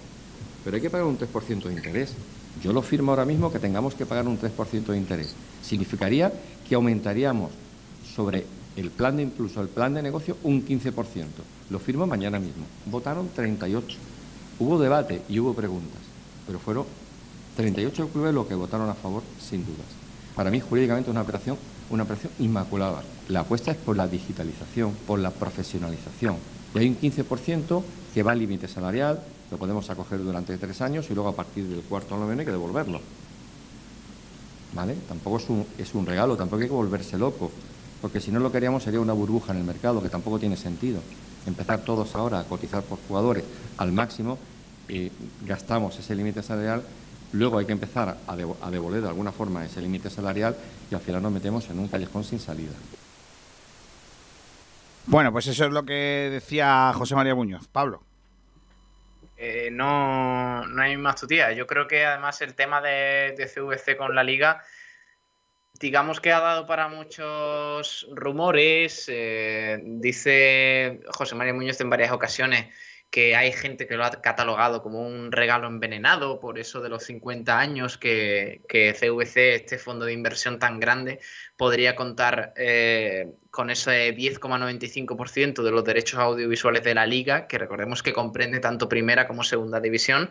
Pero 0.63 0.77
hay 0.77 0.83
que 0.83 0.89
pagar 0.89 1.09
un 1.09 1.19
3% 1.19 1.65
de 1.65 1.73
interés. 1.73 2.15
Yo 2.63 2.73
lo 2.73 2.81
firmo 2.81 3.11
ahora 3.11 3.25
mismo 3.25 3.51
que 3.51 3.59
tengamos 3.59 3.97
que 3.97 4.07
pagar 4.07 4.29
un 4.29 4.39
3% 4.39 4.87
de 4.87 4.97
interés. 4.97 5.35
Significaría 5.63 6.33
que 6.69 6.75
aumentaríamos 6.75 7.51
sobre 8.15 8.45
el 8.77 8.91
plan 8.91 9.17
de 9.17 9.23
impulso, 9.23 9.61
el 9.61 9.69
plan 9.69 9.95
de 9.95 10.03
negocio, 10.03 10.37
un 10.43 10.65
15%. 10.65 10.93
Lo 11.71 11.79
firmo 11.79 12.07
mañana 12.07 12.39
mismo. 12.39 12.65
Votaron 12.87 13.29
38. 13.35 13.97
Hubo 14.59 14.79
debate 14.79 15.23
y 15.29 15.39
hubo 15.39 15.55
preguntas, 15.55 16.01
pero 16.47 16.59
fueron 16.59 16.85
38 17.57 18.09
clubes 18.09 18.35
los 18.35 18.47
que 18.47 18.55
votaron 18.55 18.89
a 18.89 18.95
favor, 18.95 19.23
sin 19.41 19.65
dudas. 19.65 19.87
Para 20.35 20.51
mí, 20.51 20.61
jurídicamente, 20.61 21.11
es 21.11 21.13
una 21.13 21.23
operación, 21.23 21.57
una 21.91 22.03
operación 22.03 22.33
inmaculada. 22.39 23.03
La 23.29 23.41
apuesta 23.41 23.71
es 23.71 23.77
por 23.77 23.97
la 23.97 24.07
digitalización, 24.07 24.93
por 25.07 25.19
la 25.19 25.31
profesionalización. 25.31 26.37
Y 26.75 26.79
hay 26.79 26.89
un 26.89 26.99
15% 26.99 27.83
que 28.13 28.23
va 28.23 28.33
al 28.33 28.39
límite 28.39 28.69
salarial, 28.69 29.23
lo 29.51 29.59
podemos 29.59 29.89
acoger 29.89 30.23
durante 30.23 30.57
tres 30.59 30.81
años 30.81 31.07
y 31.11 31.15
luego 31.15 31.31
a 31.31 31.37
partir 31.37 31.65
del 31.67 31.81
cuarto 31.83 32.15
año 32.15 32.29
hay 32.29 32.45
que 32.45 32.51
devolverlo. 32.51 33.01
¿Vale? 34.73 34.95
Tampoco 35.09 35.39
es 35.39 35.49
un, 35.49 35.67
es 35.79 35.95
un 35.95 36.07
regalo, 36.07 36.37
tampoco 36.37 36.63
hay 36.63 36.69
que 36.69 36.75
volverse 36.75 37.17
loco, 37.17 37.51
porque 38.03 38.21
si 38.21 38.31
no 38.31 38.41
lo 38.41 38.53
queríamos 38.53 38.83
sería 38.83 39.01
una 39.01 39.13
burbuja 39.13 39.53
en 39.53 39.59
el 39.59 39.65
mercado 39.65 40.03
que 40.03 40.09
tampoco 40.09 40.39
tiene 40.39 40.57
sentido. 40.57 41.01
Empezar 41.47 41.81
todos 41.81 42.15
ahora 42.15 42.41
a 42.41 42.45
cotizar 42.45 42.83
por 42.83 42.99
jugadores 43.07 43.45
al 43.79 43.93
máximo 43.93 44.39
y 44.89 45.11
gastamos 45.47 45.99
ese 45.99 46.15
límite 46.15 46.43
salarial 46.43 46.83
Luego 47.33 47.59
hay 47.59 47.67
que 47.67 47.73
empezar 47.73 48.17
a, 48.27 48.37
devolver 48.71 49.03
de 49.03 49.09
alguna 49.09 49.33
forma 49.33 49.65
ese 49.65 49.83
límite 49.83 50.11
salarial 50.11 50.57
y 50.91 50.95
al 50.95 51.01
final 51.01 51.23
nos 51.23 51.33
metemos 51.33 51.69
en 51.71 51.79
un 51.79 51.89
callejón 51.89 52.25
sin 52.25 52.39
salida. 52.39 52.73
Bueno, 55.07 55.33
pues 55.33 55.47
eso 55.47 55.67
es 55.67 55.73
lo 55.73 55.85
que 55.85 56.29
decía 56.33 56.93
José 56.95 57.15
María 57.15 57.35
Muñoz. 57.35 57.69
Pablo. 57.69 58.06
Eh, 59.37 59.69
no, 59.71 60.67
no 60.67 60.83
hay 60.83 60.97
más 60.97 61.21
tutía. 61.21 61.53
Yo 61.53 61.67
creo 61.67 61.87
que 61.87 62.05
además 62.05 62.41
el 62.41 62.55
tema 62.55 62.81
de, 62.81 63.35
CVC 63.37 63.97
con 63.97 64.15
la 64.15 64.25
liga, 64.25 64.63
digamos 65.79 66.21
que 66.21 66.33
ha 66.33 66.41
dado 66.41 66.67
para 66.67 66.89
muchos 66.89 68.07
rumores. 68.13 69.07
Eh, 69.09 69.79
dice 69.83 71.01
José 71.09 71.35
María 71.35 71.55
Muñoz 71.55 71.81
en 71.81 71.91
varias 71.91 72.13
ocasiones 72.13 72.67
que 73.11 73.37
hay 73.37 73.53
gente 73.53 73.87
que 73.87 73.97
lo 73.97 74.05
ha 74.05 74.11
catalogado 74.11 74.83
como 74.83 75.07
un 75.07 75.31
regalo 75.33 75.69
envenenado 75.69 76.41
por 76.41 76.59
eso 76.59 76.81
de 76.81 76.89
los 76.89 77.05
50 77.05 77.59
años 77.59 77.99
que, 77.99 78.63
CVC, 78.69 79.55
este 79.55 79.79
fondo 79.79 80.05
de 80.05 80.13
inversión 80.13 80.59
tan 80.59 80.81
grande, 80.81 81.21
podría 81.57 81.95
contar 81.95 82.53
eh, 82.57 83.33
con 83.57 83.71
ese 83.71 84.15
10,95% 84.15 85.63
de 85.63 85.71
los 85.71 85.83
derechos 85.83 86.21
audiovisuales 86.21 86.85
de 86.85 86.95
la 86.95 87.07
liga, 87.07 87.47
que 87.47 87.57
recordemos 87.57 88.03
que 88.03 88.13
comprende 88.13 88.61
tanto 88.61 88.87
primera 88.87 89.27
como 89.27 89.43
segunda 89.43 89.81
división. 89.81 90.31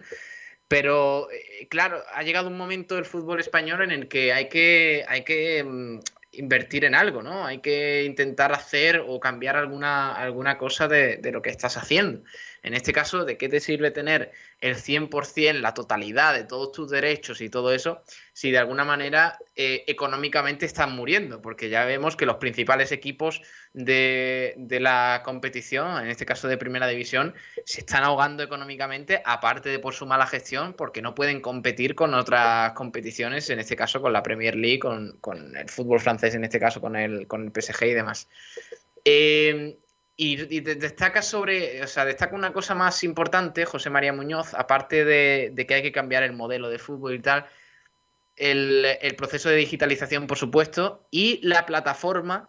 Pero 0.68 1.28
eh, 1.32 1.68
claro, 1.68 2.04
ha 2.14 2.22
llegado 2.22 2.50
un 2.50 2.58
momento 2.58 2.94
del 2.94 3.06
fútbol 3.06 3.40
español 3.40 3.82
en 3.82 3.90
el 3.90 4.08
que 4.08 4.32
hay 4.32 4.48
que, 4.48 5.06
hay 5.08 5.24
que 5.24 5.64
mm, 5.64 6.00
invertir 6.34 6.86
en 6.86 6.94
algo, 6.94 7.24
¿no? 7.24 7.48
Hay 7.48 7.62
que 7.62 8.04
intentar 8.04 8.54
hacer 8.54 9.04
o 9.08 9.20
cambiar 9.20 9.56
alguna, 9.58 10.14
alguna 10.14 10.60
cosa 10.60 10.88
de, 10.88 11.18
de 11.18 11.32
lo 11.32 11.42
que 11.42 11.50
estás 11.50 11.78
haciendo. 11.78 12.22
En 12.66 12.74
este 12.74 12.94
caso, 12.94 13.26
¿de 13.26 13.38
qué 13.38 13.48
te 13.48 13.60
sirve 13.60 13.92
tener 13.92 14.32
el 14.60 14.76
100%, 14.76 15.60
la 15.60 15.76
totalidad 15.76 16.34
de 16.34 16.46
todos 16.46 16.72
tus 16.72 16.90
derechos 16.90 17.40
y 17.42 17.48
todo 17.48 17.72
eso, 17.72 18.02
si 18.34 18.50
de 18.50 18.58
alguna 18.58 18.84
manera 18.84 19.38
eh, 19.56 19.84
económicamente 19.86 20.66
están 20.66 20.96
muriendo? 20.96 21.44
Porque 21.44 21.70
ya 21.70 21.86
vemos 21.86 22.16
que 22.16 22.26
los 22.26 22.38
principales 22.38 22.92
equipos 22.92 23.44
de, 23.74 24.56
la 24.82 25.22
competición, 25.24 26.04
en 26.04 26.10
este 26.10 26.26
caso 26.26 26.48
de 26.48 26.58
Primera 26.58 26.88
División, 26.88 27.36
se 27.66 27.82
están 27.82 28.04
ahogando 28.04 28.42
económicamente, 28.42 29.22
aparte 29.24 29.70
de 29.70 29.78
por 29.78 29.94
su 29.94 30.08
mala 30.08 30.26
gestión, 30.26 30.74
porque 30.74 31.04
no 31.04 31.14
pueden 31.14 31.42
competir 31.42 31.94
con 31.94 32.16
otras 32.16 32.74
competiciones, 32.74 33.48
en 33.52 33.60
este 33.60 33.76
caso 33.76 34.02
con 34.02 34.12
la 34.12 34.24
Premier 34.24 34.56
League, 34.56 34.80
con, 34.80 35.56
el 35.56 35.70
fútbol 35.70 36.00
francés, 36.00 36.34
en 36.34 36.44
este 36.44 36.60
caso 36.60 36.82
con 36.82 36.96
el, 36.96 37.28
con 37.28 37.44
el 37.44 37.52
PSG 37.62 37.84
y 37.84 37.94
demás. 37.94 38.28
Eh, 39.08 39.78
y, 40.18 40.60
destaca 40.62 41.22
sobre, 41.22 41.84
o 41.84 41.88
sea, 41.88 42.06
destaca 42.06 42.36
una 42.36 42.54
cosa 42.54 42.74
más 42.74 43.04
importante, 43.04 43.66
José 43.66 43.90
María 43.90 44.14
Muñoz, 44.14 44.54
aparte 44.54 45.04
de, 45.04 45.66
que 45.68 45.74
hay 45.74 45.82
que 45.82 45.92
cambiar 45.92 46.24
el 46.24 46.34
modelo 46.34 46.70
de 46.70 46.80
fútbol 46.80 47.16
y 47.16 47.20
tal, 47.20 47.46
el, 48.38 49.16
proceso 49.18 49.50
de 49.50 49.58
digitalización, 49.58 50.28
por 50.28 50.38
supuesto, 50.38 51.06
y 51.12 51.46
la 51.46 51.66
plataforma 51.66 52.48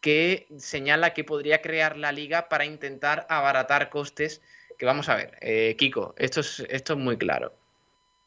que 0.00 0.46
señala 0.58 1.14
que 1.14 1.24
podría 1.24 1.62
crear 1.62 1.96
la 1.96 2.12
liga 2.12 2.48
para 2.48 2.64
intentar 2.64 3.26
abaratar 3.28 3.90
costes. 3.90 4.42
Que 4.78 4.86
vamos 4.86 5.08
a 5.08 5.16
ver, 5.16 5.36
eh, 5.40 5.74
Kiko, 5.76 6.14
esto 6.18 6.40
es, 6.40 6.60
esto 6.68 6.92
es 6.92 6.98
muy 6.98 7.16
claro. 7.16 7.52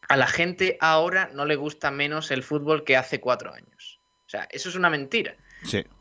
A 0.09 0.17
la 0.17 0.27
gente 0.27 0.77
ahora 0.81 1.29
no 1.33 1.45
le 1.45 1.55
gusta 1.55 1.91
menos 1.91 2.29
el 2.31 2.43
fútbol 2.43 2.83
que 2.83 2.97
hace 2.97 3.21
cuatro 3.21 3.53
años. 3.53 3.99
O 4.25 4.29
sea, 4.29 4.47
eso 4.51 4.67
es 4.67 4.75
una 4.75 4.89
mentira. 4.89 5.37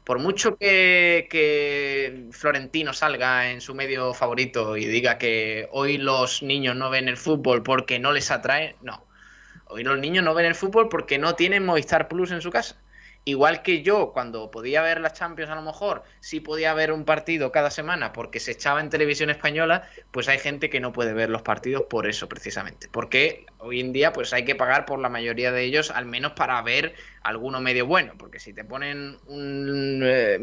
Por 0.05 0.19
mucho 0.19 0.57
que, 0.57 2.29
Florentino 2.33 2.93
salga 2.93 3.51
en 3.51 3.61
su 3.61 3.75
medio 3.75 4.15
favorito 4.15 4.77
y 4.77 4.87
diga 4.87 5.19
que 5.19 5.69
hoy 5.73 5.99
los 5.99 6.43
niños 6.43 6.77
no 6.77 6.91
ven 6.91 7.09
el 7.09 7.17
fútbol 7.17 7.63
porque 7.63 7.99
no 7.99 8.13
les 8.13 8.31
atrae, 8.31 8.77
no. 8.83 9.05
Hoy 9.67 9.85
los 9.85 9.99
niños 9.99 10.25
no 10.25 10.35
ven 10.35 10.47
el 10.47 10.55
fútbol 10.55 10.89
porque 10.89 11.19
no 11.19 11.35
tienen 11.35 11.65
Movistar 11.65 12.09
Plus 12.09 12.33
en 12.33 12.41
su 12.41 12.51
casa. 12.51 12.77
Igual 13.25 13.61
que 13.61 13.83
yo, 13.83 14.13
cuando 14.13 14.51
podía 14.51 14.81
ver 14.81 14.99
las 14.99 15.13
Champions, 15.13 15.51
a 15.51 15.55
lo 15.55 15.61
mejor 15.61 16.05
sí 16.21 16.41
podía 16.41 16.73
ver 16.73 16.91
un 16.91 17.05
partido 17.05 17.53
cada 17.53 17.71
semana 17.71 18.15
porque 18.15 18.41
se 18.41 18.53
echaba 18.53 18.81
en 18.81 18.89
televisión 18.89 19.29
española, 19.29 19.87
pues 20.11 20.29
hay 20.29 20.39
gente 20.39 20.71
que 20.71 20.81
no 20.81 20.93
puede 20.93 21.13
ver 21.13 21.29
los 21.29 21.43
partidos 21.43 21.83
por 21.91 22.09
eso 22.09 22.31
precisamente. 22.31 22.89
Porque 22.91 23.45
hoy 23.59 23.81
en 23.81 23.93
día, 23.93 24.15
pues 24.15 24.33
hay 24.33 24.47
que 24.47 24.55
pagar 24.55 24.87
por 24.87 24.99
la 25.01 25.11
mayoría 25.11 25.53
de 25.53 25.63
ellos, 25.65 25.91
al 25.91 26.07
menos 26.07 26.33
para 26.33 26.61
ver 26.63 26.95
alguno 27.23 27.61
medio 27.61 27.87
bueno. 27.87 28.15
Porque 28.17 28.41
si 28.41 28.55
te 28.55 28.65
ponen 28.65 29.19
un 29.27 30.01
eh, 30.03 30.39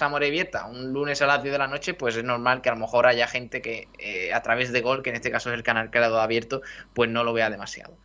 a 0.00 0.08
Morevieta 0.08 0.66
un 0.66 0.92
lunes 0.92 1.22
a 1.22 1.26
las 1.26 1.42
10 1.42 1.52
de 1.52 1.58
la 1.58 1.68
noche, 1.68 1.94
pues 1.94 2.16
es 2.16 2.24
normal 2.24 2.60
que 2.60 2.68
a 2.68 2.74
lo 2.74 2.80
mejor 2.80 3.06
haya 3.06 3.26
gente 3.26 3.62
que 3.62 3.88
eh, 3.98 4.32
a 4.34 4.42
través 4.42 4.72
de 4.72 4.82
Gol, 4.82 5.02
que 5.02 5.08
en 5.10 5.16
este 5.16 5.30
caso 5.30 5.50
es 5.50 5.54
el 5.54 5.62
canal 5.62 5.90
que 5.90 5.98
ha 5.98 6.02
dado 6.02 6.20
abierto, 6.20 6.60
pues 6.92 7.08
no 7.08 7.24
lo 7.24 7.32
vea 7.32 7.48
demasiado. 7.48 7.96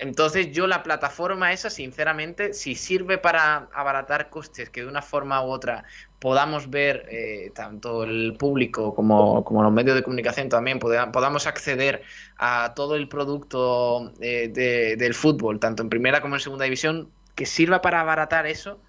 Entonces 0.00 0.52
yo 0.52 0.66
la 0.66 0.82
plataforma 0.82 1.52
esa, 1.52 1.70
sinceramente, 1.70 2.54
si 2.54 2.74
sirve 2.74 3.18
para 3.18 3.68
abaratar 3.72 4.30
costes, 4.30 4.70
que 4.70 4.82
de 4.82 4.86
una 4.86 5.02
forma 5.02 5.44
u 5.44 5.50
otra 5.50 5.84
podamos 6.20 6.70
ver, 6.70 7.06
eh, 7.10 7.50
tanto 7.54 8.04
el 8.04 8.36
público 8.38 8.94
como, 8.94 9.44
los 9.50 9.72
medios 9.72 9.96
de 9.96 10.02
comunicación 10.02 10.48
también, 10.48 10.78
podamos 10.78 11.46
acceder 11.46 12.02
a 12.36 12.72
todo 12.74 12.96
el 12.96 13.08
producto 13.08 14.12
eh, 14.20 14.96
del 14.96 15.14
fútbol, 15.14 15.58
tanto 15.58 15.82
en 15.82 15.88
primera 15.88 16.20
como 16.20 16.36
en 16.36 16.40
segunda 16.40 16.64
división, 16.64 17.10
que 17.34 17.46
sirva 17.46 17.82
para 17.82 18.00
abaratar 18.00 18.46
eso, 18.46 18.80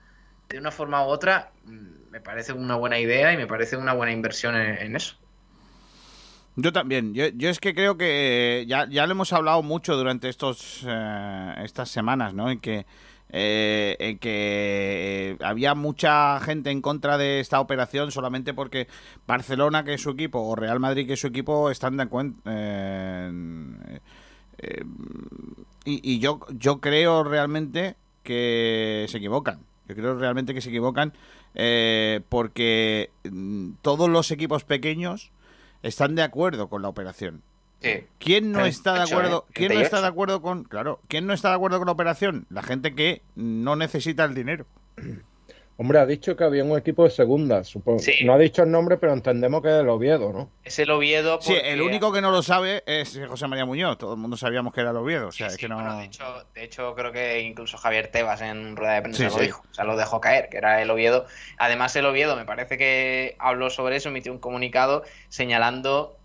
de 0.48 0.60
una 0.60 0.72
forma 0.72 1.06
u 1.06 1.10
otra, 1.10 1.52
mm, 1.66 2.10
me 2.12 2.22
parece 2.22 2.54
una 2.54 2.76
buena 2.76 3.00
idea 3.00 3.34
y 3.34 3.38
me 3.38 3.48
parece 3.48 3.78
una 3.78 3.94
buena 3.94 4.12
inversión 4.12 4.56
en 4.56 4.96
eso. 4.96 5.16
Yo 6.62 6.74
también. 6.74 7.14
Yo, 7.14 7.50
es 7.50 7.60
que 7.60 7.74
creo 7.74 7.98
que 7.98 8.66
ya, 8.68 8.86
ya 8.90 9.06
lo 9.06 9.14
hemos 9.14 9.32
hablado 9.32 9.64
mucho 9.64 9.96
durante 9.96 10.28
estos 10.28 10.84
eh, 10.86 11.56
estas 11.64 11.90
semanas, 11.90 12.34
¿no? 12.34 12.50
En 12.50 12.60
que 12.60 12.86
eh, 13.30 13.96
en 14.00 14.18
que 14.18 15.38
había 15.42 15.74
mucha 15.74 16.40
gente 16.42 16.72
en 16.72 16.82
contra 16.82 17.18
de 17.18 17.40
esta 17.40 17.62
operación 17.62 18.12
solamente 18.12 18.54
porque 18.54 18.88
Barcelona, 19.26 19.86
que 19.86 19.94
es 19.94 20.02
su 20.02 20.10
equipo, 20.10 20.40
o 20.42 20.56
Real 20.56 20.82
Madrid, 20.82 21.08
que 21.08 21.14
es 21.14 21.22
su 21.22 21.28
equipo, 21.28 21.70
están 21.70 21.96
de. 21.96 22.08
Eh, 24.62 24.84
y, 25.86 26.16
y 26.16 26.20
yo, 26.20 26.42
yo 26.50 26.82
creo 26.82 27.24
realmente 27.24 27.96
que 28.24 29.06
se 29.08 29.18
equivocan. 29.18 29.62
Yo 29.88 29.96
creo 29.96 30.16
realmente 30.20 30.54
que 30.54 30.62
se 30.62 30.70
equivocan 30.70 31.14
porque 32.28 33.12
mm, 33.24 33.72
todos 33.82 34.10
los 34.10 34.32
equipos 34.32 34.66
pequeños 34.66 35.32
están 35.84 36.16
de 36.16 36.24
acuerdo 36.24 36.70
con 36.70 36.82
la 36.82 36.90
operación. 36.90 37.44
¿Quién 38.20 38.52
no 38.52 38.66
está 38.66 38.94
de 38.94 39.02
acuerdo? 39.04 39.46
¿eh? 39.50 39.52
¿Quién 39.54 39.74
no 39.74 39.80
está 39.80 40.02
de 40.02 40.08
acuerdo 40.08 40.42
con? 40.42 40.64
Claro, 40.66 41.00
¿quién 41.08 41.26
no 41.26 41.34
está 41.34 41.50
de 41.50 41.56
acuerdo 41.56 41.78
con 41.78 41.86
la 41.86 41.94
operación? 41.94 42.46
La 42.50 42.62
gente 42.62 42.94
que 42.94 43.22
no 43.36 43.76
necesita 43.76 44.26
el 44.26 44.34
dinero. 44.34 44.66
Hombre, 45.82 45.98
ha 46.00 46.06
dicho 46.06 46.36
que 46.36 46.44
había 46.44 46.62
un 46.62 46.78
equipo 46.78 47.06
de 47.06 47.10
segunda, 47.10 47.64
supongo. 47.64 48.02
No 48.26 48.34
ha 48.34 48.38
dicho 48.38 48.64
el 48.64 48.70
nombre, 48.70 48.98
pero 48.98 49.14
entendemos 49.14 49.62
que 49.62 49.70
es 49.70 49.76
el 49.76 49.88
Oviedo, 49.88 50.34
¿no? 50.34 50.52
Es 50.62 50.78
el 50.78 50.92
Oviedo. 50.92 51.40
Sí, 51.42 51.54
el 51.56 51.82
único 51.82 52.12
que 52.12 52.20
no 52.20 52.32
lo 52.32 52.44
sabe 52.44 52.84
es 52.86 53.18
José 53.30 53.48
María 53.48 53.64
Muñoz. 53.64 53.98
Todo 53.98 54.16
el 54.16 54.20
mundo 54.20 54.36
sabíamos 54.36 54.74
que 54.74 54.82
era 54.82 54.90
el 54.90 54.98
Oviedo. 54.98 55.30
O 55.30 55.32
sea, 55.32 55.48
que 55.56 55.70
no... 55.70 55.80
de, 55.98 56.64
hecho, 56.66 56.96
creo 56.96 57.14
que 57.14 57.40
incluso 57.40 57.78
Javier 57.78 58.10
Tebas 58.10 58.42
en 58.42 58.76
rueda 58.76 58.96
de 58.96 59.04
prensa 59.04 59.30
lo 59.30 59.38
dijo. 59.38 59.64
O 59.72 59.74
sea, 59.74 59.86
lo 59.86 59.96
dejó 59.96 60.20
caer, 60.20 60.50
que 60.50 60.58
era 60.58 60.82
el 60.82 60.90
Oviedo. 60.92 61.26
Además, 61.58 61.96
el 61.96 62.06
Oviedo 62.08 62.36
me 62.36 62.44
parece 62.44 62.78
que 62.78 63.38
habló 63.40 63.70
sobre 63.70 63.96
eso, 63.96 64.10
emitió 64.10 64.34
un 64.34 64.40
comunicado 64.40 65.04
señalando 65.30 66.18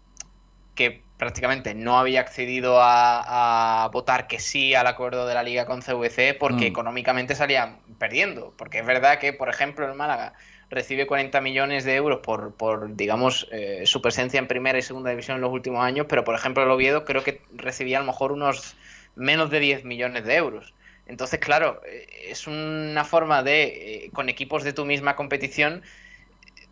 que 0.75 1.05
prácticamente 1.17 1.75
no 1.75 1.99
había 1.99 2.21
accedido 2.21 2.79
a, 2.81 3.89
votar 3.93 4.27
que 4.27 4.41
sí 4.41 4.75
al 4.75 4.87
acuerdo 4.87 5.27
de 5.27 5.35
la 5.35 5.43
liga 5.43 5.65
con 5.65 5.81
CVC 5.81 6.37
porque 6.39 6.65
mm. 6.65 6.73
económicamente 6.73 7.35
salían 7.35 7.79
perdiendo. 7.95 8.55
Porque 8.57 8.79
es 8.79 8.87
verdad 8.87 9.19
que, 9.19 9.33
por 9.33 9.49
ejemplo, 9.49 9.87
el 9.87 9.95
Málaga 9.95 10.35
recibe 10.71 11.07
40 11.07 11.41
millones 11.41 11.85
de 11.85 11.95
euros 11.95 12.21
por, 12.21 12.55
por 12.55 12.95
digamos, 12.97 13.49
eh, 13.53 13.83
su 13.87 14.03
presencia 14.03 14.39
en 14.39 14.49
primera 14.49 14.79
y 14.79 14.83
segunda 14.83 15.11
división 15.11 15.37
en 15.37 15.43
los 15.43 15.53
últimos 15.53 15.85
años, 15.85 16.07
pero, 16.09 16.25
por 16.25 16.35
ejemplo, 16.35 16.63
el 16.63 16.71
Oviedo 16.71 17.05
creo 17.05 17.23
que 17.23 17.41
recibía 17.55 17.99
a 17.99 18.01
lo 18.01 18.07
mejor 18.07 18.33
unos 18.33 18.77
menos 19.17 19.51
de 19.51 19.61
10 19.61 19.85
millones 19.85 20.25
de 20.25 20.35
euros. 20.37 20.75
Entonces, 21.07 21.39
claro, 21.39 21.81
eh, 21.87 22.07
es 22.31 22.47
una 22.47 23.05
forma 23.05 23.43
de, 23.43 23.65
eh, 24.07 24.11
con 24.13 24.29
equipos 24.29 24.65
de 24.65 24.73
tu 24.73 24.85
misma 24.85 25.17
competición, 25.17 25.83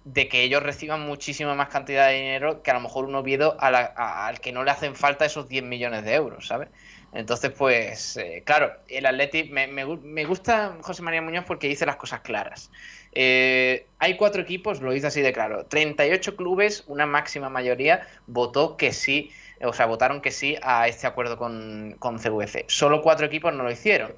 de 0.05 0.29
que 0.29 0.43
ellos 0.43 0.63
reciban 0.63 1.01
muchísima 1.03 1.55
más 1.55 1.69
cantidad 1.69 2.09
de 2.09 2.15
dinero 2.15 2.63
que 2.63 2.73
a 2.73 2.75
lo 2.75 2.81
mejor 2.81 3.05
un 3.05 3.15
Oviedo 3.15 3.57
al 3.61 4.41
que 4.41 4.51
no 4.51 4.65
le 4.65 4.71
hacen 4.73 4.97
falta 4.97 5.25
esos 5.25 5.49
10 5.49 5.63
millones 5.63 6.05
de 6.05 6.15
euros, 6.15 6.49
¿sabes? 6.49 6.71
Entonces, 7.13 7.51
pues, 7.51 8.17
eh, 8.17 8.43
claro, 8.45 8.73
el 8.89 9.05
Atleti, 9.05 9.45
me, 9.45 9.67
me, 9.67 10.25
gusta 10.25 10.79
José 10.81 11.03
María 11.03 11.21
Muñoz 11.21 11.45
porque 11.47 11.69
dice 11.69 11.85
las 11.85 11.97
cosas 11.97 12.21
claras. 12.21 12.71
Eh, 13.13 13.87
hay 13.99 14.17
cuatro 14.17 14.41
equipos, 14.41 14.81
lo 14.81 14.93
dice 14.93 15.09
así 15.09 15.21
de 15.21 15.33
claro. 15.33 15.67
38 15.67 16.37
clubes, 16.37 16.85
una 16.87 17.05
máxima 17.05 17.51
mayoría, 17.51 18.07
votó 18.27 18.79
que 18.79 18.93
sí, 18.93 19.31
o 19.63 19.75
sea, 19.75 19.87
votaron 19.87 20.23
que 20.23 20.31
sí 20.31 20.57
a 20.63 20.89
este 20.89 21.07
acuerdo 21.07 21.37
con, 21.37 21.97
con 21.99 22.19
CVC. 22.19 22.65
Solo 22.69 23.03
cuatro 23.03 23.27
equipos 23.27 23.53
no 23.53 23.63
lo 23.63 23.71
hicieron. 23.71 24.15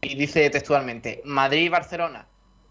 Y 0.00 0.16
dice 0.16 0.48
textualmente, 0.48 1.20
Madrid 1.24 1.66
y 1.66 1.68
Barcelona 1.68 2.26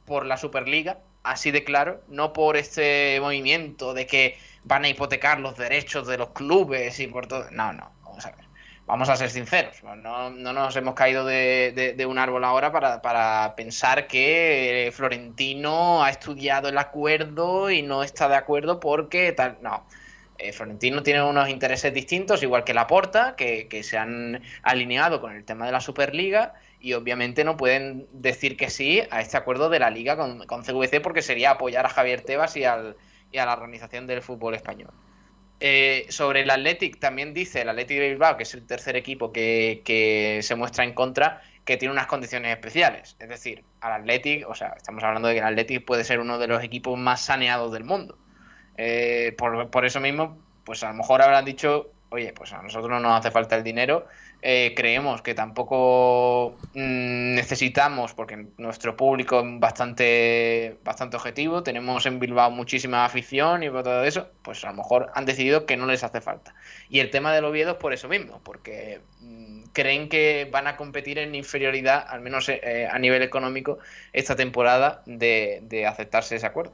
por 0.06 0.26
la 0.26 0.38
Superliga, 0.38 1.00
así 1.24 1.52
de 1.52 1.64
claro, 1.64 2.02
no 2.10 2.34
por 2.34 2.58
este 2.58 3.20
movimiento 3.22 3.94
de 3.94 4.08
que 4.08 4.38
van 4.64 4.86
a 4.86 4.90
hipotecar 4.90 5.40
los 5.40 5.56
derechos 5.56 6.08
de 6.08 6.18
los 6.18 6.32
clubes 6.32 7.00
y 7.00 7.08
por 7.08 7.28
todo. 7.28 7.46
No, 7.52 7.72
no, 7.74 7.92
vamos 8.04 8.26
a 8.26 8.32
ver. 8.32 8.51
Vamos 8.92 9.08
a 9.08 9.16
ser 9.16 9.30
sinceros, 9.30 9.82
no, 9.84 10.30
nos 10.32 10.76
hemos 10.76 10.96
caído 10.96 11.24
de, 11.24 12.06
un 12.10 12.18
árbol 12.18 12.44
ahora 12.44 12.74
para, 12.74 13.56
pensar 13.56 14.06
que 14.06 14.92
Florentino 14.94 16.04
ha 16.04 16.10
estudiado 16.10 16.68
el 16.68 16.78
acuerdo 16.78 17.72
y 17.72 17.84
no 17.84 18.04
está 18.04 18.28
de 18.28 18.36
acuerdo 18.36 18.82
porque 18.82 19.32
tal. 19.32 19.60
No, 19.62 19.86
eh, 20.38 20.52
Florentino 20.52 21.04
tiene 21.04 21.24
unos 21.24 21.48
intereses 21.48 21.94
distintos, 21.94 22.44
igual 22.44 22.66
que 22.66 22.74
Laporta, 22.74 23.38
que, 23.38 23.70
que 23.70 23.82
se 23.84 23.98
han 23.98 24.42
alineado 24.62 25.22
con 25.22 25.32
el 25.38 25.46
tema 25.46 25.66
de 25.66 25.72
la 25.72 25.80
Superliga 25.80 26.54
y 26.82 26.92
obviamente 26.92 27.46
no 27.46 27.56
pueden 27.56 28.10
decir 28.12 28.58
que 28.58 28.70
sí 28.70 29.04
a 29.10 29.22
este 29.22 29.38
acuerdo 29.38 29.70
de 29.70 29.80
la 29.80 29.90
liga 29.90 30.18
con, 30.18 30.46
con 30.48 30.64
CVC 30.64 31.00
porque 31.02 31.22
sería 31.22 31.52
apoyar 31.52 31.86
a 31.86 31.90
Javier 31.90 32.24
Tebas 32.24 32.58
y, 32.58 32.66
al, 32.66 32.98
y 33.32 33.38
a 33.38 33.46
la 33.46 33.54
organización 33.54 34.06
del 34.06 34.22
fútbol 34.22 34.54
español. 34.54 34.92
Eh, 35.64 36.08
sobre 36.10 36.42
el 36.42 36.50
Athletic, 36.50 37.00
también 37.00 37.36
dice 37.36 37.62
el 37.62 37.70
Athletic 37.70 38.00
de 38.00 38.10
Bilbao, 38.10 38.36
que 38.36 38.44
es 38.44 38.54
el 38.56 38.66
tercer 38.66 38.96
equipo 38.96 39.32
que, 39.32 40.40
se 40.42 40.56
muestra 40.56 40.84
en 40.84 40.94
contra, 40.94 41.44
que 41.66 41.78
tiene 41.78 41.92
unas 41.92 42.08
condiciones 42.08 42.52
especiales. 42.52 43.16
Es 43.20 43.30
decir, 43.30 43.64
al 43.80 44.02
Athletic, 44.02 44.50
o 44.50 44.56
sea, 44.56 44.74
estamos 44.76 45.04
hablando 45.04 45.28
de 45.28 45.36
que 45.36 45.40
el 45.42 45.46
Athletic 45.46 45.86
puede 45.86 46.04
ser 46.04 46.20
uno 46.20 46.40
de 46.40 46.48
los 46.48 46.64
equipos 46.64 46.98
más 46.98 47.22
saneados 47.22 47.72
del 47.72 47.84
mundo. 47.84 48.18
Eh, 48.76 49.36
por, 49.38 49.70
por, 49.70 49.86
eso 49.86 50.00
mismo, 50.00 50.40
pues 50.64 50.84
a 50.84 50.88
lo 50.88 50.96
mejor 50.96 51.22
habrán 51.22 51.46
dicho, 51.46 51.92
oye, 52.10 52.34
pues 52.34 52.52
a 52.54 52.64
nosotros 52.64 52.90
no 52.90 53.00
nos 53.00 53.20
hace 53.20 53.30
falta 53.30 53.56
el 53.56 53.64
dinero, 53.64 54.08
eh, 54.44 54.74
creemos 54.76 55.22
que 55.22 55.36
tampoco 55.36 56.56
mm, 56.74 57.36
necesitamos, 57.36 58.14
porque 58.14 58.48
nuestro 58.58 58.98
público 58.98 59.42
es 59.42 59.60
bastante, 59.60 60.78
bastante 60.84 61.18
objetivo, 61.18 61.62
tenemos 61.62 62.06
en 62.06 62.20
Bilbao 62.20 62.50
muchísima 62.50 63.06
afición 63.06 63.64
y 63.64 63.70
todo 63.70 64.04
eso, 64.04 64.30
pues 64.42 64.64
a 64.66 64.72
lo 64.72 64.78
mejor 64.78 65.12
han 65.14 65.26
decidido 65.26 65.66
que 65.66 65.78
no 65.78 65.86
les 65.86 66.04
hace 66.04 66.22
falta. 66.22 66.56
Y 66.90 67.00
el 67.00 67.12
tema 67.12 67.34
del 67.34 67.46
Oviedo 67.46 67.72
es 67.72 67.78
por 67.78 67.94
eso 67.94 68.08
mismo, 68.08 68.42
porque 68.44 69.02
mm, 69.20 69.64
creen 69.74 70.10
que 70.10 70.50
van 70.52 70.68
a 70.68 70.76
competir 70.76 71.20
en 71.20 71.36
inferioridad, 71.36 72.06
al 72.08 72.22
menos 72.22 72.50
eh, 72.50 72.88
a 72.92 72.98
nivel 72.98 73.22
económico, 73.22 73.78
esta 74.12 74.36
temporada 74.36 75.04
de 75.06 75.86
aceptarse 75.88 76.36
ese 76.36 76.48
acuerdo. 76.48 76.74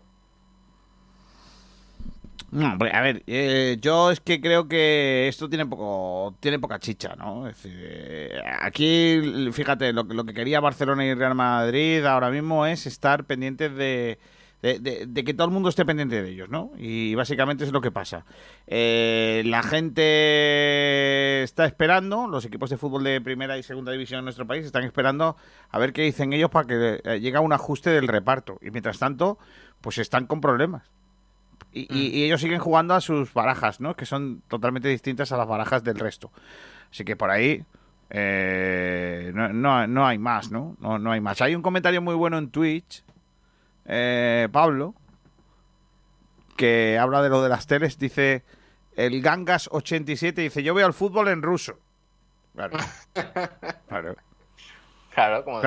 No, 2.50 2.78
a 2.80 3.02
ver, 3.02 3.24
eh, 3.28 3.78
yo 3.82 4.10
es 4.10 4.22
que 4.22 4.40
creo 4.40 4.70
que 4.70 5.28
esto 5.28 5.50
tiene 5.50 5.66
poco, 5.66 6.36
tiene 6.40 6.60
poca 6.60 6.80
chicha, 6.80 7.14
¿no? 7.18 7.46
Es 7.46 7.62
decir, 7.62 7.78
eh, 7.78 8.40
aquí, 8.62 9.50
fíjate, 9.52 9.92
lo, 9.92 10.04
lo, 10.04 10.24
que 10.24 10.34
quería 10.34 10.62
Barcelona 10.62 11.06
y 11.06 11.14
Real 11.14 11.36
Madrid 11.36 12.06
ahora 12.06 12.30
mismo 12.30 12.66
es 12.66 12.88
estar 12.88 13.26
pendientes 13.26 13.76
de, 13.76 14.18
de, 14.62 15.24
que 15.26 15.34
todo 15.34 15.48
el 15.48 15.54
mundo 15.54 15.68
esté 15.68 15.84
pendiente 15.84 16.22
de 16.22 16.30
ellos, 16.30 16.48
¿no? 16.48 16.72
Y 16.78 17.16
básicamente 17.16 17.66
es 17.66 17.74
lo 17.74 17.82
que 17.82 17.92
pasa. 17.92 18.26
Eh, 18.66 19.44
la 19.46 19.62
gente 19.62 21.44
está 21.44 21.66
esperando, 21.66 22.28
los 22.28 22.46
equipos 22.46 22.70
de 22.70 22.78
fútbol 22.78 23.04
de 23.04 23.20
primera 23.20 23.58
y 23.58 23.64
segunda 23.64 23.92
división 23.92 24.20
en 24.20 24.26
nuestro 24.26 24.48
país 24.48 24.66
están 24.66 24.84
esperando 24.84 25.36
a 25.70 25.80
ver 25.80 25.92
qué 25.92 26.04
dicen 26.04 26.32
ellos 26.32 26.50
para 26.50 26.66
que 26.66 27.20
llegue 27.20 27.36
a 27.36 27.42
un 27.42 27.52
ajuste 27.52 27.90
del 27.90 28.08
reparto. 28.08 28.58
Y 28.62 28.72
mientras 28.72 29.00
tanto, 29.00 29.38
pues 29.82 29.98
están 29.98 30.28
con 30.28 30.40
problemas. 30.40 30.97
Mm. 31.90 31.96
Y, 31.96 32.24
ellos 32.24 32.42
siguen 32.42 32.60
jugando 32.60 32.94
a 32.94 33.02
sus 33.02 33.34
barajas, 33.34 33.80
¿no? 33.80 33.96
Que 33.96 34.06
son 34.06 34.42
totalmente 34.48 34.88
distintas 34.88 35.32
a 35.32 35.38
las 35.38 35.48
barajas 35.48 35.84
del 35.84 36.00
resto. 36.00 36.32
Así 36.90 37.04
que 37.04 37.16
por 37.16 37.30
ahí 37.30 37.64
eh, 38.10 39.32
no, 39.34 39.88
no, 39.88 40.08
hay 40.08 40.18
más, 40.18 40.52
¿no? 40.52 40.76
¿no? 40.80 40.98
No 40.98 41.12
hay 41.12 41.22
más. 41.22 41.42
Hay 41.42 41.56
un 41.56 41.62
comentario 41.62 42.02
muy 42.02 42.16
bueno 42.16 42.38
en 42.38 42.50
Twitch, 42.50 43.04
eh, 43.86 44.48
Pablo, 44.52 44.96
que 46.56 46.98
habla 46.98 47.22
de 47.22 47.30
lo 47.30 47.42
de 47.42 47.50
las 47.50 47.68
teles. 47.68 48.00
Dice, 48.00 48.44
el 48.96 49.22
Gangas87 49.22 50.34
dice, 50.34 50.64
yo 50.64 50.74
veo 50.74 50.88
el 50.88 50.94
fútbol 50.94 51.28
en 51.28 51.42
ruso. 51.42 51.78
Claro. 52.56 52.78
claro. 53.88 54.16
Claro, 55.14 55.44
como. 55.44 55.62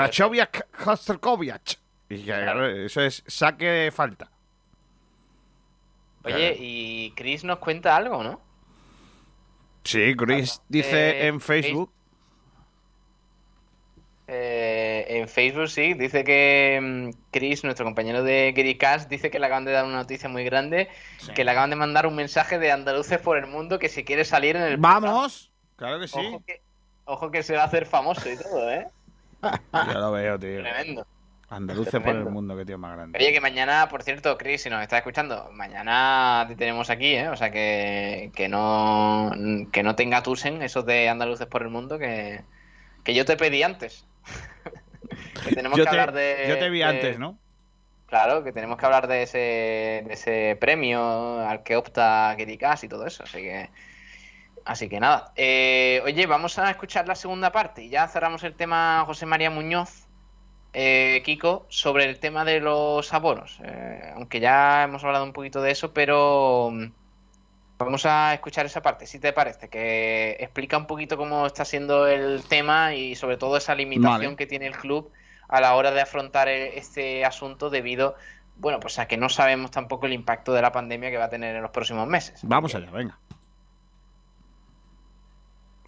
Kosterkovic. 0.85 1.79
Y 2.09 2.25
claro, 2.25 2.67
eso 2.67 3.01
es 3.03 3.23
saque 3.27 3.67
de 3.67 3.91
falta. 3.91 4.31
Oye, 6.25 6.57
y 6.59 7.13
Chris 7.17 7.45
nos 7.45 7.59
cuenta 7.59 7.97
algo, 7.97 8.23
¿no? 8.23 8.41
Sí, 9.85 10.15
Chris 10.17 10.61
dice 10.69 11.27
en 11.27 11.41
Facebook. 11.41 11.91
Eh, 14.33 15.07
en 15.09 15.29
Facebook 15.29 15.69
sí, 15.69 15.95
dice 15.95 16.23
que 16.23 16.79
mm, 16.81 17.33
Chris, 17.33 17.65
nuestro 17.65 17.85
compañero 17.85 18.23
de 18.23 18.53
Gericast, 18.55 19.11
dice 19.11 19.29
que 19.29 19.41
le 19.41 19.47
acaban 19.47 19.65
de 19.65 19.73
dar 19.73 19.85
una 19.85 19.97
noticia 19.97 20.29
muy 20.29 20.45
grande, 20.45 20.89
que 21.35 21.43
le 21.43 21.51
acaban 21.51 21.71
de 21.71 21.77
mandar 21.77 22.07
un 22.07 22.15
mensaje 22.15 22.61
de 22.61 22.71
andaluces 22.71 23.19
por 23.19 23.39
el 23.39 23.49
mundo 23.49 23.81
que 23.81 23.89
si 23.89 24.05
quiere 24.05 24.25
salir 24.25 24.55
en 24.55 24.63
el... 24.63 24.77
¡Vamos! 24.77 25.51
Claro 25.75 25.99
que 25.99 26.07
sí. 26.07 26.21
Ojo 27.07 27.33
que, 27.33 27.43
se 27.43 27.57
va 27.57 27.63
a 27.63 27.65
hacer 27.65 27.87
famoso 27.87 28.31
y 28.31 28.37
todo, 28.37 28.71
¿eh? 28.71 28.87
Ya 29.73 29.95
lo 29.95 30.13
veo, 30.13 30.39
tío. 30.39 30.61
Tremendo. 30.61 31.07
Andaluces 31.51 32.01
por 32.01 32.15
el 32.15 32.27
mundo, 32.27 32.57
que 32.57 32.65
tío 32.65 32.79
más 32.79 32.95
grande. 32.95 33.19
Oye, 33.19 33.33
que 33.33 33.41
mañana, 33.41 33.89
por 33.89 34.05
cierto, 34.05 34.39
Chris, 34.39 34.63
si 34.63 34.71
nos 34.71 34.83
está 34.83 34.99
escuchando, 34.99 35.51
mañana 35.53 36.45
te 36.47 36.55
tenemos 36.55 36.91
aquí, 36.91 37.17
¿eh? 37.17 37.29
O 37.29 37.37
sea, 37.37 37.51
que, 37.51 38.31
que 38.37 38.49
no 38.49 39.33
que 39.73 39.83
no 39.83 39.97
tenga 39.97 40.23
tusen 40.23 40.63
esos 40.63 40.87
de 40.87 41.09
andaluces 41.09 41.49
por 41.49 41.63
el 41.63 41.69
mundo 41.69 41.99
que, 41.99 42.45
que 43.03 43.15
yo 43.15 43.25
te 43.25 43.37
pedí 43.37 43.65
antes. 43.65 44.07
que 45.45 45.57
tenemos 45.57 45.77
yo 45.77 45.85
que 45.85 45.91
te, 45.91 45.97
hablar 46.01 46.13
de... 46.13 46.47
Yo 46.49 46.59
te 46.59 46.71
vi 46.71 46.83
antes, 46.83 47.19
¿no? 47.19 47.37
Claro, 48.07 48.45
que 48.45 48.53
tenemos 48.53 48.79
que 48.79 48.87
hablar 48.87 49.09
de 49.09 49.25
ese, 49.25 50.05
de 50.07 50.13
ese 50.13 50.57
premio 50.61 51.41
al 51.41 51.65
que 51.65 51.77
opta 51.77 52.33
Gerikas 52.37 52.85
y 52.85 52.89
todo 52.89 53.07
eso, 53.07 53.25
así 53.25 53.39
que... 53.39 53.71
Así 54.65 54.89
que 54.89 55.01
nada. 55.01 55.33
Eh, 55.35 56.01
oye, 56.05 56.27
vamos 56.27 56.61
a 56.61 56.71
escuchar 56.71 57.09
la 57.09 57.17
segunda 57.17 57.51
parte 57.51 57.83
y 57.83 57.89
ya 57.89 58.07
cerramos 58.07 58.45
el 58.45 58.55
tema 58.55 59.03
José 59.07 59.27
María 59.27 59.51
Muñoz 59.51 60.10
eh, 60.73 61.23
Kiko, 61.25 61.67
sobre 61.69 62.05
el 62.05 62.19
tema 62.19 62.45
de 62.45 62.61
los 62.61 63.13
abonos. 63.13 63.59
Eh, 63.65 64.13
aunque 64.15 64.41
ya 64.41 64.85
hemos 64.85 65.03
hablado 65.05 65.25
un 65.25 65.33
poquito 65.33 65.61
de 65.63 65.71
eso, 65.71 65.93
pero 65.93 66.71
mm, 66.73 66.93
vamos 67.79 68.07
a 68.07 68.35
escuchar 68.35 68.67
esa 68.67 68.83
parte, 68.83 69.07
si 69.07 69.19
te 69.19 69.33
parece, 69.33 69.69
que 69.69 70.37
explica 70.39 70.77
un 70.77 70.87
poquito 70.87 71.17
cómo 71.17 71.47
está 71.47 71.65
siendo 71.65 72.07
el 72.07 72.43
tema 72.45 72.95
y 72.95 73.15
sobre 73.15 73.37
todo 73.37 73.57
esa 73.57 73.75
limitación 73.75 74.37
que 74.37 74.47
tiene 74.47 74.67
el 74.67 74.77
club 74.77 75.11
a 75.49 75.61
la 75.61 75.75
hora 75.75 75.91
de 75.91 76.01
afrontar 76.01 76.49
e, 76.49 76.79
este 76.79 77.25
asunto 77.25 77.71
debido, 77.71 78.15
bueno, 78.57 78.79
pues 78.79 78.99
a 78.99 79.09
que 79.09 79.17
no 79.17 79.29
sabemos 79.29 79.71
tampoco 79.71 80.07
el 80.07 80.13
impacto 80.13 80.53
de 80.53 80.63
la 80.63 80.71
pandemia 80.71 81.11
que 81.11 81.17
va 81.17 81.25
a 81.25 81.31
tener 81.31 81.57
en 81.57 81.63
los 81.63 81.73
próximos 81.73 82.07
meses. 82.07 82.41
Vamos 82.45 82.75
allá, 82.75 82.91
venga. 82.91 83.19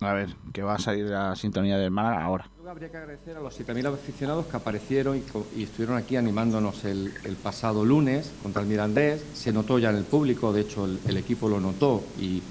A 0.04 0.12
ver, 0.14 0.30
que 0.52 0.62
va 0.62 0.74
a 0.74 0.78
salir 0.78 1.06
la 1.06 1.36
sintonía 1.36 1.78
del 1.78 1.90
mar 1.90 2.20
ahora. 2.20 2.48
Habría 2.68 2.90
que 2.90 2.96
agradecer 2.96 3.36
a 3.36 3.40
los 3.40 3.58
7.000 3.58 3.92
aficionados 3.92 4.46
que 4.46 4.56
aparecieron 4.56 5.16
y, 5.18 5.62
estuvieron 5.62 5.96
aquí 5.96 6.16
animándonos 6.16 6.84
el, 6.84 7.12
pasado 7.42 7.84
lunes 7.84 8.32
contra 8.42 8.62
el 8.62 8.68
Mirandés. 8.68 9.24
Se 9.34 9.52
notó 9.52 9.78
ya 9.78 9.90
en 9.90 9.96
el 9.96 10.04
público, 10.04 10.52
de 10.52 10.62
hecho 10.62 10.86
el, 10.86 11.16
equipo 11.16 11.48
lo 11.48 11.60
notó 11.60 12.02
y, 12.18 12.42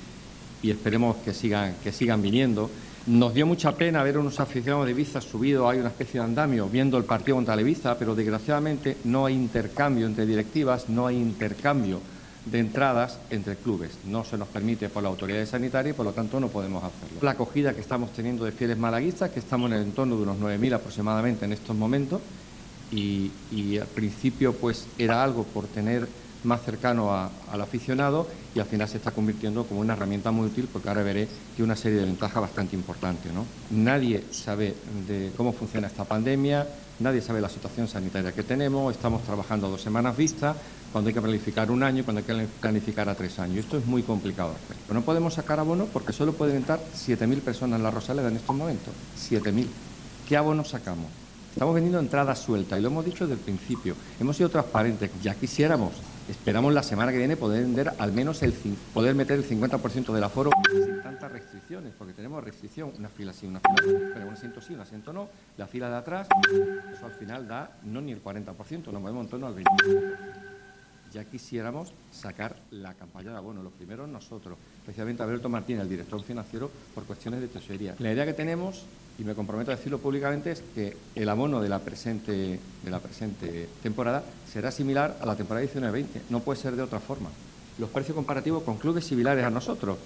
esperemos 0.64 1.18
que 1.18 1.34
sigan, 1.34 1.76
que 1.84 1.92
sigan 1.92 2.22
viniendo. 2.22 2.70
Nos 3.08 3.34
dio 3.34 3.48
mucha 3.48 3.76
pena 3.76 4.04
ver 4.04 4.18
a 4.18 4.20
unos 4.20 4.40
aficionados 4.40 4.86
de 4.86 4.92
Ibiza 4.92 5.22
subidos, 5.22 5.72
hay 5.72 5.80
una 5.80 5.90
especie 5.90 6.20
de 6.20 6.26
andamio 6.28 6.70
viendo 6.70 7.00
el 7.00 7.04
partido 7.04 7.36
contra 7.36 7.56
el 7.56 7.62
Ibiza, 7.62 7.98
pero 7.98 8.14
desgraciadamente 8.14 8.98
no 9.06 9.26
hay 9.26 9.34
intercambio 9.34 10.06
entre 10.06 10.28
directivas, 10.28 10.88
no 10.88 11.08
hay 11.08 11.18
intercambio 11.18 12.00
de 12.46 12.60
entradas 12.60 13.20
entre 13.30 13.56
clubes. 13.56 13.92
No 14.06 14.24
se 14.24 14.38
nos 14.38 14.48
permite 14.48 14.90
por 14.90 15.04
la 15.04 15.10
autoridad 15.10 15.46
sanitaria 15.46 15.92
y 15.92 15.94
por 15.94 16.06
lo 16.06 16.14
tanto 16.14 16.40
no 16.40 16.48
podemos 16.48 16.84
hacerlo. 16.84 17.20
La 17.22 17.32
acogida 17.32 17.74
que 17.74 17.82
estamos 17.82 18.12
teniendo 18.14 18.46
de 18.46 18.52
fieles 18.52 18.78
malaguistas, 18.78 19.30
que 19.32 19.40
estamos 19.40 19.70
en 19.72 19.78
el 19.78 19.84
entorno 19.84 20.16
de 20.16 20.24
unos 20.24 20.38
9.000 20.38 20.76
aproximadamente 20.76 21.46
en 21.46 21.54
estos 21.54 21.76
momentos, 21.76 22.22
y, 22.92 23.78
al 23.80 23.88
principio 23.88 24.54
pues 24.54 24.86
era 24.98 25.24
algo 25.24 25.44
por 25.44 25.66
tener 25.68 26.08
más 26.44 26.62
cercano 26.64 27.14
al 27.14 27.62
aficionado 27.62 28.28
y 28.56 28.60
al 28.60 28.66
final 28.66 28.90
se 28.90 28.98
está 28.98 29.12
convirtiendo 29.12 29.64
como 29.66 29.80
una 29.80 29.94
herramienta 29.94 30.32
muy 30.32 30.48
útil 30.48 30.68
porque 30.72 30.90
ahora 30.90 31.04
veré 31.04 31.28
que 31.56 31.64
una 31.64 31.76
serie 31.76 32.00
de 32.00 32.06
ventajas 32.06 32.42
bastante 32.42 32.76
importantes. 32.76 33.32
¿no? 33.32 33.46
Nadie 33.70 34.26
sabe 34.32 34.76
de 35.08 35.32
cómo 35.38 35.54
funciona 35.54 35.88
esta 35.88 36.04
pandemia, 36.04 36.68
nadie 37.00 37.22
sabe 37.22 37.42
la 37.42 37.50
situación 37.50 37.88
sanitaria 37.88 38.32
que 38.32 38.44
tenemos, 38.44 38.94
estamos 38.94 39.24
trabajando 39.24 39.70
dos 39.70 39.82
semanas 39.82 40.18
vista, 40.18 40.56
cuando 40.92 41.08
hay 41.08 41.14
que 41.14 41.22
planificar 41.22 41.72
un 41.72 41.84
año, 41.84 42.04
cuando 42.04 42.20
hay 42.20 42.26
que 42.26 42.48
planificar 42.60 43.08
a 43.10 43.16
tres 43.16 43.40
años. 43.40 43.60
Esto 43.60 43.78
es 43.78 43.86
muy 43.86 44.04
complicado. 44.04 44.54
Pero 44.88 45.00
no 45.00 45.06
podemos 45.06 45.34
sacar 45.34 45.60
abono 45.60 45.86
porque 45.86 46.14
solo 46.14 46.34
pueden 46.34 46.58
entrar 46.58 46.80
7.000 46.80 47.40
personas 47.42 47.78
en 47.78 47.84
la 47.84 47.92
Rosaleda 47.92 48.28
en 48.30 48.38
estos 48.38 48.56
momentos. 48.56 48.94
7.000. 49.18 49.68
¿Qué 50.28 50.38
abono 50.38 50.64
sacamos? 50.64 51.08
Estamos 51.54 51.76
vendiendo 51.76 52.00
entradas 52.00 52.40
sueltas 52.40 52.80
y 52.80 52.82
lo 52.82 52.88
hemos 52.88 53.04
dicho 53.04 53.26
desde 53.26 53.40
el 53.40 53.46
principio. 53.46 53.96
Hemos 54.20 54.38
sido 54.38 54.50
transparentes. 54.50 55.12
Ya 55.22 55.36
quisiéramos. 55.36 55.92
Esperamos 56.30 56.74
la 56.74 56.84
semana 56.84 57.12
que 57.12 57.18
viene 57.18 57.36
poder 57.36 57.64
vender 57.64 57.92
al 57.98 58.14
menos 58.14 58.42
el 58.44 58.54
poder 58.94 59.16
meter 59.16 59.38
el 59.38 59.48
50% 59.48 60.14
del 60.14 60.24
aforo 60.24 60.52
sin 60.72 61.02
tantas 61.02 61.32
restricciones, 61.32 61.92
porque 61.98 62.14
tenemos 62.14 62.42
restricción, 62.42 62.94
una 62.98 63.10
fila 63.10 63.34
sí, 63.34 63.48
una 63.48 63.60
fila 63.60 63.92
no, 63.92 64.14
pero 64.14 64.28
un 64.28 64.34
asiento 64.34 64.62
sí, 64.62 64.74
un 64.74 64.80
asiento 64.80 65.12
no, 65.12 65.28
la 65.58 65.68
fila 65.68 65.90
de 65.90 65.96
atrás, 65.98 66.28
eso 66.94 67.06
al 67.06 67.12
final 67.14 67.48
da 67.48 67.72
no 67.84 68.00
ni 68.00 68.14
el 68.14 68.24
40%, 68.24 68.92
nos 68.92 69.02
movemos 69.02 69.26
en 69.26 69.30
torno 69.30 69.48
al 69.48 69.56
25% 69.56 70.51
ya 71.14 71.26
quisiéramos 71.26 71.92
sacar 72.12 72.56
la 72.72 72.94
campaña 72.94 73.32
de 73.32 73.38
abono, 73.38 73.62
los 73.62 73.74
primeros 73.74 74.08
nosotros, 74.08 74.58
especialmente 74.80 75.24
Alberto 75.24 75.50
Martínez, 75.50 75.84
el 75.84 75.90
director 75.90 76.22
financiero, 76.24 76.72
por 76.96 77.04
cuestiones 77.04 77.42
de 77.42 77.48
tesorería. 77.48 77.96
La 78.00 78.14
idea 78.14 78.26
que 78.26 78.34
tenemos, 78.34 78.84
y 79.20 79.24
me 79.24 79.36
comprometo 79.36 79.72
a 79.72 79.76
decirlo 79.76 80.00
públicamente, 80.00 80.52
es 80.52 80.64
que 80.74 80.96
el 81.16 81.30
abono 81.30 81.62
de 81.62 81.70
la 81.70 81.80
presente, 81.80 82.60
de 82.84 82.92
la 82.92 83.00
presente 83.00 83.68
temporada 83.84 84.24
será 84.52 84.72
similar 84.72 85.18
a 85.22 85.26
la 85.26 85.36
temporada 85.36 85.66
19-20, 85.66 86.06
no 86.30 86.40
puede 86.40 86.60
ser 86.60 86.76
de 86.76 86.82
otra 86.82 87.00
forma. 87.00 87.30
Los 87.78 87.90
precios 87.90 88.16
comparativos 88.16 88.64
con 88.64 88.78
clubes 88.78 89.06
similares 89.06 89.44
a 89.44 89.50
nosotros, 89.50 89.98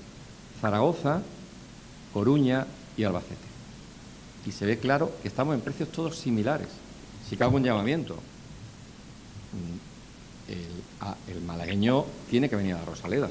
Zaragoza, 0.59 1.21
Coruña 2.13 2.65
y 2.97 3.03
Albacete. 3.03 3.55
Y 4.45 4.51
se 4.51 4.65
ve 4.65 4.77
claro 4.77 5.11
que 5.21 5.27
estamos 5.27 5.55
en 5.55 5.61
precios 5.61 5.91
todos 5.91 6.17
similares. 6.17 6.69
Si 7.27 7.35
cago 7.35 7.57
un 7.57 7.63
llamamiento, 7.63 8.15
el, 10.47 10.74
malagueño 11.45 12.05
tiene 12.29 12.49
que 12.49 12.55
venir 12.55 12.75
a 12.75 12.79
la 12.79 12.85
Rosaleda. 12.85 13.29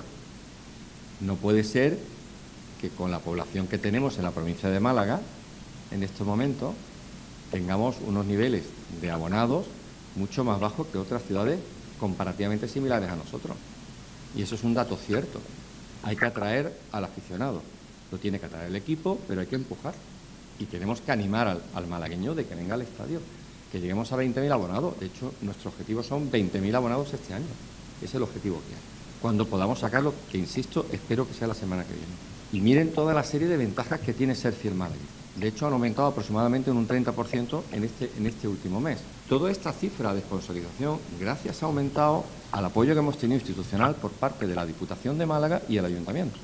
No 1.21 1.37
puede 1.37 1.65
ser 1.65 1.99
que 2.81 2.91
con 2.91 3.11
la 3.11 3.19
población 3.19 3.67
que 3.67 3.79
tenemos 3.79 4.19
en 4.19 4.25
la 4.25 4.31
provincia 4.31 4.69
de 4.69 4.81
Málaga, 4.81 5.21
en 5.91 6.03
este 6.03 6.25
momento, 6.25 6.75
tengamos 7.51 7.97
unos 8.07 8.27
niveles 8.27 8.65
de 9.01 9.11
abonados 9.11 9.67
mucho 10.17 10.45
más 10.45 10.61
bajos 10.61 10.87
que 10.89 10.99
otras 10.99 11.23
ciudades 11.23 11.59
comparativamente 11.99 12.69
similares 12.69 13.11
a 13.11 13.17
nosotros. 13.17 13.57
Y 14.37 14.43
eso 14.43 14.55
es 14.55 14.65
un 14.65 14.75
dato 14.75 14.97
cierto. 14.97 15.41
Hay 16.03 16.17
que 16.17 16.25
atraer 16.25 16.77
al 16.93 17.05
aficionado. 17.05 17.63
Lo 18.11 18.19
tiene 18.19 18.39
que 18.39 18.47
atraer 18.47 18.69
el 18.69 18.77
equipo, 18.77 19.19
pero 19.27 19.41
hay 19.41 19.47
que 19.47 19.57
empujar. 19.57 19.95
Y 20.59 20.67
tenemos 20.67 21.01
que 21.01 21.13
animar 21.13 21.49
al, 21.49 21.63
al 21.75 21.87
malagueño 21.87 22.35
de 22.35 22.45
que 22.45 22.55
venga 22.55 22.75
al 22.75 22.83
estadio 22.83 23.21
que 23.75 23.81
lleguemos 23.81 24.13
a 24.13 24.17
20.000 24.17 24.53
abonados. 24.53 24.95
De 25.01 25.07
hecho, 25.07 25.35
nuestro 25.43 25.71
objetivo 25.71 26.01
son 26.05 26.31
20.000 26.31 26.77
abonados 26.77 27.13
este 27.13 27.35
año. 27.35 27.51
Es 28.01 28.15
el 28.15 28.23
objetivo 28.23 28.63
que 28.69 28.73
hay. 28.73 28.81
Cuando 29.21 29.49
podamos 29.49 29.81
sacarlo, 29.81 30.15
que 30.31 30.39
insisto, 30.39 30.87
espero 30.93 31.27
que 31.27 31.35
sea 31.35 31.49
la 31.49 31.55
semana 31.55 31.83
que 31.83 31.93
viene. 31.93 32.13
Y 32.53 32.61
miren 32.61 32.93
toda 32.93 33.13
la 33.13 33.25
serie 33.25 33.49
de 33.49 33.57
ventajas 33.57 33.99
que 33.99 34.13
tiene 34.13 34.37
ser 34.37 34.53
fiel 34.53 34.77
Madrid. 34.77 35.01
De 35.35 35.49
hecho, 35.49 35.67
han 35.67 35.73
aumentado 35.73 36.07
aproximadamente 36.07 36.71
en 36.71 36.77
un 36.77 36.87
30% 36.87 37.63
en 37.73 37.83
este, 37.83 38.13
en 38.17 38.29
este 38.29 38.47
último 38.47 38.81
mes. 38.81 39.01
Toda 39.29 39.51
esta 39.51 39.73
cifra 39.73 40.15
de 40.15 40.21
sponsorización, 40.21 41.01
gracias 41.19 41.61
ha 41.65 41.67
aumentado 41.67 42.23
al 42.53 42.65
apoyo 42.65 42.93
que 42.93 43.01
hemos 43.01 43.19
tenido 43.19 43.41
institucional 43.41 43.97
por 43.97 44.13
parte 44.13 44.47
de 44.47 44.55
la 44.55 44.65
Diputación 44.65 45.19
de 45.19 45.27
Málaga 45.27 45.63
y 45.69 45.79
el 45.79 45.85
Ayuntamiento, 45.85 46.39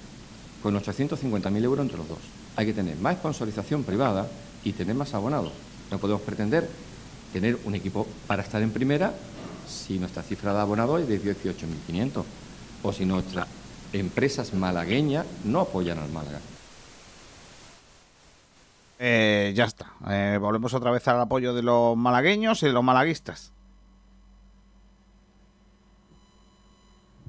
con 0.65 0.74
850.000 0.74 1.62
euros 1.62 1.85
entre 1.85 1.98
los 1.98 2.09
dos. 2.09 2.19
Hay 2.57 2.66
que 2.66 2.73
tener 2.73 2.97
más 2.97 3.19
sponsorización 3.19 3.85
privada 3.85 4.27
y 4.65 4.73
tener 4.73 4.97
más 4.97 5.15
abonados. 5.15 5.52
No 5.93 5.98
podemos 5.98 6.23
pretender 6.23 6.69
tener 7.32 7.59
un 7.65 7.74
equipo 7.74 8.07
para 8.27 8.43
estar 8.43 8.62
en 8.62 8.70
primera 8.70 9.12
si 9.66 9.98
nuestra 9.98 10.23
cifra 10.23 10.52
de 10.52 10.61
abonados 10.61 11.01
es 11.01 11.09
de 11.09 11.20
18.500 11.20 12.24
o 12.82 12.93
si 12.93 13.05
nuestras 13.05 13.47
empresas 13.93 14.52
malagueñas 14.55 15.27
no 15.44 15.61
apoyan 15.61 15.98
al 15.98 16.11
Málaga. 16.11 16.40
Eh, 18.98 19.52
ya 19.55 19.65
está. 19.65 19.93
Eh, 20.11 20.39
volvemos 20.39 20.74
otra 20.74 20.90
vez 20.90 21.07
al 21.09 21.20
apoyo 21.20 21.55
de 21.55 21.62
los 21.62 21.97
malagueños 21.97 22.62
y 22.62 22.66
de 22.66 22.73
los 22.73 22.85
malaguistas. 22.85 23.52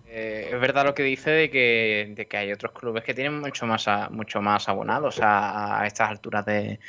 Eh, 0.08 0.50
es 0.52 0.60
verdad 0.60 0.84
lo 0.84 0.94
que 0.94 1.04
dice 1.04 1.32
de 1.32 1.50
que, 1.50 2.14
de 2.14 2.26
que, 2.26 2.36
hay 2.36 2.52
otros 2.52 2.74
clubes 2.74 3.06
que 3.06 3.14
tienen 3.14 3.40
mucho 3.40 3.66
más, 3.66 3.88
mucho 4.10 4.42
más 4.42 4.68
abonados 4.68 5.20
a 5.22 5.82
estas 5.88 6.10
alturas 6.10 6.46
de, 6.46 6.80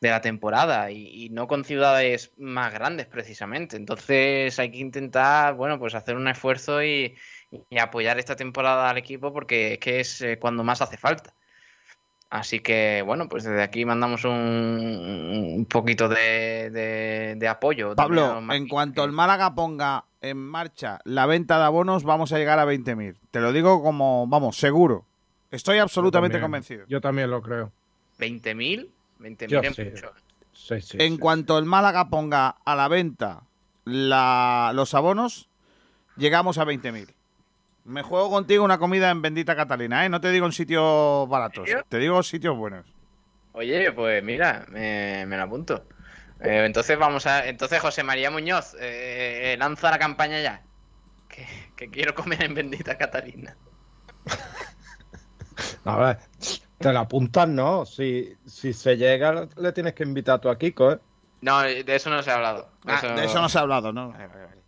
de 0.00 0.10
la 0.10 0.20
temporada 0.20 0.90
y, 0.90 1.28
no 1.30 1.46
con 1.46 1.64
ciudades 1.64 2.32
más 2.36 2.72
grandes 2.72 3.06
precisamente. 3.06 3.76
Entonces 3.76 4.58
hay 4.58 4.70
que 4.70 4.78
intentar, 4.78 5.54
bueno, 5.54 5.78
pues 5.78 5.94
hacer 5.94 6.16
un 6.16 6.28
esfuerzo 6.28 6.82
y, 6.84 7.16
apoyar 7.80 8.18
esta 8.18 8.36
temporada 8.36 8.90
al 8.90 8.98
equipo 8.98 9.32
porque 9.32 9.74
es 9.74 9.78
que 9.78 10.00
es 10.00 10.20
eh, 10.20 10.38
cuando 10.38 10.64
más 10.64 10.82
hace 10.82 10.96
falta. 10.98 11.32
Así 12.28 12.58
que, 12.58 13.02
bueno, 13.06 13.28
pues 13.28 13.44
desde 13.44 13.62
aquí 13.62 13.84
mandamos 13.84 14.24
un, 14.24 14.32
un 15.56 15.64
poquito 15.66 16.08
de, 16.08 16.70
de- 16.70 17.34
de 17.36 17.48
apoyo. 17.48 17.94
Pablo, 17.94 18.42
en 18.52 18.66
cuanto 18.68 19.04
el 19.04 19.12
Málaga 19.12 19.54
ponga 19.54 20.04
en 20.20 20.36
marcha 20.36 20.98
la 21.04 21.26
venta 21.26 21.56
de 21.58 21.64
abonos, 21.64 22.02
vamos 22.02 22.32
a 22.32 22.38
llegar 22.38 22.58
a 22.58 22.66
20.000. 22.66 23.14
Te 23.30 23.40
lo 23.40 23.52
digo 23.52 23.80
como, 23.80 24.26
vamos, 24.26 24.56
seguro. 24.56 25.04
Estoy 25.52 25.78
absolutamente 25.78 26.34
Yo 26.38 26.40
también- 26.42 26.62
convencido. 26.62 26.86
Yo 26.88 27.00
también 27.00 27.30
lo 27.30 27.40
creo. 27.42 27.70
20.000, 28.18 28.88
20.000 29.18 29.48
Yo 29.48 29.60
es 29.60 29.74
sí. 29.76 29.84
mucho. 29.84 30.12
Sí, 30.52 30.80
sí, 30.80 30.96
en 31.00 31.14
sí. 31.14 31.18
cuanto 31.18 31.58
el 31.58 31.64
Málaga 31.64 32.08
ponga 32.08 32.48
a 32.64 32.74
la 32.74 32.88
venta 32.88 33.42
la- 33.84 34.72
los 34.74 34.94
abonos, 34.94 35.48
llegamos 36.16 36.58
a 36.58 36.64
20.000. 36.64 37.14
Me 37.84 38.02
juego 38.02 38.30
contigo 38.30 38.64
una 38.64 38.78
comida 38.78 39.10
en 39.10 39.22
Bendita 39.22 39.54
Catalina, 39.54 40.04
¿eh? 40.04 40.08
No 40.08 40.20
te 40.20 40.30
digo 40.32 40.46
en 40.46 40.52
sitios 40.52 41.28
baratos, 41.28 41.68
te 41.88 41.98
digo 41.98 42.22
sitios 42.22 42.56
buenos. 42.56 42.84
Oye, 43.52 43.92
pues 43.92 44.22
mira, 44.24 44.66
me, 44.68 45.24
me 45.26 45.36
lo 45.36 45.44
apunto. 45.44 45.86
Eh, 46.40 46.64
entonces 46.66 46.98
vamos 46.98 47.26
a. 47.26 47.46
Entonces 47.46 47.80
José 47.80 48.02
María 48.02 48.30
Muñoz, 48.30 48.74
eh, 48.74 49.52
eh, 49.52 49.56
lanza 49.56 49.90
la 49.90 49.98
campaña 49.98 50.40
ya. 50.40 50.62
Que, 51.28 51.46
que 51.76 51.88
quiero 51.90 52.14
comer 52.14 52.42
en 52.42 52.54
Bendita 52.54 52.98
Catalina. 52.98 53.56
A 55.84 55.96
ver, 55.96 56.18
te 56.78 56.92
la 56.92 57.00
apuntas, 57.00 57.48
¿no? 57.48 57.86
Si, 57.86 58.34
si 58.46 58.72
se 58.72 58.96
llega, 58.96 59.48
le 59.56 59.72
tienes 59.72 59.94
que 59.94 60.02
invitar 60.02 60.40
tú 60.40 60.48
a 60.48 60.58
Kiko, 60.58 60.92
¿eh? 60.92 60.98
No, 61.40 61.62
de 61.62 61.84
eso 61.94 62.10
no 62.10 62.22
se 62.22 62.30
ha 62.30 62.34
hablado. 62.34 62.68
Ah, 62.86 63.00
de 63.14 63.24
eso 63.24 63.40
no 63.40 63.48
se 63.48 63.58
ha 63.58 63.62
hablado, 63.62 63.92
¿no? 63.92 64.10
Vale, 64.10 64.26
vale, 64.26 64.44
vale. 64.44 64.62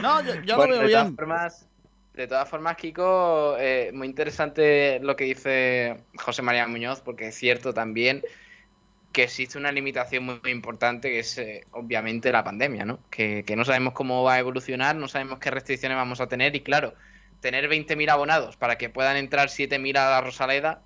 No, 0.00 0.22
yo, 0.22 0.40
yo 0.42 0.56
Bueno, 0.56 0.74
lo 0.76 0.80
veo 0.80 0.88
de 0.88 0.92
todas 0.92 1.14
formas, 1.14 1.68
de 2.14 2.26
todas 2.26 2.48
formas, 2.48 2.76
Kiko, 2.76 3.56
eh, 3.58 3.90
muy 3.92 4.06
interesante 4.06 4.98
lo 5.00 5.16
que 5.16 5.24
dice 5.24 6.04
José 6.16 6.42
María 6.42 6.66
Muñoz, 6.66 7.00
porque 7.00 7.28
es 7.28 7.34
cierto 7.34 7.74
también 7.74 8.22
que 9.12 9.24
existe 9.24 9.58
una 9.58 9.70
limitación 9.70 10.24
muy, 10.24 10.40
muy 10.42 10.50
importante, 10.50 11.08
que 11.08 11.20
es 11.20 11.38
eh, 11.38 11.64
obviamente 11.70 12.32
la 12.32 12.42
pandemia, 12.42 12.84
¿no? 12.84 12.98
Que, 13.10 13.44
que 13.44 13.54
no 13.54 13.64
sabemos 13.64 13.94
cómo 13.94 14.24
va 14.24 14.34
a 14.34 14.38
evolucionar, 14.40 14.96
no 14.96 15.06
sabemos 15.08 15.38
qué 15.38 15.50
restricciones 15.50 15.96
vamos 15.96 16.20
a 16.20 16.26
tener, 16.26 16.56
y 16.56 16.60
claro, 16.62 16.94
tener 17.40 17.68
20.000 17.68 18.10
abonados 18.10 18.56
para 18.56 18.76
que 18.76 18.88
puedan 18.88 19.16
entrar 19.16 19.48
7.000 19.48 19.98
a 19.98 20.10
la 20.10 20.20
Rosaleda, 20.20 20.82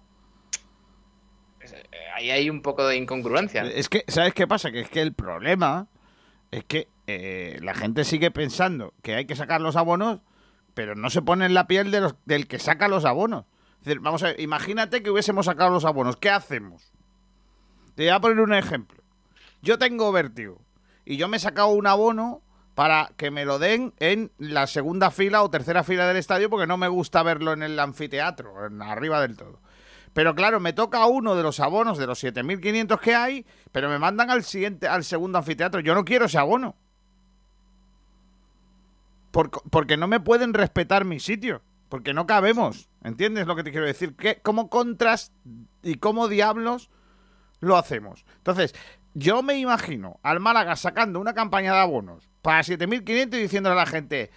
ahí 2.15 2.31
hay 2.31 2.51
un 2.51 2.63
poco 2.63 2.87
de 2.87 2.97
incongruencia. 2.97 3.63
Es 3.63 3.89
que, 3.89 4.05
¿sabes 4.09 4.35
qué 4.35 4.47
pasa? 4.47 4.71
Que 4.71 4.81
es 4.81 4.89
que 4.91 5.01
el 5.03 5.13
problema 5.13 5.89
es 6.51 6.65
que 6.65 6.89
eh, 7.07 7.59
la 7.63 7.75
gente 7.75 8.05
sigue 8.05 8.31
pensando 8.31 8.95
que 9.03 9.15
hay 9.15 9.25
que 9.27 9.37
sacar 9.37 9.61
los 9.61 9.77
abonos, 9.77 10.21
pero 10.75 10.95
no 10.95 11.11
se 11.11 11.23
pone 11.23 11.47
en 11.47 11.55
la 11.55 11.67
piel 11.67 11.91
de 11.91 12.01
los- 12.01 12.15
del 12.25 12.47
que 12.47 12.59
saca 12.59 12.89
los 12.89 13.05
abonos. 13.05 13.45
Es 13.81 13.85
decir, 13.87 14.01
vamos 14.01 14.23
a 14.23 14.27
ver, 14.29 14.41
imagínate 14.41 15.03
que 15.03 15.11
hubiésemos 15.11 15.47
sacado 15.47 15.71
los 15.71 15.85
abonos. 15.85 16.17
¿Qué 16.17 16.31
hacemos? 16.31 16.93
Te 17.95 18.05
voy 18.05 18.11
a 18.11 18.21
poner 18.21 18.41
un 18.41 18.55
ejemplo. 18.55 19.03
Yo 19.63 19.79
tengo 19.79 20.13
vértigo 20.13 20.61
y 21.05 21.17
yo 21.17 21.29
me 21.29 21.37
he 21.37 21.41
sacado 21.41 21.69
un 21.69 21.87
abono 21.87 22.43
para 22.75 23.11
que 23.17 23.31
me 23.33 23.45
lo 23.45 23.59
den 23.59 23.93
en 23.99 24.31
la 24.39 24.67
segunda 24.69 25.11
fila 25.11 25.43
o 25.43 25.51
tercera 25.51 25.83
fila 25.83 26.07
del 26.07 26.17
estadio 26.17 26.49
porque 26.49 26.67
no 26.69 26.77
me 26.77 26.87
gusta 26.87 27.23
verlo 27.25 27.53
en 27.53 27.63
el 27.65 27.79
anfiteatro, 27.81 28.67
en 28.67 28.81
arriba 28.83 29.21
del 29.21 29.37
todo. 29.37 29.61
Pero 30.19 30.35
claro, 30.35 30.59
me 30.59 30.73
toca 30.73 31.07
uno 31.07 31.37
de 31.37 31.45
los 31.45 31.61
abonos 31.61 31.97
de 31.97 32.09
los 32.09 32.25
7.500 32.25 32.99
que 32.99 33.15
hay, 33.15 33.47
pero 33.71 33.89
me 33.89 34.01
mandan 34.01 34.31
al 34.31 34.43
siguiente, 34.43 34.89
al 34.89 35.05
segundo 35.05 35.39
anfiteatro. 35.39 35.79
Yo 35.79 35.95
no 35.95 36.05
quiero 36.05 36.25
ese 36.25 36.39
abono. 36.39 36.75
Por- 39.31 39.53
porque 39.71 39.97
no 39.97 40.09
me 40.09 40.19
pueden 40.19 40.55
respetar 40.55 41.05
mi 41.05 41.21
sitio. 41.21 41.63
Porque 41.89 42.15
no 42.15 42.27
cabemos. 42.27 42.89
¿Entiendes 43.05 43.47
lo 43.47 43.55
que 43.55 43.63
te 43.63 43.71
quiero 43.71 43.87
decir? 43.87 44.17
¿Qué, 44.17 44.41
¿Cómo 44.43 44.69
contras 44.69 45.31
y 45.85 45.99
cómo 45.99 46.27
diablos 46.27 46.91
lo 47.61 47.77
hacemos? 47.77 48.25
Entonces, 48.39 48.75
yo 49.15 49.45
me 49.45 49.57
imagino 49.61 50.19
al 50.25 50.41
Málaga 50.41 50.75
sacando 50.75 51.21
una 51.21 51.33
campaña 51.33 51.75
de 51.75 51.79
abonos 51.79 52.29
para 52.43 52.65
7.500 52.65 53.37
y 53.39 53.43
diciéndole 53.43 53.75
a 53.75 53.85
la 53.85 53.87
gente, 53.87 54.33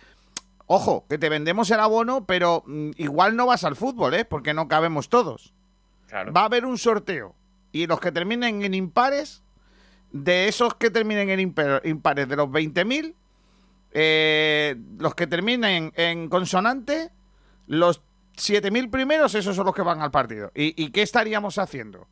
ojo, 0.67 1.07
que 1.09 1.17
te 1.17 1.27
vendemos 1.29 1.71
el 1.71 1.79
abono, 1.79 2.27
pero 2.27 2.61
mm, 2.67 2.91
igual 2.97 3.35
no 3.35 3.47
vas 3.47 3.63
al 3.63 3.75
fútbol, 3.75 4.13
¿eh? 4.13 4.25
Porque 4.25 4.53
no 4.53 4.67
cabemos 4.67 5.09
todos. 5.09 5.55
Va 6.13 6.41
a 6.41 6.45
haber 6.45 6.65
un 6.65 6.77
sorteo. 6.77 7.35
Y 7.71 7.87
los 7.87 7.99
que 7.99 8.11
terminen 8.11 8.63
en 8.63 8.73
impares, 8.73 9.43
de 10.11 10.47
esos 10.47 10.75
que 10.75 10.89
terminen 10.89 11.29
en 11.29 11.39
impares 11.39 12.27
de 12.27 12.35
los 12.35 12.49
20.000, 12.49 13.15
eh, 13.93 14.75
los 14.97 15.15
que 15.15 15.27
terminen 15.27 15.93
en 15.95 16.29
consonante, 16.29 17.11
los 17.67 18.01
7.000 18.35 18.89
primeros, 18.89 19.35
esos 19.35 19.55
son 19.55 19.65
los 19.65 19.75
que 19.75 19.81
van 19.81 20.01
al 20.01 20.11
partido. 20.11 20.51
¿Y, 20.55 20.81
y 20.81 20.91
qué 20.91 21.01
estaríamos 21.01 21.57
haciendo? 21.57 22.07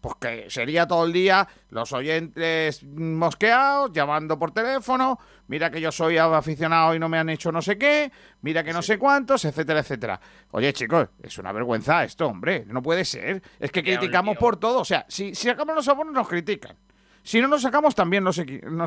Pues 0.00 0.14
que 0.20 0.50
sería 0.50 0.86
todo 0.86 1.04
el 1.04 1.12
día 1.12 1.48
los 1.70 1.92
oyentes 1.92 2.84
mosqueados, 2.84 3.90
llamando 3.92 4.38
por 4.38 4.52
teléfono, 4.52 5.18
mira 5.48 5.70
que 5.70 5.80
yo 5.80 5.90
soy 5.90 6.18
aficionado 6.18 6.94
y 6.94 6.98
no 6.98 7.08
me 7.08 7.18
han 7.18 7.28
hecho 7.28 7.50
no 7.50 7.60
sé 7.62 7.76
qué, 7.76 8.12
mira 8.42 8.62
que 8.62 8.72
no 8.72 8.82
sé 8.82 8.98
cuántos, 8.98 9.44
etcétera, 9.44 9.80
etcétera. 9.80 10.20
Oye, 10.52 10.72
chicos, 10.72 11.08
es 11.22 11.38
una 11.38 11.50
vergüenza 11.50 12.04
esto, 12.04 12.26
hombre, 12.26 12.64
no 12.66 12.82
puede 12.82 13.04
ser. 13.04 13.42
Es 13.58 13.72
que 13.72 13.82
criticamos 13.82 14.36
por 14.36 14.58
todo, 14.58 14.80
o 14.80 14.84
sea, 14.84 15.06
si, 15.08 15.34
si 15.34 15.48
sacamos 15.48 15.74
los 15.74 15.88
abonos 15.88 16.14
nos 16.14 16.28
critican. 16.28 16.76
Si 17.22 17.40
no 17.40 17.48
nos 17.48 17.62
sacamos 17.62 17.96
también 17.96 18.22
nos, 18.22 18.40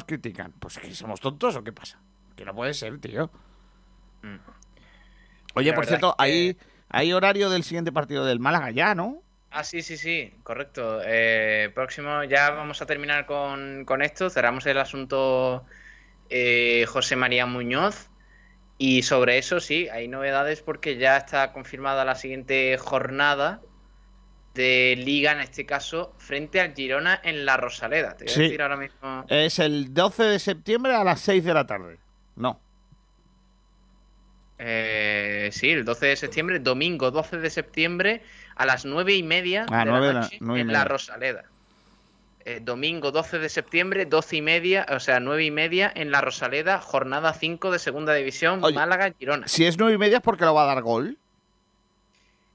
critican. 0.05 0.53
Pues 0.59 0.77
que 0.77 0.95
somos 0.95 1.19
tontos 1.19 1.57
o 1.57 1.63
qué 1.63 1.73
pasa? 1.73 1.99
Que 2.37 2.45
no 2.45 2.55
puede 2.55 2.73
ser, 2.73 2.97
tío. 2.99 3.29
Mm. 4.21 4.37
Oye, 5.55 5.71
La 5.71 5.75
por 5.75 5.85
cierto, 5.85 6.11
es 6.11 6.15
que- 6.15 6.23
hay, 6.23 6.57
hay 6.87 7.11
horario 7.11 7.49
del 7.49 7.63
siguiente 7.63 7.91
partido 7.91 8.23
del 8.23 8.39
Málaga 8.39 8.71
ya, 8.71 8.95
¿no? 8.95 9.23
Ah, 9.51 9.63
sí, 9.63 9.81
sí, 9.81 9.97
sí, 9.97 10.33
correcto. 10.43 10.99
Eh, 11.03 11.71
próximo, 11.73 12.23
ya 12.23 12.51
vamos 12.51 12.81
a 12.81 12.85
terminar 12.85 13.25
con, 13.25 13.83
con 13.85 14.01
esto. 14.03 14.29
Cerramos 14.29 14.65
el 14.67 14.77
asunto 14.77 15.65
eh, 16.29 16.85
José 16.87 17.15
María 17.15 17.45
Muñoz. 17.45 18.09
Y 18.77 19.01
sobre 19.01 19.37
eso 19.37 19.59
sí, 19.59 19.89
hay 19.89 20.07
novedades 20.07 20.61
porque 20.61 20.97
ya 20.97 21.17
está 21.17 21.51
confirmada 21.51 22.05
la 22.05 22.15
siguiente 22.15 22.77
jornada 22.77 23.59
de 24.53 24.95
liga, 24.97 25.31
en 25.33 25.39
este 25.41 25.65
caso, 25.65 26.13
frente 26.17 26.61
al 26.61 26.73
Girona 26.75 27.19
en 27.23 27.45
la 27.45 27.57
Rosaleda. 27.57 28.15
Te 28.15 28.25
voy 28.25 28.33
Sí. 28.33 28.39
a 28.39 28.43
decir 28.43 28.61
ahora 28.61 28.77
mismo. 28.77 29.25
Es 29.27 29.59
el 29.59 29.93
12 29.93 30.23
de 30.23 30.39
septiembre 30.39 30.93
a 30.93 31.03
las 31.03 31.19
6 31.21 31.43
de 31.43 31.53
la 31.53 31.65
tarde. 31.67 31.97
No. 32.35 32.61
Eh, 34.57 35.49
sí, 35.53 35.69
el 35.71 35.85
12 35.85 36.07
de 36.07 36.15
septiembre, 36.17 36.59
domingo 36.59 37.11
12 37.11 37.37
de 37.37 37.49
septiembre 37.49 38.21
a 38.59 38.65
las 38.65 38.83
9 38.85 39.15
y 39.15 39.23
media 39.23 39.65
Ah, 39.71 39.85
de 39.85 39.91
nueve 39.91 40.07
la 40.07 40.13
la- 40.13 40.19
noche 40.21 40.37
nueve 40.41 40.59
y 40.59 40.61
en 40.61 40.67
media. 40.67 40.79
la 40.79 40.85
Rosaleda. 40.85 41.43
Eh, 42.45 42.59
domingo 42.61 43.11
12 43.11 43.39
de 43.39 43.47
septiembre, 43.49 44.05
12 44.05 44.35
y 44.37 44.41
media, 44.41 44.85
o 44.89 44.99
sea, 44.99 45.19
9 45.19 45.45
y 45.45 45.51
media 45.51 45.91
en 45.95 46.11
la 46.11 46.19
Rosaleda, 46.21 46.79
jornada 46.79 47.33
5 47.33 47.71
de 47.71 47.79
Segunda 47.79 48.13
División, 48.13 48.63
Oye. 48.63 48.75
Málaga-Girona. 48.75 49.47
Si 49.47 49.65
es 49.65 49.77
9 49.77 49.93
y 49.95 49.97
media 49.97 50.17
es 50.17 50.23
porque 50.23 50.45
lo 50.45 50.53
va 50.53 50.63
a 50.63 50.73
dar 50.75 50.81
gol. 50.81 51.17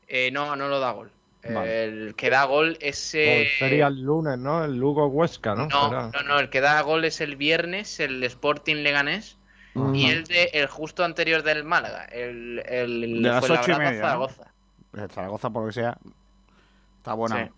Eh, 0.09 0.31
no, 0.31 0.57
no 0.57 0.69
lo 0.69 0.79
da 0.81 0.91
gol. 0.93 1.11
Vale. 1.49 1.85
El 1.85 2.15
que 2.17 2.31
da 2.31 2.45
gol 2.45 2.77
es... 2.81 3.15
eh, 3.15 3.49
sería 3.59 3.87
el 3.89 4.01
lunes, 4.03 4.39
¿no? 4.39 4.65
El 4.65 4.77
Lugo 4.77 5.07
Huesca, 5.09 5.55
¿no? 5.55 5.67
no, 5.69 5.89
Será. 5.89 6.11
no, 6.15 6.23
no, 6.23 6.39
el 6.39 6.49
que 6.49 6.61
da 6.63 6.81
gol 6.83 7.05
es 7.05 7.21
el 7.21 7.37
viernes, 7.37 8.01
el 8.01 8.23
Sporting 8.25 8.77
Leganés. 8.77 9.37
Y 9.93 10.07
el 10.09 10.23
de 10.25 10.45
el 10.53 10.69
justo 10.69 11.05
anterior 11.05 11.43
del 11.43 11.65
Málaga, 11.65 12.05
el, 12.05 12.63
el 12.67 13.01
De 13.23 13.29
las 13.29 13.43
ocho 13.51 13.73
y 13.73 13.75
¿no? 13.75 14.29
Zaragoza. 14.95 15.05
El 15.05 15.11
Zaragoza, 15.11 15.51
por 15.51 15.63
lo 15.63 15.69
que 15.69 15.75
sea, 15.75 15.97
está 16.99 17.15
buena. 17.15 17.47
Sí. 17.47 17.53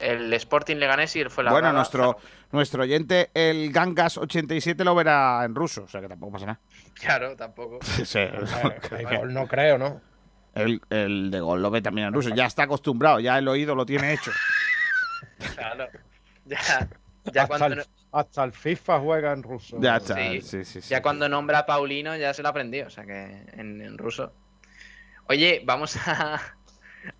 El 0.00 0.32
Sporting 0.34 0.76
Leganés 0.76 1.16
y 1.16 1.20
el 1.20 1.30
fue 1.30 1.48
Bueno, 1.50 1.72
nuestro, 1.72 2.18
nuestro 2.52 2.84
oyente, 2.84 3.30
el 3.34 3.72
Gangas87, 3.72 4.84
lo 4.84 4.94
verá 4.94 5.42
en 5.44 5.54
ruso, 5.56 5.82
o 5.84 5.88
sea 5.88 6.00
que 6.00 6.08
tampoco 6.08 6.32
pasa 6.34 6.46
nada. 6.46 6.60
Claro, 6.94 7.34
tampoco. 7.36 7.78
Sí, 8.04 8.18
el 8.98 9.18
gol 9.18 9.34
no 9.34 9.46
creo, 9.48 9.76
¿no? 9.78 10.00
el, 10.54 10.80
el 10.90 11.30
de 11.30 11.40
gol 11.40 11.62
lo 11.62 11.70
ve 11.70 11.82
también 11.82 12.08
en 12.08 12.14
ruso. 12.14 12.30
Ya 12.30 12.46
está 12.46 12.64
acostumbrado, 12.64 13.20
ya 13.20 13.38
el 13.38 13.48
oído 13.48 13.74
lo 13.74 13.84
tiene 13.86 14.12
hecho. 14.14 14.30
Claro. 15.54 15.86
Ya, 16.46 16.58
ya 17.32 17.42
hasta, 17.42 17.46
cuando, 17.46 17.66
el, 17.66 17.84
hasta 18.12 18.44
el 18.44 18.52
FIFA 18.52 19.00
juega 19.00 19.32
en 19.32 19.42
ruso. 19.42 19.76
Ya 19.80 19.96
está. 19.98 20.14
Sí, 20.16 20.40
Sí, 20.40 20.64
sí, 20.64 20.80
sí. 20.80 20.88
ya 20.88 21.02
cuando 21.02 21.28
nombra 21.28 21.60
a 21.60 21.66
Paulino 21.66 22.16
ya 22.16 22.32
se 22.34 22.42
lo 22.42 22.48
aprendió, 22.48 22.86
o 22.86 22.90
sea 22.90 23.04
que 23.04 23.44
en, 23.52 23.80
en 23.82 23.98
ruso. 23.98 24.32
Oye, 25.28 25.62
vamos 25.64 25.96
a, 26.06 26.40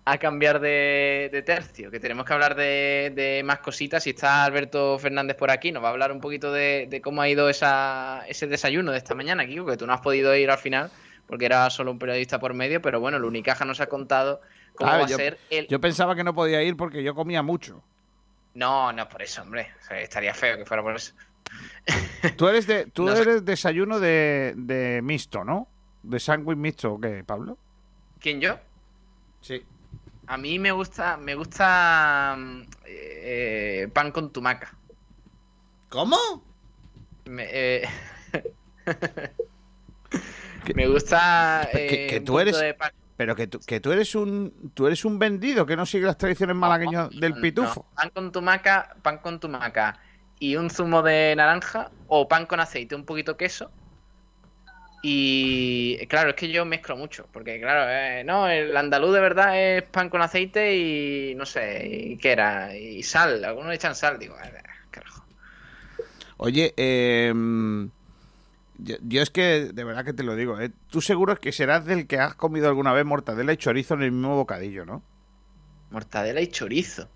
a 0.05 0.17
cambiar 0.17 0.59
de, 0.59 1.29
de 1.31 1.41
tercio, 1.41 1.91
que 1.91 1.99
tenemos 1.99 2.25
que 2.25 2.33
hablar 2.33 2.55
de, 2.55 3.11
de 3.15 3.43
más 3.43 3.59
cositas. 3.59 4.05
Y 4.07 4.11
está 4.11 4.43
Alberto 4.43 4.97
Fernández 4.99 5.37
por 5.37 5.51
aquí, 5.51 5.71
nos 5.71 5.83
va 5.83 5.89
a 5.89 5.91
hablar 5.91 6.11
un 6.11 6.19
poquito 6.19 6.51
de, 6.51 6.87
de 6.89 7.01
cómo 7.01 7.21
ha 7.21 7.29
ido 7.29 7.49
esa, 7.49 8.23
ese 8.27 8.47
desayuno 8.47 8.91
de 8.91 8.97
esta 8.97 9.15
mañana, 9.15 9.45
Kiko, 9.45 9.65
que 9.65 9.77
tú 9.77 9.85
no 9.87 9.93
has 9.93 10.01
podido 10.01 10.35
ir 10.35 10.49
al 10.49 10.57
final 10.57 10.91
porque 11.29 11.45
era 11.45 11.69
solo 11.69 11.91
un 11.91 11.99
periodista 11.99 12.39
por 12.39 12.55
medio, 12.55 12.81
pero 12.81 12.99
bueno, 12.99 13.17
el 13.17 13.23
Unicaja 13.23 13.63
nos 13.63 13.79
ha 13.81 13.85
contado 13.85 14.41
cómo 14.73 14.89
A 14.89 14.97
ver, 14.97 15.01
va 15.03 15.05
a 15.05 15.09
ser 15.09 15.37
el... 15.51 15.67
Yo 15.67 15.79
pensaba 15.79 16.15
que 16.15 16.23
no 16.23 16.33
podía 16.33 16.63
ir 16.63 16.75
porque 16.75 17.03
yo 17.03 17.13
comía 17.13 17.43
mucho. 17.43 17.83
No, 18.55 18.91
no 18.91 19.07
por 19.07 19.21
eso, 19.21 19.43
hombre. 19.43 19.67
O 19.79 19.85
sea, 19.85 20.01
estaría 20.01 20.33
feo 20.33 20.57
que 20.57 20.65
fuera 20.65 20.81
por 20.81 20.95
eso. 20.95 21.13
Tú 22.35 22.47
eres 22.47 22.65
de, 22.65 22.87
tú 22.87 23.03
No 23.05 23.15
eres 23.15 23.45
desayuno 23.45 23.99
de, 23.99 24.55
de 24.57 25.01
mixto, 25.03 25.43
¿no? 25.43 25.67
De 26.01 26.19
sándwich 26.19 26.57
mixto, 26.57 26.93
¿o 26.93 26.99
qué, 26.99 27.23
Pablo? 27.23 27.59
¿Quién 28.19 28.41
yo? 28.41 28.57
Sí. 29.41 29.63
A 30.27 30.37
mí 30.37 30.59
me 30.59 30.71
gusta, 30.71 31.17
me 31.17 31.35
gusta 31.35 32.35
mm, 32.37 32.61
eh, 32.85 33.87
pan 33.93 34.11
con 34.11 34.31
tumaca. 34.31 34.75
¿Cómo? 35.89 36.17
Me, 37.25 37.45
eh, 37.49 37.87
me 40.75 40.87
gusta 40.87 41.67
Que- 41.71 42.05
eh, 42.05 42.07
que 42.07 42.19
tú 42.21 42.39
eres- 42.39 42.59
de 42.59 42.73
pan- 42.73 42.91
Pero 43.17 43.35
que 43.35 43.47
tú, 43.47 43.59
que 43.65 43.79
tú 43.79 43.91
eres 43.91 44.15
un 44.15 44.71
tú 44.73 44.87
eres 44.87 45.03
un 45.03 45.19
vendido 45.19 45.65
que 45.65 45.75
no 45.75 45.85
sigue 45.85 46.05
las 46.05 46.17
tradiciones 46.17 46.55
malagueñas 46.55 47.09
del 47.19 47.35
no, 47.35 47.41
pitufo. 47.41 47.85
pan 47.95 48.09
con 48.11 48.31
tumaca, 48.31 48.95
pan 49.01 49.17
con 49.17 49.39
tumaca 49.39 49.99
y 50.39 50.55
un 50.55 50.69
zumo 50.69 51.01
de 51.01 51.33
naranja 51.35 51.91
o 52.07 52.27
pan 52.27 52.45
con 52.45 52.59
aceite, 52.59 52.95
un 52.95 53.03
poquito 53.05 53.35
queso. 53.35 53.71
Y 55.01 56.05
claro, 56.07 56.31
es 56.31 56.35
que 56.35 56.49
yo 56.49 56.65
mezclo 56.65 56.97
mucho, 56.97 57.27
porque 57.31 57.59
claro, 57.59 57.89
eh, 57.89 58.23
no, 58.25 58.49
el 58.49 58.75
andaluz 58.75 59.13
de 59.13 59.21
verdad 59.21 59.57
es 59.57 59.83
pan 59.83 60.09
con 60.09 60.21
aceite 60.21 60.75
y 60.75 61.35
no 61.35 61.45
sé, 61.45 61.87
y 61.87 62.17
qué 62.17 62.31
era, 62.33 62.75
y 62.75 63.01
sal, 63.03 63.45
algunos 63.45 63.73
echan 63.73 63.95
sal, 63.95 64.19
digo, 64.19 64.35
"Ah, 64.37 64.49
carajo. 64.91 65.25
Oye, 66.35 66.73
eh, 66.75 67.33
yo, 68.77 68.95
yo 69.01 69.21
es 69.21 69.29
que 69.29 69.71
de 69.73 69.83
verdad 69.83 70.03
que 70.03 70.13
te 70.13 70.23
lo 70.23 70.35
digo, 70.35 70.59
¿eh? 70.59 70.71
tú 70.89 71.01
seguro 71.01 71.35
que 71.37 71.51
serás 71.51 71.85
del 71.85 72.07
que 72.07 72.17
has 72.19 72.35
comido 72.35 72.67
alguna 72.67 72.91
vez 72.93 73.05
mortadela 73.05 73.53
y 73.53 73.57
chorizo 73.57 73.93
en 73.93 74.03
el 74.03 74.11
mismo 74.11 74.35
bocadillo, 74.35 74.85
¿no? 74.85 75.01
Mortadela 75.91 76.41
y 76.41 76.47
chorizo. 76.47 77.09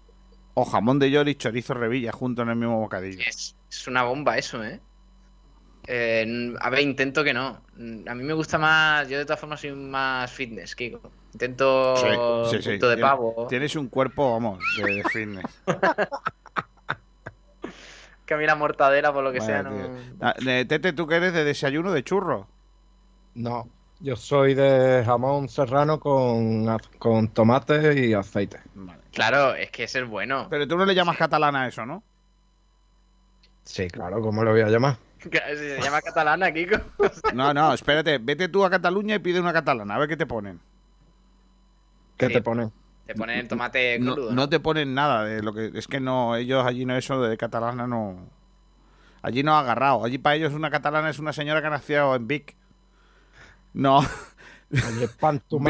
O 0.55 0.65
jamón 0.65 0.99
de 0.99 1.09
york 1.11 1.27
y 1.29 1.35
chorizo 1.35 1.73
revilla 1.73 2.11
junto 2.11 2.43
en 2.43 2.49
el 2.49 2.55
mismo 2.55 2.79
bocadillo. 2.79 3.23
Es, 3.27 3.55
es 3.69 3.87
una 3.87 4.03
bomba 4.03 4.37
eso, 4.37 4.63
¿eh? 4.63 4.79
Eh, 5.87 6.53
A 6.59 6.69
ver, 6.69 6.79
intento 6.81 7.23
que 7.23 7.33
no. 7.33 7.61
A 8.07 8.15
mí 8.15 8.23
me 8.23 8.33
gusta 8.33 8.57
más, 8.57 9.07
yo 9.09 9.17
de 9.17 9.25
todas 9.25 9.39
formas 9.39 9.59
soy 9.61 9.71
más 9.73 10.31
fitness, 10.31 10.75
Kiko. 10.75 11.01
Intento 11.33 11.95
Sí, 12.47 12.61
sí, 12.61 12.77
de 12.77 12.97
pavo. 12.97 13.47
Tienes 13.49 13.75
un 13.75 13.87
cuerpo, 13.87 14.31
vamos, 14.33 14.59
de, 14.77 14.93
de 14.95 15.03
fitness. 15.03 15.45
Que 18.25 18.35
a 18.35 18.37
mí 18.37 18.45
la 18.45 18.55
mortadela, 18.55 19.11
por 19.11 19.23
lo 19.23 19.33
que 19.33 19.39
Vaya, 19.39 19.63
sea, 19.63 19.63
no... 19.63 19.97
Ah, 20.21 20.33
eh, 20.47 20.65
Tete, 20.65 20.93
¿tú 20.93 21.07
que 21.07 21.15
eres 21.15 21.33
de 21.33 21.43
desayuno 21.43 21.91
de 21.91 22.03
churro? 22.03 22.47
No, 23.35 23.67
yo 23.99 24.15
soy 24.15 24.53
de 24.53 25.03
jamón 25.05 25.49
serrano 25.49 25.99
con, 25.99 26.65
con 26.99 27.27
tomate 27.29 27.99
y 28.07 28.13
aceite. 28.13 28.61
Vale. 28.75 29.01
Claro, 29.11 29.55
es 29.55 29.71
que 29.71 29.83
es 29.83 29.95
el 29.95 30.05
bueno. 30.05 30.47
Pero 30.49 30.67
tú 30.67 30.77
no 30.77 30.85
le 30.85 30.95
llamas 30.95 31.17
catalana 31.17 31.63
a 31.63 31.67
eso, 31.67 31.85
¿no? 31.85 32.01
Sí, 33.63 33.87
claro, 33.89 34.21
¿cómo 34.21 34.43
lo 34.43 34.51
voy 34.51 34.61
a 34.61 34.69
llamar? 34.69 34.97
Si 35.49 35.57
se 35.57 35.81
llama 35.81 36.01
catalana, 36.01 36.51
Kiko. 36.51 36.77
No, 37.33 37.53
no, 37.53 37.73
espérate, 37.73 38.17
vete 38.19 38.47
tú 38.49 38.63
a 38.65 38.69
Cataluña 38.69 39.15
y 39.15 39.19
pide 39.19 39.39
una 39.39 39.53
catalana, 39.53 39.95
a 39.95 39.99
ver 39.99 40.09
qué 40.09 40.17
te 40.17 40.25
ponen. 40.25 40.59
¿Qué 42.17 42.27
Sí. 42.27 42.33
te 42.33 42.41
ponen? 42.41 42.71
Te 43.05 43.15
ponen 43.15 43.39
el 43.39 43.47
tomate 43.47 43.99
No, 43.99 44.13
crudo. 44.13 44.31
no 44.33 44.47
te 44.47 44.59
ponen 44.59 44.93
nada 44.93 45.25
de 45.25 45.41
lo 45.43 45.53
que 45.53 45.71
es 45.73 45.87
que 45.87 45.99
no 45.99 46.35
ellos 46.37 46.65
allí 46.65 46.85
no 46.85 46.95
eso 46.95 47.21
de 47.21 47.35
catalana 47.35 47.85
no 47.85 48.29
allí 49.21 49.43
no 49.43 49.55
ha 49.55 49.59
agarrado 49.59 50.05
allí 50.05 50.19
para 50.19 50.35
ellos 50.37 50.53
una 50.53 50.69
catalana 50.69 51.09
es 51.09 51.19
una 51.19 51.33
señora 51.33 51.59
que 51.59 51.67
ha 51.67 51.71
nacido 51.71 52.15
en 52.15 52.27
Vic 52.29 52.55
no 53.73 53.97
Oye, 53.99 55.07
pan 55.19 55.41
con 55.49 55.63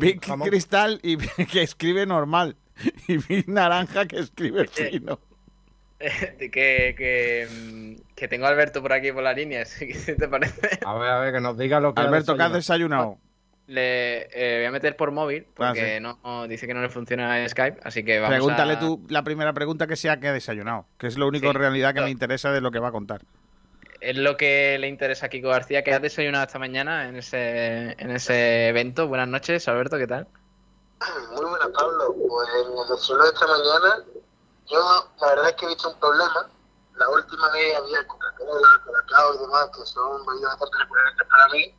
Vic 0.00 0.24
jamón. 0.24 0.48
cristal 0.48 0.98
y 1.02 1.18
que 1.18 1.62
escribe 1.62 2.06
normal 2.06 2.56
y 3.06 3.18
Vic 3.18 3.46
naranja 3.46 4.06
que 4.06 4.20
escribe 4.20 4.66
fino 4.66 5.18
que, 6.38 6.94
que, 6.96 7.48
mm, 7.50 8.14
que 8.16 8.28
tengo 8.28 8.46
a 8.46 8.48
Alberto 8.48 8.80
por 8.82 8.92
aquí 8.92 9.12
por 9.12 9.22
la 9.22 9.32
línea. 9.32 9.64
¿Qué 9.78 10.14
te 10.18 10.28
parece? 10.28 10.80
A 10.84 10.94
ver, 10.94 11.10
a 11.10 11.20
ver, 11.20 11.34
que 11.34 11.40
nos 11.40 11.56
diga 11.58 11.80
lo 11.80 11.94
que 11.94 12.00
ha 12.00 12.04
Alberto 12.04 12.36
¿qué 12.36 12.42
has 12.42 12.52
desayunado. 12.52 13.18
Le 13.66 14.22
eh, 14.32 14.56
voy 14.58 14.64
a 14.66 14.70
meter 14.72 14.96
por 14.96 15.12
móvil 15.12 15.46
porque 15.54 15.96
Ah, 15.96 16.00
no, 16.00 16.18
no- 16.24 16.48
dice 16.48 16.66
que 16.66 16.74
no 16.74 16.82
le 16.82 16.88
funciona 16.88 17.48
Skype, 17.48 17.78
así 17.84 18.02
que 18.02 18.18
vamos 18.18 18.34
Pregúntale 18.34 18.72
a... 18.74 18.78
tú 18.80 19.06
la 19.08 19.22
primera 19.22 19.52
pregunta 19.52 19.86
que 19.86 19.94
sea 19.94 20.18
que 20.18 20.26
ha 20.26 20.32
desayunado, 20.32 20.86
que 20.98 21.06
es 21.06 21.16
lo 21.16 21.28
único 21.28 21.44
Sí. 21.46 21.50
en 21.50 21.54
realidad 21.54 21.94
que 21.94 22.00
No. 22.00 22.06
me 22.06 22.10
interesa 22.10 22.50
de 22.50 22.60
lo 22.60 22.72
que 22.72 22.80
va 22.80 22.88
a 22.88 22.92
contar. 22.92 23.20
Es 24.00 24.16
lo 24.16 24.36
que 24.36 24.76
le 24.80 24.88
interesa 24.88 25.26
a 25.26 25.28
Kiko 25.28 25.50
García, 25.50 25.84
que 25.84 25.92
has 25.92 26.02
desayunado 26.02 26.46
esta 26.46 26.58
mañana 26.58 27.08
en 27.08 27.16
ese, 27.16 27.92
en 27.98 28.10
ese 28.10 28.68
evento. 28.68 29.06
Buenas 29.06 29.28
noches, 29.28 29.68
Alberto, 29.68 29.98
¿qué 29.98 30.06
tal? 30.06 30.26
Muy 31.36 31.44
buenas, 31.48 31.68
Pablo. 31.68 32.14
Pues 32.28 32.48
en 32.66 32.72
el 32.72 32.88
desayuno 32.90 33.22
de 33.24 33.30
esta 33.30 33.46
mañana, 33.46 34.04
yo 34.70 35.10
la 35.20 35.26
verdad 35.26 35.48
es 35.48 35.56
que 35.56 35.66
he 35.66 35.68
visto 35.68 35.90
un 35.90 35.98
problema. 35.98 36.48
La 36.96 37.08
última 37.08 37.50
vez 37.50 37.76
había 37.76 38.06
Coca-Cola, 38.06 38.68
Colacao 38.84 39.34
y 39.34 39.38
demás, 39.38 39.70
que 39.74 39.86
son 39.86 40.26
bebidas 40.26 40.58
bastante 40.58 40.78
recurrentes 40.78 41.26
para 41.28 41.48
mí. 41.48 41.74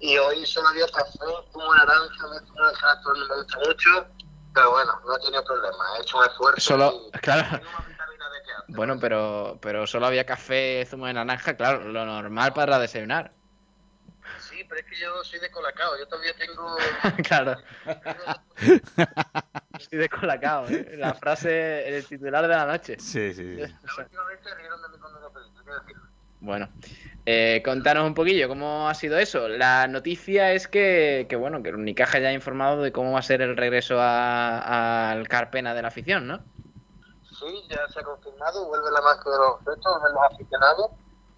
Y 0.00 0.18
hoy 0.18 0.46
solo 0.46 0.68
había 0.68 0.86
café, 0.88 1.18
zumo 1.52 1.72
de 1.72 1.78
naranja, 1.78 2.46
zumo 2.46 2.66
de 2.66 2.74
jarato 2.74 3.14
no 3.14 3.26
me 3.26 3.36
gusta 3.36 3.58
mucho. 3.58 4.06
Pero 4.54 4.70
bueno, 4.70 5.00
no 5.06 5.16
he 5.16 5.20
tenido 5.20 5.44
problema. 5.44 5.84
He 5.98 6.02
hecho 6.02 6.18
un 6.18 6.24
esfuerzo. 6.24 6.60
Solo, 6.60 6.92
y 7.12 7.18
claro, 7.18 7.60
bueno, 8.68 8.98
pero, 8.98 9.58
pero 9.60 9.86
solo 9.86 10.06
había 10.06 10.24
café, 10.24 10.86
zumo 10.88 11.06
de 11.06 11.14
naranja, 11.14 11.56
claro, 11.56 11.84
lo 11.84 12.04
normal 12.04 12.52
para 12.54 12.78
desayunar. 12.78 13.32
Sí, 14.38 14.64
pero 14.68 14.80
es 14.80 14.86
que 14.86 14.98
yo 14.98 15.24
soy 15.24 15.38
de 15.40 15.50
Colacao. 15.50 15.98
Yo 15.98 16.06
todavía 16.08 16.34
tengo... 16.36 16.76
claro, 17.28 17.56
estoy 19.78 19.98
de 19.98 20.08
colacao, 20.08 20.68
¿eh? 20.68 20.96
La 20.96 21.14
frase, 21.14 21.88
el 21.96 22.04
titular 22.06 22.42
de 22.42 22.48
la 22.48 22.66
noche. 22.66 22.96
Sí, 22.98 23.32
sí, 23.32 23.56
sí. 23.56 23.56
La 23.56 24.02
última 24.04 24.24
vez 24.26 24.40
se 24.42 24.54
rieron 24.54 24.80
de 24.82 24.88
mí 24.88 24.96
cuando 24.98 25.20
lo 25.20 25.32
pedí, 25.32 25.44
hay 25.58 25.64
que 25.64 25.70
decirlo. 25.72 26.02
Bueno, 26.40 26.68
eh, 27.24 27.62
contanos 27.64 28.06
un 28.06 28.14
poquillo 28.14 28.48
cómo 28.48 28.88
ha 28.88 28.94
sido 28.94 29.18
eso. 29.18 29.48
La 29.48 29.86
noticia 29.86 30.52
es 30.52 30.68
que, 30.68 31.26
que, 31.28 31.36
bueno, 31.36 31.62
que 31.62 31.70
el 31.70 31.76
Unicaja 31.76 32.18
ya 32.18 32.28
ha 32.28 32.32
informado 32.32 32.82
de 32.82 32.92
cómo 32.92 33.12
va 33.12 33.20
a 33.20 33.22
ser 33.22 33.40
el 33.42 33.56
regreso 33.56 33.98
a- 34.00 35.10
al 35.10 35.26
Carpena 35.28 35.74
de 35.74 35.82
la 35.82 35.88
afición, 35.88 36.26
¿no? 36.26 36.44
Sí, 37.38 37.66
ya 37.68 37.88
se 37.88 38.00
ha 38.00 38.02
confirmado, 38.02 38.66
vuelve 38.66 38.90
la 38.92 39.00
magia 39.00 39.30
de 39.30 39.38
los 39.38 39.64
retos, 39.64 40.00
vuelven 40.00 40.14
los 40.14 40.32
aficionados. 40.32 40.90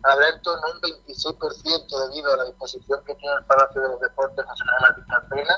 Habrá 0.02 0.28
en 0.28 0.42
torno 0.42 0.62
a 0.66 0.70
un 0.72 0.80
26% 0.82 2.08
debido 2.08 2.32
a 2.34 2.36
la 2.36 2.44
disposición 2.44 3.00
que 3.06 3.14
tiene 3.14 3.34
el 3.36 3.44
Palacio 3.46 3.80
de 3.80 3.88
los 3.88 4.00
Deportes 4.00 4.44
Nacional 4.46 4.74
Martín 4.82 5.04
Carpena, 5.08 5.54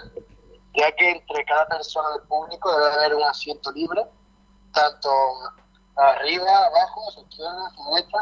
ya 0.74 0.92
que 0.92 1.10
entre 1.10 1.44
cada 1.44 1.66
persona 1.66 2.10
del 2.10 2.22
público 2.22 2.70
debe 2.78 2.92
haber 2.94 3.14
un 3.14 3.22
asiento 3.24 3.72
libre, 3.72 4.04
tanto 4.72 5.10
arriba, 5.96 6.66
abajo, 6.66 7.08
a 7.08 7.12
su 7.12 7.20
izquierda, 7.22 7.66
a 7.66 7.70
su 7.70 7.94
derecha, 7.94 8.18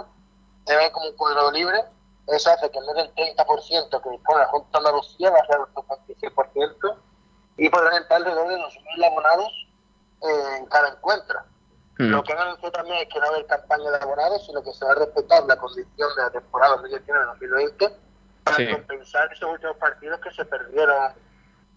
debe 0.67 0.81
haber 0.81 0.93
como 0.93 1.07
un 1.09 1.17
cuadrado 1.17 1.51
libre. 1.53 1.85
Eso 2.29 2.51
hace 2.51 2.71
que 2.71 2.79
en 2.79 2.87
vez 2.87 2.95
del 2.97 3.15
30% 3.15 4.03
que 4.03 4.11
dispone 4.11 4.39
la 4.41 4.47
Junta 4.49 4.69
de 4.73 4.79
Andalucía 4.79 5.31
va 5.31 5.39
a 5.39 5.47
ser 5.47 5.57
el 5.61 6.21
26% 6.21 6.97
y 7.59 7.69
podrán 7.71 7.95
entrar 8.03 8.21
alrededor 8.21 8.49
de 8.49 8.57
2.000 8.57 9.07
abonados 9.07 9.69
eh, 10.23 10.57
en 10.59 10.67
cada 10.67 10.89
encuentro. 10.89 11.39
Mm. 11.99 12.11
Lo 12.11 12.23
que 12.25 12.33
han 12.33 12.41
anunciado 12.41 12.73
también 12.73 12.99
es 12.99 13.09
que 13.09 13.21
no 13.21 13.27
va 13.27 13.27
a 13.27 13.31
haber 13.37 13.47
campaña 13.47 13.91
de 13.91 13.97
abonados, 14.03 14.45
sino 14.45 14.63
que 14.63 14.73
se 14.73 14.85
va 14.85 14.93
a 14.93 14.95
respetar 14.97 15.45
la 15.45 15.57
condición 15.57 16.09
de 16.17 16.23
la 16.23 16.31
temporada 16.31 16.77
2019-2020 16.79 17.97
para 18.45 18.57
Sí. 18.57 18.71
compensar 18.73 19.33
esos 19.33 19.51
últimos 19.51 19.77
partidos 19.77 20.21
que 20.21 20.31
se 20.33 20.45
perdieron 20.45 21.15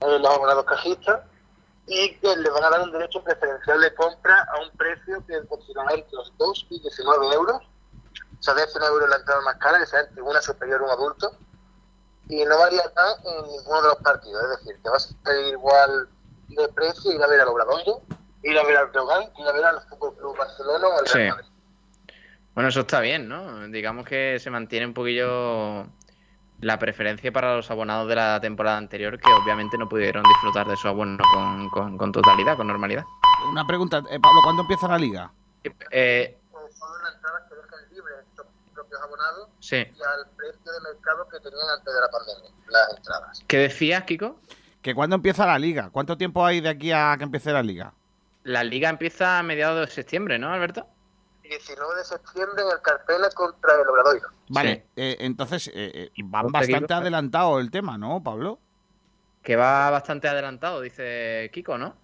los 0.02 0.26
abonados 0.26 0.66
cajistas 0.66 1.22
y 1.88 2.16
que 2.16 2.36
le 2.36 2.50
van 2.50 2.64
a 2.64 2.70
dar 2.70 2.82
un 2.82 2.92
derecho 2.92 3.24
preferencial 3.24 3.82
de 3.82 3.94
compra 3.96 4.48
a 4.54 4.62
un 4.62 4.70
precio 4.78 5.24
que 5.26 5.42
oscilará 5.50 5.94
entre 5.94 6.16
los 6.16 6.32
2 6.38 6.68
y 6.70 6.80
19 6.80 7.34
euros. 7.34 7.62
O 8.40 8.44
sea, 8.44 8.54
19 8.54 8.94
euros 8.94 9.10
la 9.10 9.18
entrada 9.18 9.42
más 9.42 9.56
cara, 9.58 9.80
que 9.80 9.88
sea 9.88 10.02
en 10.02 10.14
tribuna 10.14 10.42
superior 10.42 10.82
a 10.82 10.86
un 10.86 10.92
adulto. 10.92 11.32
Y 12.30 12.46
no 12.46 12.58
variará 12.60 13.16
en 13.26 13.52
ninguno 13.52 13.82
de 13.82 13.88
los 13.88 13.98
partidos. 13.98 14.44
Es 14.44 14.60
decir, 14.60 14.82
que 14.84 14.90
va 14.90 14.98
a 14.98 15.00
ser 15.00 15.48
igual 15.48 16.10
de 16.48 16.68
precio 16.70 17.12
ir 17.12 17.24
a 17.24 17.28
ver 17.28 17.42
al 17.42 17.48
Obradoiro, 17.48 18.02
ir 18.44 18.58
a 18.58 18.64
ver 18.64 18.78
al 18.78 18.88
Brogan, 18.88 19.24
ir 19.38 19.48
a 19.48 19.52
ver 19.52 19.66
al 19.66 19.82
Fútbol 19.90 20.16
Club 20.16 20.38
Barcelona 20.38 20.88
o 20.88 21.00
al. 21.00 21.06
Real 21.08 21.36
Madrid. 21.36 21.50
Bueno, 22.54 22.70
eso 22.70 22.82
está 22.82 23.00
bien, 23.00 23.28
¿no? 23.28 23.68
Digamos 23.70 24.06
que 24.06 24.38
se 24.40 24.50
mantiene 24.50 24.86
un 24.86 24.94
poquillo 24.94 25.88
la 26.62 26.78
preferencia 26.78 27.32
para 27.32 27.56
los 27.56 27.70
abonados 27.72 28.08
de 28.10 28.16
la 28.16 28.40
temporada 28.42 28.78
anterior, 28.78 29.18
que 29.20 29.32
obviamente 29.32 29.78
no 29.78 29.88
pudieron 29.88 30.24
disfrutar 30.24 30.68
de 30.68 30.76
su 30.76 30.88
abono 30.88 31.18
con, 31.34 31.70
con- 31.70 31.98
con 31.98 32.12
totalidad, 32.12 32.58
con 32.58 32.68
normalidad. 32.68 33.06
Una 33.52 33.66
pregunta, 33.66 34.00
eh, 34.10 34.20
Pablo, 34.20 34.42
¿cuándo 34.44 34.64
empieza 34.64 34.88
la 34.88 34.98
liga? 34.98 35.32
Eh, 35.92 36.38
son 36.52 37.04
las 37.04 37.16
entradas 37.16 37.44
que 37.50 37.56
dejan 37.56 37.80
libres 37.94 38.16
estos 38.30 38.46
propios 38.74 39.02
abonados 39.02 39.50
sí. 39.60 39.76
y 39.78 39.80
al 39.82 40.28
precio 40.36 40.72
de 40.72 40.80
mercado 40.94 41.28
que 41.30 41.40
tenían 41.40 41.70
antes 41.78 41.94
de 41.94 42.02
la 42.02 42.10
pandemia, 42.10 42.52
las 42.70 42.98
entradas. 42.98 43.44
¿Qué 43.48 43.58
decías, 43.58 44.04
Kiko? 44.04 44.40
¿Que 44.82 44.94
cuándo 44.96 45.16
empieza 45.16 45.46
la 45.46 45.60
liga? 45.60 45.90
¿Cuánto 45.92 46.18
tiempo 46.18 46.46
hay 46.46 46.62
de 46.62 46.70
aquí 46.70 46.92
a 46.92 47.16
que 47.18 47.24
empiece 47.24 47.52
la 47.52 47.64
liga? 47.64 47.94
La 48.44 48.64
liga 48.64 48.90
empieza 48.90 49.40
a 49.40 49.44
mediados 49.44 49.80
de 49.88 49.94
septiembre, 49.94 50.40
¿no, 50.40 50.52
Alberto? 50.54 50.88
19 51.50 51.96
de 51.96 52.06
septiembre 52.06 52.62
en 52.64 52.70
el 52.72 52.82
Carpena 52.82 53.30
contra 53.32 53.76
el 53.76 53.88
Obradoiro. 53.90 54.30
Vale, 54.50 54.88
eh, 54.96 55.18
entonces 55.20 55.68
eh, 55.70 56.12
eh, 56.16 56.22
van 56.24 56.48
bastante 56.48 56.94
adelantado 56.94 57.60
el 57.60 57.72
tema, 57.72 57.98
¿no, 57.98 58.22
Pablo? 58.24 58.60
Que 59.44 59.56
va 59.56 59.90
bastante 59.90 60.28
adelantado, 60.28 60.82
dice 60.82 61.50
Kiko, 61.54 61.78
¿no? 61.78 61.96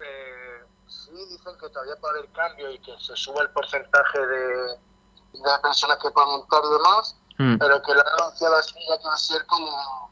Eh, 0.00 0.64
sí, 0.86 1.12
dicen 1.30 1.54
que 1.60 1.68
todavía 1.70 1.96
puede 2.00 2.18
haber 2.18 2.30
cambio 2.32 2.70
y 2.70 2.78
que 2.80 2.92
se 2.98 3.16
suba 3.16 3.42
el 3.42 3.50
porcentaje 3.50 4.18
de, 4.18 4.46
de 4.46 5.58
personas 5.62 5.98
que 6.02 6.10
puedan 6.10 6.40
entrar 6.40 6.62
y 6.64 6.72
demás, 6.72 7.16
Mm. 7.38 7.58
pero 7.58 7.82
que 7.82 7.92
lo 7.92 8.00
han 8.00 8.06
anunciado 8.18 8.56
así 8.56 8.74
ya 8.88 8.96
que 8.96 9.04
va 9.06 9.12
a 9.12 9.18
ser 9.18 9.44
como, 9.44 10.10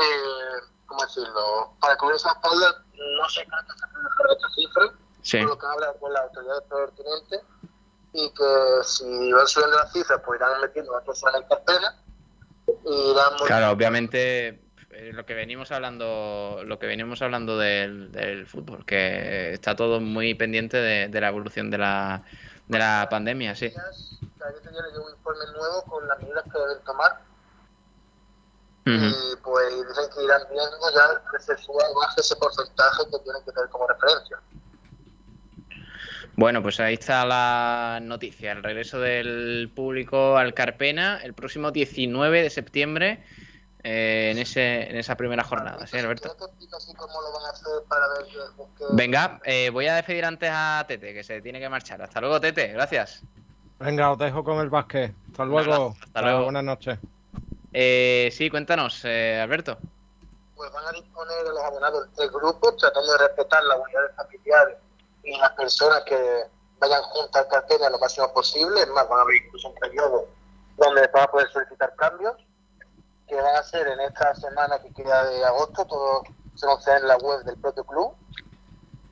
eh, 0.00 0.60
¿cómo 0.86 1.02
decirlo? 1.02 1.74
Para 1.80 1.96
cubrir 1.96 2.14
esa 2.14 2.30
espalda 2.30 2.84
no 3.18 3.28
se 3.28 3.44
cree 3.44 3.60
que 3.66 3.80
se 3.80 3.86
puede 3.88 4.04
mejorar 4.04 4.36
esta 4.36 4.50
cifra, 4.50 4.84
Sí. 5.22 5.38
por 5.38 5.48
lo 5.50 5.58
que 5.58 5.66
habla 5.66 5.92
con 6.00 6.12
las 6.12 6.22
autoridades 6.24 6.62
pertinentes 6.68 7.40
y 8.12 8.30
que 8.30 8.84
si 8.84 9.32
van 9.32 9.46
subiendo 9.46 9.76
las 9.78 9.92
cifras, 9.92 10.20
pues 10.24 10.40
irán 10.40 10.60
metiendo 10.60 10.92
más 10.92 11.04
personas 11.04 11.40
en 11.40 11.48
cartera 11.48 11.94
y 12.84 13.10
irán 13.10 13.32
Claro, 13.46 13.70
obviamente 13.70 14.60
eh, 14.90 15.12
lo 15.12 15.24
que 15.24 15.34
venimos 15.34 15.70
hablando, 15.72 16.60
lo 16.64 16.78
que 16.78 16.86
venimos 16.86 17.22
hablando 17.22 17.56
del, 17.56 18.12
del 18.12 18.46
fútbol, 18.46 18.84
que 18.84 19.52
está 19.54 19.74
todo 19.74 20.00
muy 20.00 20.34
pendiente 20.34 20.76
de, 20.76 21.08
de 21.08 21.20
la 21.20 21.28
evolución 21.28 21.70
de 21.70 21.78
la, 21.78 22.24
de 22.68 22.78
la 22.78 23.06
pandemia, 23.10 23.54
sí. 23.54 23.72
cada 23.72 24.50
10 24.50 24.62
días 24.62 24.84
le 24.92 24.98
un 24.98 25.10
informe 25.10 25.44
nuevo 25.56 25.82
con 25.84 26.06
las 26.06 26.18
medidas 26.20 26.44
que 26.44 26.58
deben 26.58 26.84
tomar 26.84 27.20
Ujú. 28.84 28.94
y 28.94 29.36
pues 29.42 29.88
dicen 29.88 30.10
que 30.14 30.24
irán 30.24 30.42
viendo 30.50 30.90
ya 30.94 31.22
que 31.30 31.38
se 31.38 31.56
suba 31.56 31.84
baje 31.94 32.20
ese 32.20 32.34
porcentaje 32.36 33.04
que 33.10 33.18
tienen 33.20 33.44
que 33.44 33.52
tener 33.52 33.70
como 33.70 33.86
referencia. 33.86 34.40
Bueno, 36.36 36.62
pues 36.62 36.80
ahí 36.80 36.94
está 36.94 37.26
la 37.26 38.00
noticia, 38.02 38.52
el 38.52 38.62
regreso 38.62 38.98
del 38.98 39.70
público 39.74 40.36
al 40.36 40.54
Carpena 40.54 41.20
el 41.22 41.34
próximo 41.34 41.70
19 41.70 42.42
de 42.42 42.50
septiembre 42.50 43.22
eh, 43.84 44.30
en 44.32 44.38
ese 44.38 44.88
en 44.88 44.96
esa 44.96 45.16
primera 45.16 45.44
jornada, 45.44 45.86
¿sí, 45.86 45.98
Alberto? 45.98 46.34
Venga, 48.92 49.40
eh, 49.44 49.70
voy 49.70 49.86
a 49.88 49.96
despedir 49.96 50.24
antes 50.24 50.50
a 50.52 50.84
Tete, 50.88 51.12
que 51.12 51.22
se 51.22 51.42
tiene 51.42 51.60
que 51.60 51.68
marchar. 51.68 52.00
Hasta 52.00 52.20
luego, 52.20 52.40
Tete, 52.40 52.68
gracias. 52.68 53.22
Venga, 53.78 54.12
os 54.12 54.18
dejo 54.18 54.42
con 54.44 54.58
el 54.60 54.70
básquet. 54.70 55.12
Hasta 55.30 55.44
luego. 55.44 55.96
hasta 56.00 56.22
luego. 56.22 56.44
Buenas 56.44 56.64
noches. 56.64 56.98
Eh, 57.72 58.30
sí, 58.32 58.48
cuéntanos, 58.48 59.04
eh, 59.04 59.40
Alberto. 59.40 59.78
pues 60.54 60.70
van 60.72 60.86
a 60.86 60.92
disponer 60.92 61.38
a 61.46 61.50
los 61.50 61.62
abonados 61.62 62.06
en 62.06 62.14
tres 62.14 62.30
grupos, 62.30 62.76
tratando 62.76 63.12
de 63.12 63.18
respetar 63.18 63.64
las 63.64 63.78
unidades 63.78 64.14
familiares 64.14 64.76
y 65.22 65.36
las 65.38 65.52
personas 65.52 66.02
que 66.04 66.44
vayan 66.78 67.02
juntas 67.02 67.46
cartera 67.46 67.90
lo 67.90 67.98
máximo 67.98 68.32
posible. 68.32 68.82
Es 68.82 68.88
más, 68.88 69.08
van 69.08 69.20
a 69.20 69.22
haber 69.22 69.36
incluso 69.36 69.68
un 69.68 69.74
periodo 69.76 70.26
donde 70.76 71.06
van 71.08 71.24
a 71.24 71.30
poder 71.30 71.50
solicitar 71.52 71.94
cambios, 71.96 72.36
que 73.28 73.36
van 73.36 73.56
a 73.56 73.62
ser 73.62 73.86
en 73.88 74.00
esta 74.00 74.34
semana 74.34 74.80
que 74.80 74.92
queda 74.92 75.24
de 75.24 75.44
agosto, 75.44 75.84
todo 75.86 76.22
se 76.54 76.66
anunciará 76.66 76.98
en 76.98 77.08
la 77.08 77.16
web 77.18 77.42
del 77.44 77.56
propio 77.58 77.84
club. 77.84 78.14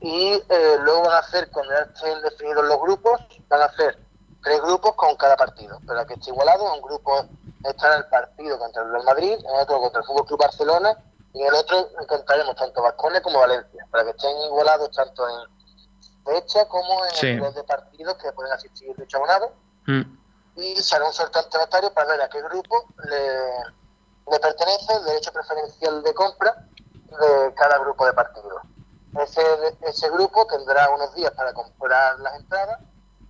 Y 0.01 0.33
eh, 0.49 0.77
luego 0.79 1.03
van 1.03 1.13
a 1.13 1.19
hacer, 1.19 1.49
cuando 1.51 1.73
ya 1.73 1.81
estén 1.81 2.21
definidos 2.23 2.65
los 2.65 2.81
grupos, 2.81 3.21
van 3.47 3.61
a 3.61 3.65
hacer 3.65 3.99
tres 4.43 4.61
grupos 4.61 4.95
con 4.95 5.15
cada 5.15 5.37
partido. 5.37 5.79
Para 5.85 6.05
que 6.05 6.15
esté 6.15 6.31
igualado, 6.31 6.73
un 6.73 6.81
grupo 6.81 7.25
estará 7.63 7.97
el 7.97 8.05
partido 8.07 8.57
contra 8.57 8.81
el 8.81 8.91
Real 8.91 9.05
Madrid, 9.05 9.33
en 9.33 9.59
otro 9.59 9.79
contra 9.79 10.01
el 10.01 10.07
Fútbol 10.07 10.25
Club 10.25 10.39
Barcelona 10.39 10.97
y 11.33 11.41
en 11.41 11.47
el 11.47 11.53
otro 11.53 11.89
encontraremos 12.01 12.55
tanto 12.55 12.81
Vasconia 12.81 13.21
como 13.21 13.39
Valencia, 13.39 13.87
para 13.89 14.03
que 14.03 14.09
estén 14.11 14.35
igualados 14.47 14.91
tanto 14.91 15.27
en 15.29 15.35
fecha 16.25 16.67
como 16.67 17.05
en 17.05 17.11
Sí. 17.15 17.27
el 17.27 17.53
de 17.53 17.63
partidos 17.63 18.15
que 18.17 18.31
pueden 18.33 18.51
asistir 18.53 18.95
dicho 18.95 19.17
abonado. 19.17 19.51
Mm. 19.87 20.01
Y 20.57 20.75
se 20.75 20.95
hará 20.95 21.05
un 21.05 21.13
sorteo 21.13 21.41
ante 21.41 21.57
notario 21.57 21.93
para 21.93 22.07
ver 22.11 22.21
a 22.21 22.29
qué 22.29 22.41
grupo 22.41 22.85
le, 23.05 23.39
le 24.31 24.39
pertenece 24.39 24.93
el 24.93 25.05
derecho 25.05 25.31
preferencial 25.31 26.03
de 26.03 26.13
compra 26.13 26.67
de 26.93 27.53
cada 27.55 27.77
grupo 27.79 28.05
de 28.05 28.13
partidos. 28.13 28.61
Ese, 29.21 29.41
ese 29.81 30.09
grupo 30.09 30.45
tendrá 30.47 30.89
unos 30.89 31.13
días 31.15 31.31
para 31.33 31.53
comprar 31.53 32.19
las 32.19 32.35
entradas, 32.35 32.79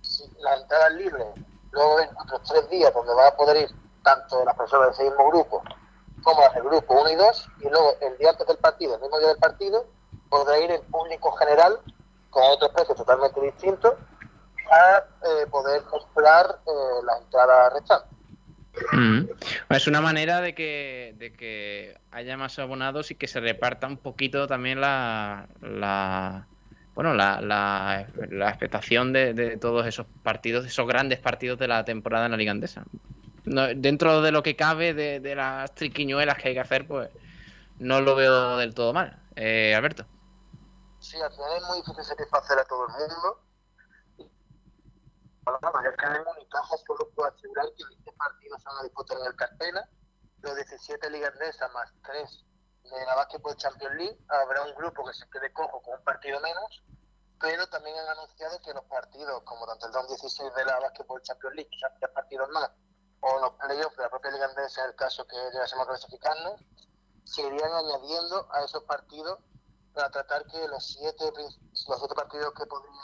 si- 0.02 0.30
las 0.38 0.60
entradas 0.60 0.92
libres, 0.92 1.26
luego 1.72 1.96
ven 1.96 2.10
otros 2.18 2.42
tres 2.48 2.68
días 2.70 2.92
donde 2.94 3.14
van 3.14 3.26
a 3.28 3.36
poder 3.36 3.56
ir 3.56 3.70
tanto 4.04 4.44
las 4.44 4.54
personas 4.56 4.88
de 4.88 4.92
ese 4.92 5.04
mismo 5.04 5.28
grupo 5.28 5.62
como 6.22 6.40
las 6.42 6.54
del 6.54 6.62
grupo 6.64 6.94
1 7.00 7.10
y 7.10 7.16
2, 7.16 7.48
y 7.60 7.68
luego 7.68 7.94
el 8.00 8.16
día 8.18 8.30
antes 8.30 8.46
del 8.46 8.58
partido, 8.58 8.94
el 8.94 9.00
mismo 9.00 9.18
día 9.18 9.28
del 9.28 9.38
partido, 9.38 9.86
podrá 10.30 10.56
ir 10.58 10.70
el 10.70 10.82
público 10.82 11.32
general 11.32 11.80
con 12.32 12.42
otros 12.50 12.70
precios 12.72 12.96
totalmente 12.96 13.40
distintos 13.40 13.94
a 14.70 14.98
eh, 14.98 15.46
poder 15.50 15.82
comprar 15.82 16.46
eh, 16.66 17.04
las 17.06 17.20
entradas 17.20 17.72
restantes. 17.74 18.18
Mm. 18.92 19.24
Es 19.68 19.86
una 19.86 20.00
manera 20.00 20.40
de 20.40 20.54
que, 20.54 21.14
de 21.18 21.34
que 21.34 21.98
haya 22.10 22.38
más 22.38 22.58
abonados 22.58 23.10
y 23.10 23.16
que 23.16 23.28
se 23.28 23.38
reparta 23.38 23.86
un 23.86 23.98
poquito 23.98 24.46
también 24.46 24.80
la, 24.80 25.46
la 25.60 26.46
bueno 26.94 27.12
la, 27.12 27.42
la, 27.42 28.06
la 28.30 28.48
expectación 28.48 29.12
de, 29.12 29.34
de 29.34 29.58
todos 29.58 29.86
esos 29.86 30.06
partidos, 30.22 30.64
esos 30.64 30.86
grandes 30.86 31.18
partidos 31.18 31.58
de 31.58 31.68
la 31.68 31.84
temporada 31.84 32.24
en 32.24 32.30
la 32.30 32.38
Liga 32.38 32.52
Andesa. 32.52 32.84
No, 33.44 33.66
dentro 33.74 34.22
de 34.22 34.32
lo 34.32 34.42
que 34.42 34.56
cabe 34.56 34.94
de, 34.94 35.20
de 35.20 35.34
las 35.34 35.74
triquiñuelas 35.74 36.38
que 36.38 36.48
hay 36.48 36.54
que 36.54 36.60
hacer, 36.60 36.86
pues 36.86 37.10
no 37.78 38.00
lo 38.00 38.14
veo 38.14 38.56
del 38.56 38.72
todo 38.72 38.94
mal. 38.94 39.18
Eh, 39.36 39.74
Alberto. 39.74 40.06
Sí, 41.02 41.20
al 41.20 41.32
final 41.32 41.56
es 41.56 41.62
muy 41.64 41.76
difícil 41.78 42.04
satisfacer 42.04 42.58
a 42.60 42.64
todo 42.64 42.86
el 42.86 42.92
mundo. 42.92 43.42
Bueno, 45.44 45.82
ya 45.82 45.96
que 45.96 46.06
en 46.06 46.28
Unicaja 46.28 46.76
solo 46.86 47.10
puedo 47.16 47.28
asegurar 47.28 47.66
que 47.76 47.84
20 47.84 48.12
partidos 48.12 48.62
se 48.62 48.68
van 48.68 48.78
a 48.78 48.82
disputar 48.84 49.18
en 49.18 49.26
el 49.26 49.34
Carpena, 49.34 49.90
los 50.42 50.54
17 50.54 51.10
ligas 51.10 51.36
de 51.40 51.48
esa 51.48 51.66
más 51.70 51.92
3 52.04 52.44
de 52.84 53.06
la 53.06 53.16
Basketball 53.16 53.56
Champions 53.56 53.96
League, 53.96 54.18
habrá 54.28 54.62
un 54.62 54.74
grupo 54.76 55.04
que 55.04 55.12
se 55.14 55.28
quede 55.28 55.52
cojo 55.52 55.82
con 55.82 55.98
un 55.98 56.04
partido 56.04 56.38
menos, 56.38 56.84
pero 57.40 57.66
también 57.66 57.98
han 57.98 58.08
anunciado 58.10 58.62
que 58.62 58.72
los 58.72 58.84
partidos, 58.84 59.42
como 59.42 59.66
tanto 59.66 59.86
el 59.86 59.92
2016 59.92 60.54
de 60.54 60.64
la 60.64 60.78
Basketball 60.78 61.22
Champions 61.22 61.56
League, 61.56 61.70
son 61.80 61.90
tres 61.98 62.12
partidos 62.12 62.48
más, 62.50 62.70
o 63.22 63.40
los 63.40 63.54
playoffs 63.54 63.96
de 63.96 64.04
la 64.04 64.10
propia 64.10 64.30
Liga 64.30 64.46
Andesa, 64.46 64.84
en 64.84 64.90
el 64.90 64.96
caso 64.96 65.26
que 65.26 65.36
llegásemos 65.52 65.84
a 65.84 65.88
clasificarnos, 65.88 66.60
se 67.24 67.42
irían 67.42 67.72
añadiendo 67.72 68.46
a 68.52 68.62
esos 68.64 68.84
partidos 68.84 69.40
para 69.92 70.10
tratar 70.10 70.44
que 70.46 70.68
los 70.68 70.86
siete, 70.86 71.24
los 71.36 71.98
siete 72.00 72.14
partidos 72.14 72.52
que 72.54 72.66
podrían 72.66 72.94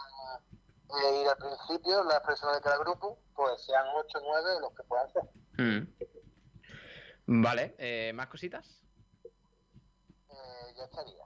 eh, 1.02 1.22
ir 1.22 1.28
al 1.28 1.36
principio, 1.36 2.04
las 2.04 2.20
personas 2.20 2.56
de 2.56 2.62
cada 2.62 2.78
grupo, 2.78 3.18
pues 3.34 3.62
sean 3.64 3.86
ocho 3.96 4.18
nueve 4.22 4.60
los 4.60 4.72
que 4.74 4.82
puedan 4.84 5.12
ser. 5.12 5.22
Mm. 5.58 7.42
Vale, 7.42 7.74
eh, 7.78 8.12
¿más 8.14 8.28
cositas? 8.28 8.82
Eh, 10.30 10.74
ya 10.76 10.84
estaría. 10.84 11.24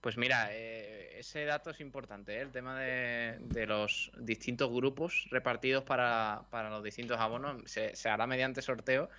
Pues 0.00 0.16
mira, 0.16 0.48
eh, 0.50 1.18
ese 1.18 1.44
dato 1.44 1.70
es 1.70 1.80
importante, 1.80 2.36
¿eh? 2.36 2.40
el 2.40 2.52
tema 2.52 2.78
de, 2.78 3.36
de 3.40 3.66
los 3.66 4.10
distintos 4.18 4.70
grupos 4.70 5.26
repartidos 5.30 5.84
para, 5.84 6.46
para 6.50 6.70
los 6.70 6.82
distintos 6.82 7.18
abonos. 7.18 7.62
Se, 7.66 7.94
se 7.94 8.08
hará 8.08 8.26
mediante 8.26 8.62
sorteo 8.62 9.10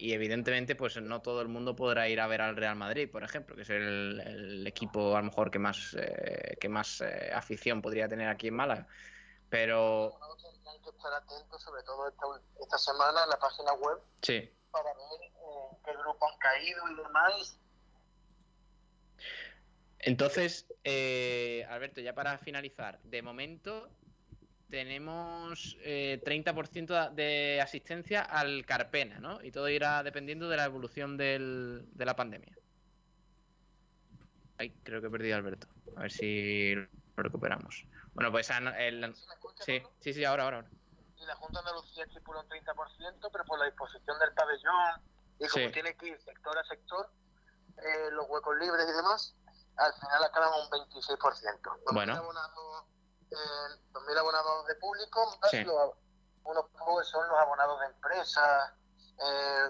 y 0.00 0.14
evidentemente 0.14 0.74
pues 0.74 1.00
no 1.00 1.20
todo 1.20 1.42
el 1.42 1.48
mundo 1.48 1.76
podrá 1.76 2.08
ir 2.08 2.20
a 2.20 2.26
ver 2.26 2.40
al 2.40 2.56
Real 2.56 2.74
Madrid, 2.74 3.10
por 3.10 3.22
ejemplo, 3.22 3.54
que 3.54 3.62
es 3.62 3.70
el, 3.70 4.20
el 4.24 4.66
equipo 4.66 5.14
a 5.14 5.20
lo 5.20 5.26
mejor 5.26 5.50
que 5.50 5.58
más, 5.58 5.94
eh, 5.98 6.56
que 6.58 6.70
más 6.70 7.02
eh, 7.02 7.30
afición 7.34 7.82
podría 7.82 8.08
tener 8.08 8.28
aquí 8.28 8.48
en 8.48 8.54
Málaga. 8.54 8.86
Pero 9.50 10.18
tendrán 10.40 10.82
que 10.82 10.88
estar 10.88 11.12
atentos, 11.12 11.62
sobre 11.62 11.82
todo 11.82 12.08
esta, 12.08 12.26
esta 12.62 12.78
semana, 12.78 13.24
en 13.24 13.30
la 13.30 13.38
página 13.38 13.72
web 13.74 13.98
sí, 14.22 14.50
para 14.70 14.94
ver 14.94 15.20
eh, 15.22 15.76
qué 15.84 15.92
grupo 15.92 16.26
han 16.26 16.38
caído 16.38 16.90
y 16.90 16.94
demás. 16.96 17.58
Entonces, 19.98 20.66
eh, 20.82 21.66
Alberto, 21.68 22.00
ya 22.00 22.14
para 22.14 22.38
finalizar, 22.38 23.00
de 23.02 23.20
momento 23.20 23.90
tenemos 24.70 25.76
eh, 25.80 26.20
30% 26.24 27.10
de 27.10 27.60
asistencia 27.60 28.22
al 28.22 28.64
Carpena, 28.64 29.18
¿no? 29.18 29.42
Y 29.42 29.50
todo 29.50 29.68
irá 29.68 30.02
dependiendo 30.02 30.48
de 30.48 30.56
la 30.56 30.64
evolución 30.64 31.16
del- 31.16 31.86
de 31.92 32.04
la 32.04 32.14
pandemia. 32.16 32.56
Ay, 34.58 34.70
creo 34.82 35.00
que 35.00 35.06
he 35.08 35.10
perdido 35.10 35.34
a 35.36 35.38
Alberto. 35.38 35.66
A 35.96 36.02
ver 36.02 36.12
si 36.12 36.74
lo 36.74 36.86
recuperamos. 37.16 37.86
Bueno, 38.14 38.30
pues 38.30 38.50
han- 38.50 38.68
el- 38.68 39.14
¿Sí 39.64 39.82
sí, 40.00 40.12
sí, 40.14 40.24
ahora, 40.24 40.44
ahora. 40.44 40.56
ahora. 40.58 40.70
Y 41.18 41.26
la 41.26 41.34
Junta 41.36 41.60
de 41.62 41.68
Andalucía 41.68 42.04
estipula 42.04 42.40
un 42.40 42.48
30%, 42.48 43.28
pero 43.30 43.44
por 43.44 43.58
la 43.58 43.66
disposición 43.66 44.18
del 44.18 44.32
pabellón 44.32 45.02
y 45.38 45.46
como 45.48 45.66
Sí. 45.66 45.72
tiene 45.72 45.94
que 45.96 46.08
ir 46.08 46.20
sector 46.20 46.56
a 46.58 46.64
sector, 46.64 47.10
eh, 47.78 48.10
los 48.12 48.26
huecos 48.28 48.56
libres 48.58 48.86
y 48.88 48.92
demás, 48.92 49.34
al 49.76 49.92
final 49.94 50.24
acaban 50.24 50.50
un 50.62 50.70
26%. 50.70 51.70
2.000 51.86 51.94
Bueno. 51.94 52.14
Eh, 53.30 53.36
2.000 53.92 54.18
abonados 54.18 54.66
de 54.66 54.74
público, 54.76 55.38
Sí. 55.50 55.62
los- 55.64 55.94
unos 56.44 56.64
pocos 56.70 57.08
son 57.08 57.28
los 57.28 57.38
abonados 57.38 57.80
de 57.80 57.86
empresas, 57.86 58.72
eh, 59.18 59.68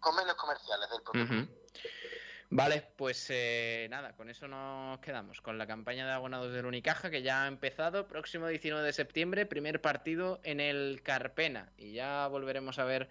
convenios 0.00 0.34
comerciales 0.36 0.88
del 0.90 1.02
propio. 1.02 1.24
Ujú. 1.24 1.48
Vale, 2.52 2.92
pues 2.96 3.26
eh, 3.30 3.86
nada, 3.90 4.16
con 4.16 4.28
eso 4.28 4.48
nos 4.48 4.98
quedamos, 4.98 5.40
con 5.40 5.56
la 5.56 5.68
campaña 5.68 6.04
de 6.06 6.12
abonados 6.12 6.52
del 6.52 6.66
Unicaja 6.66 7.08
que 7.10 7.22
ya 7.22 7.44
ha 7.44 7.46
empezado, 7.46 8.08
próximo 8.08 8.48
19 8.48 8.84
de 8.84 8.92
septiembre, 8.92 9.46
primer 9.46 9.80
partido 9.80 10.40
en 10.42 10.58
el 10.58 11.00
Carpena 11.04 11.70
y 11.76 11.92
ya 11.92 12.26
volveremos 12.26 12.80
a 12.80 12.84
ver 12.84 13.08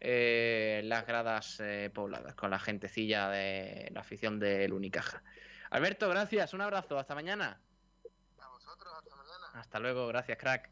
eh, 0.00 0.80
las 0.86 1.06
gradas 1.06 1.60
eh, 1.60 1.90
pobladas 1.94 2.34
con 2.34 2.50
la 2.50 2.58
gentecilla 2.58 3.28
de 3.28 3.90
la 3.92 4.00
afición 4.00 4.40
del 4.40 4.72
Unicaja. 4.72 5.22
Alberto, 5.70 6.08
gracias, 6.08 6.52
un 6.52 6.62
abrazo, 6.62 6.98
hasta 6.98 7.14
mañana. 7.14 7.60
Hasta 9.60 9.78
luego, 9.78 10.06
gracias, 10.06 10.38
crack. 10.38 10.70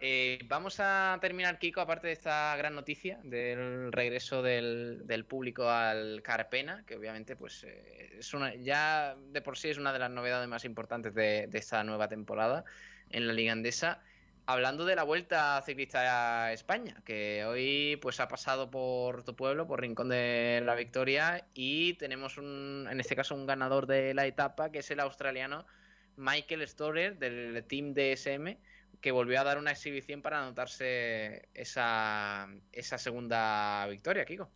Eh, 0.00 0.40
vamos 0.48 0.80
a 0.80 1.16
terminar, 1.20 1.58
Kiko, 1.58 1.80
aparte 1.80 2.08
de 2.08 2.14
esta 2.14 2.54
gran 2.56 2.74
noticia 2.74 3.20
del 3.22 3.92
regreso 3.92 4.42
del, 4.42 5.24
público 5.28 5.70
al 5.70 6.20
Carpena, 6.20 6.82
que 6.84 6.96
obviamente 6.96 7.36
pues 7.36 7.62
eh, 7.62 8.16
es 8.18 8.34
una, 8.34 8.54
ya 8.56 9.16
de 9.30 9.40
por 9.40 9.56
sí 9.56 9.68
es 9.68 9.78
una 9.78 9.92
de 9.92 10.00
las 10.00 10.10
novedades 10.10 10.48
más 10.48 10.64
importantes 10.64 11.14
de, 11.14 11.48
esta 11.52 11.84
nueva 11.84 12.08
temporada 12.08 12.64
en 13.10 13.28
la 13.28 13.32
Liga 13.32 13.52
Andesa. 13.52 14.02
Hablando 14.46 14.84
de 14.84 14.96
la 14.96 15.04
Vuelta 15.04 15.62
Ciclista 15.64 16.44
a 16.44 16.52
España, 16.52 17.00
que 17.04 17.44
hoy 17.46 17.96
pues 18.02 18.18
ha 18.18 18.26
pasado 18.26 18.70
por 18.70 19.22
tu 19.22 19.36
pueblo, 19.36 19.66
por 19.66 19.80
Rincón 19.80 20.08
de 20.08 20.60
la 20.62 20.74
Victoria, 20.74 21.46
y 21.54 21.94
tenemos 21.94 22.36
un, 22.36 22.88
en 22.90 23.00
este 23.00 23.16
caso 23.16 23.36
un 23.36 23.46
ganador 23.46 23.86
de 23.86 24.12
la 24.12 24.26
etapa, 24.26 24.70
que 24.70 24.80
es 24.80 24.90
el 24.90 25.00
australiano 25.00 25.64
Michael 26.16 26.66
Storer 26.66 27.18
del 27.18 27.64
Team 27.64 27.94
DSM, 27.94 28.56
que 29.00 29.12
volvió 29.12 29.40
a 29.40 29.44
dar 29.44 29.58
una 29.58 29.72
exhibición 29.72 30.22
para 30.22 30.42
anotarse 30.42 31.48
esa, 31.54 32.48
esa 32.72 32.98
segunda 32.98 33.86
victoria, 33.88 34.24
Kiko. 34.24 34.50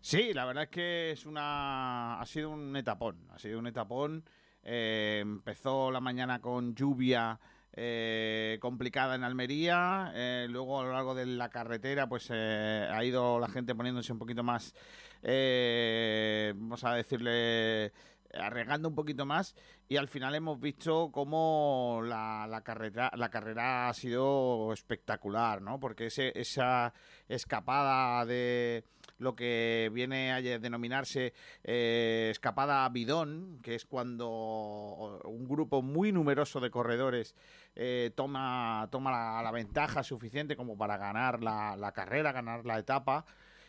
Sí, 0.00 0.32
la 0.32 0.44
verdad 0.44 0.62
es 0.62 0.70
que 0.70 1.10
es 1.10 1.26
una 1.26 2.20
ha 2.20 2.26
sido 2.26 2.50
un 2.50 2.76
etapón, 2.76 3.28
ha 3.32 3.38
sido 3.38 3.58
un 3.58 3.66
etapón. 3.66 4.24
Eh, 4.62 5.18
empezó 5.20 5.90
la 5.90 6.00
mañana 6.00 6.40
con 6.40 6.74
lluvia 6.74 7.40
eh, 7.72 8.58
complicada 8.60 9.16
en 9.16 9.24
Almería, 9.24 10.12
eh, 10.14 10.46
luego 10.48 10.80
a 10.80 10.84
lo 10.84 10.92
largo 10.92 11.14
de 11.14 11.26
la 11.26 11.50
carretera 11.50 12.08
pues 12.08 12.30
ha 12.30 13.04
ido 13.04 13.40
la 13.40 13.48
gente 13.48 13.74
poniéndose 13.74 14.12
un 14.12 14.18
poquito 14.20 14.44
más, 14.44 14.74
vamos 15.22 16.84
a 16.84 16.94
decirle, 16.94 17.92
arriesgando 18.34 18.88
un 18.88 18.94
poquito 18.94 19.26
más 19.26 19.54
y 19.88 19.96
al 19.96 20.08
final 20.08 20.34
hemos 20.34 20.60
visto 20.60 21.10
cómo 21.12 22.00
la, 22.04 22.60
carrera, 22.64 23.10
la 23.16 23.28
carrera 23.30 23.88
ha 23.88 23.94
sido 23.94 24.72
espectacular, 24.72 25.62
¿no? 25.62 25.78
Porque 25.78 26.06
ese, 26.06 26.32
esa 26.38 26.92
escapada 27.28 28.24
de 28.24 28.84
lo 29.18 29.34
que 29.34 29.90
viene 29.92 30.32
a 30.32 30.40
denominarse 30.40 31.32
eh, 31.64 32.28
escapada 32.30 32.88
bidón, 32.88 33.60
que 33.62 33.74
es 33.74 33.84
cuando 33.84 35.20
un 35.24 35.46
grupo 35.48 35.82
muy 35.82 36.12
numeroso 36.12 36.60
de 36.60 36.70
corredores 36.70 37.34
eh, 37.74 38.10
toma, 38.14 38.88
toma 38.90 39.42
la, 39.42 39.50
ventaja 39.52 40.02
suficiente 40.02 40.56
como 40.56 40.76
para 40.76 40.96
ganar 40.98 41.42
la, 41.42 41.76
la 41.76 41.92
carrera, 41.92 42.32
ganar 42.32 42.66
la 42.66 42.78
etapa. 42.78 43.24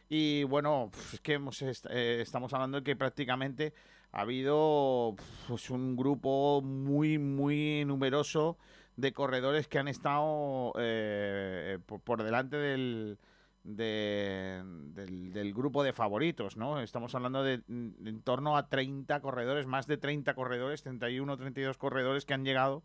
Y 0.10 0.44
bueno, 0.44 0.90
es 1.14 1.20
que 1.20 1.34
hemos 1.34 1.62
eh, 1.62 2.22
estamos 2.22 2.54
hablando 2.54 2.78
de 2.78 2.84
que 2.84 2.96
prácticamente 2.96 3.74
ha 4.12 4.22
habido 4.22 5.16
pues, 5.48 5.70
un 5.70 5.96
grupo 5.96 6.62
muy, 6.62 7.18
muy 7.18 7.84
numeroso 7.86 8.58
de 8.96 9.14
corredores 9.14 9.68
que 9.68 9.80
han 9.80 9.88
estado 9.88 10.74
eh, 10.78 11.78
por, 12.04 12.24
delante 12.24 12.58
del, 12.58 13.18
del, 13.64 15.54
grupo 15.54 15.84
de 15.84 15.94
favoritos, 15.94 16.58
¿no? 16.58 16.82
Estamos 16.82 17.14
hablando 17.14 17.44
de, 17.44 17.62
en 17.68 18.22
torno 18.24 18.58
a 18.58 18.70
30 18.70 19.20
corredores, 19.22 19.68
más 19.68 19.86
de 19.86 19.98
30 19.98 20.34
corredores, 20.34 20.82
31, 20.82 21.38
32 21.38 21.78
corredores 21.78 22.26
que 22.26 22.34
han 22.34 22.44
llegado 22.44 22.84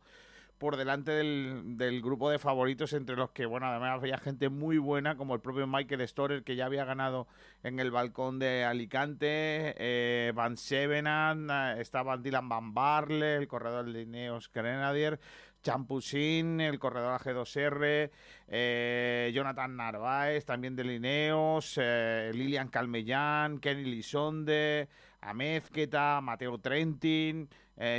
por 0.63 0.77
delante 0.77 1.11
del, 1.11 2.03
grupo 2.03 2.31
de 2.31 2.39
favoritos, 2.39 2.93
entre 2.93 3.17
los 3.17 3.33
que, 3.33 3.47
bueno, 3.47 3.67
además 3.67 3.99
había 3.99 4.17
gente 4.17 4.49
muy 4.49 4.79
buena, 4.79 5.17
como 5.17 5.35
el 5.35 5.41
propio 5.41 5.67
Michael 5.67 6.07
Storer, 6.07 6.45
que 6.45 6.55
ya 6.55 6.67
había 6.67 6.85
ganado 6.85 7.27
en 7.65 7.81
el 7.81 7.91
balcón 7.91 8.39
de 8.39 8.65
Alicante, 8.65 9.75
eh, 9.77 10.31
Van 10.37 10.57
Sevenan, 10.57 11.49
eh, 11.51 11.81
estaba 11.81 12.17
Dylan 12.17 12.49
Van 12.49 12.75
Barle, 12.75 13.35
el 13.39 13.49
corredor 13.49 13.93
de 13.93 14.03
Ineos 14.03 14.53
Grenadier, 14.55 15.19
Champusin, 15.65 16.61
el 16.61 16.79
corredor 16.79 17.21
AG2R, 17.21 18.13
eh, 18.47 19.33
Jonathan 19.35 19.77
Narváez, 19.77 20.45
también 20.45 20.77
de 20.77 20.85
Lineos, 20.85 21.77
Lilian 21.77 22.69
Calmellán, 22.69 23.59
Kenny 23.59 23.85
Lisonde, 23.85 24.89
Amezqueta, 25.23 26.21
Mateo 26.21 26.59
Trentin, 26.59 27.49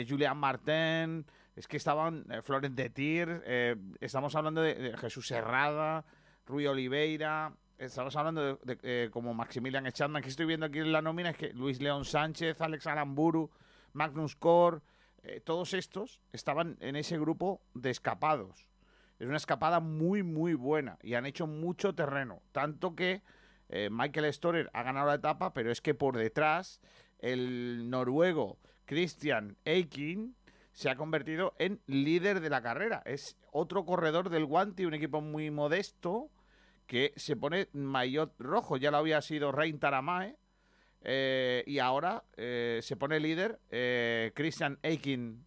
Julian 0.07 0.37
Martin 0.37 1.25
es 1.55 1.67
que 1.67 1.77
estaban 1.77 2.25
eh, 2.31 2.41
Flores 2.41 2.75
de 2.75 2.89
Tir, 2.89 3.41
eh, 3.45 3.75
estamos 3.99 4.35
hablando 4.35 4.61
de, 4.61 4.95
Jesús 4.97 5.29
Herrada, 5.31 6.05
Rui 6.45 6.65
Oliveira, 6.65 7.53
estamos 7.77 8.15
hablando 8.15 8.57
de, 8.57 8.77
eh, 8.81 9.09
como 9.11 9.33
Maximilian 9.33 9.85
Echandman, 9.85 10.23
que 10.23 10.29
estoy 10.29 10.45
viendo 10.45 10.65
aquí 10.65 10.79
en 10.79 10.91
la 10.91 11.01
nómina, 11.01 11.29
es 11.29 11.37
que 11.37 11.53
Luis 11.53 11.79
León 11.81 12.05
Sánchez, 12.05 12.59
Alex 12.61 12.87
Aramburu, 12.87 13.51
Magnus 13.93 14.35
Core, 14.35 14.81
todos 15.45 15.73
estos 15.73 16.19
estaban 16.33 16.75
en 16.81 16.97
ese 16.97 17.17
grupo 17.17 17.61
de 17.73 17.91
escapados. 17.91 18.67
Es 19.19 19.27
una 19.27 19.37
escapada 19.37 19.79
muy, 19.79 20.21
muy 20.21 20.53
buena 20.53 20.97
y 21.01 21.13
han 21.13 21.25
hecho 21.25 21.47
mucho 21.47 21.95
terreno. 21.95 22.41
Tanto 22.51 22.93
que 22.93 23.21
Michael 23.89 24.33
Storer 24.33 24.69
ha 24.73 24.83
ganado 24.83 25.07
la 25.07 25.13
etapa, 25.13 25.53
pero 25.53 25.71
es 25.71 25.79
que 25.79 25.93
por 25.93 26.17
detrás 26.17 26.81
el 27.19 27.89
noruego 27.89 28.59
Christian 28.85 29.55
Eikin 29.63 30.35
se 30.73 30.89
ha 30.89 30.95
convertido 30.95 31.53
en 31.59 31.79
líder 31.85 32.41
de 32.41 32.49
la 32.49 32.61
carrera. 32.61 33.01
Es 33.05 33.37
otro 33.51 33.85
corredor 33.85 34.29
del 34.29 34.45
Guanti, 34.45 34.85
un 34.85 34.95
equipo 34.95 35.21
muy 35.21 35.51
modesto 35.51 36.29
que 36.87 37.13
se 37.15 37.35
pone 37.35 37.69
maillot 37.73 38.33
rojo. 38.39 38.77
Ya 38.77 38.91
lo 38.91 38.97
había 38.97 39.21
sido 39.21 39.51
Rein 39.51 39.79
Taramae. 39.79 40.35
Eh, 41.05 41.63
y 41.67 41.79
ahora 41.79 42.23
eh, 42.37 42.79
se 42.81 42.95
pone 42.95 43.19
líder 43.19 43.59
eh, 43.69 44.31
Christian 44.33 44.79
Aikin 44.83 45.45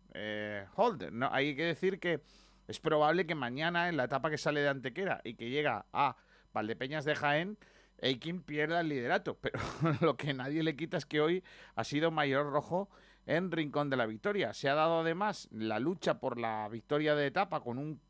Holder. 0.76 1.12
¿no? 1.12 1.28
Hay 1.32 1.56
que 1.56 1.64
decir 1.64 1.98
que 1.98 2.20
es 2.68 2.78
probable 2.78 3.26
que 3.26 3.34
mañana, 3.34 3.88
en 3.88 3.96
la 3.96 4.04
etapa 4.04 4.30
que 4.30 4.38
sale 4.38 4.60
de 4.60 4.68
Antequera 4.68 5.20
y 5.24 5.34
que 5.34 5.50
llega 5.50 5.86
a 5.92 6.16
Valdepeñas 6.52 7.04
de 7.04 7.14
Jaén, 7.14 7.58
Aikin 8.02 8.42
pierda 8.42 8.80
el 8.80 8.88
liderato. 8.88 9.38
Pero 9.40 9.58
lo 10.00 10.16
que 10.16 10.34
nadie 10.34 10.62
le 10.62 10.76
quita 10.76 10.98
es 10.98 11.06
que 11.06 11.20
hoy 11.20 11.42
ha 11.74 11.84
sido 11.84 12.10
mayor 12.10 12.52
rojo 12.52 12.88
en 13.26 13.50
Rincón 13.50 13.90
de 13.90 13.96
la 13.96 14.06
Victoria. 14.06 14.54
Se 14.54 14.68
ha 14.68 14.74
dado 14.74 15.00
además 15.00 15.48
la 15.50 15.78
lucha 15.78 16.20
por 16.20 16.38
la 16.38 16.68
victoria 16.68 17.14
de 17.14 17.26
etapa 17.26 17.60
con 17.60 17.78
un, 17.78 18.00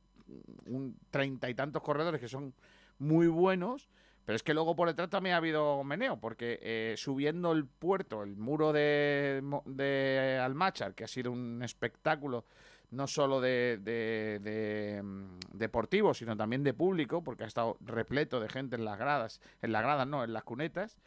treinta 1.11 1.49
y 1.49 1.55
tantos 1.55 1.83
corredores 1.83 2.21
que 2.21 2.29
son 2.29 2.55
muy 2.99 3.27
buenos. 3.27 3.89
Pero 4.25 4.35
es 4.35 4.43
que 4.43 4.55
luego 4.55 4.75
por 4.75 4.89
detrás 4.89 5.09
también 5.09 5.35
ha 5.35 5.37
habido 5.37 5.85
meneo, 5.85 6.19
porque 6.19 6.59
eh, 6.61 6.95
subiendo 6.97 7.53
el 7.53 7.65
puerto, 7.65 8.25
el 8.25 8.37
muro 8.37 8.73
de, 8.73 9.41
de, 9.67 10.41
Almachar, 10.43 10.95
que 10.95 11.05
ha 11.05 11.09
sido 11.09 11.31
un 11.31 11.63
espectáculo 11.63 12.45
no 12.91 13.07
solo 13.07 13.41
de, 13.41 13.79
de, 13.81 15.01
mm, 15.01 15.39
deportivo, 15.53 16.13
sino 16.13 16.37
también 16.37 16.65
de 16.65 16.75
público, 16.75 17.23
porque 17.23 17.45
ha 17.45 17.47
estado 17.47 17.77
repleto 17.81 18.41
de 18.41 18.49
gente 18.49 18.75
en 18.75 18.85
las 18.85 18.99
gradas, 18.99 19.41
en 19.63 19.71
las 19.71 19.83
gradas 19.83 20.09
no, 20.09 20.25
en 20.25 20.33
las 20.33 20.43
cunetas. 20.43 20.99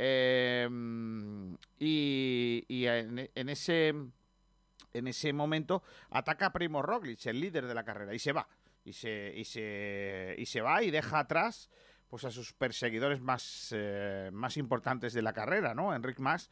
Em, 0.00 1.56
y, 1.80 2.64
en, 2.86 3.48
ese 3.48 3.88
en 3.88 5.08
ese 5.08 5.32
momento 5.32 5.82
ataca 6.10 6.52
Primo 6.52 6.82
Roglic, 6.82 7.26
el 7.26 7.40
líder 7.40 7.66
de 7.66 7.74
la 7.74 7.84
carrera, 7.84 8.14
y 8.14 8.20
se 8.20 8.32
va. 8.32 8.48
Y 8.84 8.92
se, 8.92 9.34
y 9.36 9.44
se, 9.44 10.36
y 10.38 10.46
se 10.46 10.60
va 10.60 10.82
y 10.84 10.92
deja 10.92 11.18
atrás 11.18 11.68
pues 12.08 12.24
a 12.24 12.30
sus 12.30 12.54
perseguidores 12.54 13.20
más, 13.20 13.74
eh, 13.76 14.30
más 14.32 14.56
importantes 14.56 15.12
de 15.12 15.20
la 15.20 15.32
carrera, 15.32 15.74
¿no? 15.74 15.94
Enric 15.94 16.20
Mas 16.20 16.48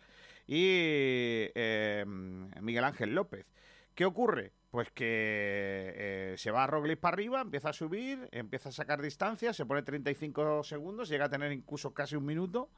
y 0.46 1.48
em, 1.54 2.50
Miguel 2.60 2.84
Ángel 2.84 3.14
López. 3.14 3.54
¿Qué 3.94 4.04
ocurre? 4.04 4.52
Pues 4.70 4.90
que 4.90 5.04
eh, 5.06 6.34
se 6.36 6.50
va 6.50 6.64
a 6.64 6.66
Roglic 6.66 6.98
para 6.98 7.14
arriba, 7.14 7.40
empieza 7.40 7.70
a 7.70 7.72
subir, 7.72 8.28
empieza 8.32 8.68
a 8.68 8.72
sacar 8.72 9.00
distancia, 9.00 9.54
se 9.54 9.64
pone 9.64 9.82
35 9.82 10.64
segundos, 10.64 11.08
llega 11.08 11.26
a 11.26 11.30
tener 11.30 11.52
incluso 11.52 11.94
casi 11.94 12.16
un 12.16 12.26
minuto 12.26 12.68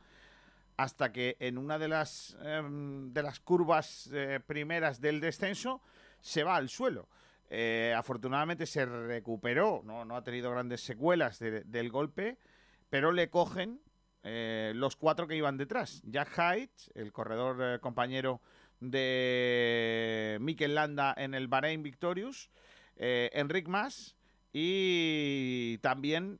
hasta 0.79 1.13
que 1.13 1.37
en 1.41 1.59
una 1.59 1.77
de 1.77 1.89
las, 1.89 2.39
em, 2.41 3.13
de 3.13 3.23
las 3.23 3.41
curvas 3.41 4.09
eh, 4.13 4.41
primeras 4.47 5.01
del 5.01 5.21
descenso 5.21 5.83
se 6.21 6.45
va 6.45 6.55
al 6.55 6.69
suelo. 6.69 7.09
Eh, 7.51 7.93
afortunadamente 7.97 8.65
se 8.65 8.87
recuperó, 8.87 9.83
no, 9.85 10.05
no 10.05 10.17
ha 10.17 10.23
tenido 10.23 10.53
grandes 10.53 10.81
secuelas 10.83 11.41
del 11.41 11.91
golpe, 11.91 12.39
pero 12.91 13.11
le 13.11 13.29
cogen 13.29 13.81
eh, 14.23 14.73
los 14.77 14.95
cuatro 14.95 15.27
que 15.27 15.35
iban 15.35 15.57
detrás. 15.57 16.01
Jack 16.05 16.31
Hyde, 16.37 16.71
el 16.95 17.13
corredor 17.13 17.81
compañero 17.81 18.41
de 18.79 20.39
Mikel 20.41 20.77
Landa 20.77 21.13
en 21.17 21.35
el 21.35 21.49
Bahrein 21.49 21.83
Victorious, 21.83 22.51
Enric 22.97 23.67
Mas 23.67 24.17
y 24.53 25.79
también 25.79 26.39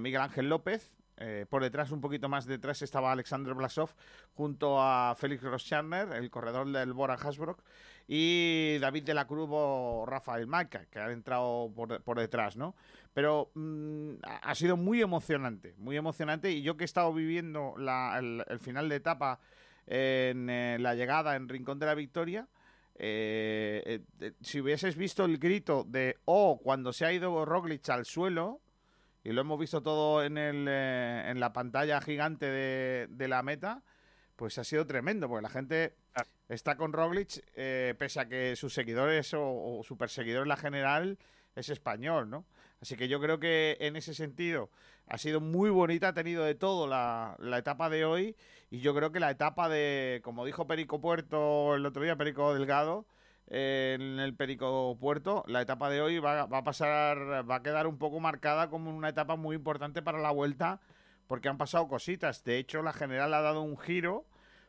Miguel 0.00 0.22
Ángel 0.22 0.48
López, 0.48 0.96
eh, 1.16 1.46
por 1.48 1.62
detrás, 1.62 1.92
un 1.92 2.00
poquito 2.00 2.28
más 2.28 2.44
detrás, 2.46 2.82
estaba 2.82 3.12
Alexander 3.12 3.54
Blasov 3.54 3.90
junto 4.34 4.80
a 4.80 5.14
Félix 5.16 5.42
Roscharner, 5.42 6.12
el 6.12 6.30
corredor 6.30 6.70
del 6.70 6.92
Bora 6.92 7.14
Hasbrook, 7.14 7.62
y 8.08 8.78
David 8.78 9.04
de 9.04 9.14
la 9.14 9.26
Cruz 9.26 9.48
o 9.52 10.04
Rafael 10.06 10.46
Maca, 10.46 10.86
que 10.86 10.98
han 10.98 11.12
entrado 11.12 11.72
por, 11.74 12.18
detrás, 12.18 12.56
¿no? 12.56 12.74
Pero 13.12 13.50
mm, 13.54 14.14
ha 14.24 14.54
sido 14.54 14.76
muy 14.76 15.00
emocionante, 15.00 15.74
muy 15.78 15.96
emocionante. 15.96 16.50
Y 16.50 16.62
yo 16.62 16.76
que 16.76 16.84
he 16.84 16.86
estado 16.86 17.12
viviendo 17.14 17.76
el, 17.78 18.58
final 18.58 18.88
de 18.88 18.96
etapa 18.96 19.38
en 19.86 20.50
eh, 20.50 20.78
la 20.80 20.94
llegada 20.94 21.36
en 21.36 21.48
Rincón 21.48 21.78
de 21.78 21.86
la 21.86 21.94
Victoria, 21.94 22.48
eh, 22.96 24.00
si 24.40 24.60
hubieses 24.60 24.96
visto 24.96 25.24
el 25.24 25.38
grito 25.38 25.84
de 25.84 26.18
oh 26.26 26.60
cuando 26.62 26.92
se 26.92 27.04
ha 27.04 27.12
ido 27.12 27.44
Roglic 27.44 27.88
al 27.88 28.04
suelo 28.04 28.60
y 29.24 29.32
lo 29.32 29.40
hemos 29.40 29.58
visto 29.58 29.82
todo 29.82 30.22
en, 30.22 30.36
el, 30.36 30.66
eh, 30.68 31.30
en 31.30 31.40
la 31.40 31.52
pantalla 31.54 32.00
gigante 32.02 32.46
de, 32.46 33.28
la 33.28 33.42
meta, 33.42 33.82
pues 34.36 34.58
ha 34.58 34.64
sido 34.64 34.86
tremendo, 34.86 35.28
porque 35.28 35.42
la 35.42 35.48
gente 35.48 35.96
está 36.50 36.76
con 36.76 36.92
Roglic, 36.92 37.42
eh, 37.56 37.94
pese 37.98 38.20
a 38.20 38.28
que 38.28 38.54
sus 38.54 38.74
seguidores 38.74 39.32
o, 39.34 39.80
su 39.82 39.96
perseguidor 39.96 40.42
en 40.42 40.50
la 40.50 40.58
general 40.58 41.18
es 41.56 41.70
español, 41.70 42.28
¿no? 42.28 42.44
Así 42.82 42.96
que 42.96 43.08
yo 43.08 43.18
creo 43.18 43.40
que 43.40 43.78
en 43.80 43.96
ese 43.96 44.12
sentido 44.12 44.68
ha 45.06 45.16
sido 45.16 45.40
muy 45.40 45.70
bonita, 45.70 46.08
ha 46.08 46.14
tenido 46.14 46.44
de 46.44 46.54
todo 46.54 46.86
la, 46.86 47.34
la, 47.38 47.56
etapa 47.56 47.88
de 47.88 48.04
hoy 48.04 48.36
y 48.70 48.80
yo 48.80 48.94
creo 48.94 49.10
que 49.10 49.20
la 49.20 49.30
etapa 49.30 49.70
de, 49.70 50.20
como 50.22 50.44
dijo 50.44 50.66
Perico 50.66 51.00
Puerto 51.00 51.76
el 51.76 51.86
otro 51.86 52.02
día, 52.02 52.16
Perico 52.16 52.52
Delgado, 52.52 53.06
en 53.46 54.18
el 54.18 54.34
Perico 54.34 54.96
Puerto, 54.98 55.44
la 55.46 55.60
etapa 55.60 55.90
de 55.90 56.00
hoy 56.00 56.18
va, 56.18 56.42
a 56.42 56.64
pasar, 56.64 57.48
va 57.48 57.56
a 57.56 57.62
quedar 57.62 57.86
un 57.86 57.98
poco 57.98 58.20
marcada 58.20 58.68
como 58.68 58.94
una 58.94 59.10
etapa 59.10 59.36
muy 59.36 59.56
importante 59.56 60.02
para 60.02 60.18
la 60.18 60.30
vuelta, 60.30 60.80
porque 61.26 61.48
han 61.48 61.58
pasado 61.58 61.88
cositas. 61.88 62.44
De 62.44 62.58
hecho, 62.58 62.82
la 62.82 62.92
general 62.92 63.34
ha 63.34 63.42
dado 63.42 63.62
un 63.62 63.78
giro, 63.78 64.26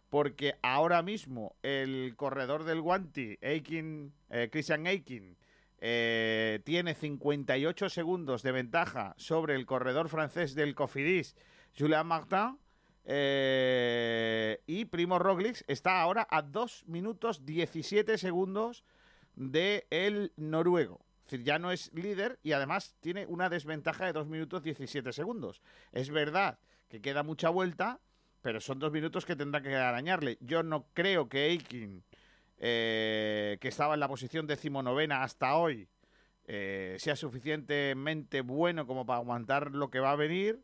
porque 0.10 0.56
ahora 0.62 1.02
mismo 1.02 1.56
el 1.64 2.14
corredor 2.16 2.64
del 2.64 2.82
Guanti, 2.82 3.38
Aikin, 3.42 4.14
eh, 4.30 4.50
Christian 4.52 4.88
Aikin, 4.88 5.38
eh, 5.80 6.62
tiene 6.64 6.96
58 6.96 7.90
segundos 7.90 8.44
de 8.44 8.52
ventaja 8.52 9.14
sobre 9.18 9.56
el 9.56 9.66
corredor 9.66 10.10
francés 10.10 10.56
del 10.56 10.76
Cofidis, 10.76 11.36
Julian 11.78 12.08
Martin. 12.08 12.58
Eh, 13.06 14.62
y 14.66 14.86
Primo 14.86 15.20
Roglic 15.20 15.64
está 15.68 16.02
ahora 16.02 16.28
a 16.30 16.42
2 16.42 16.86
minutos 16.88 17.46
17 17.46 18.18
segundos 18.18 18.84
de 19.36 19.86
el 19.92 20.34
noruego. 20.36 21.06
Ya 21.30 21.60
no 21.60 21.72
es 21.72 21.92
líder 21.94 22.40
y 22.44 22.52
además 22.52 22.96
tiene 23.00 23.26
una 23.26 23.50
desventaja 23.50 24.06
de 24.06 24.14
2 24.14 24.28
minutos 24.28 24.64
17 24.64 25.12
segundos. 25.14 25.62
Es 25.92 26.10
verdad 26.10 26.60
que 26.88 27.02
queda 27.02 27.24
mucha 27.24 27.50
vuelta, 27.50 28.00
pero 28.42 28.60
son 28.60 28.80
2 28.80 28.92
minutos 28.92 29.26
que 29.26 29.36
tendrá 29.36 29.62
que 29.62 29.76
arañarle. 29.76 30.38
Yo 30.42 30.64
no 30.64 30.88
creo 30.94 31.30
que 31.30 31.46
Aikin, 31.46 32.04
eh, 32.58 33.58
que 33.60 33.68
estaba 33.68 33.96
en 33.96 34.00
la 34.00 34.08
posición 34.08 34.48
decimonovena 34.48 35.24
hasta 35.24 35.56
hoy, 35.56 35.90
eh, 36.48 36.96
sea 37.00 37.16
suficientemente 37.16 38.42
bueno 38.42 38.86
como 38.86 39.06
para 39.06 39.20
aguantar 39.20 39.72
lo 39.72 39.90
que 39.90 40.00
va 40.00 40.12
a 40.12 40.16
venir 40.16 40.64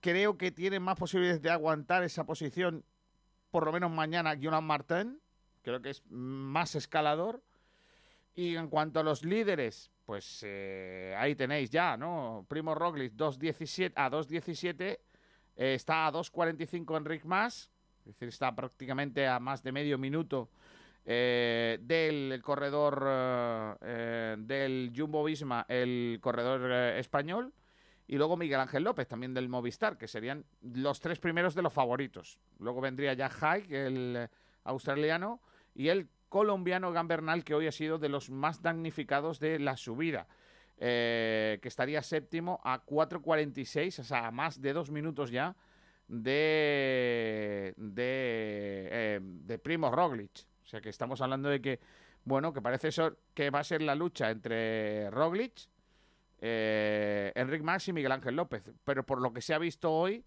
creo 0.00 0.38
que 0.38 0.50
tiene 0.50 0.80
más 0.80 0.98
posibilidades 0.98 1.42
de 1.42 1.50
aguantar 1.50 2.02
esa 2.04 2.24
posición, 2.24 2.84
por 3.50 3.64
lo 3.64 3.72
menos 3.72 3.90
mañana, 3.90 4.36
Jonan 4.40 4.64
Martin. 4.64 5.20
Creo 5.62 5.82
que 5.82 5.90
es 5.90 6.02
más 6.08 6.74
escalador. 6.74 7.42
Y 8.34 8.56
en 8.56 8.68
cuanto 8.68 9.00
a 9.00 9.02
los 9.02 9.24
líderes, 9.24 9.90
pues 10.06 10.42
eh, 10.46 11.14
ahí 11.18 11.34
tenéis 11.34 11.70
ya, 11.70 11.96
¿no? 11.96 12.46
Primo 12.48 12.74
Roglic 12.74 13.14
2.17 13.14 13.92
a 13.96 14.10
2.17. 14.10 14.82
Eh, 14.84 14.98
está 15.74 16.06
a 16.06 16.12
2.45 16.12 16.96
Enric 16.96 17.24
Mas. 17.24 17.70
Es 18.00 18.14
decir, 18.14 18.28
está 18.28 18.54
prácticamente 18.54 19.26
a 19.26 19.40
más 19.40 19.62
de 19.62 19.72
medio 19.72 19.98
minuto 19.98 20.48
eh, 21.04 21.78
del 21.82 22.40
corredor 22.42 23.78
del 23.80 24.92
Jumbo 24.96 25.24
Visma, 25.24 25.66
el 25.68 26.18
corredor 26.22 26.70
español 26.96 27.52
y 28.08 28.16
luego 28.16 28.38
Miguel 28.38 28.58
Ángel 28.60 28.84
López, 28.84 29.06
también 29.06 29.34
del 29.34 29.50
Movistar, 29.50 29.98
que 29.98 30.08
serían 30.08 30.46
los 30.62 30.98
tres 30.98 31.18
primeros 31.18 31.54
de 31.54 31.60
los 31.60 31.72
favoritos. 31.72 32.38
Luego 32.58 32.80
vendría 32.80 33.12
ya 33.12 33.28
Haig, 33.28 33.70
el 33.70 34.16
eh, 34.16 34.28
australiano, 34.64 35.42
y 35.74 35.88
el 35.88 36.08
colombiano 36.30 36.90
Gambernal, 36.90 37.44
que 37.44 37.54
hoy 37.54 37.66
ha 37.66 37.72
sido 37.72 37.98
de 37.98 38.08
los 38.08 38.30
más 38.30 38.62
damnificados 38.62 39.38
de 39.40 39.58
la 39.58 39.76
subida. 39.76 40.26
Eh, 40.78 41.58
que 41.60 41.68
estaría 41.68 42.02
séptimo 42.02 42.60
a 42.64 42.84
4.46, 42.84 43.98
o 43.98 44.04
sea, 44.04 44.28
a 44.28 44.30
más 44.30 44.62
de 44.62 44.72
dos 44.72 44.90
minutos 44.90 45.30
ya 45.30 45.56
de, 46.06 47.74
de, 47.76 48.88
eh, 48.90 49.20
de 49.20 49.58
Primo 49.58 49.90
Roglic. 49.90 50.46
O 50.62 50.66
sea, 50.66 50.80
que 50.80 50.88
estamos 50.88 51.20
hablando 51.20 51.48
de 51.48 51.60
que, 51.60 51.80
bueno, 52.24 52.54
que 52.54 52.62
parece 52.62 52.88
eso 52.88 53.18
que 53.34 53.50
va 53.50 53.58
a 53.58 53.64
ser 53.64 53.82
la 53.82 53.94
lucha 53.94 54.30
entre 54.30 55.10
Roglic 55.10 55.68
eh, 56.40 57.32
Enric 57.34 57.62
Max 57.62 57.88
y 57.88 57.92
Miguel 57.92 58.12
Ángel 58.12 58.36
López. 58.36 58.62
Pero 58.84 59.04
por 59.04 59.20
lo 59.20 59.32
que 59.32 59.40
se 59.40 59.54
ha 59.54 59.58
visto 59.58 59.92
hoy, 59.92 60.24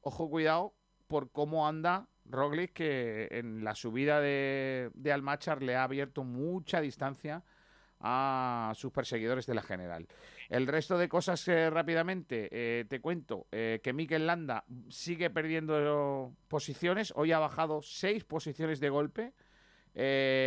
ojo 0.00 0.28
cuidado 0.28 0.74
por 1.06 1.30
cómo 1.30 1.66
anda 1.66 2.08
Roglic, 2.24 2.72
que 2.72 3.28
en 3.32 3.64
la 3.64 3.74
subida 3.74 4.20
de, 4.20 4.90
de 4.94 5.12
Almachar 5.12 5.62
le 5.62 5.74
ha 5.76 5.82
abierto 5.82 6.22
mucha 6.22 6.80
distancia 6.80 7.42
a 7.98 8.72
sus 8.76 8.92
perseguidores 8.92 9.46
de 9.46 9.54
la 9.54 9.62
general. 9.62 10.06
El 10.48 10.66
resto 10.66 10.96
de 10.96 11.08
cosas 11.08 11.46
eh, 11.48 11.68
rápidamente, 11.68 12.48
eh, 12.50 12.84
te 12.88 13.00
cuento 13.00 13.46
que 13.50 13.92
Mikel 13.92 14.26
Landa 14.26 14.64
sigue 14.88 15.28
perdiendo 15.30 16.32
posiciones, 16.48 17.12
hoy 17.14 17.32
ha 17.32 17.38
bajado 17.38 17.82
seis 17.82 18.24
posiciones 18.24 18.80
de 18.80 18.88
golpe, 18.88 19.32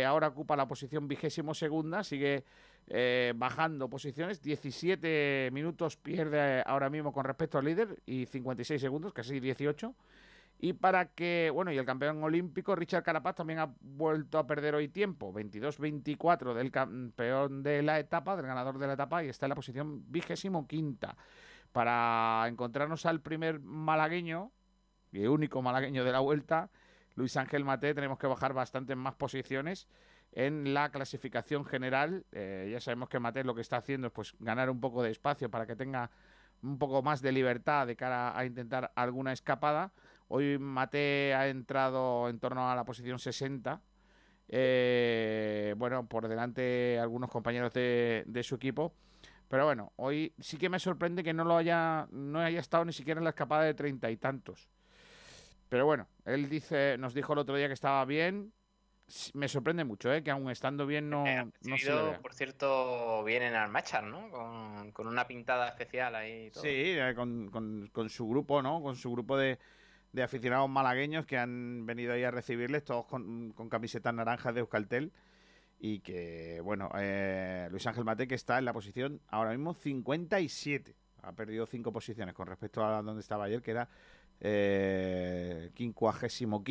ahora 0.06 0.28
ocupa 0.28 0.56
la 0.56 0.66
posición 0.66 1.06
vigésimo 1.06 1.54
segunda, 1.54 2.02
sigue 2.02 2.44
eh, 2.88 3.32
bajando 3.36 3.88
posiciones. 3.88 4.42
17 4.42 5.50
minutos 5.52 5.96
pierde 5.96 6.62
ahora 6.66 6.90
mismo 6.90 7.12
con 7.12 7.24
respecto 7.24 7.58
al 7.58 7.64
líder 7.64 8.00
y 8.06 8.26
56 8.26 8.80
segundos, 8.80 9.12
casi 9.12 9.40
18. 9.40 9.94
Y 10.60 10.72
para 10.74 11.06
que, 11.06 11.50
bueno, 11.52 11.72
y 11.72 11.78
el 11.78 11.84
campeón 11.84 12.22
olímpico, 12.22 12.74
Richard 12.74 13.02
Carapaz, 13.02 13.34
también 13.34 13.58
ha 13.58 13.74
vuelto 13.80 14.38
a 14.38 14.46
perder 14.46 14.74
hoy 14.74 14.88
tiempo. 14.88 15.32
22-24 15.32 16.54
del 16.54 16.70
campeón 16.70 17.62
de 17.62 17.82
la 17.82 17.98
etapa, 17.98 18.36
del 18.36 18.46
ganador 18.46 18.78
de 18.78 18.86
la 18.86 18.94
etapa, 18.94 19.24
y 19.24 19.28
está 19.28 19.46
en 19.46 19.50
la 19.50 19.56
posición 19.56 20.10
vigésimo 20.10 20.66
quinta. 20.66 21.16
Para 21.72 22.44
encontrarnos 22.48 23.04
al 23.04 23.20
primer 23.20 23.60
malagueño, 23.60 24.52
y 25.12 25.26
único 25.26 25.60
malagueño 25.60 26.04
de 26.04 26.12
la 26.12 26.20
vuelta, 26.20 26.70
Luis 27.14 27.36
Ángel 27.36 27.64
Mate, 27.64 27.94
tenemos 27.94 28.18
que 28.18 28.26
bajar 28.26 28.52
bastantes 28.52 28.96
más 28.96 29.14
posiciones 29.14 29.88
en 30.34 30.74
la 30.74 30.90
clasificación 30.90 31.64
general. 31.64 32.26
Eh, 32.32 32.68
ya 32.70 32.80
sabemos 32.80 33.08
que 33.08 33.20
Mate 33.20 33.44
lo 33.44 33.54
que 33.54 33.60
está 33.60 33.78
haciendo 33.78 34.08
es 34.08 34.12
pues 34.12 34.34
ganar 34.40 34.68
un 34.68 34.80
poco 34.80 35.02
de 35.02 35.10
espacio 35.10 35.50
para 35.50 35.66
que 35.66 35.76
tenga 35.76 36.10
un 36.62 36.78
poco 36.78 37.02
más 37.02 37.22
de 37.22 37.32
libertad 37.32 37.86
de 37.86 37.96
cara 37.96 38.36
a 38.36 38.44
intentar 38.44 38.92
alguna 38.96 39.32
escapada. 39.32 39.92
Hoy 40.28 40.58
Mate 40.58 41.34
ha 41.34 41.48
entrado 41.48 42.28
en 42.28 42.40
torno 42.40 42.70
a 42.70 42.74
la 42.74 42.84
posición 42.84 43.18
60. 43.18 43.80
Eh, 44.48 45.74
bueno, 45.78 46.06
por 46.06 46.28
delante 46.28 46.98
algunos 47.00 47.30
compañeros 47.30 47.72
de, 47.72 48.24
de, 48.26 48.42
su 48.42 48.56
equipo. 48.56 48.94
Pero 49.48 49.66
bueno, 49.66 49.92
hoy 49.96 50.34
sí 50.40 50.56
que 50.56 50.68
me 50.68 50.78
sorprende 50.78 51.22
que 51.22 51.32
no 51.32 51.44
lo 51.44 51.56
haya, 51.56 52.08
no 52.10 52.40
haya 52.40 52.60
estado 52.60 52.84
ni 52.84 52.92
siquiera 52.92 53.20
en 53.20 53.24
la 53.24 53.30
escapada 53.30 53.62
de 53.62 53.74
treinta 53.74 54.10
y 54.10 54.16
tantos. 54.16 54.68
Pero 55.68 55.86
bueno, 55.86 56.08
él 56.24 56.48
dice, 56.48 56.96
nos 56.98 57.14
dijo 57.14 57.32
el 57.34 57.38
otro 57.38 57.56
día 57.56 57.68
que 57.68 57.74
estaba 57.74 58.04
bien, 58.04 58.52
me 59.34 59.48
sorprende 59.48 59.84
mucho, 59.84 60.12
¿eh? 60.12 60.22
que 60.22 60.30
aún 60.30 60.50
estando 60.50 60.86
bien 60.86 61.10
no, 61.10 61.26
eh, 61.26 61.44
no 61.62 61.76
se 61.76 61.92
Por 62.22 62.32
cierto, 62.32 63.22
vienen 63.24 63.54
al 63.54 63.70
Machar, 63.70 64.04
¿no? 64.04 64.30
Con, 64.92 65.06
una 65.06 65.26
pintada 65.26 65.68
especial 65.68 66.14
ahí. 66.14 66.50
Sí, 66.52 66.68
eh, 66.68 67.12
con, 67.14 67.50
con, 67.50 68.08
su 68.08 68.26
grupo, 68.26 68.62
¿no? 68.62 68.82
Con 68.82 68.96
su 68.96 69.12
grupo 69.12 69.36
de, 69.36 69.58
de, 70.12 70.22
aficionados 70.22 70.70
malagueños 70.70 71.26
que 71.26 71.36
han 71.36 71.84
venido 71.84 72.14
ahí 72.14 72.24
a 72.24 72.30
recibirles, 72.30 72.84
todos 72.84 73.04
con, 73.06 73.52
camisetas 73.68 74.14
naranjas 74.14 74.54
de 74.54 74.60
Euskaltel. 74.60 75.12
Y 75.78 76.00
que, 76.00 76.60
bueno, 76.62 76.88
eh, 76.96 77.68
Luis 77.70 77.86
Ángel 77.86 78.04
Mate 78.04 78.26
que 78.26 78.36
está 78.36 78.58
en 78.58 78.64
la 78.64 78.72
posición 78.72 79.20
ahora 79.28 79.50
mismo 79.50 79.74
57. 79.74 80.96
Ha 81.22 81.32
perdido 81.32 81.66
cinco 81.66 81.92
posiciones 81.92 82.34
con 82.34 82.46
respecto 82.46 82.82
a 82.84 83.02
donde 83.02 83.20
estaba 83.20 83.44
ayer, 83.44 83.60
que 83.60 83.72
era 83.72 83.88
eh, 84.40 85.70
55 85.74 86.64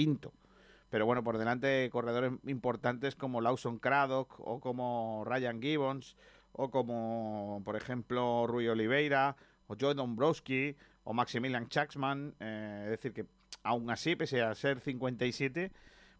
pero 0.94 1.08
bueno, 1.08 1.24
por 1.24 1.40
delante 1.40 1.90
corredores 1.90 2.34
importantes 2.46 3.16
como 3.16 3.42
Lawson 3.42 3.80
Craddock 3.80 4.40
o 4.40 4.60
como 4.60 5.24
Ryan 5.26 5.60
Gibbons 5.60 6.16
o 6.52 6.70
como, 6.70 7.64
por 7.66 7.76
ejemplo, 7.76 8.46
Rui 8.46 8.68
Oliveira 8.68 9.36
o 9.66 9.76
Joe 9.76 9.96
Dombrowski 9.96 10.76
o 11.04 11.16
Maximilian 11.16 11.68
Chaxman. 11.68 12.36
Eh, 12.40 12.82
es 12.84 12.90
decir, 12.92 13.12
que 13.12 13.26
aún 13.64 13.90
así, 13.90 14.16
pese 14.16 14.44
a 14.44 14.54
ser 14.54 14.82
57, 14.82 15.72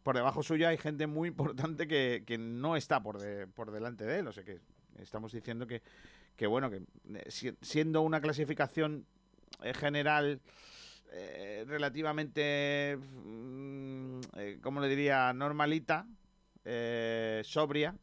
por 0.02 0.16
debajo 0.16 0.42
suya 0.42 0.70
hay 0.70 0.80
gente 0.80 1.06
muy 1.06 1.30
importante 1.30 1.88
que, 1.88 2.38
no 2.40 2.76
está 2.76 3.04
por, 3.04 3.20
por 3.50 3.70
delante 3.70 4.06
de 4.06 4.18
él. 4.22 4.28
O 4.28 4.32
sea 4.32 4.44
que 4.44 4.60
estamos 4.98 5.34
diciendo 5.34 5.68
que, 5.68 5.84
que 6.36 6.48
bueno, 6.48 6.72
que 6.72 6.82
eh, 7.14 7.54
siendo 7.62 8.02
una 8.02 8.22
clasificación 8.22 9.06
eh, 9.62 9.76
general 9.76 10.42
eh, 11.16 11.64
relativamente, 11.68 12.98
mm, 12.98 14.20
eh, 14.36 14.60
como 14.62 14.82
le 14.82 14.90
diría, 14.90 15.32
normalita, 15.34 16.08
eh, 16.66 17.42
sobria, 17.44 17.96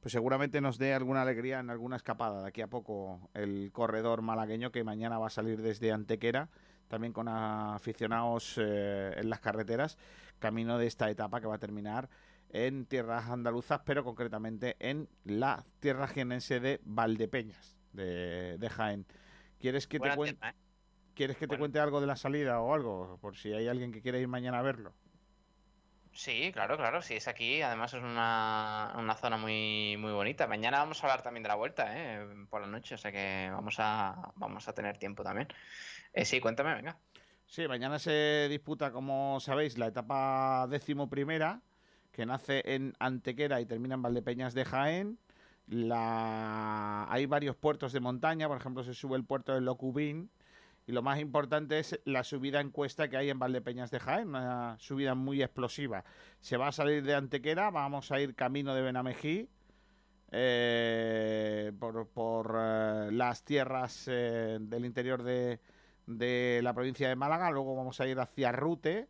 pues 0.00 0.12
seguramente 0.12 0.60
nos 0.60 0.76
dé 0.76 0.92
alguna 0.92 1.22
alegría 1.22 1.60
en 1.60 1.70
alguna 1.70 1.96
escapada. 1.96 2.42
De 2.42 2.48
aquí 2.48 2.60
a 2.60 2.66
poco 2.66 3.30
el 3.32 3.70
corredor 3.72 4.20
malagueño 4.20 4.70
que 4.70 4.84
mañana 4.84 5.18
va 5.18 5.28
a 5.28 5.30
salir 5.30 5.62
desde 5.62 5.92
Antequera, 5.92 6.50
también 6.88 7.12
con 7.12 7.28
aficionados 7.28 8.58
en 8.58 9.30
las 9.30 9.40
carreteras, 9.40 9.96
camino 10.38 10.76
de 10.76 10.88
esta 10.88 11.08
etapa 11.08 11.40
que 11.40 11.46
va 11.46 11.54
a 11.54 11.58
terminar 11.58 12.10
en 12.50 12.84
tierras 12.84 13.30
andaluzas, 13.30 13.80
pero 13.86 14.04
concretamente 14.04 14.76
en 14.78 15.08
la 15.24 15.64
tierra 15.80 16.06
jienense 16.08 16.60
de 16.60 16.80
Valdepeñas, 16.84 17.78
de 17.92 18.70
Jaén 18.70 19.06
¿Quieres 19.62 19.86
que 19.86 20.00
te 20.00 20.10
cuente? 20.16 20.44
¿eh? 20.44 20.52
¿Quieres 21.14 21.36
que 21.36 21.46
te 21.46 21.58
cuente 21.58 21.78
algo 21.78 22.00
de 22.00 22.06
la 22.06 22.16
salida 22.16 22.60
o 22.60 22.72
algo? 22.74 23.18
Por 23.20 23.36
si 23.36 23.52
hay 23.52 23.68
alguien 23.68 23.92
que 23.92 24.00
quiere 24.00 24.20
ir 24.20 24.28
mañana 24.28 24.58
a 24.58 24.62
verlo. 24.62 24.92
Sí, 26.14 26.50
claro, 26.52 26.76
claro, 26.76 27.00
sí, 27.00 27.14
es 27.14 27.26
aquí. 27.26 27.62
Además 27.62 27.94
es 27.94 28.02
una, 28.02 28.92
una, 28.98 29.14
zona 29.14 29.36
muy, 29.36 29.96
muy 29.98 30.12
bonita. 30.12 30.46
Mañana 30.46 30.78
vamos 30.78 31.02
a 31.02 31.06
hablar 31.06 31.22
también 31.22 31.42
de 31.42 31.48
la 31.48 31.54
vuelta, 31.54 31.86
¿eh? 31.96 32.26
Por 32.50 32.60
la 32.60 32.66
noche, 32.66 32.94
o 32.94 32.98
sea 32.98 33.10
que 33.10 33.48
vamos 33.50 33.76
a, 33.78 34.32
vamos 34.36 34.68
a 34.68 34.74
tener 34.74 34.98
tiempo 34.98 35.22
también. 35.22 35.48
Eh, 36.12 36.24
sí, 36.24 36.40
cuéntame, 36.40 36.74
venga. 36.74 36.98
Sí, 37.46 37.66
mañana 37.66 37.98
se 37.98 38.46
disputa, 38.50 38.92
como 38.92 39.40
sabéis, 39.40 39.78
la 39.78 39.86
etapa 39.86 40.66
décimo 40.68 41.08
primera, 41.08 41.60
que 42.10 42.26
nace 42.26 42.62
en 42.64 42.94
Antequera 42.98 43.60
y 43.60 43.66
termina 43.66 43.94
en 43.94 44.02
Valdepeñas 44.02 44.54
de 44.54 44.64
Jaén. 44.64 45.18
La... 45.66 47.06
Hay 47.10 47.26
varios 47.26 47.56
puertos 47.56 47.92
de 47.92 48.00
montaña, 48.00 48.48
por 48.48 48.58
ejemplo, 48.58 48.84
se 48.84 48.94
sube 48.94 49.16
el 49.16 49.24
puerto 49.24 49.54
de 49.54 49.62
Locubín, 49.62 50.30
y 50.86 50.92
lo 50.92 51.02
más 51.02 51.20
importante 51.20 51.78
es 51.78 52.00
la 52.04 52.24
subida 52.24 52.60
en 52.60 52.70
cuesta 52.70 53.08
que 53.08 53.16
hay 53.16 53.30
en 53.30 53.38
Valdepeñas 53.38 53.90
de 53.90 54.00
Jaén, 54.00 54.28
una 54.28 54.76
subida 54.78 55.14
muy 55.14 55.42
explosiva. 55.42 56.04
Se 56.40 56.56
va 56.56 56.68
a 56.68 56.72
salir 56.72 57.04
de 57.04 57.14
Antequera, 57.14 57.70
vamos 57.70 58.10
a 58.10 58.20
ir 58.20 58.34
camino 58.34 58.74
de 58.74 58.82
Benamejí, 58.82 59.48
eh, 60.34 61.72
por, 61.78 62.56
eh, 62.58 63.10
las 63.12 63.44
tierras 63.44 64.08
eh, 64.08 64.56
del 64.60 64.86
interior 64.86 65.22
de, 65.22 65.60
de, 66.06 66.60
la 66.62 66.72
provincia 66.72 67.06
de 67.08 67.16
Málaga, 67.16 67.50
luego 67.50 67.76
vamos 67.76 68.00
a 68.00 68.06
ir 68.06 68.18
hacia 68.18 68.50
Rute, 68.50 69.08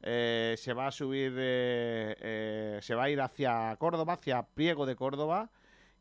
se 0.00 0.72
va 0.74 0.86
a 0.86 0.90
subir, 0.90 1.32
se 1.34 2.94
va 2.94 3.04
a 3.04 3.10
ir 3.10 3.20
hacia 3.20 3.74
Córdoba, 3.78 4.12
hacia 4.14 4.42
Priego 4.42 4.84
de 4.86 4.96
Córdoba, 4.96 5.50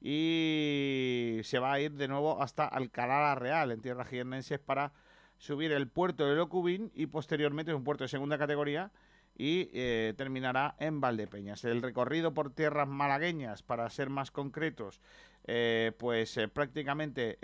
y 0.06 1.40
se 1.44 1.60
va 1.60 1.72
a 1.72 1.80
ir 1.80 1.94
de 1.94 2.10
nuevo 2.10 2.42
hasta 2.42 2.68
Alcalá 2.68 3.22
la 3.22 3.36
Real, 3.36 3.72
en 3.72 3.82
tierras 3.82 4.10
jiennenses, 4.10 4.60
para 4.60 4.92
subir 5.38 5.72
el 5.72 5.88
puerto 5.88 6.28
de 6.28 6.36
Locubín 6.36 6.92
y 6.94 7.08
posteriormente 7.08 7.74
un 7.74 7.86
puerto 7.86 8.04
de 8.04 8.10
segunda 8.10 8.38
categoría 8.38 8.92
y 9.38 9.70
eh, 9.74 10.14
terminará 10.18 10.76
en 10.78 11.00
Valdepeñas. 11.00 11.64
El 11.64 11.82
recorrido 11.82 12.34
por 12.34 12.54
tierras 12.54 12.88
malagueñas, 12.88 13.64
para 13.64 13.90
ser 13.90 14.10
más 14.10 14.30
concretos, 14.30 15.00
eh, 15.46 15.94
pues 15.98 16.36
eh, 16.36 16.50
prácticamente 16.50 17.38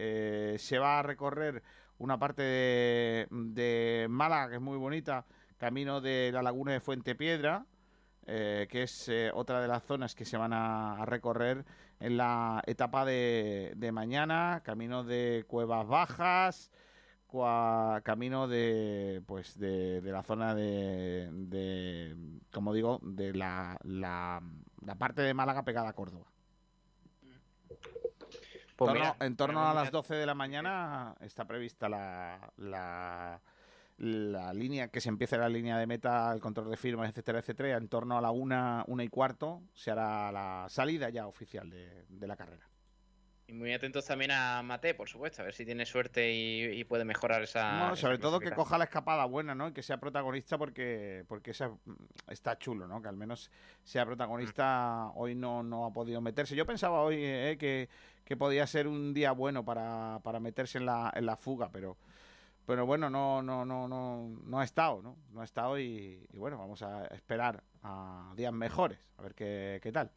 se 0.59 0.79
va 0.79 0.99
a 0.99 1.03
recorrer 1.03 1.63
una 1.97 2.19
parte 2.19 2.41
de, 2.41 3.27
de, 3.31 4.07
Málaga 4.09 4.49
que 4.49 4.55
es 4.55 4.61
muy 4.61 4.77
bonita, 4.77 5.25
camino 5.57 6.01
de 6.01 6.31
la 6.33 6.43
laguna 6.43 6.73
de 6.73 6.81
Fuente 6.81 7.15
Piedra, 7.15 7.65
que 8.69 8.83
es 8.83 9.09
otra 9.33 9.61
de 9.61 9.67
las 9.67 9.83
zonas 9.83 10.15
que 10.15 10.25
se 10.25 10.37
van 10.37 10.53
a 10.53 11.03
recorrer 11.05 11.65
en 11.99 12.17
la 12.17 12.61
etapa 12.65 13.05
de, 13.05 13.73
de 13.75 13.91
mañana, 13.91 14.61
camino 14.63 15.03
de 15.03 15.45
Cuevas 15.47 15.87
Bajas, 15.87 16.71
camino 18.03 18.47
de 18.47 19.21
pues 19.27 19.57
de, 19.59 20.01
de 20.01 20.11
la 20.11 20.23
zona 20.23 20.55
de, 20.55 21.29
de, 21.31 22.15
como 22.51 22.73
digo 22.73 22.99
de 23.03 23.33
la, 23.33 23.77
la, 23.83 24.41
la, 24.81 24.95
parte 24.95 25.21
de 25.21 25.33
Málaga 25.33 25.63
pegada 25.63 25.89
a 25.89 25.93
Córdoba. 25.93 26.25
Pues 28.75 28.97
en 29.19 29.35
torno, 29.35 29.67
a 29.67 29.73
las 29.73 29.91
12 29.91 30.15
de 30.15 30.25
la 30.25 30.33
mañana 30.33 31.13
está 31.19 31.45
prevista 31.45 31.89
la, 31.89 32.51
la, 32.57 33.41
la 33.99 34.53
línea 34.53 34.87
que 34.87 35.01
se 35.01 35.09
empiece 35.09 35.37
la 35.37 35.49
línea 35.49 35.77
de 35.77 35.85
meta 35.85 36.31
el 36.33 36.39
control 36.39 36.69
de 36.69 36.77
firmas 36.77 37.09
etcétera 37.09 37.39
etcétera 37.39 37.77
en 37.77 37.89
torno 37.89 38.17
a 38.17 38.21
la 38.21 38.31
una 38.31 38.83
una 38.87 39.03
y 39.03 39.09
cuarto 39.09 39.61
se 39.73 39.91
hará 39.91 40.31
la 40.31 40.67
salida 40.69 41.09
ya 41.09 41.27
oficial 41.27 41.69
de, 41.69 42.05
de 42.07 42.27
la 42.27 42.37
carrera 42.37 42.69
y 43.49 43.53
muy 43.53 43.73
atentos 43.73 44.05
también 44.05 44.29
a 44.29 44.61
Mate, 44.61 44.93
por 44.93 45.09
supuesto, 45.09 45.41
a 45.41 45.45
ver 45.45 45.55
si 45.55 45.65
tiene 45.65 45.83
suerte 45.83 46.31
y, 46.31 46.83
puede 46.83 47.03
mejorar 47.03 47.41
esa. 47.41 47.79
Bueno, 47.79 47.95
sobre 47.95 48.19
todo 48.19 48.39
que 48.39 48.51
coja 48.51 48.77
la 48.77 48.83
escapada 48.83 49.25
buena, 49.25 49.55
¿no? 49.55 49.69
Y 49.69 49.73
que 49.73 49.81
sea 49.81 49.97
protagonista 49.97 50.55
porque 50.59 51.25
porque 51.27 51.51
esa, 51.51 51.71
está 52.27 52.59
chulo, 52.59 52.87
¿no? 52.87 53.01
Que 53.01 53.07
al 53.07 53.17
menos 53.17 53.49
sea 53.83 54.05
protagonista. 54.05 55.09
Hoy 55.15 55.33
no, 55.33 55.63
no 55.63 55.85
ha 55.85 55.91
podido 55.91 56.21
meterse. 56.21 56.55
Yo 56.55 56.67
pensaba 56.67 57.01
hoy 57.01 57.15
eh, 57.17 57.57
que, 57.59 57.89
que, 58.23 58.37
podía 58.37 58.67
ser 58.67 58.87
un 58.87 59.15
día 59.15 59.31
bueno 59.31 59.65
para, 59.65 60.19
para 60.23 60.39
meterse 60.39 60.77
en 60.77 60.85
la, 60.85 61.11
en 61.15 61.25
la 61.25 61.35
fuga, 61.35 61.69
pero 61.71 61.97
pero 62.65 62.85
bueno, 62.85 63.09
no, 63.09 63.41
no, 63.41 63.65
no, 63.65 63.87
no, 63.87 64.29
no 64.43 64.59
ha 64.59 64.63
estado, 64.63 65.01
¿no? 65.01 65.17
No 65.31 65.41
ha 65.41 65.43
estado 65.43 65.79
y, 65.79 66.27
bueno, 66.33 66.57
vamos 66.57 66.81
a 66.81 67.05
esperar 67.07 67.63
a 67.83 68.31
días 68.35 68.53
mejores, 68.53 68.99
a 69.17 69.23
ver 69.23 69.35
qué, 69.35 69.79
qué 69.81 69.91
tal. 69.91 70.11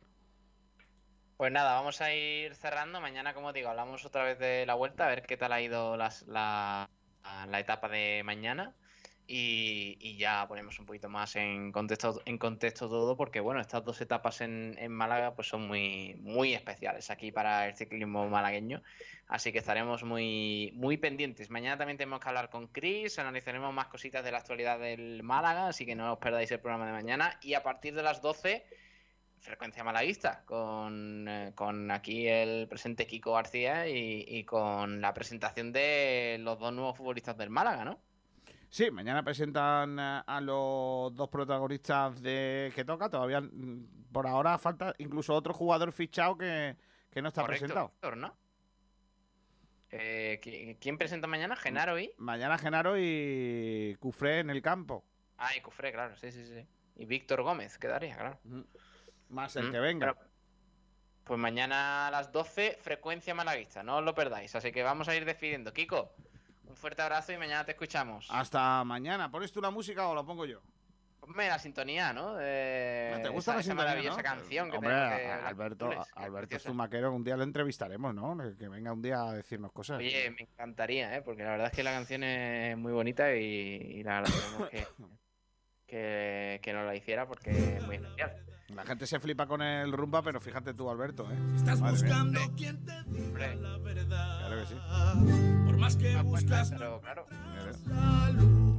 Pues 1.42 1.50
nada, 1.50 1.74
vamos 1.74 2.00
a 2.00 2.14
ir 2.14 2.54
cerrando. 2.54 3.00
Mañana, 3.00 3.34
como 3.34 3.52
digo, 3.52 3.68
hablamos 3.68 4.04
otra 4.04 4.22
vez 4.22 4.38
de 4.38 4.64
la 4.64 4.74
vuelta, 4.74 5.06
a 5.06 5.08
ver 5.08 5.22
qué 5.22 5.36
tal 5.36 5.52
ha 5.52 5.60
ido 5.60 5.96
las, 5.96 6.22
la, 6.28 6.88
la, 7.48 7.58
etapa 7.58 7.88
de 7.88 8.22
mañana. 8.24 8.76
Y, 9.34 10.14
ya 10.18 10.46
ponemos 10.46 10.78
un 10.78 10.84
poquito 10.84 11.08
más 11.08 11.36
en 11.36 11.72
contexto, 11.72 12.20
en 12.26 12.36
contexto 12.36 12.86
todo, 12.86 13.16
porque 13.16 13.40
bueno, 13.40 13.62
estas 13.62 13.82
dos 13.82 13.98
etapas 14.02 14.42
en, 14.42 14.76
Málaga 14.92 15.34
pues 15.34 15.48
son 15.48 15.66
muy, 15.66 16.14
muy 16.20 16.52
especiales 16.52 17.08
aquí 17.08 17.32
para 17.32 17.66
el 17.66 17.74
ciclismo 17.74 18.28
malagueño. 18.28 18.82
Así 19.28 19.50
que 19.50 19.60
estaremos 19.60 20.04
muy, 20.04 20.72
muy 20.74 20.98
pendientes. 20.98 21.48
Mañana 21.48 21.78
también 21.78 21.96
tenemos 21.96 22.20
que 22.20 22.28
hablar 22.28 22.50
con 22.50 22.66
Chris, 22.66 23.18
analizaremos 23.18 23.72
más 23.72 23.86
cositas 23.86 24.22
de 24.22 24.32
la 24.32 24.38
actualidad 24.38 24.78
del 24.78 25.22
Málaga, 25.22 25.68
así 25.68 25.86
que 25.86 25.94
no 25.94 26.12
os 26.12 26.18
perdáis 26.18 26.50
el 26.50 26.60
programa 26.60 26.84
de 26.84 26.92
mañana. 26.92 27.38
Y 27.40 27.54
a 27.54 27.62
partir 27.62 27.94
de 27.94 28.02
las 28.02 28.20
12 28.20 28.66
frecuencia 29.40 29.82
malaguista, 29.82 30.44
con, 30.44 31.26
eh, 31.26 31.52
con 31.54 31.90
aquí 31.90 32.28
el 32.28 32.68
presente 32.68 33.06
Kiko 33.06 33.32
García 33.32 33.88
y, 33.88 34.44
con 34.44 35.00
la 35.00 35.14
presentación 35.14 35.72
de 35.72 36.36
los 36.38 36.58
dos 36.58 36.72
nuevos 36.74 36.98
futbolistas 36.98 37.38
del 37.38 37.48
Málaga, 37.48 37.84
¿no? 37.86 38.11
Sí, 38.72 38.90
mañana 38.90 39.22
presentan 39.22 39.98
eh, 39.98 40.22
a 40.26 40.40
los 40.40 41.14
dos 41.14 41.28
protagonistas 41.28 42.22
de 42.22 42.72
que 42.74 42.86
toca. 42.86 43.10
Todavía, 43.10 43.42
mm, 43.42 44.08
por 44.10 44.26
ahora, 44.26 44.56
falta 44.56 44.94
incluso 44.96 45.34
otro 45.34 45.52
jugador 45.52 45.92
fichado 45.92 46.38
que, 46.38 46.74
no 47.20 47.28
está 47.28 47.44
presentado. 47.44 47.92
¿no? 48.16 48.34
Eh, 49.90 50.78
¿Quién 50.80 50.96
presenta 50.96 51.26
mañana? 51.26 51.54
¿Genaro 51.54 51.98
y? 51.98 52.14
Mañana 52.16 52.56
Genaro 52.56 52.94
y 52.96 53.94
Cufré 54.00 54.38
en 54.38 54.48
el 54.48 54.62
campo. 54.62 55.04
Ah, 55.36 55.54
y 55.54 55.60
Cufré, 55.60 55.92
claro, 55.92 56.16
sí, 56.16 56.32
sí, 56.32 56.42
sí. 56.46 56.66
Y 56.96 57.04
Víctor 57.04 57.42
Gómez 57.42 57.76
quedaría, 57.76 58.16
claro 58.16 58.40
más 59.28 59.54
el 59.56 59.68
mm, 59.68 59.72
que 59.72 59.80
venga. 59.80 60.16
pues 61.24 61.38
mañana 61.38 62.06
a 62.06 62.10
las 62.10 62.32
12, 62.32 62.78
frecuencia 62.80 63.34
malaguista, 63.34 63.82
no 63.82 63.98
os 63.98 64.04
lo 64.04 64.14
perdáis. 64.14 64.54
Así 64.54 64.72
que 64.72 64.82
vamos 64.82 65.08
a 65.08 65.16
ir 65.16 65.24
despidiendo. 65.24 65.72
Kiko, 65.72 66.14
un 66.72 66.76
fuerte 66.76 67.02
abrazo 67.02 67.32
y 67.32 67.36
mañana 67.36 67.64
te 67.64 67.72
escuchamos. 67.72 68.26
Hasta 68.30 68.82
mañana. 68.84 69.30
¿Pones 69.30 69.52
tú 69.52 69.60
la 69.60 69.70
música 69.70 70.08
o 70.08 70.14
la 70.14 70.24
pongo 70.24 70.46
yo? 70.46 70.62
Ponme 71.20 71.46
la 71.46 71.58
sintonía, 71.58 72.12
¿no? 72.12 72.36
¿Te 72.36 73.28
gusta 73.28 73.60
esa, 73.60 73.68
la 73.68 73.74
maravillosa 73.74 74.22
canción 74.22 74.70
que 74.70 74.78
Hombre, 74.78 74.92
Alberto, 74.94 75.90
Alberto 76.16 76.58
Zumaquero, 76.58 77.12
un 77.12 77.22
día 77.22 77.36
lo 77.36 77.44
entrevistaremos, 77.44 78.12
¿no? 78.14 78.36
Que 78.58 78.68
venga 78.68 78.92
un 78.92 79.02
día 79.02 79.22
a 79.22 79.34
decirnos 79.34 79.70
cosas. 79.70 79.98
Oye, 79.98 80.30
me 80.30 80.42
encantaría, 80.42 81.14
¿eh? 81.14 81.22
Porque 81.22 81.44
la 81.44 81.50
verdad 81.50 81.66
es 81.68 81.72
que 81.74 81.84
la 81.84 81.92
canción 81.92 82.24
es 82.24 82.76
muy 82.76 82.92
bonita 82.92 83.34
y, 83.36 84.02
la 84.02 84.22
verdad 84.22 84.34
que, 84.70 84.86
que, 85.86 86.60
que 86.62 86.72
nos 86.72 86.86
la 86.86 86.96
hiciera 86.96 87.28
porque 87.28 87.50
es 87.50 87.86
muy 87.86 87.96
especial. 87.96 88.51
La 88.74 88.84
gente 88.84 89.06
se 89.06 89.20
flipa 89.20 89.46
con 89.46 89.62
el 89.62 89.92
rumba, 89.92 90.22
pero 90.22 90.40
fíjate 90.40 90.74
tú, 90.74 90.88
Alberto, 90.88 91.30
¿eh? 91.30 91.36
estás 91.56 91.80
buscando 91.80 92.40
quien 92.56 92.84
te 92.84 93.02
diga 93.04 93.54
la 93.54 93.78
verdad. 93.78 94.46
Claro 94.46 94.62
que 94.62 94.66
sí. 94.66 94.74
Por 95.66 95.76
más 95.76 95.96
que 95.96 96.14
ah, 96.14 96.24
pues 96.28 96.42
buscas, 96.42 96.70
pero 96.70 97.00
claro. 97.00 97.26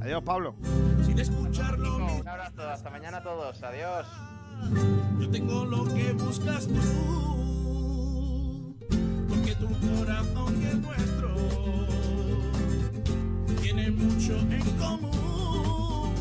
Adiós, 0.02 0.22
Pablo. 0.22 0.54
Sin 1.04 1.18
escucharlo. 1.18 1.96
un 1.96 2.28
abrazo. 2.28 2.68
Hasta 2.68 2.90
mañana 2.90 3.18
a 3.18 3.22
todos. 3.22 3.62
Adiós. 3.62 4.06
Yo 5.20 5.30
tengo 5.30 5.64
lo 5.64 5.84
que 5.94 6.12
buscas 6.12 6.66
tú. 6.66 6.74
Porque 9.28 9.54
tu 9.54 9.68
corazón 9.68 10.62
y 10.62 10.66
el 10.66 10.82
nuestro 10.82 11.34
tienen 13.62 13.96
mucho 13.96 14.38
en 14.38 14.60
común. 14.78 16.14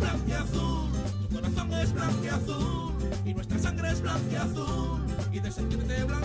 Blanco 0.00 0.34
azul 0.34 0.88
es 1.82 1.92
blanco 1.92 2.24
y 2.24 2.28
azul 2.28 2.97
y 3.28 3.34
nuestra 3.34 3.58
sangre 3.58 3.90
es 3.90 4.00
blanco 4.00 4.24
y 4.32 4.36
azul 4.36 5.02
y 5.32 5.40
de 5.40 5.50
sentirte 5.50 6.04
blanco 6.04 6.08